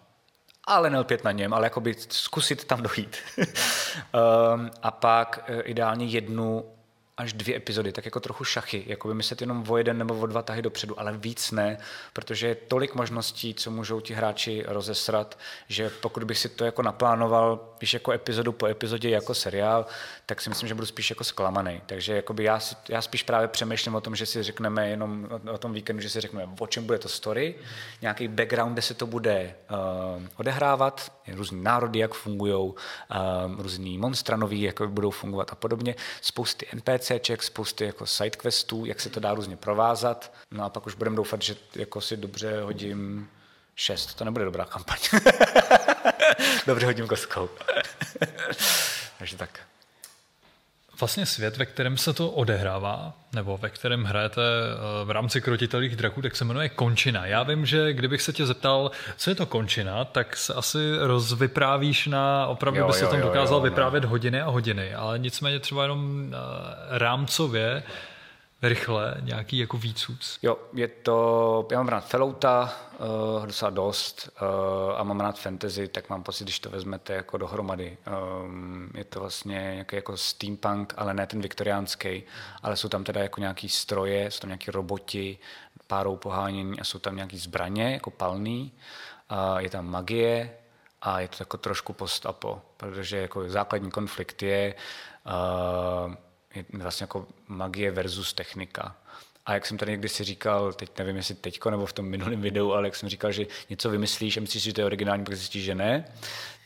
ale 0.64 0.90
nelpět 0.90 1.24
na 1.24 1.32
něm, 1.32 1.54
ale 1.54 1.66
jakoby 1.66 1.96
zkusit 2.10 2.64
tam 2.64 2.82
dojít. 2.82 3.18
um, 3.38 3.46
a 4.82 4.92
pak 4.92 5.50
uh, 5.50 5.56
ideálně 5.64 6.06
jednu 6.06 6.66
až 7.22 7.34
dvě 7.34 7.56
epizody, 7.56 7.92
tak 7.92 8.06
jako 8.06 8.20
trochu 8.20 8.44
šachy, 8.44 8.84
jako 8.88 9.08
by 9.08 9.14
myslet 9.14 9.42
jenom 9.42 9.66
o 9.70 9.78
jeden 9.78 9.98
nebo 9.98 10.20
o 10.20 10.26
dva 10.26 10.42
tahy 10.42 10.62
dopředu, 10.62 11.00
ale 11.00 11.18
víc 11.18 11.52
ne, 11.52 11.78
protože 12.14 12.48
je 12.48 12.56
tolik 12.56 12.96
možností, 12.96 13.54
co 13.54 13.72
můžou 13.72 14.00
ti 14.02 14.14
hráči 14.14 14.64
rozesrat, 14.68 15.40
že 15.68 15.90
pokud 15.90 16.24
bych 16.24 16.38
si 16.38 16.50
to 16.50 16.66
jako 16.66 16.82
naplánoval, 16.82 17.58
píš 17.78 17.94
jako 17.94 18.12
epizodu 18.12 18.52
po 18.52 18.66
epizodě 18.66 19.10
jako 19.10 19.34
seriál, 19.34 19.86
tak 20.26 20.42
si 20.42 20.50
myslím, 20.50 20.68
že 20.68 20.76
budu 20.76 20.88
spíš 20.88 21.10
jako 21.10 21.24
zklamaný. 21.24 21.82
Takže 21.86 22.24
já, 22.40 22.60
si, 22.60 22.76
já 22.90 23.02
spíš 23.02 23.24
právě 23.24 23.48
přemýšlím 23.48 23.96
o 23.96 24.02
tom, 24.02 24.16
že 24.16 24.26
si 24.26 24.44
řekneme 24.44 24.90
jenom 24.90 25.28
o, 25.52 25.58
tom 25.58 25.74
víkendu, 25.74 26.02
že 26.02 26.10
si 26.10 26.22
řekneme, 26.22 26.54
o 26.60 26.68
čem 26.68 26.86
bude 26.86 27.00
to 27.00 27.10
story, 27.10 27.56
nějaký 28.02 28.28
background, 28.28 28.74
kde 28.74 28.82
se 28.82 28.94
to 28.94 29.08
bude 29.08 29.56
uh, 29.72 29.78
odehrávat, 30.38 31.12
různý 31.28 31.64
národy, 31.64 32.00
jak 32.00 32.14
fungují, 32.14 32.54
uh, 32.54 32.76
různý 33.58 33.98
monstranoví, 33.98 34.62
jak 34.62 34.82
budou 34.82 35.10
fungovat 35.10 35.52
a 35.52 35.56
podobně, 35.56 35.96
spousty 36.22 36.66
NPCček, 37.14 37.44
spousty 37.44 37.86
jako 37.86 38.06
sidequestů, 38.06 38.86
jak 38.86 39.00
se 39.02 39.10
to 39.10 39.20
dá 39.20 39.34
různě 39.34 39.58
provázat. 39.58 40.34
No 40.52 40.64
a 40.64 40.70
pak 40.70 40.86
už 40.86 40.96
budeme 40.96 41.16
doufat, 41.16 41.42
že 41.42 41.56
jako 41.76 42.02
si 42.02 42.18
dobře 42.18 42.62
hodím 42.62 43.30
šest, 43.76 44.14
to 44.14 44.26
nebude 44.26 44.46
dobrá 44.46 44.66
kampaň. 44.66 44.98
dobře 46.68 46.86
hodím 46.86 47.08
kostkou. 47.08 47.50
Takže 49.20 49.38
tak 49.38 49.60
vlastně 51.02 51.26
svět, 51.26 51.58
ve 51.58 51.66
kterém 51.66 51.98
se 51.98 52.14
to 52.14 52.30
odehrává, 52.30 53.14
nebo 53.36 53.58
ve 53.58 53.70
kterém 53.70 54.04
hrajete 54.04 54.42
eh, 54.42 55.06
v 55.06 55.12
rámci 55.12 55.42
krotitelných 55.42 55.96
draků, 55.96 56.22
tak 56.22 56.36
se 56.36 56.46
jmenuje 56.46 56.70
Končina. 56.70 57.26
Já 57.26 57.44
vím, 57.44 57.66
že 57.66 57.94
kdybych 57.94 58.22
se 58.22 58.34
tě 58.34 58.46
zeptal, 58.46 58.92
co 59.18 59.30
je 59.30 59.36
to 59.36 59.46
Končina, 59.46 60.06
tak 60.06 60.38
se 60.38 60.54
asi 60.54 60.78
rozvyprávíš 61.00 62.08
na, 62.08 62.48
opravdu 62.48 62.80
jo, 62.80 62.88
by 62.88 62.94
se 62.94 63.08
tam 63.08 63.22
dokázal 63.22 63.58
jo, 63.58 63.66
jo, 63.66 63.70
vyprávět 63.70 64.06
hodiny 64.06 64.42
a 64.42 64.50
hodiny, 64.50 64.94
ale 64.94 65.20
nicméně 65.20 65.60
třeba 65.60 65.84
jenom 65.84 66.32
eh, 66.34 66.38
rámcově 66.90 67.84
rychle 68.62 69.18
nějaký 69.22 69.58
jako 69.58 69.78
výcuc? 69.78 70.40
Jo, 70.42 70.58
je 70.74 70.88
to, 70.88 71.68
já 71.72 71.78
mám 71.78 71.88
rád 71.88 72.08
Fellouta, 72.08 72.74
uh, 73.38 73.46
docela 73.46 73.72
dost 73.72 74.30
uh, 74.42 75.00
a 75.00 75.04
mám 75.04 75.20
rád 75.20 75.40
fantasy, 75.40 75.88
tak 75.88 76.10
mám 76.10 76.24
pocit, 76.24 76.44
když 76.44 76.60
to 76.60 76.70
vezmete 76.70 77.14
jako 77.14 77.38
dohromady. 77.38 77.98
Um, 78.44 78.90
je 78.96 79.04
to 79.04 79.20
vlastně 79.20 79.72
nějaký 79.74 79.96
jako 79.96 80.18
steampunk, 80.18 80.94
ale 80.98 81.14
ne 81.14 81.28
ten 81.28 81.42
viktoriánský, 81.42 82.24
ale 82.64 82.78
jsou 82.78 82.90
tam 82.90 83.04
teda 83.04 83.22
jako 83.22 83.40
nějaký 83.40 83.70
stroje, 83.70 84.32
jsou 84.32 84.40
tam 84.40 84.50
nějaký 84.50 84.72
roboti, 84.72 85.38
párou 85.88 86.16
pohánění 86.16 86.80
a 86.80 86.84
jsou 86.84 87.00
tam 87.00 87.16
nějaký 87.16 87.38
zbraně, 87.38 87.94
jako 87.94 88.12
palný. 88.12 88.72
Uh, 89.32 89.58
je 89.58 89.70
tam 89.70 89.86
magie, 89.86 90.52
a 91.02 91.20
je 91.20 91.28
to 91.28 91.36
jako 91.40 91.58
trošku 91.58 91.94
post-apo, 91.94 92.62
protože 92.78 93.18
jako 93.18 93.50
základní 93.50 93.92
konflikt 93.92 94.42
je 94.44 94.76
uh, 95.26 96.14
je 96.56 96.66
vlastně 96.74 97.04
jako 97.04 97.28
magie 97.48 97.92
versus 97.92 98.34
technika. 98.34 98.96
A 99.46 99.54
jak 99.54 99.66
jsem 99.66 99.78
tady 99.78 99.92
někdy 99.92 100.10
si 100.10 100.24
říkal, 100.24 100.74
teď 100.74 100.98
nevím, 100.98 101.16
jestli 101.16 101.36
teďko 101.36 101.70
nebo 101.70 101.86
v 101.86 101.94
tom 101.94 102.06
minulém 102.06 102.42
videu, 102.42 102.72
ale 102.72 102.88
jak 102.88 102.96
jsem 102.96 103.10
říkal, 103.10 103.32
že 103.32 103.46
něco 103.70 103.90
vymyslíš 103.90 104.38
a 104.38 104.42
myslíš, 104.42 104.64
že 104.64 104.74
to 104.74 104.82
je 104.82 104.86
originální, 104.86 105.24
pak 105.24 105.36
zjistíš, 105.36 105.64
že 105.64 105.76
ne, 105.76 106.06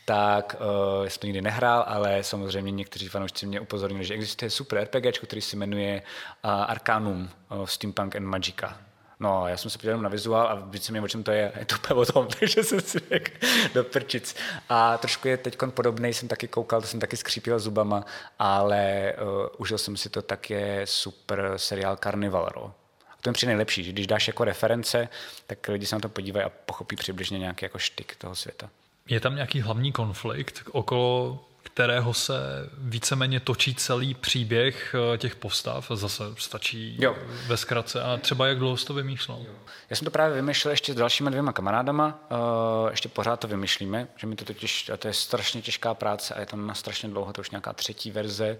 tak 0.04 0.56
uh, 0.60 1.08
jsem 1.08 1.20
to 1.20 1.26
nikdy 1.26 1.42
nehrál, 1.42 1.84
ale 1.86 2.22
samozřejmě 2.22 2.70
někteří 2.72 3.08
fanoušci 3.08 3.46
mě 3.46 3.60
upozornili, 3.60 4.04
že 4.04 4.14
existuje 4.14 4.50
super 4.50 4.82
RPG, 4.82 5.18
který 5.18 5.42
se 5.42 5.56
jmenuje 5.56 6.02
uh, 6.44 6.50
Arcanum 6.50 7.30
uh, 7.50 7.64
Steampunk 7.64 8.16
and 8.16 8.24
Magica. 8.24 8.78
No, 9.20 9.48
já 9.48 9.56
jsem 9.56 9.70
se 9.70 9.78
podíval 9.78 10.00
na 10.00 10.08
vizuál 10.08 10.48
a 10.48 10.54
víc 10.54 10.84
jsem 10.84 11.04
o 11.04 11.08
čem 11.08 11.22
to 11.22 11.30
je. 11.30 11.52
Je 11.58 11.64
to 11.64 11.96
o 11.96 12.06
tom, 12.06 12.26
takže 12.38 12.62
jsem 12.62 12.80
si 12.80 12.98
řekl 13.10 13.32
do 13.74 13.84
prčic. 13.84 14.36
A 14.68 14.98
trošku 14.98 15.28
je 15.28 15.36
teď 15.36 15.58
podobný, 15.70 16.14
jsem 16.14 16.28
taky 16.28 16.48
koukal, 16.48 16.80
to 16.80 16.86
jsem 16.86 17.00
taky 17.00 17.16
skřípil 17.16 17.58
zubama, 17.58 18.04
ale 18.38 19.12
uh, 19.22 19.46
užil 19.58 19.78
jsem 19.78 19.96
si 19.96 20.08
to, 20.08 20.22
tak 20.22 20.50
je 20.50 20.82
super 20.84 21.52
seriál 21.56 21.96
Carnival 21.96 22.48
Row. 22.54 22.70
A 23.10 23.14
to 23.20 23.28
je 23.28 23.32
při 23.32 23.46
nejlepší, 23.46 23.84
že 23.84 23.92
když 23.92 24.06
dáš 24.06 24.26
jako 24.26 24.44
reference, 24.44 25.08
tak 25.46 25.68
lidi 25.68 25.86
se 25.86 25.96
na 25.96 26.00
to 26.00 26.08
podívají 26.08 26.46
a 26.46 26.52
pochopí 26.66 26.96
přibližně 26.96 27.38
nějaký 27.38 27.64
jako 27.64 27.78
štyk 27.78 28.16
toho 28.16 28.34
světa. 28.34 28.70
Je 29.08 29.20
tam 29.20 29.34
nějaký 29.34 29.60
hlavní 29.60 29.92
konflikt 29.92 30.62
okolo 30.72 31.44
kterého 31.66 32.14
se 32.14 32.34
víceméně 32.78 33.40
točí 33.40 33.74
celý 33.74 34.14
příběh 34.14 34.94
eh, 35.14 35.18
těch 35.18 35.36
postav. 35.36 35.90
Zase 35.94 36.24
stačí 36.38 36.96
jo. 37.00 37.16
ve 37.46 37.56
zkratce. 37.56 38.02
A 38.02 38.16
třeba 38.16 38.46
jak 38.46 38.58
dlouho 38.58 38.76
jsi 38.76 38.86
to 38.86 38.94
vymýšlel? 38.94 39.46
Já 39.90 39.96
jsem 39.96 40.04
to 40.04 40.10
právě 40.10 40.36
vymýšlel 40.36 40.70
ještě 40.70 40.92
s 40.92 40.96
dalšíma 40.96 41.30
dvěma 41.30 41.52
kamarádama. 41.52 42.18
Eh, 42.30 42.90
ještě 42.90 43.08
pořád 43.08 43.40
to 43.40 43.48
vymýšlíme, 43.48 44.08
že 44.16 44.26
mi 44.26 44.36
to 44.36 44.44
totiž, 44.44 44.90
a 44.90 44.96
to 44.96 45.08
je 45.08 45.14
strašně 45.14 45.62
těžká 45.62 45.94
práce 45.94 46.34
a 46.34 46.40
je 46.40 46.46
tam 46.46 46.66
na 46.66 46.74
strašně 46.74 47.08
dlouho, 47.08 47.32
to 47.32 47.40
už 47.40 47.50
nějaká 47.50 47.72
třetí 47.72 48.10
verze. 48.10 48.58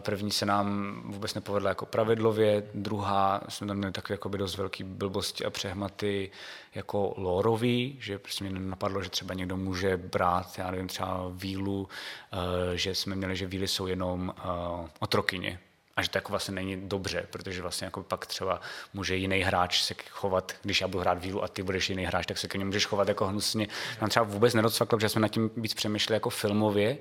První 0.00 0.30
se 0.30 0.46
nám 0.46 0.94
vůbec 1.04 1.34
nepovedla 1.34 1.68
jako 1.68 1.86
pravidlově, 1.86 2.62
druhá 2.74 3.40
jsme 3.48 3.66
tam 3.66 3.76
měli 3.76 3.92
takové 3.92 4.14
jako 4.14 4.28
dost 4.28 4.56
velké 4.56 4.84
blbosti 4.84 5.44
a 5.44 5.50
přehmaty 5.50 6.30
jako 6.74 7.14
lorový, 7.16 7.96
že 8.00 8.18
prostě 8.18 8.44
mě 8.44 8.60
napadlo, 8.60 9.02
že 9.02 9.10
třeba 9.10 9.34
někdo 9.34 9.56
může 9.56 9.96
brát, 9.96 10.58
já 10.58 10.70
nevím, 10.70 10.88
třeba 10.88 11.26
vílu, 11.30 11.88
eh, 12.32 12.76
že 12.76 12.94
jsme 12.94 13.16
měli, 13.16 13.36
že 13.36 13.46
víly 13.46 13.68
jsou 13.68 13.86
jenom 13.86 14.34
eh, 14.38 14.90
otrokyně, 14.98 15.60
a 15.96 16.02
že 16.02 16.10
to 16.10 16.18
jako 16.18 16.32
vlastně 16.32 16.54
není 16.54 16.88
dobře, 16.88 17.26
protože 17.30 17.62
vlastně 17.62 17.84
jako 17.84 18.02
pak 18.02 18.26
třeba 18.26 18.60
může 18.94 19.16
jiný 19.16 19.40
hráč 19.40 19.82
se 19.82 19.94
chovat, 20.10 20.52
když 20.62 20.80
já 20.80 20.88
budu 20.88 21.00
hrát 21.00 21.24
vílu 21.24 21.44
a 21.44 21.48
ty 21.48 21.62
budeš 21.62 21.90
jiný 21.90 22.04
hráč, 22.04 22.26
tak 22.26 22.38
se 22.38 22.48
k 22.48 22.54
němu 22.54 22.66
můžeš 22.66 22.86
chovat 22.86 23.08
jako 23.08 23.26
hnusně. 23.26 23.68
Nám 24.00 24.10
třeba 24.10 24.24
vůbec 24.24 24.54
nedocvaklo, 24.54 25.00
že 25.00 25.08
jsme 25.08 25.20
nad 25.20 25.28
tím 25.28 25.50
víc 25.56 25.74
přemýšleli 25.74 26.16
jako 26.16 26.30
filmově, 26.30 26.98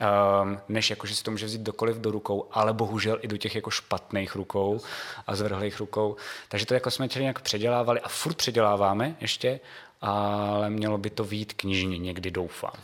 um, 0.00 0.58
než 0.68 0.90
jako, 0.90 1.06
že 1.06 1.14
si 1.14 1.22
to 1.22 1.30
může 1.30 1.46
vzít 1.46 1.60
dokoliv 1.60 1.96
do 1.96 2.10
rukou, 2.10 2.48
ale 2.52 2.72
bohužel 2.72 3.18
i 3.22 3.28
do 3.28 3.36
těch 3.36 3.54
jako 3.54 3.70
špatných 3.70 4.34
rukou 4.34 4.80
a 5.26 5.36
zvrhlých 5.36 5.80
rukou. 5.80 6.16
Takže 6.48 6.66
to 6.66 6.74
jako 6.74 6.90
jsme 6.90 7.08
nějak 7.18 7.40
předělávali 7.40 8.00
a 8.00 8.08
furt 8.08 8.34
předěláváme 8.34 9.16
ještě, 9.20 9.60
ale 10.00 10.70
mělo 10.70 10.98
by 10.98 11.10
to 11.10 11.24
vít 11.24 11.52
knižně 11.52 11.98
někdy, 11.98 12.30
doufám. 12.30 12.74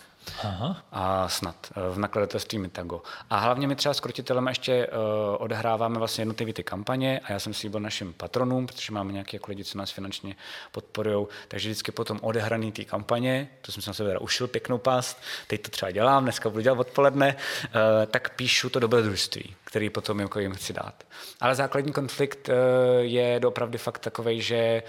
Aha. 0.42 0.82
A 0.92 1.28
snad 1.28 1.56
eh, 1.70 1.90
v 1.90 1.98
nakladatelství 1.98 2.58
Mitago. 2.58 3.02
A 3.30 3.38
hlavně 3.38 3.66
my 3.66 3.76
třeba 3.76 3.94
s 3.94 4.00
krotitelem 4.00 4.46
ještě 4.46 4.86
uh, 4.86 4.92
odehráváme 5.38 5.98
vlastně 5.98 6.22
jednotlivé 6.22 6.52
ty 6.52 6.62
kampaně 6.62 7.20
a 7.24 7.32
já 7.32 7.38
jsem 7.38 7.54
slíbil 7.54 7.80
našim 7.80 8.12
patronům, 8.12 8.66
protože 8.66 8.92
máme 8.92 9.12
nějaké 9.12 9.36
jako 9.36 9.50
lidi, 9.50 9.64
co 9.64 9.78
nás 9.78 9.90
finančně 9.90 10.36
podporují, 10.72 11.26
takže 11.48 11.68
vždycky 11.68 11.92
potom 11.92 12.18
odehraný 12.22 12.72
ty 12.72 12.84
kampaně, 12.84 13.48
to 13.62 13.72
jsem 13.72 13.82
se 13.82 13.90
na 13.90 13.94
sebe 13.94 14.18
ušil 14.18 14.48
pěknou 14.48 14.78
pást, 14.78 15.20
teď 15.46 15.62
to 15.62 15.70
třeba 15.70 15.90
dělám, 15.90 16.22
dneska 16.22 16.50
budu 16.50 16.62
dělat 16.62 16.78
odpoledne, 16.78 17.36
uh, 17.36 17.70
tak 18.06 18.36
píšu 18.36 18.70
to 18.70 18.80
dobrodružství, 18.80 19.54
který 19.64 19.90
potom 19.90 20.20
jako 20.20 20.40
jim 20.40 20.54
chci 20.54 20.72
dát. 20.72 21.04
Ale 21.40 21.54
základní 21.54 21.92
konflikt 21.92 22.48
uh, 22.48 22.54
je 23.00 23.40
opravdu 23.46 23.78
fakt 23.78 23.98
takový, 23.98 24.42
že 24.42 24.82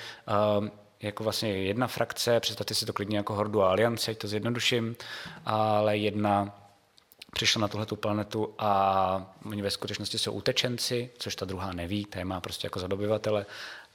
uh, 0.60 0.68
jako 1.02 1.24
vlastně 1.24 1.50
jedna 1.50 1.88
frakce, 1.88 2.40
představte 2.40 2.74
si 2.74 2.86
to 2.86 2.94
klidně 2.94 3.18
jako 3.18 3.34
Hordu 3.34 3.64
a 3.64 3.70
Alianci, 3.70 4.16
to 4.16 4.28
zjednoduším, 4.28 4.96
ale 5.46 5.98
jedna 5.98 6.62
přišla 7.34 7.62
na 7.62 7.68
tuhletu 7.68 7.96
planetu 7.96 8.56
a 8.60 9.36
oni 9.46 9.62
ve 9.62 9.72
skutečnosti 9.72 10.18
jsou 10.18 10.32
utečenci, 10.32 11.10
což 11.18 11.36
ta 11.36 11.46
druhá 11.46 11.74
neví, 11.74 12.06
ta 12.06 12.24
má 12.24 12.42
prostě 12.42 12.66
jako 12.66 12.80
zadobyvatele, 12.80 13.46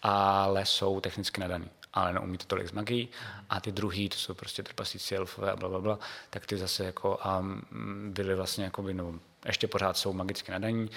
ale 0.03 0.67
jsou 0.67 1.01
technicky 1.01 1.41
nadaný 1.41 1.69
ale 1.95 2.13
neumí 2.13 2.39
to 2.39 2.47
tolik 2.47 2.69
z 2.69 2.73
magií. 2.73 3.09
A 3.51 3.61
ty 3.61 3.73
druhý, 3.73 4.09
to 4.09 4.17
jsou 4.17 4.35
prostě 4.35 4.63
trpasící 4.63 5.17
elfové 5.17 5.51
a 5.51 5.57
bla, 5.57 5.81
bla, 5.81 5.99
tak 6.31 6.47
ty 6.47 6.57
zase 6.57 6.85
jako 6.85 7.19
a 7.23 7.45
byly 8.09 8.35
vlastně 8.35 8.65
jako 8.65 8.83
by, 8.83 8.95
no, 8.95 9.15
ještě 9.47 9.67
pořád 9.67 9.97
jsou 9.97 10.13
magicky 10.13 10.53
nadaní. 10.53 10.91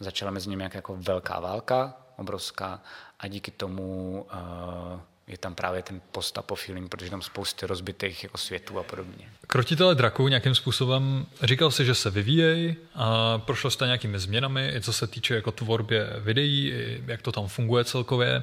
Začala 0.00 0.30
mezi 0.30 0.50
nimi 0.50 0.70
jako 0.74 0.96
velká 0.96 1.40
válka, 1.40 1.94
obrovská, 2.16 2.82
a 3.18 3.28
díky 3.28 3.50
tomu 3.50 4.26
uh, 4.32 5.00
je 5.26 5.38
tam 5.38 5.54
právě 5.54 5.82
ten 5.82 6.00
post-apo 6.12 6.54
feeling, 6.54 6.88
protože 6.88 7.10
tam 7.10 7.22
spousty 7.22 7.66
rozbitých 7.66 8.22
jako 8.22 8.38
světů 8.38 8.78
a 8.78 8.82
podobně. 8.82 9.28
Krotitele 9.46 9.94
draků 9.94 10.28
nějakým 10.28 10.54
způsobem, 10.54 11.26
říkal 11.42 11.70
si, 11.70 11.84
že 11.84 11.94
se 11.94 12.10
vyvíjejí 12.10 12.76
a 12.94 13.38
prošlo 13.38 13.70
jste 13.70 13.84
nějakými 13.84 14.18
změnami, 14.18 14.72
i 14.76 14.80
co 14.80 14.92
se 14.92 15.06
týče 15.06 15.34
jako 15.34 15.52
tvorbě 15.52 16.12
videí, 16.18 16.72
jak 17.06 17.22
to 17.22 17.32
tam 17.32 17.48
funguje 17.48 17.84
celkově. 17.84 18.42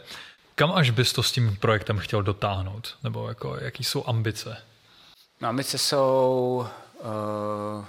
Kam 0.55 0.71
až 0.71 0.89
bys 0.89 1.13
to 1.13 1.23
s 1.23 1.31
tím 1.31 1.57
projektem 1.59 1.97
chtěl 1.97 2.23
dotáhnout? 2.23 2.97
Nebo 3.03 3.27
jako, 3.27 3.57
jaký 3.61 3.83
jsou 3.83 4.07
ambice? 4.07 4.57
No, 5.41 5.49
ambice 5.49 5.77
jsou, 5.77 6.67
uh, 6.99 7.85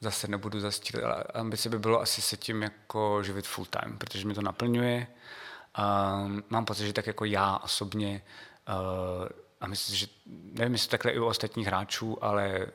zase 0.00 0.28
nebudu 0.28 0.60
zastírat, 0.60 1.04
ale 1.04 1.24
ambice 1.34 1.68
by 1.68 1.78
bylo 1.78 2.00
asi 2.00 2.22
se 2.22 2.36
tím 2.36 2.62
jako 2.62 3.22
živit 3.22 3.46
full 3.46 3.66
time, 3.66 3.98
protože 3.98 4.26
mi 4.26 4.34
to 4.34 4.42
naplňuje. 4.42 5.06
Mám 6.48 6.64
pocit, 6.64 6.86
že 6.86 6.92
tak 6.92 7.06
jako 7.06 7.24
já 7.24 7.58
osobně, 7.58 8.22
uh, 8.68 9.28
a 9.60 9.66
myslím, 9.66 9.96
že 9.96 10.06
nevím, 10.52 10.72
jestli 10.72 10.90
takhle 10.90 11.12
i 11.12 11.18
u 11.18 11.24
ostatních 11.24 11.66
hráčů, 11.66 12.24
ale 12.24 12.66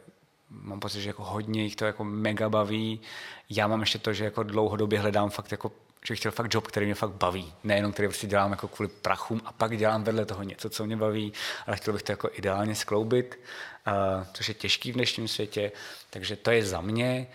mám 0.50 0.80
pocit, 0.80 1.02
že 1.02 1.10
jako 1.10 1.24
hodně 1.24 1.64
jich 1.64 1.76
to 1.76 1.86
jako 1.86 2.04
mega 2.04 2.50
baví. 2.50 3.02
Já 3.50 3.68
mám 3.68 3.80
ještě 3.80 4.00
to, 4.00 4.14
že 4.14 4.26
jako 4.26 4.44
dlouhodobě 4.44 5.00
hledám 5.00 5.30
fakt 5.30 5.52
jako 5.52 5.72
že 6.06 6.14
bych 6.14 6.20
chtěl 6.20 6.32
fakt 6.32 6.54
job, 6.54 6.68
který 6.68 6.86
mě 6.86 6.96
fakt 6.96 7.12
baví. 7.12 7.54
Nejenom 7.64 7.92
který 7.92 8.08
prostě 8.08 8.28
dělám 8.28 8.52
jako 8.52 8.68
kvůli 8.68 8.90
prachům 8.90 9.42
a 9.46 9.52
pak 9.52 9.78
dělám 9.78 10.04
vedle 10.04 10.26
toho 10.26 10.44
něco, 10.44 10.70
co 10.70 10.86
mě 10.86 10.98
baví, 10.98 11.34
ale 11.68 11.78
chtěl 11.78 11.94
bych 11.94 12.04
to 12.04 12.12
jako 12.12 12.30
ideálně 12.34 12.76
skloubit, 12.76 13.40
uh, 13.88 14.26
což 14.34 14.48
je 14.48 14.54
těžký 14.54 14.92
v 14.92 14.96
dnešním 14.96 15.28
světě. 15.28 15.72
Takže 16.10 16.36
to 16.36 16.52
je 16.52 16.66
za 16.66 16.82
mě. 16.82 17.28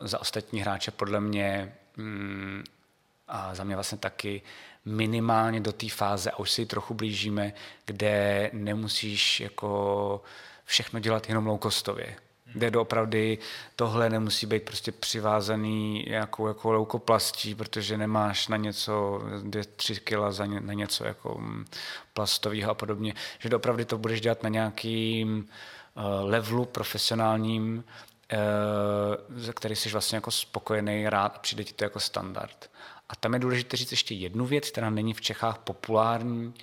Uh, 0.00 0.06
za 0.06 0.20
ostatní 0.20 0.60
hráče 0.60 0.90
podle 0.90 1.20
mě 1.20 1.76
mm, 1.96 2.64
a 3.30 3.54
za 3.54 3.64
mě 3.64 3.74
vlastně 3.74 3.98
taky 3.98 4.42
minimálně 4.84 5.60
do 5.60 5.72
té 5.72 5.88
fáze, 5.88 6.30
a 6.30 6.38
už 6.38 6.50
si 6.50 6.66
trochu 6.66 6.94
blížíme, 6.94 7.52
kde 7.84 8.50
nemusíš 8.52 9.40
jako 9.40 10.22
všechno 10.64 11.00
dělat 11.00 11.28
jenom 11.28 11.46
loukostově. 11.46 12.16
Kde 12.52 12.70
doopravdy 12.70 13.38
tohle 13.76 14.10
nemusí 14.10 14.46
být 14.46 14.62
prostě 14.62 14.92
přivázaný 14.92 16.04
jako, 16.08 16.48
jako 16.48 16.72
leukoplastí, 16.72 17.54
protože 17.54 17.98
nemáš 17.98 18.48
na 18.48 18.56
něco, 18.56 19.22
dvě, 19.42 19.64
tři 19.64 19.96
kila 19.96 20.32
za 20.32 20.46
ně, 20.46 20.60
na 20.60 20.72
něco 20.72 21.04
jako 21.04 21.38
mm, 21.38 21.64
plastového 22.14 22.70
a 22.70 22.74
podobně. 22.74 23.14
Že 23.38 23.48
doopravdy 23.48 23.84
to 23.84 23.98
budeš 23.98 24.20
dělat 24.20 24.42
na 24.42 24.48
nějakým 24.48 25.48
uh, 25.94 26.02
levelu 26.30 26.64
profesionálním, 26.64 27.84
uh, 28.32 29.40
za 29.40 29.52
který 29.52 29.76
jsi 29.76 29.88
vlastně 29.88 30.16
jako 30.16 30.30
spokojený, 30.30 31.08
rád 31.08 31.36
a 31.36 31.38
přijde 31.38 31.64
ti 31.64 31.72
to 31.72 31.84
jako 31.84 32.00
standard. 32.00 32.70
A 33.10 33.16
tam 33.16 33.34
je 33.34 33.40
důležité 33.40 33.76
říct 33.76 33.90
ještě 33.90 34.14
jednu 34.14 34.46
věc, 34.46 34.70
která 34.70 34.90
není 34.90 35.14
v 35.14 35.20
Čechách 35.20 35.58
populární. 35.58 36.54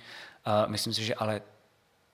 Myslím 0.66 0.94
si, 0.94 1.04
že 1.04 1.14
ale 1.14 1.42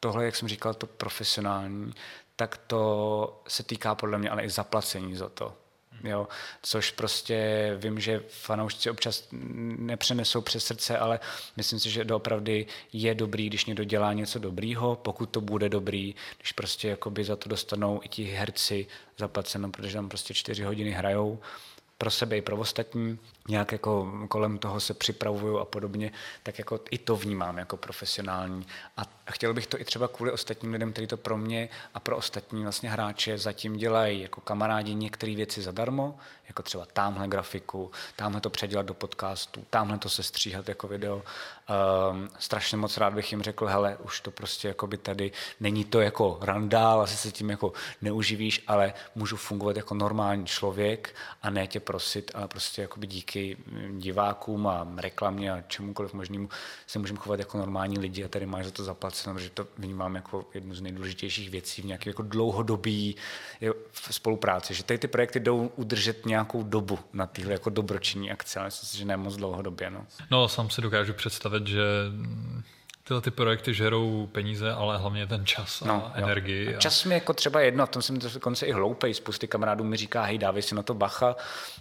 tohle, 0.01 0.25
jak 0.25 0.37
jsem 0.37 0.49
říkal, 0.49 0.75
to 0.75 0.87
profesionální, 0.87 1.93
tak 2.37 2.57
to 2.57 3.43
se 3.49 3.63
týká 3.63 3.95
podle 3.95 4.19
mě 4.19 4.31
ale 4.31 4.43
i 4.43 4.51
zaplacení 4.51 5.17
za 5.17 5.29
to. 5.29 5.55
Jo, 6.05 6.29
což 6.63 6.91
prostě 6.91 7.71
vím, 7.77 8.01
že 8.01 8.23
fanoušci 8.29 8.91
občas 8.91 9.29
nepřenesou 9.79 10.41
přes 10.41 10.65
srdce, 10.65 10.99
ale 10.99 11.21
myslím 11.57 11.81
si, 11.81 11.91
že 11.91 12.05
doopravdy 12.05 12.67
je 12.93 13.15
dobrý, 13.15 13.47
když 13.47 13.65
někdo 13.65 13.85
dělá 13.85 14.13
něco 14.13 14.39
dobrýho, 14.39 14.97
pokud 14.97 15.27
to 15.27 15.41
bude 15.41 15.69
dobrý, 15.69 16.15
když 16.39 16.53
prostě 16.53 16.89
jakoby 16.89 17.25
za 17.25 17.37
to 17.37 17.49
dostanou 17.49 18.01
i 18.03 18.09
ti 18.09 18.25
herci 18.25 18.87
zaplaceno, 19.19 19.71
protože 19.71 19.95
tam 19.95 20.09
prostě 20.09 20.35
čtyři 20.35 20.63
hodiny 20.63 20.91
hrajou 20.91 21.39
pro 21.99 22.11
sebe 22.11 22.37
i 22.37 22.43
pro 22.43 22.57
ostatní, 22.57 23.19
nějak 23.49 23.73
jako 23.73 24.13
kolem 24.29 24.59
toho 24.59 24.81
se 24.81 24.95
připravuju 24.95 25.59
a 25.59 25.65
podobně, 25.65 26.13
tak 26.43 26.59
jako 26.59 26.81
i 26.91 26.99
to 26.99 27.17
vnímám 27.17 27.59
jako 27.59 27.77
profesionální. 27.77 28.67
A 28.97 29.03
chtěl 29.31 29.55
bych 29.55 29.67
to 29.67 29.81
i 29.81 29.85
třeba 29.85 30.09
kvůli 30.09 30.33
ostatním 30.33 30.73
lidem, 30.73 30.93
kteří 30.93 31.07
to 31.07 31.17
pro 31.17 31.37
mě 31.37 31.69
a 31.95 32.01
pro 32.01 32.17
ostatní 32.17 32.63
vlastně 32.63 32.91
hráče 32.91 33.39
zatím 33.39 33.77
dělají 33.77 34.21
jako 34.21 34.41
kamarádi 34.41 34.95
některé 34.95 35.35
věci 35.35 35.63
zadarmo, 35.63 36.19
jako 36.49 36.63
třeba 36.63 36.87
tamhle 36.93 37.29
grafiku, 37.29 37.91
tamhle 38.17 38.41
to 38.41 38.51
předělat 38.51 38.87
do 38.87 38.95
podcastu, 38.95 39.65
tamhle 39.71 39.99
to 39.99 40.09
sestříhat 40.09 40.69
jako 40.69 40.89
video. 40.89 41.17
Um, 42.11 42.29
strašně 42.39 42.77
moc 42.77 42.97
rád 42.97 43.15
bych 43.15 43.33
jim 43.33 43.43
řekl, 43.43 43.67
hele, 43.67 43.97
už 43.97 44.21
to 44.21 44.31
prostě 44.31 44.69
jako 44.69 44.87
by 44.87 44.97
tady, 44.97 45.33
není 45.61 45.85
to 45.85 46.01
jako 46.01 46.39
randál, 46.41 47.01
asi 47.01 47.17
se 47.17 47.33
tím 47.33 47.51
jako 47.51 47.73
neuživíš, 48.03 48.65
ale 48.67 48.95
můžu 49.15 49.37
fungovat 49.37 49.77
jako 49.77 49.95
normální 49.95 50.47
člověk 50.47 51.15
a 51.43 51.51
ne 51.51 51.67
tě 51.67 51.81
prosit, 51.81 52.31
ale 52.35 52.49
prostě 52.49 52.83
jako 52.83 53.01
by 53.01 53.07
díky 53.07 53.34
díky 53.35 53.57
divákům 53.91 54.67
a 54.67 54.89
reklamě 54.97 55.53
a 55.53 55.61
čemukoliv 55.61 56.15
možnému 56.15 56.49
se 56.87 56.99
můžeme 56.99 57.19
chovat 57.19 57.39
jako 57.39 57.59
normální 57.59 57.99
lidi 57.99 58.25
a 58.25 58.29
tady 58.29 58.47
máš 58.47 58.65
za 58.65 58.71
to 58.71 58.85
zaplaceno, 58.85 59.35
protože 59.35 59.51
to 59.51 59.67
vnímám 59.79 60.15
jako 60.15 60.47
jednu 60.55 60.75
z 60.75 60.81
nejdůležitějších 60.81 61.51
věcí 61.51 61.83
v 61.83 61.85
nějaké 61.85 62.11
jako 62.11 62.23
dlouhodobý 62.23 63.17
spolupráci, 64.11 64.75
že 64.75 64.85
tady 64.85 64.99
ty 64.99 65.09
projekty 65.09 65.41
jdou 65.41 65.71
udržet 65.77 66.27
nějakou 66.27 66.63
dobu 66.63 66.99
na 67.13 67.27
tyhle 67.27 67.53
jako 67.53 67.71
dobročinní 67.71 68.31
akce, 68.31 68.59
ale 68.59 68.67
myslím 68.67 68.89
si, 68.89 68.99
že 68.99 69.05
ne 69.05 69.17
moc 69.17 69.37
dlouhodobě. 69.37 69.91
No. 69.91 70.07
no, 70.31 70.49
sám 70.49 70.71
si 70.71 70.83
dokážu 70.83 71.13
představit, 71.13 71.67
že 71.67 71.83
tyhle 73.05 73.21
ty 73.21 73.31
projekty 73.31 73.75
žerou 73.75 74.29
peníze, 74.33 74.73
ale 74.73 74.99
hlavně 74.99 75.27
ten 75.27 75.47
čas 75.47 75.83
a 75.83 75.87
no, 75.87 76.13
energii. 76.15 76.77
A 76.77 76.79
čas 76.79 77.05
mi 77.05 77.15
jako 77.15 77.33
třeba 77.33 77.61
jedno, 77.61 77.87
v 77.87 77.89
tom 77.89 78.03
jsem 78.03 78.19
dokonce 78.19 78.67
i 78.67 78.73
hloupej. 78.73 79.15
Spousty 79.15 79.49
kamarádů 79.49 79.85
mi 79.85 79.97
říká, 79.97 80.23
hej, 80.23 80.39
dávej 80.39 80.63
si 80.63 80.75
na 80.75 80.83
to 80.83 80.95
bacha, 80.95 81.37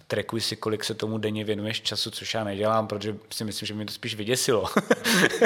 trekuj 0.07 0.41
si, 0.41 0.55
kolik 0.55 0.83
se 0.83 0.93
tomu 0.93 1.17
denně 1.17 1.43
věnuješ 1.43 1.81
času, 1.81 2.11
což 2.11 2.33
já 2.33 2.43
nedělám, 2.43 2.87
protože 2.87 3.15
si 3.29 3.43
myslím, 3.43 3.67
že 3.67 3.73
mi 3.73 3.85
to 3.85 3.93
spíš 3.93 4.15
vyděsilo. 4.15 4.65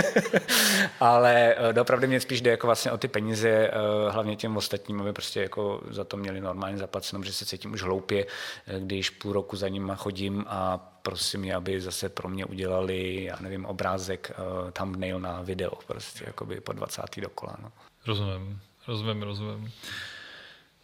ale 0.99 1.55
eh, 1.57 1.81
opravdu 1.81 2.07
mě 2.07 2.19
spíš 2.19 2.41
jde 2.41 2.51
jako 2.51 2.67
vlastně 2.67 2.91
o 2.91 2.97
ty 2.97 3.07
peníze, 3.07 3.49
eh, 3.49 3.71
hlavně 4.09 4.35
těm 4.35 4.57
ostatním, 4.57 5.01
aby 5.01 5.13
prostě 5.13 5.41
jako 5.41 5.81
za 5.89 6.03
to 6.03 6.17
měli 6.17 6.41
normálně 6.41 6.77
zaplaceno, 6.77 7.19
protože 7.19 7.33
se 7.33 7.45
cítím 7.45 7.73
už 7.73 7.81
hloupě, 7.81 8.25
eh, 8.67 8.79
když 8.79 9.09
půl 9.09 9.33
roku 9.33 9.55
za 9.55 9.67
nima 9.67 9.95
chodím 9.95 10.45
a 10.47 10.93
prosím 11.07 11.45
je, 11.45 11.55
aby 11.55 11.81
zase 11.81 12.09
pro 12.09 12.29
mě 12.29 12.45
udělali, 12.45 13.23
já 13.23 13.37
nevím, 13.39 13.65
obrázek 13.65 14.31
uh, 14.39 14.71
thumbnail 14.71 15.19
na 15.19 15.41
video, 15.41 15.71
prostě 15.87 16.23
jakoby 16.27 16.61
po 16.61 16.73
20. 16.73 17.01
dokola. 17.17 17.55
No. 17.61 17.71
Rozumím, 18.05 18.59
rozumím, 18.87 19.23
rozumím. 19.23 19.71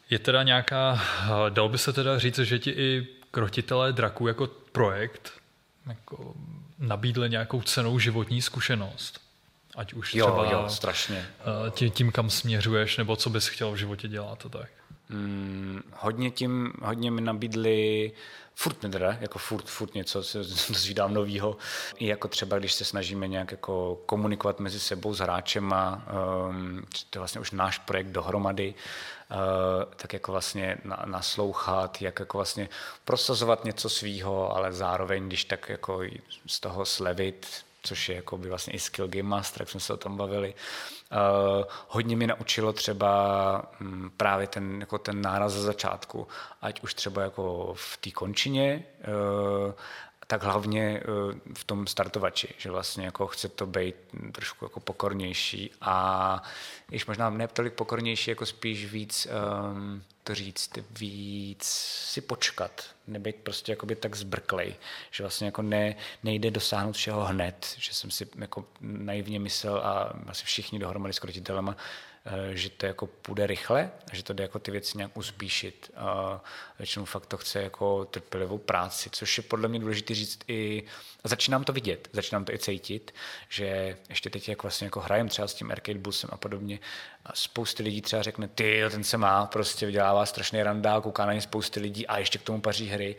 Je 0.10 0.20
teda 0.20 0.44
nějaká, 0.44 1.02
dal 1.50 1.70
by 1.70 1.78
se 1.78 1.94
teda 1.94 2.20
říct, 2.20 2.40
že 2.40 2.60
ti 2.60 2.70
i 2.72 3.08
krotitelé 3.32 3.94
draků 3.94 4.28
jako 4.28 4.48
projekt 4.72 5.32
jako 5.88 6.34
nabídli 6.80 7.30
nějakou 7.30 7.62
cenou 7.62 8.00
životní 8.00 8.42
zkušenost? 8.42 9.22
Ať 9.76 9.94
už 9.94 10.12
třeba 10.12 10.28
jo, 10.28 10.50
jo, 10.52 10.70
strašně. 10.70 11.26
Tím, 11.72 11.92
tím, 11.92 12.12
kam 12.12 12.30
směřuješ, 12.30 12.98
nebo 12.98 13.16
co 13.16 13.30
bys 13.30 13.48
chtěl 13.48 13.72
v 13.72 13.78
životě 13.78 14.08
dělat 14.08 14.46
a 14.46 14.50
tak. 14.50 14.70
Hmm, 15.10 15.82
hodně 15.94 16.32
tím, 16.32 16.74
hodně 16.82 17.12
mi 17.12 17.22
nabídli 17.22 18.12
furt 18.56 18.84
nedra, 18.84 19.18
jako 19.22 19.40
furt, 19.40 19.66
furt 19.66 19.94
něco 19.94 20.24
se 20.24 20.38
dozvídám 20.70 21.14
novýho. 21.14 21.58
I 21.98 22.08
jako 22.08 22.28
třeba, 22.28 22.60
když 22.60 22.74
se 22.74 22.86
snažíme 22.86 23.28
nějak 23.28 23.52
jako 23.52 24.02
komunikovat 24.06 24.60
mezi 24.60 24.80
sebou 24.80 25.14
s 25.14 25.20
hráčema, 25.20 26.06
um, 26.50 26.86
to 27.10 27.18
je 27.18 27.20
vlastně 27.20 27.42
už 27.42 27.52
náš 27.52 27.78
projekt 27.78 28.08
dohromady, 28.08 28.74
uh, 29.32 29.38
tak 29.96 30.14
jako 30.14 30.32
vlastně 30.32 30.78
na, 30.84 31.04
naslouchat, 31.06 32.02
jak 32.02 32.20
jako 32.20 32.38
vlastně 32.38 32.70
prosazovat 33.06 33.66
něco 33.66 33.90
svýho, 33.90 34.56
ale 34.56 34.74
zároveň, 34.74 35.28
když 35.28 35.46
tak 35.46 35.70
jako 35.70 36.02
z 36.48 36.60
toho 36.60 36.86
slevit, 36.86 37.48
což 37.84 38.10
je 38.10 38.16
jako 38.16 38.38
by 38.38 38.50
vlastně 38.50 38.74
i 38.74 38.80
skill 38.80 39.08
Game 39.08 39.30
Master, 39.30 39.62
jak 39.62 39.70
jsme 39.70 39.80
se 39.80 39.94
o 39.94 39.98
tom 39.98 40.18
bavili. 40.18 40.54
Uh, 41.12 41.64
hodně 41.88 42.16
mi 42.16 42.28
naučilo 42.28 42.74
třeba 42.74 43.72
um, 43.82 44.12
právě 44.18 44.48
ten, 44.48 44.80
jako 44.80 44.98
ten 44.98 45.22
náraz 45.22 45.54
za 45.54 45.62
začátku, 45.62 46.28
ať 46.62 46.82
už 46.84 46.94
třeba 46.94 47.22
jako 47.22 47.74
v 47.78 47.98
té 47.98 48.12
končině, 48.12 48.84
uh, 49.68 49.74
tak 50.28 50.44
hlavně 50.44 51.04
uh, 51.08 51.34
v 51.54 51.64
tom 51.64 51.88
startovači, 51.88 52.56
že 52.58 52.72
vlastně 52.72 53.06
jako 53.06 53.28
chce 53.28 53.50
to 53.50 53.66
být 53.66 53.96
trošku 54.32 54.66
jako 54.66 54.80
pokornější 54.80 55.72
a 55.82 56.44
když 56.88 57.06
možná 57.06 57.30
ne 57.30 57.48
tolik 57.48 57.74
pokornější, 57.74 58.32
jako 58.32 58.46
spíš 58.46 58.92
víc 58.92 59.28
um, 59.74 60.04
to 60.24 60.36
říct, 60.36 60.70
víc 61.00 61.64
si 62.12 62.22
počkat, 62.22 62.84
nebyt 63.08 63.36
prostě 63.36 63.72
jakoby 63.72 63.96
tak 63.96 64.16
zbrklej, 64.16 64.76
že 65.12 65.24
vlastně 65.24 65.46
jako 65.46 65.62
ne, 65.62 65.96
nejde 66.24 66.52
dosáhnout 66.52 66.96
všeho 66.96 67.26
hned, 67.26 67.76
že 67.78 67.94
jsem 67.94 68.12
si 68.12 68.28
jako 68.36 68.66
naivně 68.82 69.40
myslel 69.40 69.78
a 69.78 70.20
asi 70.28 70.46
všichni 70.46 70.80
dohromady 70.80 71.14
s 71.14 71.20
krotitelema, 71.20 71.78
že 72.54 72.70
to 72.70 72.86
jako 72.86 73.08
půjde 73.08 73.48
rychle, 73.48 73.92
že 74.14 74.24
to 74.24 74.34
jde 74.34 74.44
jako 74.44 74.60
ty 74.60 74.72
věci 74.72 74.98
nějak 74.98 75.18
uspíšit. 75.18 75.92
A 75.96 76.42
většinou 76.80 77.06
fakt 77.06 77.26
to 77.26 77.38
chce 77.38 77.62
jako 77.62 78.06
trpělivou 78.06 78.58
práci, 78.58 79.10
což 79.10 79.38
je 79.38 79.44
podle 79.44 79.68
mě 79.68 79.80
důležité 79.80 80.16
říct 80.16 80.40
i, 80.48 80.84
a 81.24 81.28
začínám 81.28 81.64
to 81.64 81.74
vidět, 81.74 82.10
začínám 82.14 82.46
to 82.46 82.54
i 82.54 82.60
cítit, 82.60 83.14
že 83.50 83.98
ještě 84.10 84.30
teď 84.30 84.50
jak 84.50 84.64
vlastně 84.64 84.86
jako 84.86 85.00
hrajem 85.00 85.30
třeba 85.30 85.48
s 85.48 85.54
tím 85.54 85.72
arcade 85.72 86.00
busem 86.00 86.30
a 86.34 86.38
podobně, 86.38 86.80
a 87.26 87.36
spousty 87.36 87.84
lidí 87.84 88.02
třeba 88.02 88.22
řekne, 88.22 88.48
ty, 88.48 88.84
ten 88.92 89.04
se 89.04 89.18
má, 89.18 89.46
prostě 89.46 89.86
vydělává 89.86 90.26
strašný 90.26 90.64
randál, 90.64 91.02
kouká 91.02 91.26
na 91.26 91.34
ně 91.34 91.42
spousty 91.42 91.80
lidí 91.80 92.08
a 92.08 92.18
ještě 92.18 92.40
k 92.40 92.44
tomu 92.44 92.62
paří 92.62 92.90
hry. 92.90 93.16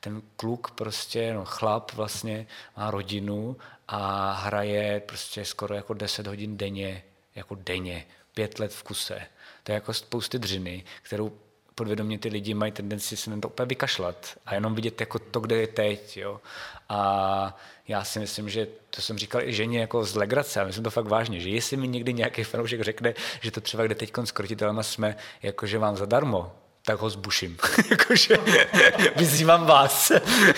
Ten 0.00 0.22
kluk 0.36 0.70
prostě, 0.70 1.34
no 1.34 1.44
chlap 1.44 1.92
vlastně 1.92 2.46
má 2.76 2.90
rodinu 2.90 3.56
a 3.88 4.32
hraje 4.32 5.00
prostě 5.00 5.44
skoro 5.44 5.74
jako 5.74 5.94
10 5.94 6.26
hodin 6.26 6.56
denně, 6.56 7.02
jako 7.34 7.54
denně 7.54 8.06
pět 8.38 8.58
let 8.58 8.72
v 8.72 8.82
kuse. 8.82 9.20
To 9.62 9.72
je 9.72 9.74
jako 9.74 9.94
spousty 9.94 10.38
dřiny, 10.38 10.84
kterou 11.02 11.32
podvědomě 11.74 12.18
ty 12.18 12.28
lidi 12.28 12.54
mají 12.54 12.72
tendenci 12.72 13.16
se 13.16 13.30
na 13.30 13.40
to 13.40 13.48
úplně 13.48 13.66
vykašlat 13.66 14.38
a 14.46 14.54
jenom 14.54 14.74
vidět 14.74 15.00
jako 15.00 15.18
to, 15.18 15.40
kde 15.40 15.56
je 15.56 15.66
teď. 15.66 16.16
Jo. 16.16 16.40
A 16.88 17.56
já 17.88 18.04
si 18.04 18.18
myslím, 18.18 18.48
že 18.48 18.66
to 18.90 19.02
jsem 19.02 19.18
říkal 19.18 19.42
i 19.42 19.52
ženě 19.52 19.80
jako 19.80 20.04
z 20.04 20.14
legrace, 20.16 20.60
a 20.60 20.64
myslím 20.64 20.84
to 20.84 20.90
fakt 20.90 21.06
vážně, 21.06 21.40
že 21.40 21.48
jestli 21.48 21.76
mi 21.76 21.88
někdy 21.88 22.12
nějaký 22.12 22.44
fanoušek 22.44 22.82
řekne, 22.82 23.14
že 23.40 23.50
to 23.50 23.60
třeba 23.60 23.84
kde 23.84 23.94
teď 23.94 24.12
s 24.24 24.32
krotitelema 24.32 24.82
jsme, 24.82 25.16
jakože 25.42 25.78
vám 25.78 25.96
zadarmo, 25.96 26.52
tak 26.84 27.00
ho 27.00 27.10
zbuším. 27.10 27.56
Jakože 27.90 28.36
vyzývám 29.16 29.66
vás. 29.66 30.12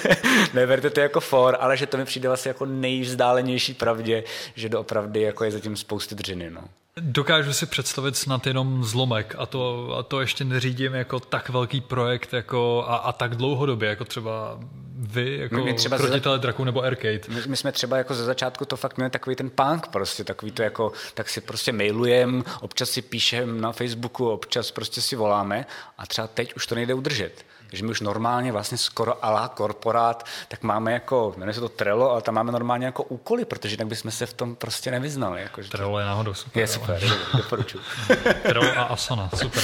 Neberte 0.55 0.91
to 0.91 1.01
jako 1.01 1.21
for, 1.21 1.57
ale 1.61 1.77
že 1.77 1.87
to 1.87 1.97
mi 1.97 2.05
přijde 2.05 2.29
vlastně 2.29 2.49
jako 2.49 2.67
nejvzdálenější 2.67 3.75
pravdě, 3.75 4.25
že 4.55 4.69
doopravdy 4.69 5.21
jako 5.21 5.45
je 5.45 5.51
zatím 5.51 5.77
spousty 5.77 6.15
dřiny. 6.15 6.51
No. 6.51 6.69
Dokážu 6.97 7.53
si 7.53 7.67
představit 7.67 8.17
snad 8.17 8.47
jenom 8.47 8.85
zlomek 8.85 9.35
a 9.39 9.47
to, 9.47 9.95
a 9.99 10.03
to 10.03 10.21
ještě 10.21 10.45
neřídím 10.45 10.95
jako 10.95 11.21
tak 11.21 11.49
velký 11.49 11.81
projekt 11.81 12.33
jako 12.33 12.85
a, 12.89 12.97
a 12.97 13.13
tak 13.13 13.37
dlouhodobě, 13.37 13.89
jako 13.89 14.05
třeba 14.05 14.59
vy, 14.97 15.39
jako 15.41 15.55
my, 15.55 15.63
my 15.63 15.75
třeba 15.75 15.97
krotitele 15.97 16.37
za... 16.37 16.43
draků 16.43 16.65
nebo 16.65 16.83
Arcade? 16.83 17.21
My, 17.29 17.41
my, 17.47 17.57
jsme 17.57 17.73
třeba 17.73 17.97
jako 17.97 18.15
ze 18.15 18.25
začátku 18.25 18.65
to 18.65 18.77
fakt 18.77 18.97
měli 18.97 19.11
takový 19.11 19.37
ten 19.37 19.51
punk 19.51 19.89
prostě, 19.89 20.25
takový 20.25 20.53
to 20.53 20.63
jako, 20.63 20.93
tak 21.15 21.29
si 21.29 21.41
prostě 21.41 21.73
mailujem, 21.73 22.45
občas 22.61 22.91
si 22.91 23.03
píšem 23.03 23.61
na 23.61 23.73
Facebooku, 23.73 24.31
občas 24.31 24.71
prostě 24.71 25.01
si 25.01 25.17
voláme 25.17 25.67
a 25.99 26.07
třeba 26.07 26.29
teď 26.29 26.55
už 26.55 26.67
to 26.67 26.75
nejde 26.75 26.95
udržet. 26.95 27.45
Takže 27.71 27.85
my 27.85 27.91
už 27.91 28.01
normálně 28.01 28.53
vlastně 28.53 28.79
skoro 28.79 29.25
ala 29.25 29.49
korporát, 29.49 30.27
tak 30.49 30.63
máme 30.63 30.93
jako, 30.93 31.35
jmenuje 31.37 31.55
se 31.55 31.61
to 31.61 31.69
Trello, 31.69 32.11
ale 32.11 32.23
tam 32.23 32.35
máme 32.35 32.53
normálně 32.53 32.87
jako 32.87 33.03
úkoly, 33.03 33.45
protože 33.45 33.75
jinak 33.75 33.89
bychom 33.89 34.11
se 34.11 34.27
v 34.27 34.33
tom 34.33 34.57
prostě 34.57 34.91
nevyznali. 34.91 35.43
Jako, 35.43 35.61
Trello 35.71 35.99
je 35.99 36.05
náhodou 36.05 36.35
super. 36.35 36.61
Je 36.61 36.67
super, 36.67 37.03
doporučuji. 37.37 37.81
Trello 38.43 38.79
a 38.79 38.83
Asana, 38.83 39.31
super. 39.37 39.63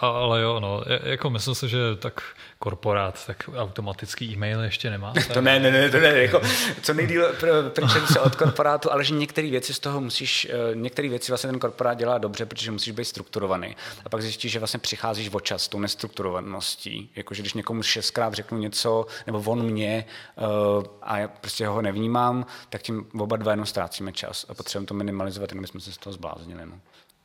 Ale 0.00 0.40
jo, 0.40 0.60
no, 0.60 0.82
jako 1.02 1.30
myslím 1.30 1.54
si, 1.54 1.68
že 1.68 1.78
tak 1.98 2.22
korporát, 2.58 3.26
tak 3.26 3.50
automatický 3.56 4.32
e-mail 4.32 4.60
ještě 4.60 4.90
nemá. 4.90 5.12
to 5.34 5.40
ne, 5.40 5.60
ne, 5.60 5.70
ne, 5.70 5.90
to 5.90 6.00
ne, 6.00 6.08
jako, 6.08 6.40
co 6.82 6.94
nejdíl 6.94 7.32
pryčem 7.68 8.06
se 8.06 8.20
od 8.20 8.36
korporátu, 8.36 8.92
ale 8.92 9.04
že 9.04 9.14
některé 9.14 9.50
věci 9.50 9.74
z 9.74 9.78
toho 9.78 10.00
musíš, 10.00 10.48
eh, 10.50 10.74
některé 10.74 11.08
věci 11.08 11.32
vlastně 11.32 11.50
ten 11.50 11.58
korporát 11.58 11.98
dělá 11.98 12.18
dobře, 12.18 12.46
protože 12.46 12.70
musíš 12.70 12.92
být 12.92 13.04
strukturovaný. 13.04 13.76
A 14.04 14.08
pak 14.08 14.22
zjistíš, 14.22 14.52
že 14.52 14.58
vlastně 14.58 14.80
přicházíš 14.80 15.30
o 15.32 15.40
čas 15.40 15.68
tou 15.68 15.80
nestrukturovaností. 15.80 17.10
Jakože 17.16 17.42
když 17.42 17.54
někomu 17.54 17.82
šestkrát 17.82 18.34
řeknu 18.34 18.58
něco, 18.58 19.06
nebo 19.26 19.42
on 19.46 19.62
mě 19.62 20.04
uh, 20.36 20.84
a 21.02 21.18
já 21.18 21.28
prostě 21.28 21.66
ho 21.66 21.82
nevnímám, 21.82 22.46
tak 22.68 22.82
tím 22.82 23.06
oba 23.18 23.36
dva 23.36 23.50
jenom 23.50 23.66
ztrácíme 23.66 24.12
čas 24.12 24.46
a 24.48 24.54
potřebujeme 24.54 24.86
to 24.86 24.94
minimalizovat, 24.94 25.50
jenom 25.50 25.66
jsme 25.66 25.80
se 25.80 25.92
z 25.92 25.96
toho 25.96 26.12
zbláznili. 26.12 26.66
No. 26.66 26.80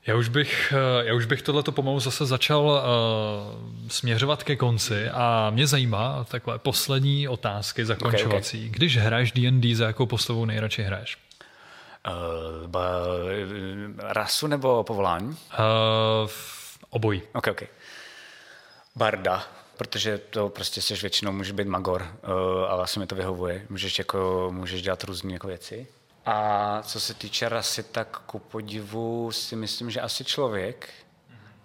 Já 0.07 0.15
už 0.15 0.29
bych, 0.29 0.73
eh, 0.77 1.05
já 1.05 1.13
už 1.13 1.25
bych 1.25 1.41
tohleto 1.41 1.71
pomalu 1.71 1.99
zase 1.99 2.25
začal 2.25 2.63
uh, 2.63 3.89
směřovat 3.89 4.43
ke 4.43 4.55
konci 4.55 5.09
a 5.09 5.49
mě 5.49 5.67
zajímá 5.67 6.23
takhle 6.23 6.59
poslední 6.59 7.27
otázky 7.27 7.85
zakončovací. 7.85 8.57
Okay, 8.57 8.67
okay. 8.67 8.77
Když 8.77 8.97
hraješ 8.97 9.31
D&D, 9.31 9.75
za 9.75 9.87
jakou 9.87 10.05
postavu 10.05 10.45
nejradši 10.45 10.83
hraješ? 10.83 11.17
Uh, 12.07 12.67
ba, 12.67 12.89
rasu 13.99 14.47
nebo 14.47 14.83
povolání? 14.83 15.27
Uh, 15.29 16.29
obojí. 16.89 17.21
Ok, 17.33 17.47
ok. 17.47 17.63
Barda, 18.95 19.43
protože 19.77 20.17
to 20.17 20.49
prostě 20.49 20.81
seš 20.81 21.01
většinou, 21.01 21.31
může 21.31 21.53
být 21.53 21.67
magor 21.67 22.01
uh, 22.01 22.71
a 22.71 22.75
vlastně 22.75 22.99
mi 22.99 23.07
to 23.07 23.15
vyhovuje. 23.15 23.65
Můžeš, 23.69 23.99
jako, 23.99 24.49
můžeš 24.51 24.81
dělat 24.81 25.03
různé 25.03 25.33
jako 25.33 25.47
věci. 25.47 25.87
A 26.25 26.81
co 26.83 26.99
se 26.99 27.13
týče 27.13 27.49
rasy, 27.49 27.83
tak 27.83 28.19
ku 28.25 28.39
podivu 28.39 29.31
si 29.31 29.55
myslím, 29.55 29.91
že 29.91 30.01
asi 30.01 30.23
člověk, 30.23 30.89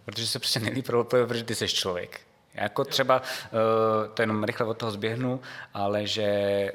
protože 0.04 0.26
se 0.26 0.38
prostě 0.38 0.60
nejlíp 0.60 0.88
roleplayuje, 0.88 1.26
protože 1.26 1.44
ty 1.44 1.54
jsi 1.54 1.68
člověk. 1.68 2.20
Jako 2.54 2.84
třeba, 2.84 3.20
uh, 3.20 4.14
to 4.14 4.22
jenom 4.22 4.44
rychle 4.44 4.66
od 4.66 4.78
toho 4.78 4.92
zběhnu, 4.92 5.40
ale 5.74 6.06
že 6.06 6.26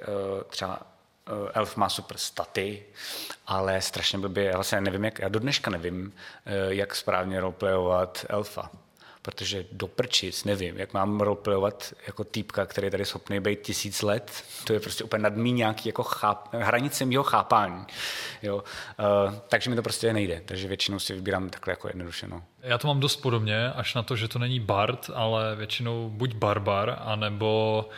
uh, 0.07 0.44
třeba 0.44 0.80
uh, 0.80 1.49
elf 1.53 1.78
má 1.78 1.90
super 1.90 2.18
staty, 2.18 2.86
ale 3.48 3.82
strašně 3.82 4.20
blbě, 4.20 4.44
já 4.44 4.53
vlastně 4.53 4.82
nevím, 4.82 5.06
jak, 5.06 5.20
já 5.20 5.30
do 5.30 5.40
dneška 5.40 5.72
nevím, 5.72 6.14
jak 6.70 6.95
správně 6.95 7.40
roleplayovat 7.40 8.26
elfa 8.30 8.72
protože 9.26 9.65
do 9.72 9.88
prčic 9.88 10.43
nevím, 10.43 10.77
jak 10.77 10.93
mám 10.93 11.22
roleplayovat 11.22 11.93
jako 12.07 12.23
týpka, 12.23 12.65
který 12.65 12.88
je 12.88 12.91
tady 12.91 13.06
schopný 13.06 13.39
být 13.39 13.61
tisíc 13.61 14.02
let, 14.02 14.43
to 14.64 14.73
je 14.73 14.80
prostě 14.80 15.03
úplně 15.03 15.23
nad 15.23 15.35
mý 15.35 15.52
nějaký 15.52 15.89
jako 15.89 16.03
cháp, 16.03 16.49
hranice 16.53 17.06
mého 17.06 17.23
chápání. 17.23 17.85
Jo? 18.43 18.56
Uh, 18.56 18.64
takže 19.49 19.69
mi 19.69 19.76
to 19.76 19.81
prostě 19.81 20.14
nejde, 20.14 20.41
takže 20.45 20.68
většinou 20.68 20.99
si 20.99 21.14
vybírám 21.14 21.49
takhle 21.49 21.72
jako 21.72 21.88
jednoduše. 21.88 22.27
No. 22.27 22.43
Já 22.61 22.77
to 22.77 22.88
mám 22.88 22.99
dost 22.99 23.15
podobně, 23.15 23.72
až 23.72 23.93
na 23.93 24.03
to, 24.03 24.15
že 24.15 24.27
to 24.27 24.39
není 24.39 24.60
bard, 24.60 25.10
ale 25.14 25.56
většinou 25.56 26.10
buď 26.10 26.35
barbar, 26.35 26.97
anebo 27.02 27.85
Uh, 27.88 27.93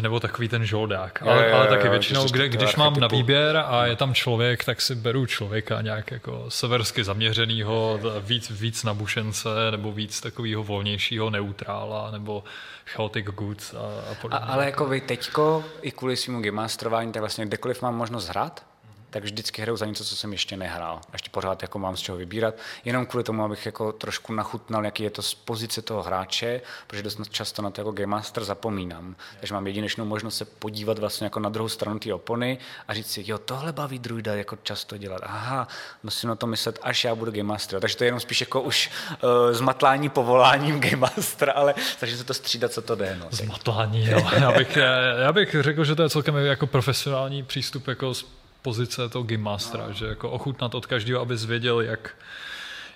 nebo 0.00 0.20
takový 0.20 0.48
ten 0.48 0.64
žoldák. 0.64 1.22
Ale, 1.22 1.44
je, 1.44 1.52
ale 1.52 1.66
taky 1.66 1.88
většinou, 1.88 2.26
kde, 2.28 2.48
když 2.48 2.76
mám 2.76 3.00
na 3.00 3.06
výběr 3.06 3.62
a 3.66 3.86
je 3.86 3.96
tam 3.96 4.14
člověk, 4.14 4.64
tak 4.64 4.80
si 4.80 4.94
beru 4.94 5.26
člověka 5.26 5.80
nějak 5.80 6.10
jako 6.10 6.44
seversky 6.48 7.04
zaměřenýho, 7.04 8.00
víc, 8.20 8.50
víc 8.50 8.84
nabušence, 8.84 9.48
nebo 9.70 9.92
víc 9.92 10.20
takového 10.20 10.64
volnějšího 10.64 11.30
neutrála, 11.30 12.10
nebo 12.10 12.44
chaotic 12.86 13.26
goods 13.26 13.74
a, 13.74 13.78
a 14.10 14.14
podobně. 14.14 14.46
A, 14.46 14.52
ale 14.52 14.64
jako 14.64 14.86
vy 14.86 15.00
teďko, 15.00 15.64
i 15.82 15.90
kvůli 15.90 16.16
svým 16.16 16.42
gamastrování, 16.42 17.12
tak 17.12 17.20
vlastně 17.20 17.46
kdekoliv 17.46 17.82
mám 17.82 17.96
možnost 17.96 18.28
hrát, 18.28 18.69
tak 19.10 19.24
vždycky 19.24 19.62
hraju 19.62 19.76
za 19.76 19.86
něco, 19.86 20.04
co 20.04 20.16
jsem 20.16 20.32
ještě 20.32 20.56
nehrál. 20.56 21.00
Ještě 21.12 21.30
pořád 21.30 21.62
jako 21.62 21.78
mám 21.78 21.96
z 21.96 22.00
čeho 22.00 22.18
vybírat. 22.18 22.54
Jenom 22.84 23.06
kvůli 23.06 23.24
tomu, 23.24 23.44
abych 23.44 23.66
jako 23.66 23.92
trošku 23.92 24.32
nachutnal, 24.32 24.84
jaký 24.84 25.02
je 25.02 25.10
to 25.10 25.22
z 25.22 25.34
pozice 25.34 25.82
toho 25.82 26.02
hráče, 26.02 26.60
protože 26.86 27.02
dost 27.02 27.30
často 27.30 27.62
na 27.62 27.70
to 27.70 27.80
jako 27.80 27.92
Game 27.92 28.06
Master 28.06 28.44
zapomínám. 28.44 29.16
Takže 29.40 29.54
mám 29.54 29.66
jedinečnou 29.66 30.04
možnost 30.04 30.36
se 30.36 30.44
podívat 30.44 30.98
vlastně 30.98 31.24
jako 31.24 31.40
na 31.40 31.48
druhou 31.48 31.68
stranu 31.68 31.98
té 31.98 32.14
opony 32.14 32.58
a 32.88 32.94
říct 32.94 33.10
si, 33.10 33.24
jo, 33.26 33.38
tohle 33.38 33.72
baví 33.72 33.98
druida 33.98 34.34
jako 34.34 34.58
často 34.62 34.96
dělat. 34.96 35.20
Aha, 35.22 35.68
musím 36.02 36.28
na 36.28 36.34
to 36.34 36.46
myslet, 36.46 36.78
až 36.82 37.04
já 37.04 37.14
budu 37.14 37.32
Game 37.32 37.42
Master. 37.42 37.80
Takže 37.80 37.96
to 37.96 38.04
je 38.04 38.08
jenom 38.08 38.20
spíš 38.20 38.40
jako 38.40 38.60
už 38.60 38.90
uh, 39.22 39.30
zmatlání 39.52 40.08
povoláním 40.08 40.80
Game 40.80 40.96
Master, 40.96 41.52
ale 41.54 41.74
takže 42.00 42.16
se 42.16 42.24
to 42.24 42.34
střídat, 42.34 42.72
co 42.72 42.82
to 42.82 42.94
jde. 42.94 43.16
No. 43.20 43.26
Zmatlání, 43.30 44.06
jo. 44.06 44.30
Já 44.40 44.52
bych, 44.52 44.76
já, 45.22 45.32
bych 45.32 45.56
řekl, 45.60 45.84
že 45.84 45.94
to 45.94 46.02
je 46.02 46.10
celkem 46.10 46.36
jako 46.36 46.66
profesionální 46.66 47.42
přístup 47.42 47.88
jako 47.88 48.14
pozice 48.62 49.08
toho 49.08 49.22
game 49.22 49.42
mastera, 49.42 49.86
no. 49.86 49.92
že 49.92 50.06
jako 50.06 50.30
ochutnat 50.30 50.74
od 50.74 50.86
každého, 50.86 51.20
aby 51.20 51.36
zvěděl, 51.36 51.80
jak, 51.80 52.16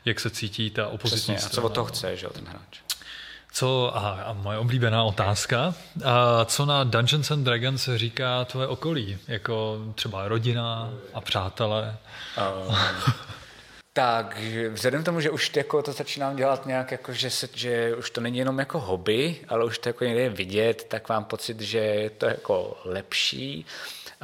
jak 0.05 0.21
se 0.21 0.31
cítí 0.31 0.71
ta 0.71 0.89
opoziční 0.89 1.35
Přesně, 1.35 1.51
a 1.51 1.55
co 1.55 1.63
od 1.63 1.75
toho 1.75 1.87
chce, 1.87 2.17
že 2.17 2.29
ten 2.29 2.47
hráč. 2.47 2.81
Co, 3.53 3.97
aha, 3.97 4.23
a 4.25 4.33
moje 4.33 4.59
oblíbená 4.59 5.05
otázka, 5.05 5.75
a 6.05 6.45
co 6.45 6.67
na 6.67 6.85
Dungeons 6.85 7.31
and 7.31 7.45
Dragons 7.45 7.89
říká 7.95 8.45
tvoje 8.45 8.67
okolí, 8.67 9.19
jako 9.29 9.79
třeba 9.95 10.29
rodina 10.29 10.91
a 11.15 11.21
přátelé? 11.21 11.97
Um, 12.69 12.77
tak 13.97 14.39
vzhledem 14.71 15.03
k 15.03 15.05
tomu, 15.05 15.21
že 15.21 15.31
už 15.31 15.51
jako 15.57 15.83
to 15.83 15.93
začínám 15.93 16.37
dělat 16.37 16.67
nějak, 16.67 16.93
jako 16.93 17.13
že, 17.13 17.31
se, 17.31 17.49
že 17.55 17.97
už 17.97 18.11
to 18.11 18.21
není 18.21 18.39
jenom 18.39 18.59
jako 18.59 18.81
hobby, 18.81 19.41
ale 19.49 19.65
už 19.65 19.79
to 19.79 19.89
jako 19.89 20.05
někde 20.05 20.21
je 20.21 20.31
vidět, 20.31 20.87
tak 20.89 21.09
mám 21.09 21.25
pocit, 21.25 21.61
že 21.61 21.79
je 21.79 22.11
to 22.11 22.27
jako 22.27 22.77
lepší. 22.85 23.67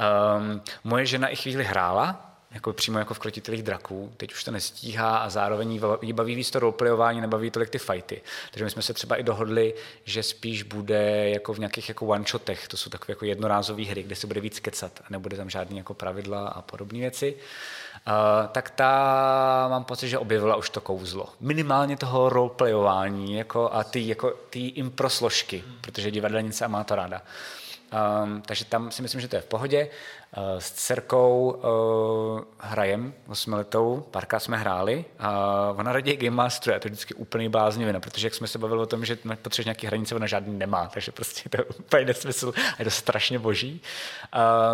Um, 0.01 0.61
moje 0.83 1.05
žena 1.05 1.27
i 1.27 1.35
chvíli 1.35 1.63
hrála, 1.63 2.31
jako 2.51 2.73
přímo 2.73 2.99
jako 2.99 3.13
v 3.13 3.19
krotitelích 3.19 3.63
draků, 3.63 4.13
teď 4.17 4.33
už 4.33 4.43
to 4.43 4.51
nestíhá 4.51 5.17
a 5.17 5.29
zároveň 5.29 5.79
jí 6.01 6.13
baví 6.13 6.35
víc 6.35 6.51
to 6.51 6.59
roleplayování, 6.59 7.21
nebaví 7.21 7.51
tolik 7.51 7.69
ty 7.69 7.77
fighty. 7.77 8.21
Takže 8.51 8.65
my 8.65 8.71
jsme 8.71 8.81
se 8.81 8.93
třeba 8.93 9.15
i 9.15 9.23
dohodli, 9.23 9.73
že 10.03 10.23
spíš 10.23 10.63
bude 10.63 11.29
jako 11.29 11.53
v 11.53 11.59
nějakých 11.59 11.89
jako 11.89 12.05
one-shotech, 12.05 12.67
to 12.67 12.77
jsou 12.77 12.89
takové 12.89 13.11
jako 13.11 13.25
jednorázové 13.25 13.83
hry, 13.83 14.03
kde 14.03 14.15
se 14.15 14.27
bude 14.27 14.41
víc 14.41 14.59
kecat 14.59 14.91
a 14.99 15.05
nebude 15.09 15.37
tam 15.37 15.49
žádný 15.49 15.77
jako 15.77 15.93
pravidla 15.93 16.47
a 16.47 16.61
podobné 16.61 16.99
věci. 16.99 17.35
Uh, 18.07 18.47
tak 18.51 18.69
ta 18.69 19.67
mám 19.69 19.83
pocit, 19.83 20.09
že 20.09 20.17
objevila 20.17 20.55
už 20.55 20.69
to 20.69 20.81
kouzlo. 20.81 21.25
Minimálně 21.39 21.97
toho 21.97 22.29
roleplayování 22.29 23.33
jako 23.33 23.73
a 23.73 23.83
ty, 23.83 24.07
jako, 24.07 24.33
ty 24.49 24.67
impro 24.67 25.09
složky, 25.09 25.63
protože 25.81 26.11
divadelnice 26.11 26.65
a 26.65 26.67
má 26.67 26.83
to 26.83 26.95
ráda. 26.95 27.21
Um, 27.91 28.41
takže 28.41 28.65
tam 28.65 28.91
si 28.91 29.01
myslím, 29.01 29.21
že 29.21 29.27
to 29.27 29.35
je 29.35 29.41
v 29.41 29.45
pohodě. 29.45 29.89
Uh, 30.37 30.43
s 30.59 30.71
dcerkou 30.71 31.51
uh, 31.51 32.41
hrajem 32.59 33.13
osmiletou, 33.27 34.07
párkrát 34.11 34.39
jsme 34.39 34.57
hráli 34.57 35.05
a 35.19 35.29
ona 35.77 35.91
raději 35.93 36.17
Game 36.17 36.35
Master, 36.35 36.73
a 36.73 36.79
to 36.79 36.87
je 36.87 36.91
vždycky 36.91 37.13
úplný 37.13 37.49
bláznivina, 37.49 37.99
protože 37.99 38.27
jak 38.27 38.33
jsme 38.33 38.47
se 38.47 38.59
bavili 38.59 38.81
o 38.81 38.85
tom, 38.85 39.05
že 39.05 39.17
potřebuješ 39.41 39.65
nějaký 39.65 39.87
hranice, 39.87 40.15
ona 40.15 40.27
žádný 40.27 40.57
nemá, 40.57 40.87
takže 40.87 41.11
prostě 41.11 41.49
to 41.49 41.57
je 41.57 41.63
úplně 41.63 42.05
nesmysl 42.05 42.53
a 42.57 42.75
je 42.79 42.85
to 42.85 42.91
strašně 42.91 43.39
boží. 43.39 43.81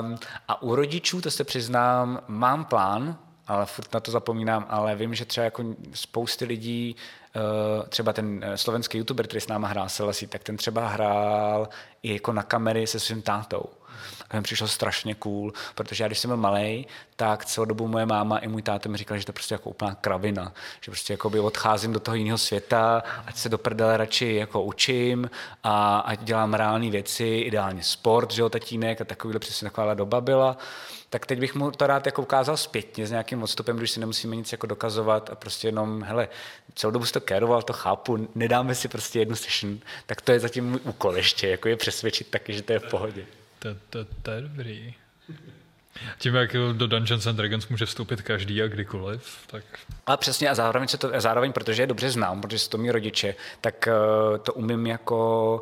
Um, 0.01 0.19
a 0.47 0.61
u 0.61 0.75
rodičů, 0.75 1.21
to 1.21 1.31
se 1.31 1.43
přiznám, 1.43 2.21
mám 2.27 2.65
plán, 2.65 3.17
ale 3.47 3.65
furt 3.65 3.93
na 3.93 3.99
to 3.99 4.11
zapomínám, 4.11 4.65
ale 4.69 4.95
vím, 4.95 5.15
že 5.15 5.25
třeba 5.25 5.45
jako 5.45 5.63
spousty 5.93 6.45
lidí 6.45 6.95
třeba 7.89 8.13
ten 8.13 8.43
eh, 8.43 8.57
slovenský 8.57 8.97
youtuber, 8.97 9.27
který 9.27 9.41
s 9.41 9.47
náma 9.47 9.67
hrál 9.67 9.89
Selasi, 9.89 10.27
tak 10.27 10.43
ten 10.43 10.57
třeba 10.57 10.87
hrál 10.87 11.69
i 12.03 12.13
jako 12.13 12.33
na 12.33 12.43
kamery 12.43 12.87
se 12.87 12.99
svým 12.99 13.21
tátou. 13.21 13.65
A 14.29 14.35
mi 14.35 14.41
přišlo 14.41 14.67
strašně 14.67 15.15
cool, 15.15 15.53
protože 15.75 16.03
já 16.03 16.07
když 16.07 16.19
jsem 16.19 16.29
byl 16.29 16.37
malý, 16.37 16.87
tak 17.15 17.45
celou 17.45 17.65
dobu 17.65 17.87
moje 17.87 18.05
máma 18.05 18.37
i 18.37 18.47
můj 18.47 18.61
táta 18.61 18.89
mi 18.89 18.97
říkali, 18.97 19.19
že 19.19 19.25
to 19.25 19.29
je 19.29 19.33
prostě 19.33 19.55
jako 19.55 19.69
úplná 19.69 19.95
kravina, 19.95 20.53
že 20.81 20.91
prostě 20.91 21.13
jako 21.13 21.29
by 21.29 21.39
odcházím 21.39 21.93
do 21.93 21.99
toho 21.99 22.15
jiného 22.15 22.37
světa, 22.37 23.03
ať 23.25 23.37
se 23.37 23.49
do 23.49 23.57
prdele 23.57 23.97
radši 23.97 24.33
jako 24.33 24.63
učím 24.63 25.29
a 25.63 25.99
ať 25.99 26.23
dělám 26.23 26.53
reální 26.53 26.91
věci, 26.91 27.25
ideálně 27.25 27.83
sport, 27.83 28.31
že 28.31 28.41
jo, 28.41 28.49
tatínek 28.49 29.01
a 29.01 29.05
takovýhle 29.05 29.39
přesně 29.39 29.65
taková 29.69 29.93
doba 29.93 30.21
byla 30.21 30.57
tak 31.09 31.25
teď 31.25 31.39
bych 31.39 31.55
mu 31.55 31.71
to 31.71 31.87
rád 31.87 32.05
jako 32.05 32.21
ukázal 32.21 32.57
zpětně 32.57 33.07
s 33.07 33.11
nějakým 33.11 33.43
odstupem, 33.43 33.77
když 33.77 33.91
si 33.91 33.99
nemusíme 33.99 34.35
nic 34.35 34.51
jako 34.51 34.67
dokazovat 34.67 35.29
a 35.29 35.35
prostě 35.35 35.67
jenom, 35.67 36.03
hele, 36.03 36.29
celou 36.75 36.91
dobu 36.91 37.05
to 37.05 37.21
kéroval, 37.21 37.61
to 37.61 37.73
chápu, 37.73 38.29
nedáme 38.35 38.75
si 38.75 38.87
prostě 38.87 39.19
jednu 39.19 39.35
session, 39.35 39.79
tak 40.05 40.21
to 40.21 40.31
je 40.31 40.39
zatím 40.39 40.69
můj 40.69 40.79
úkol 40.83 41.17
ještě, 41.17 41.49
jako 41.49 41.69
je 41.69 41.77
přesvědčit 41.77 42.27
taky, 42.27 42.53
že 42.53 42.61
to 42.61 42.73
je 42.73 42.79
v 42.79 42.89
pohodě. 42.89 43.25
To, 43.59 43.69
to, 43.89 44.05
to 44.21 44.31
je 44.31 44.41
dobrý. 44.41 44.93
Tím, 46.19 46.35
jak 46.35 46.53
do 46.73 46.87
Dungeons 46.87 47.27
and 47.27 47.35
Dragons 47.35 47.67
může 47.67 47.85
vstoupit 47.85 48.21
každý 48.21 48.61
a 48.61 48.67
kdykoliv, 48.67 49.39
tak... 49.47 49.63
A 50.05 50.17
přesně 50.17 50.49
a 50.49 50.55
zároveň, 50.55 50.87
se 50.87 50.97
to, 50.97 51.11
zároveň 51.17 51.53
protože 51.53 51.83
je 51.83 51.87
dobře 51.87 52.09
znám, 52.09 52.41
protože 52.41 52.59
jsou 52.59 52.69
to 52.69 52.77
mý 52.77 52.91
rodiče, 52.91 53.35
tak 53.61 53.87
uh, 54.31 54.37
to 54.37 54.53
umím 54.53 54.87
jako 54.87 55.61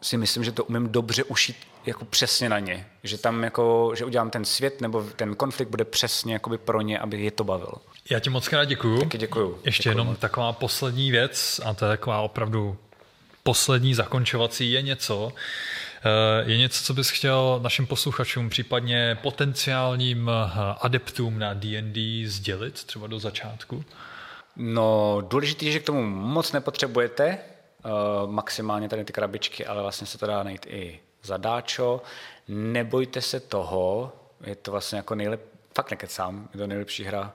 si 0.00 0.16
myslím, 0.16 0.44
že 0.44 0.52
to 0.52 0.64
umím 0.64 0.88
dobře 0.88 1.24
ušít 1.24 1.56
jako 1.86 2.04
přesně 2.04 2.48
na 2.48 2.58
ně. 2.58 2.86
Že 3.02 3.18
tam 3.18 3.44
jako, 3.44 3.92
že 3.96 4.04
udělám 4.04 4.30
ten 4.30 4.44
svět 4.44 4.80
nebo 4.80 5.02
ten 5.16 5.34
konflikt 5.34 5.68
bude 5.68 5.84
přesně 5.84 6.32
jakoby 6.32 6.58
pro 6.58 6.80
ně, 6.80 6.98
aby 6.98 7.24
je 7.24 7.30
to 7.30 7.44
bavilo. 7.44 7.74
Já 8.10 8.20
ti 8.20 8.30
moc 8.30 8.48
krát 8.48 8.64
děkuju. 8.64 9.00
Taky 9.00 9.18
děkuju. 9.18 9.60
Ještě 9.64 9.82
děkuju 9.82 9.92
jenom 9.92 10.06
moc. 10.06 10.18
taková 10.18 10.52
poslední 10.52 11.10
věc, 11.10 11.60
a 11.64 11.74
to 11.74 11.84
je 11.84 11.88
taková 11.88 12.20
opravdu 12.20 12.76
poslední 13.42 13.94
zakončovací, 13.94 14.72
je 14.72 14.82
něco, 14.82 15.32
je 16.46 16.58
něco, 16.58 16.84
co 16.84 16.94
bys 16.94 17.10
chtěl 17.10 17.60
našim 17.62 17.86
posluchačům, 17.86 18.50
případně 18.50 19.18
potenciálním 19.22 20.30
eh, 20.30 20.60
adeptům 20.80 21.38
na 21.38 21.54
D&D 21.54 22.26
sdělit 22.26 22.84
třeba 22.84 23.06
do 23.06 23.18
začátku? 23.18 23.84
No, 24.56 25.18
důležité 25.28 25.64
je, 25.64 25.72
že 25.72 25.80
k 25.80 25.86
tomu 25.86 26.02
moc 26.06 26.52
nepotřebujete, 26.52 27.38
uh, 27.84 28.30
maximálně 28.30 28.88
tady 28.88 29.04
ty 29.04 29.12
krabičky, 29.12 29.66
ale 29.66 29.82
vlastně 29.82 30.06
se 30.06 30.18
to 30.18 30.26
dá 30.26 30.42
najít 30.42 30.66
i 30.66 31.00
zadáčo. 31.22 32.02
Nebojte 32.48 33.20
se 33.20 33.40
toho, 33.40 34.12
je 34.44 34.54
to 34.56 34.70
vlastně 34.70 34.96
jako 34.96 35.14
nejlep, 35.14 35.40
fakt 35.74 35.90
nekecám, 35.90 36.48
je 36.54 36.58
to 36.58 36.66
nejlepší 36.66 37.04
hra, 37.04 37.32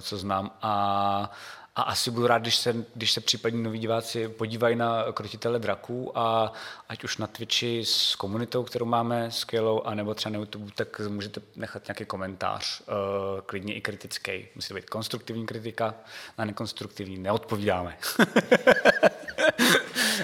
co 0.00 0.18
znám 0.18 0.50
a, 0.62 1.30
a 1.76 1.82
asi 1.82 2.10
budu 2.10 2.26
rád, 2.26 2.38
když 2.38 2.56
se, 2.56 2.74
když 2.94 3.12
se 3.12 3.20
případně 3.20 3.62
noví 3.62 3.78
diváci 3.78 4.28
podívají 4.28 4.76
na 4.76 5.12
krotitele 5.12 5.58
draků 5.58 6.18
a 6.18 6.52
ať 6.88 7.04
už 7.04 7.18
na 7.18 7.26
Twitchi 7.26 7.84
s 7.84 8.14
komunitou, 8.14 8.64
kterou 8.64 8.86
máme 8.86 9.30
skvělou, 9.30 9.82
anebo 9.82 10.14
třeba 10.14 10.32
na 10.32 10.38
YouTube, 10.38 10.72
tak 10.74 11.00
můžete 11.08 11.40
nechat 11.56 11.86
nějaký 11.86 12.04
komentář, 12.04 12.80
uh, 12.80 12.86
klidně 13.46 13.74
i 13.74 13.80
kritický. 13.80 14.48
Musí 14.54 14.68
to 14.68 14.74
být 14.74 14.90
konstruktivní 14.90 15.46
kritika, 15.46 15.94
na 16.38 16.44
nekonstruktivní 16.44 17.18
neodpovídáme. 17.18 17.96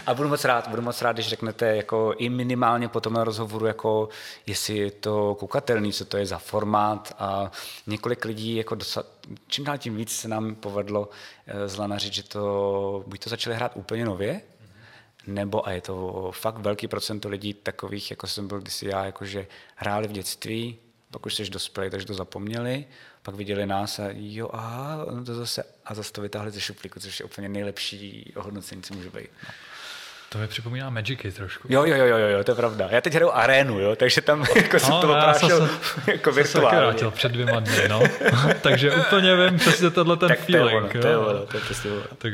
A 0.06 0.14
budu 0.14 0.28
moc 0.28 0.44
rád, 0.44 0.68
budu 0.68 0.82
moc 0.82 1.02
rád, 1.02 1.12
když 1.12 1.28
řeknete 1.28 1.76
jako 1.76 2.14
i 2.18 2.28
minimálně 2.28 2.88
po 2.88 3.00
tomhle 3.00 3.24
rozhovoru, 3.24 3.66
jako 3.66 4.08
jestli 4.46 4.76
je 4.76 4.90
to 4.90 5.34
koukatelný, 5.34 5.92
co 5.92 6.04
to 6.04 6.16
je 6.16 6.26
za 6.26 6.38
formát 6.38 7.14
a 7.18 7.50
několik 7.86 8.24
lidí, 8.24 8.56
jako 8.56 8.74
dosa, 8.74 9.02
čím 9.46 9.64
dál 9.64 9.78
tím 9.78 9.96
víc 9.96 10.16
se 10.16 10.28
nám 10.28 10.54
povedlo 10.54 11.08
eh, 11.46 11.68
zlanařit, 11.68 12.12
že 12.12 12.22
to, 12.22 13.04
buď 13.06 13.20
to 13.20 13.30
začali 13.30 13.56
hrát 13.56 13.72
úplně 13.74 14.04
nově, 14.04 14.40
nebo, 15.26 15.66
a 15.66 15.70
je 15.70 15.80
to 15.80 16.30
fakt 16.34 16.58
velký 16.58 16.88
procento 16.88 17.28
lidí 17.28 17.54
takových, 17.54 18.10
jako 18.10 18.26
jsem 18.26 18.48
byl 18.48 18.60
kdysi 18.60 18.86
já, 18.86 19.04
jakože 19.04 19.46
hráli 19.76 20.08
v 20.08 20.12
dětství, 20.12 20.78
pak 21.10 21.26
už 21.26 21.34
jsi 21.34 21.50
dospělý, 21.50 21.90
takže 21.90 22.06
to 22.06 22.14
zapomněli, 22.14 22.84
pak 23.22 23.34
viděli 23.34 23.66
nás 23.66 23.98
a 23.98 24.08
jo, 24.12 24.48
aha, 24.52 25.06
no 25.10 25.24
to 25.24 25.34
zase, 25.34 25.64
a 25.84 25.94
zase 25.94 26.12
to 26.12 26.20
vytáhli 26.20 26.50
ze 26.50 26.60
šuplíku, 26.60 27.00
což 27.00 27.20
je 27.20 27.24
úplně 27.24 27.48
nejlepší 27.48 28.32
ohodnocení, 28.36 28.82
co 28.82 28.94
může 28.94 29.10
být. 29.10 29.30
No. 29.42 29.50
To 30.32 30.38
mi 30.38 30.46
připomíná 30.48 30.90
Magicy 30.90 31.32
trošku. 31.32 31.68
Jo, 31.70 31.84
jo, 31.84 31.96
jo, 31.96 32.06
jo, 32.06 32.16
jo, 32.28 32.44
to 32.44 32.50
je 32.50 32.54
pravda. 32.54 32.88
Já 32.90 33.00
teď 33.00 33.14
hraju 33.14 33.30
arénu, 33.32 33.80
jo, 33.80 33.96
takže 33.96 34.20
tam 34.20 34.44
jako 34.56 34.78
jsem 34.78 34.90
No, 34.90 35.00
to 35.00 35.06
já 35.12 35.18
oprášil 35.18 35.48
jsem 35.66 35.68
jako 36.06 36.32
Jsem 36.32 36.44
se 36.44 36.52
taky 36.52 36.64
virtuálně. 36.64 36.78
vrátil 36.80 37.10
před 37.10 37.32
dvěma 37.32 37.60
dny, 37.60 37.88
no. 37.88 38.02
Takže 38.60 38.92
úplně 38.96 39.36
vím 39.36 39.58
přesně 39.58 39.90
tenhle 39.90 40.16
ten 40.16 40.28
Tak 40.28 40.46
to 40.46 40.52
je 40.56 40.60
ono, 40.60 40.70
feeling. 40.70 40.92
to 41.02 41.06
je 41.08 41.16
ono, 41.18 41.46
to 41.46 41.56
je 41.56 41.60
přesně 41.62 41.90
ono. 41.90 42.02
Tak. 42.18 42.32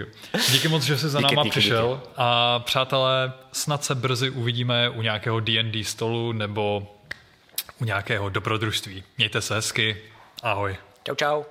Díky 0.53 0.69
moc, 0.69 0.83
že 0.83 0.99
jsi 0.99 1.09
za 1.09 1.19
Díky, 1.21 1.35
náma 1.35 1.45
díky, 1.45 1.51
přišel. 1.61 2.01
A 2.17 2.59
přátelé, 2.59 3.33
snad 3.53 3.85
se 3.85 3.95
brzy 3.95 4.31
uvidíme 4.31 4.89
u 4.91 5.03
nějakého 5.03 5.41
D&D 5.41 5.85
stolu 5.85 6.33
nebo 6.33 6.95
u 7.81 7.85
nějakého 7.85 8.29
dobrodružství. 8.29 9.05
Mějte 9.19 9.41
se 9.41 9.55
hezky. 9.55 9.97
Ahoj. 10.43 10.77
Čau, 11.07 11.15
čau. 11.15 11.43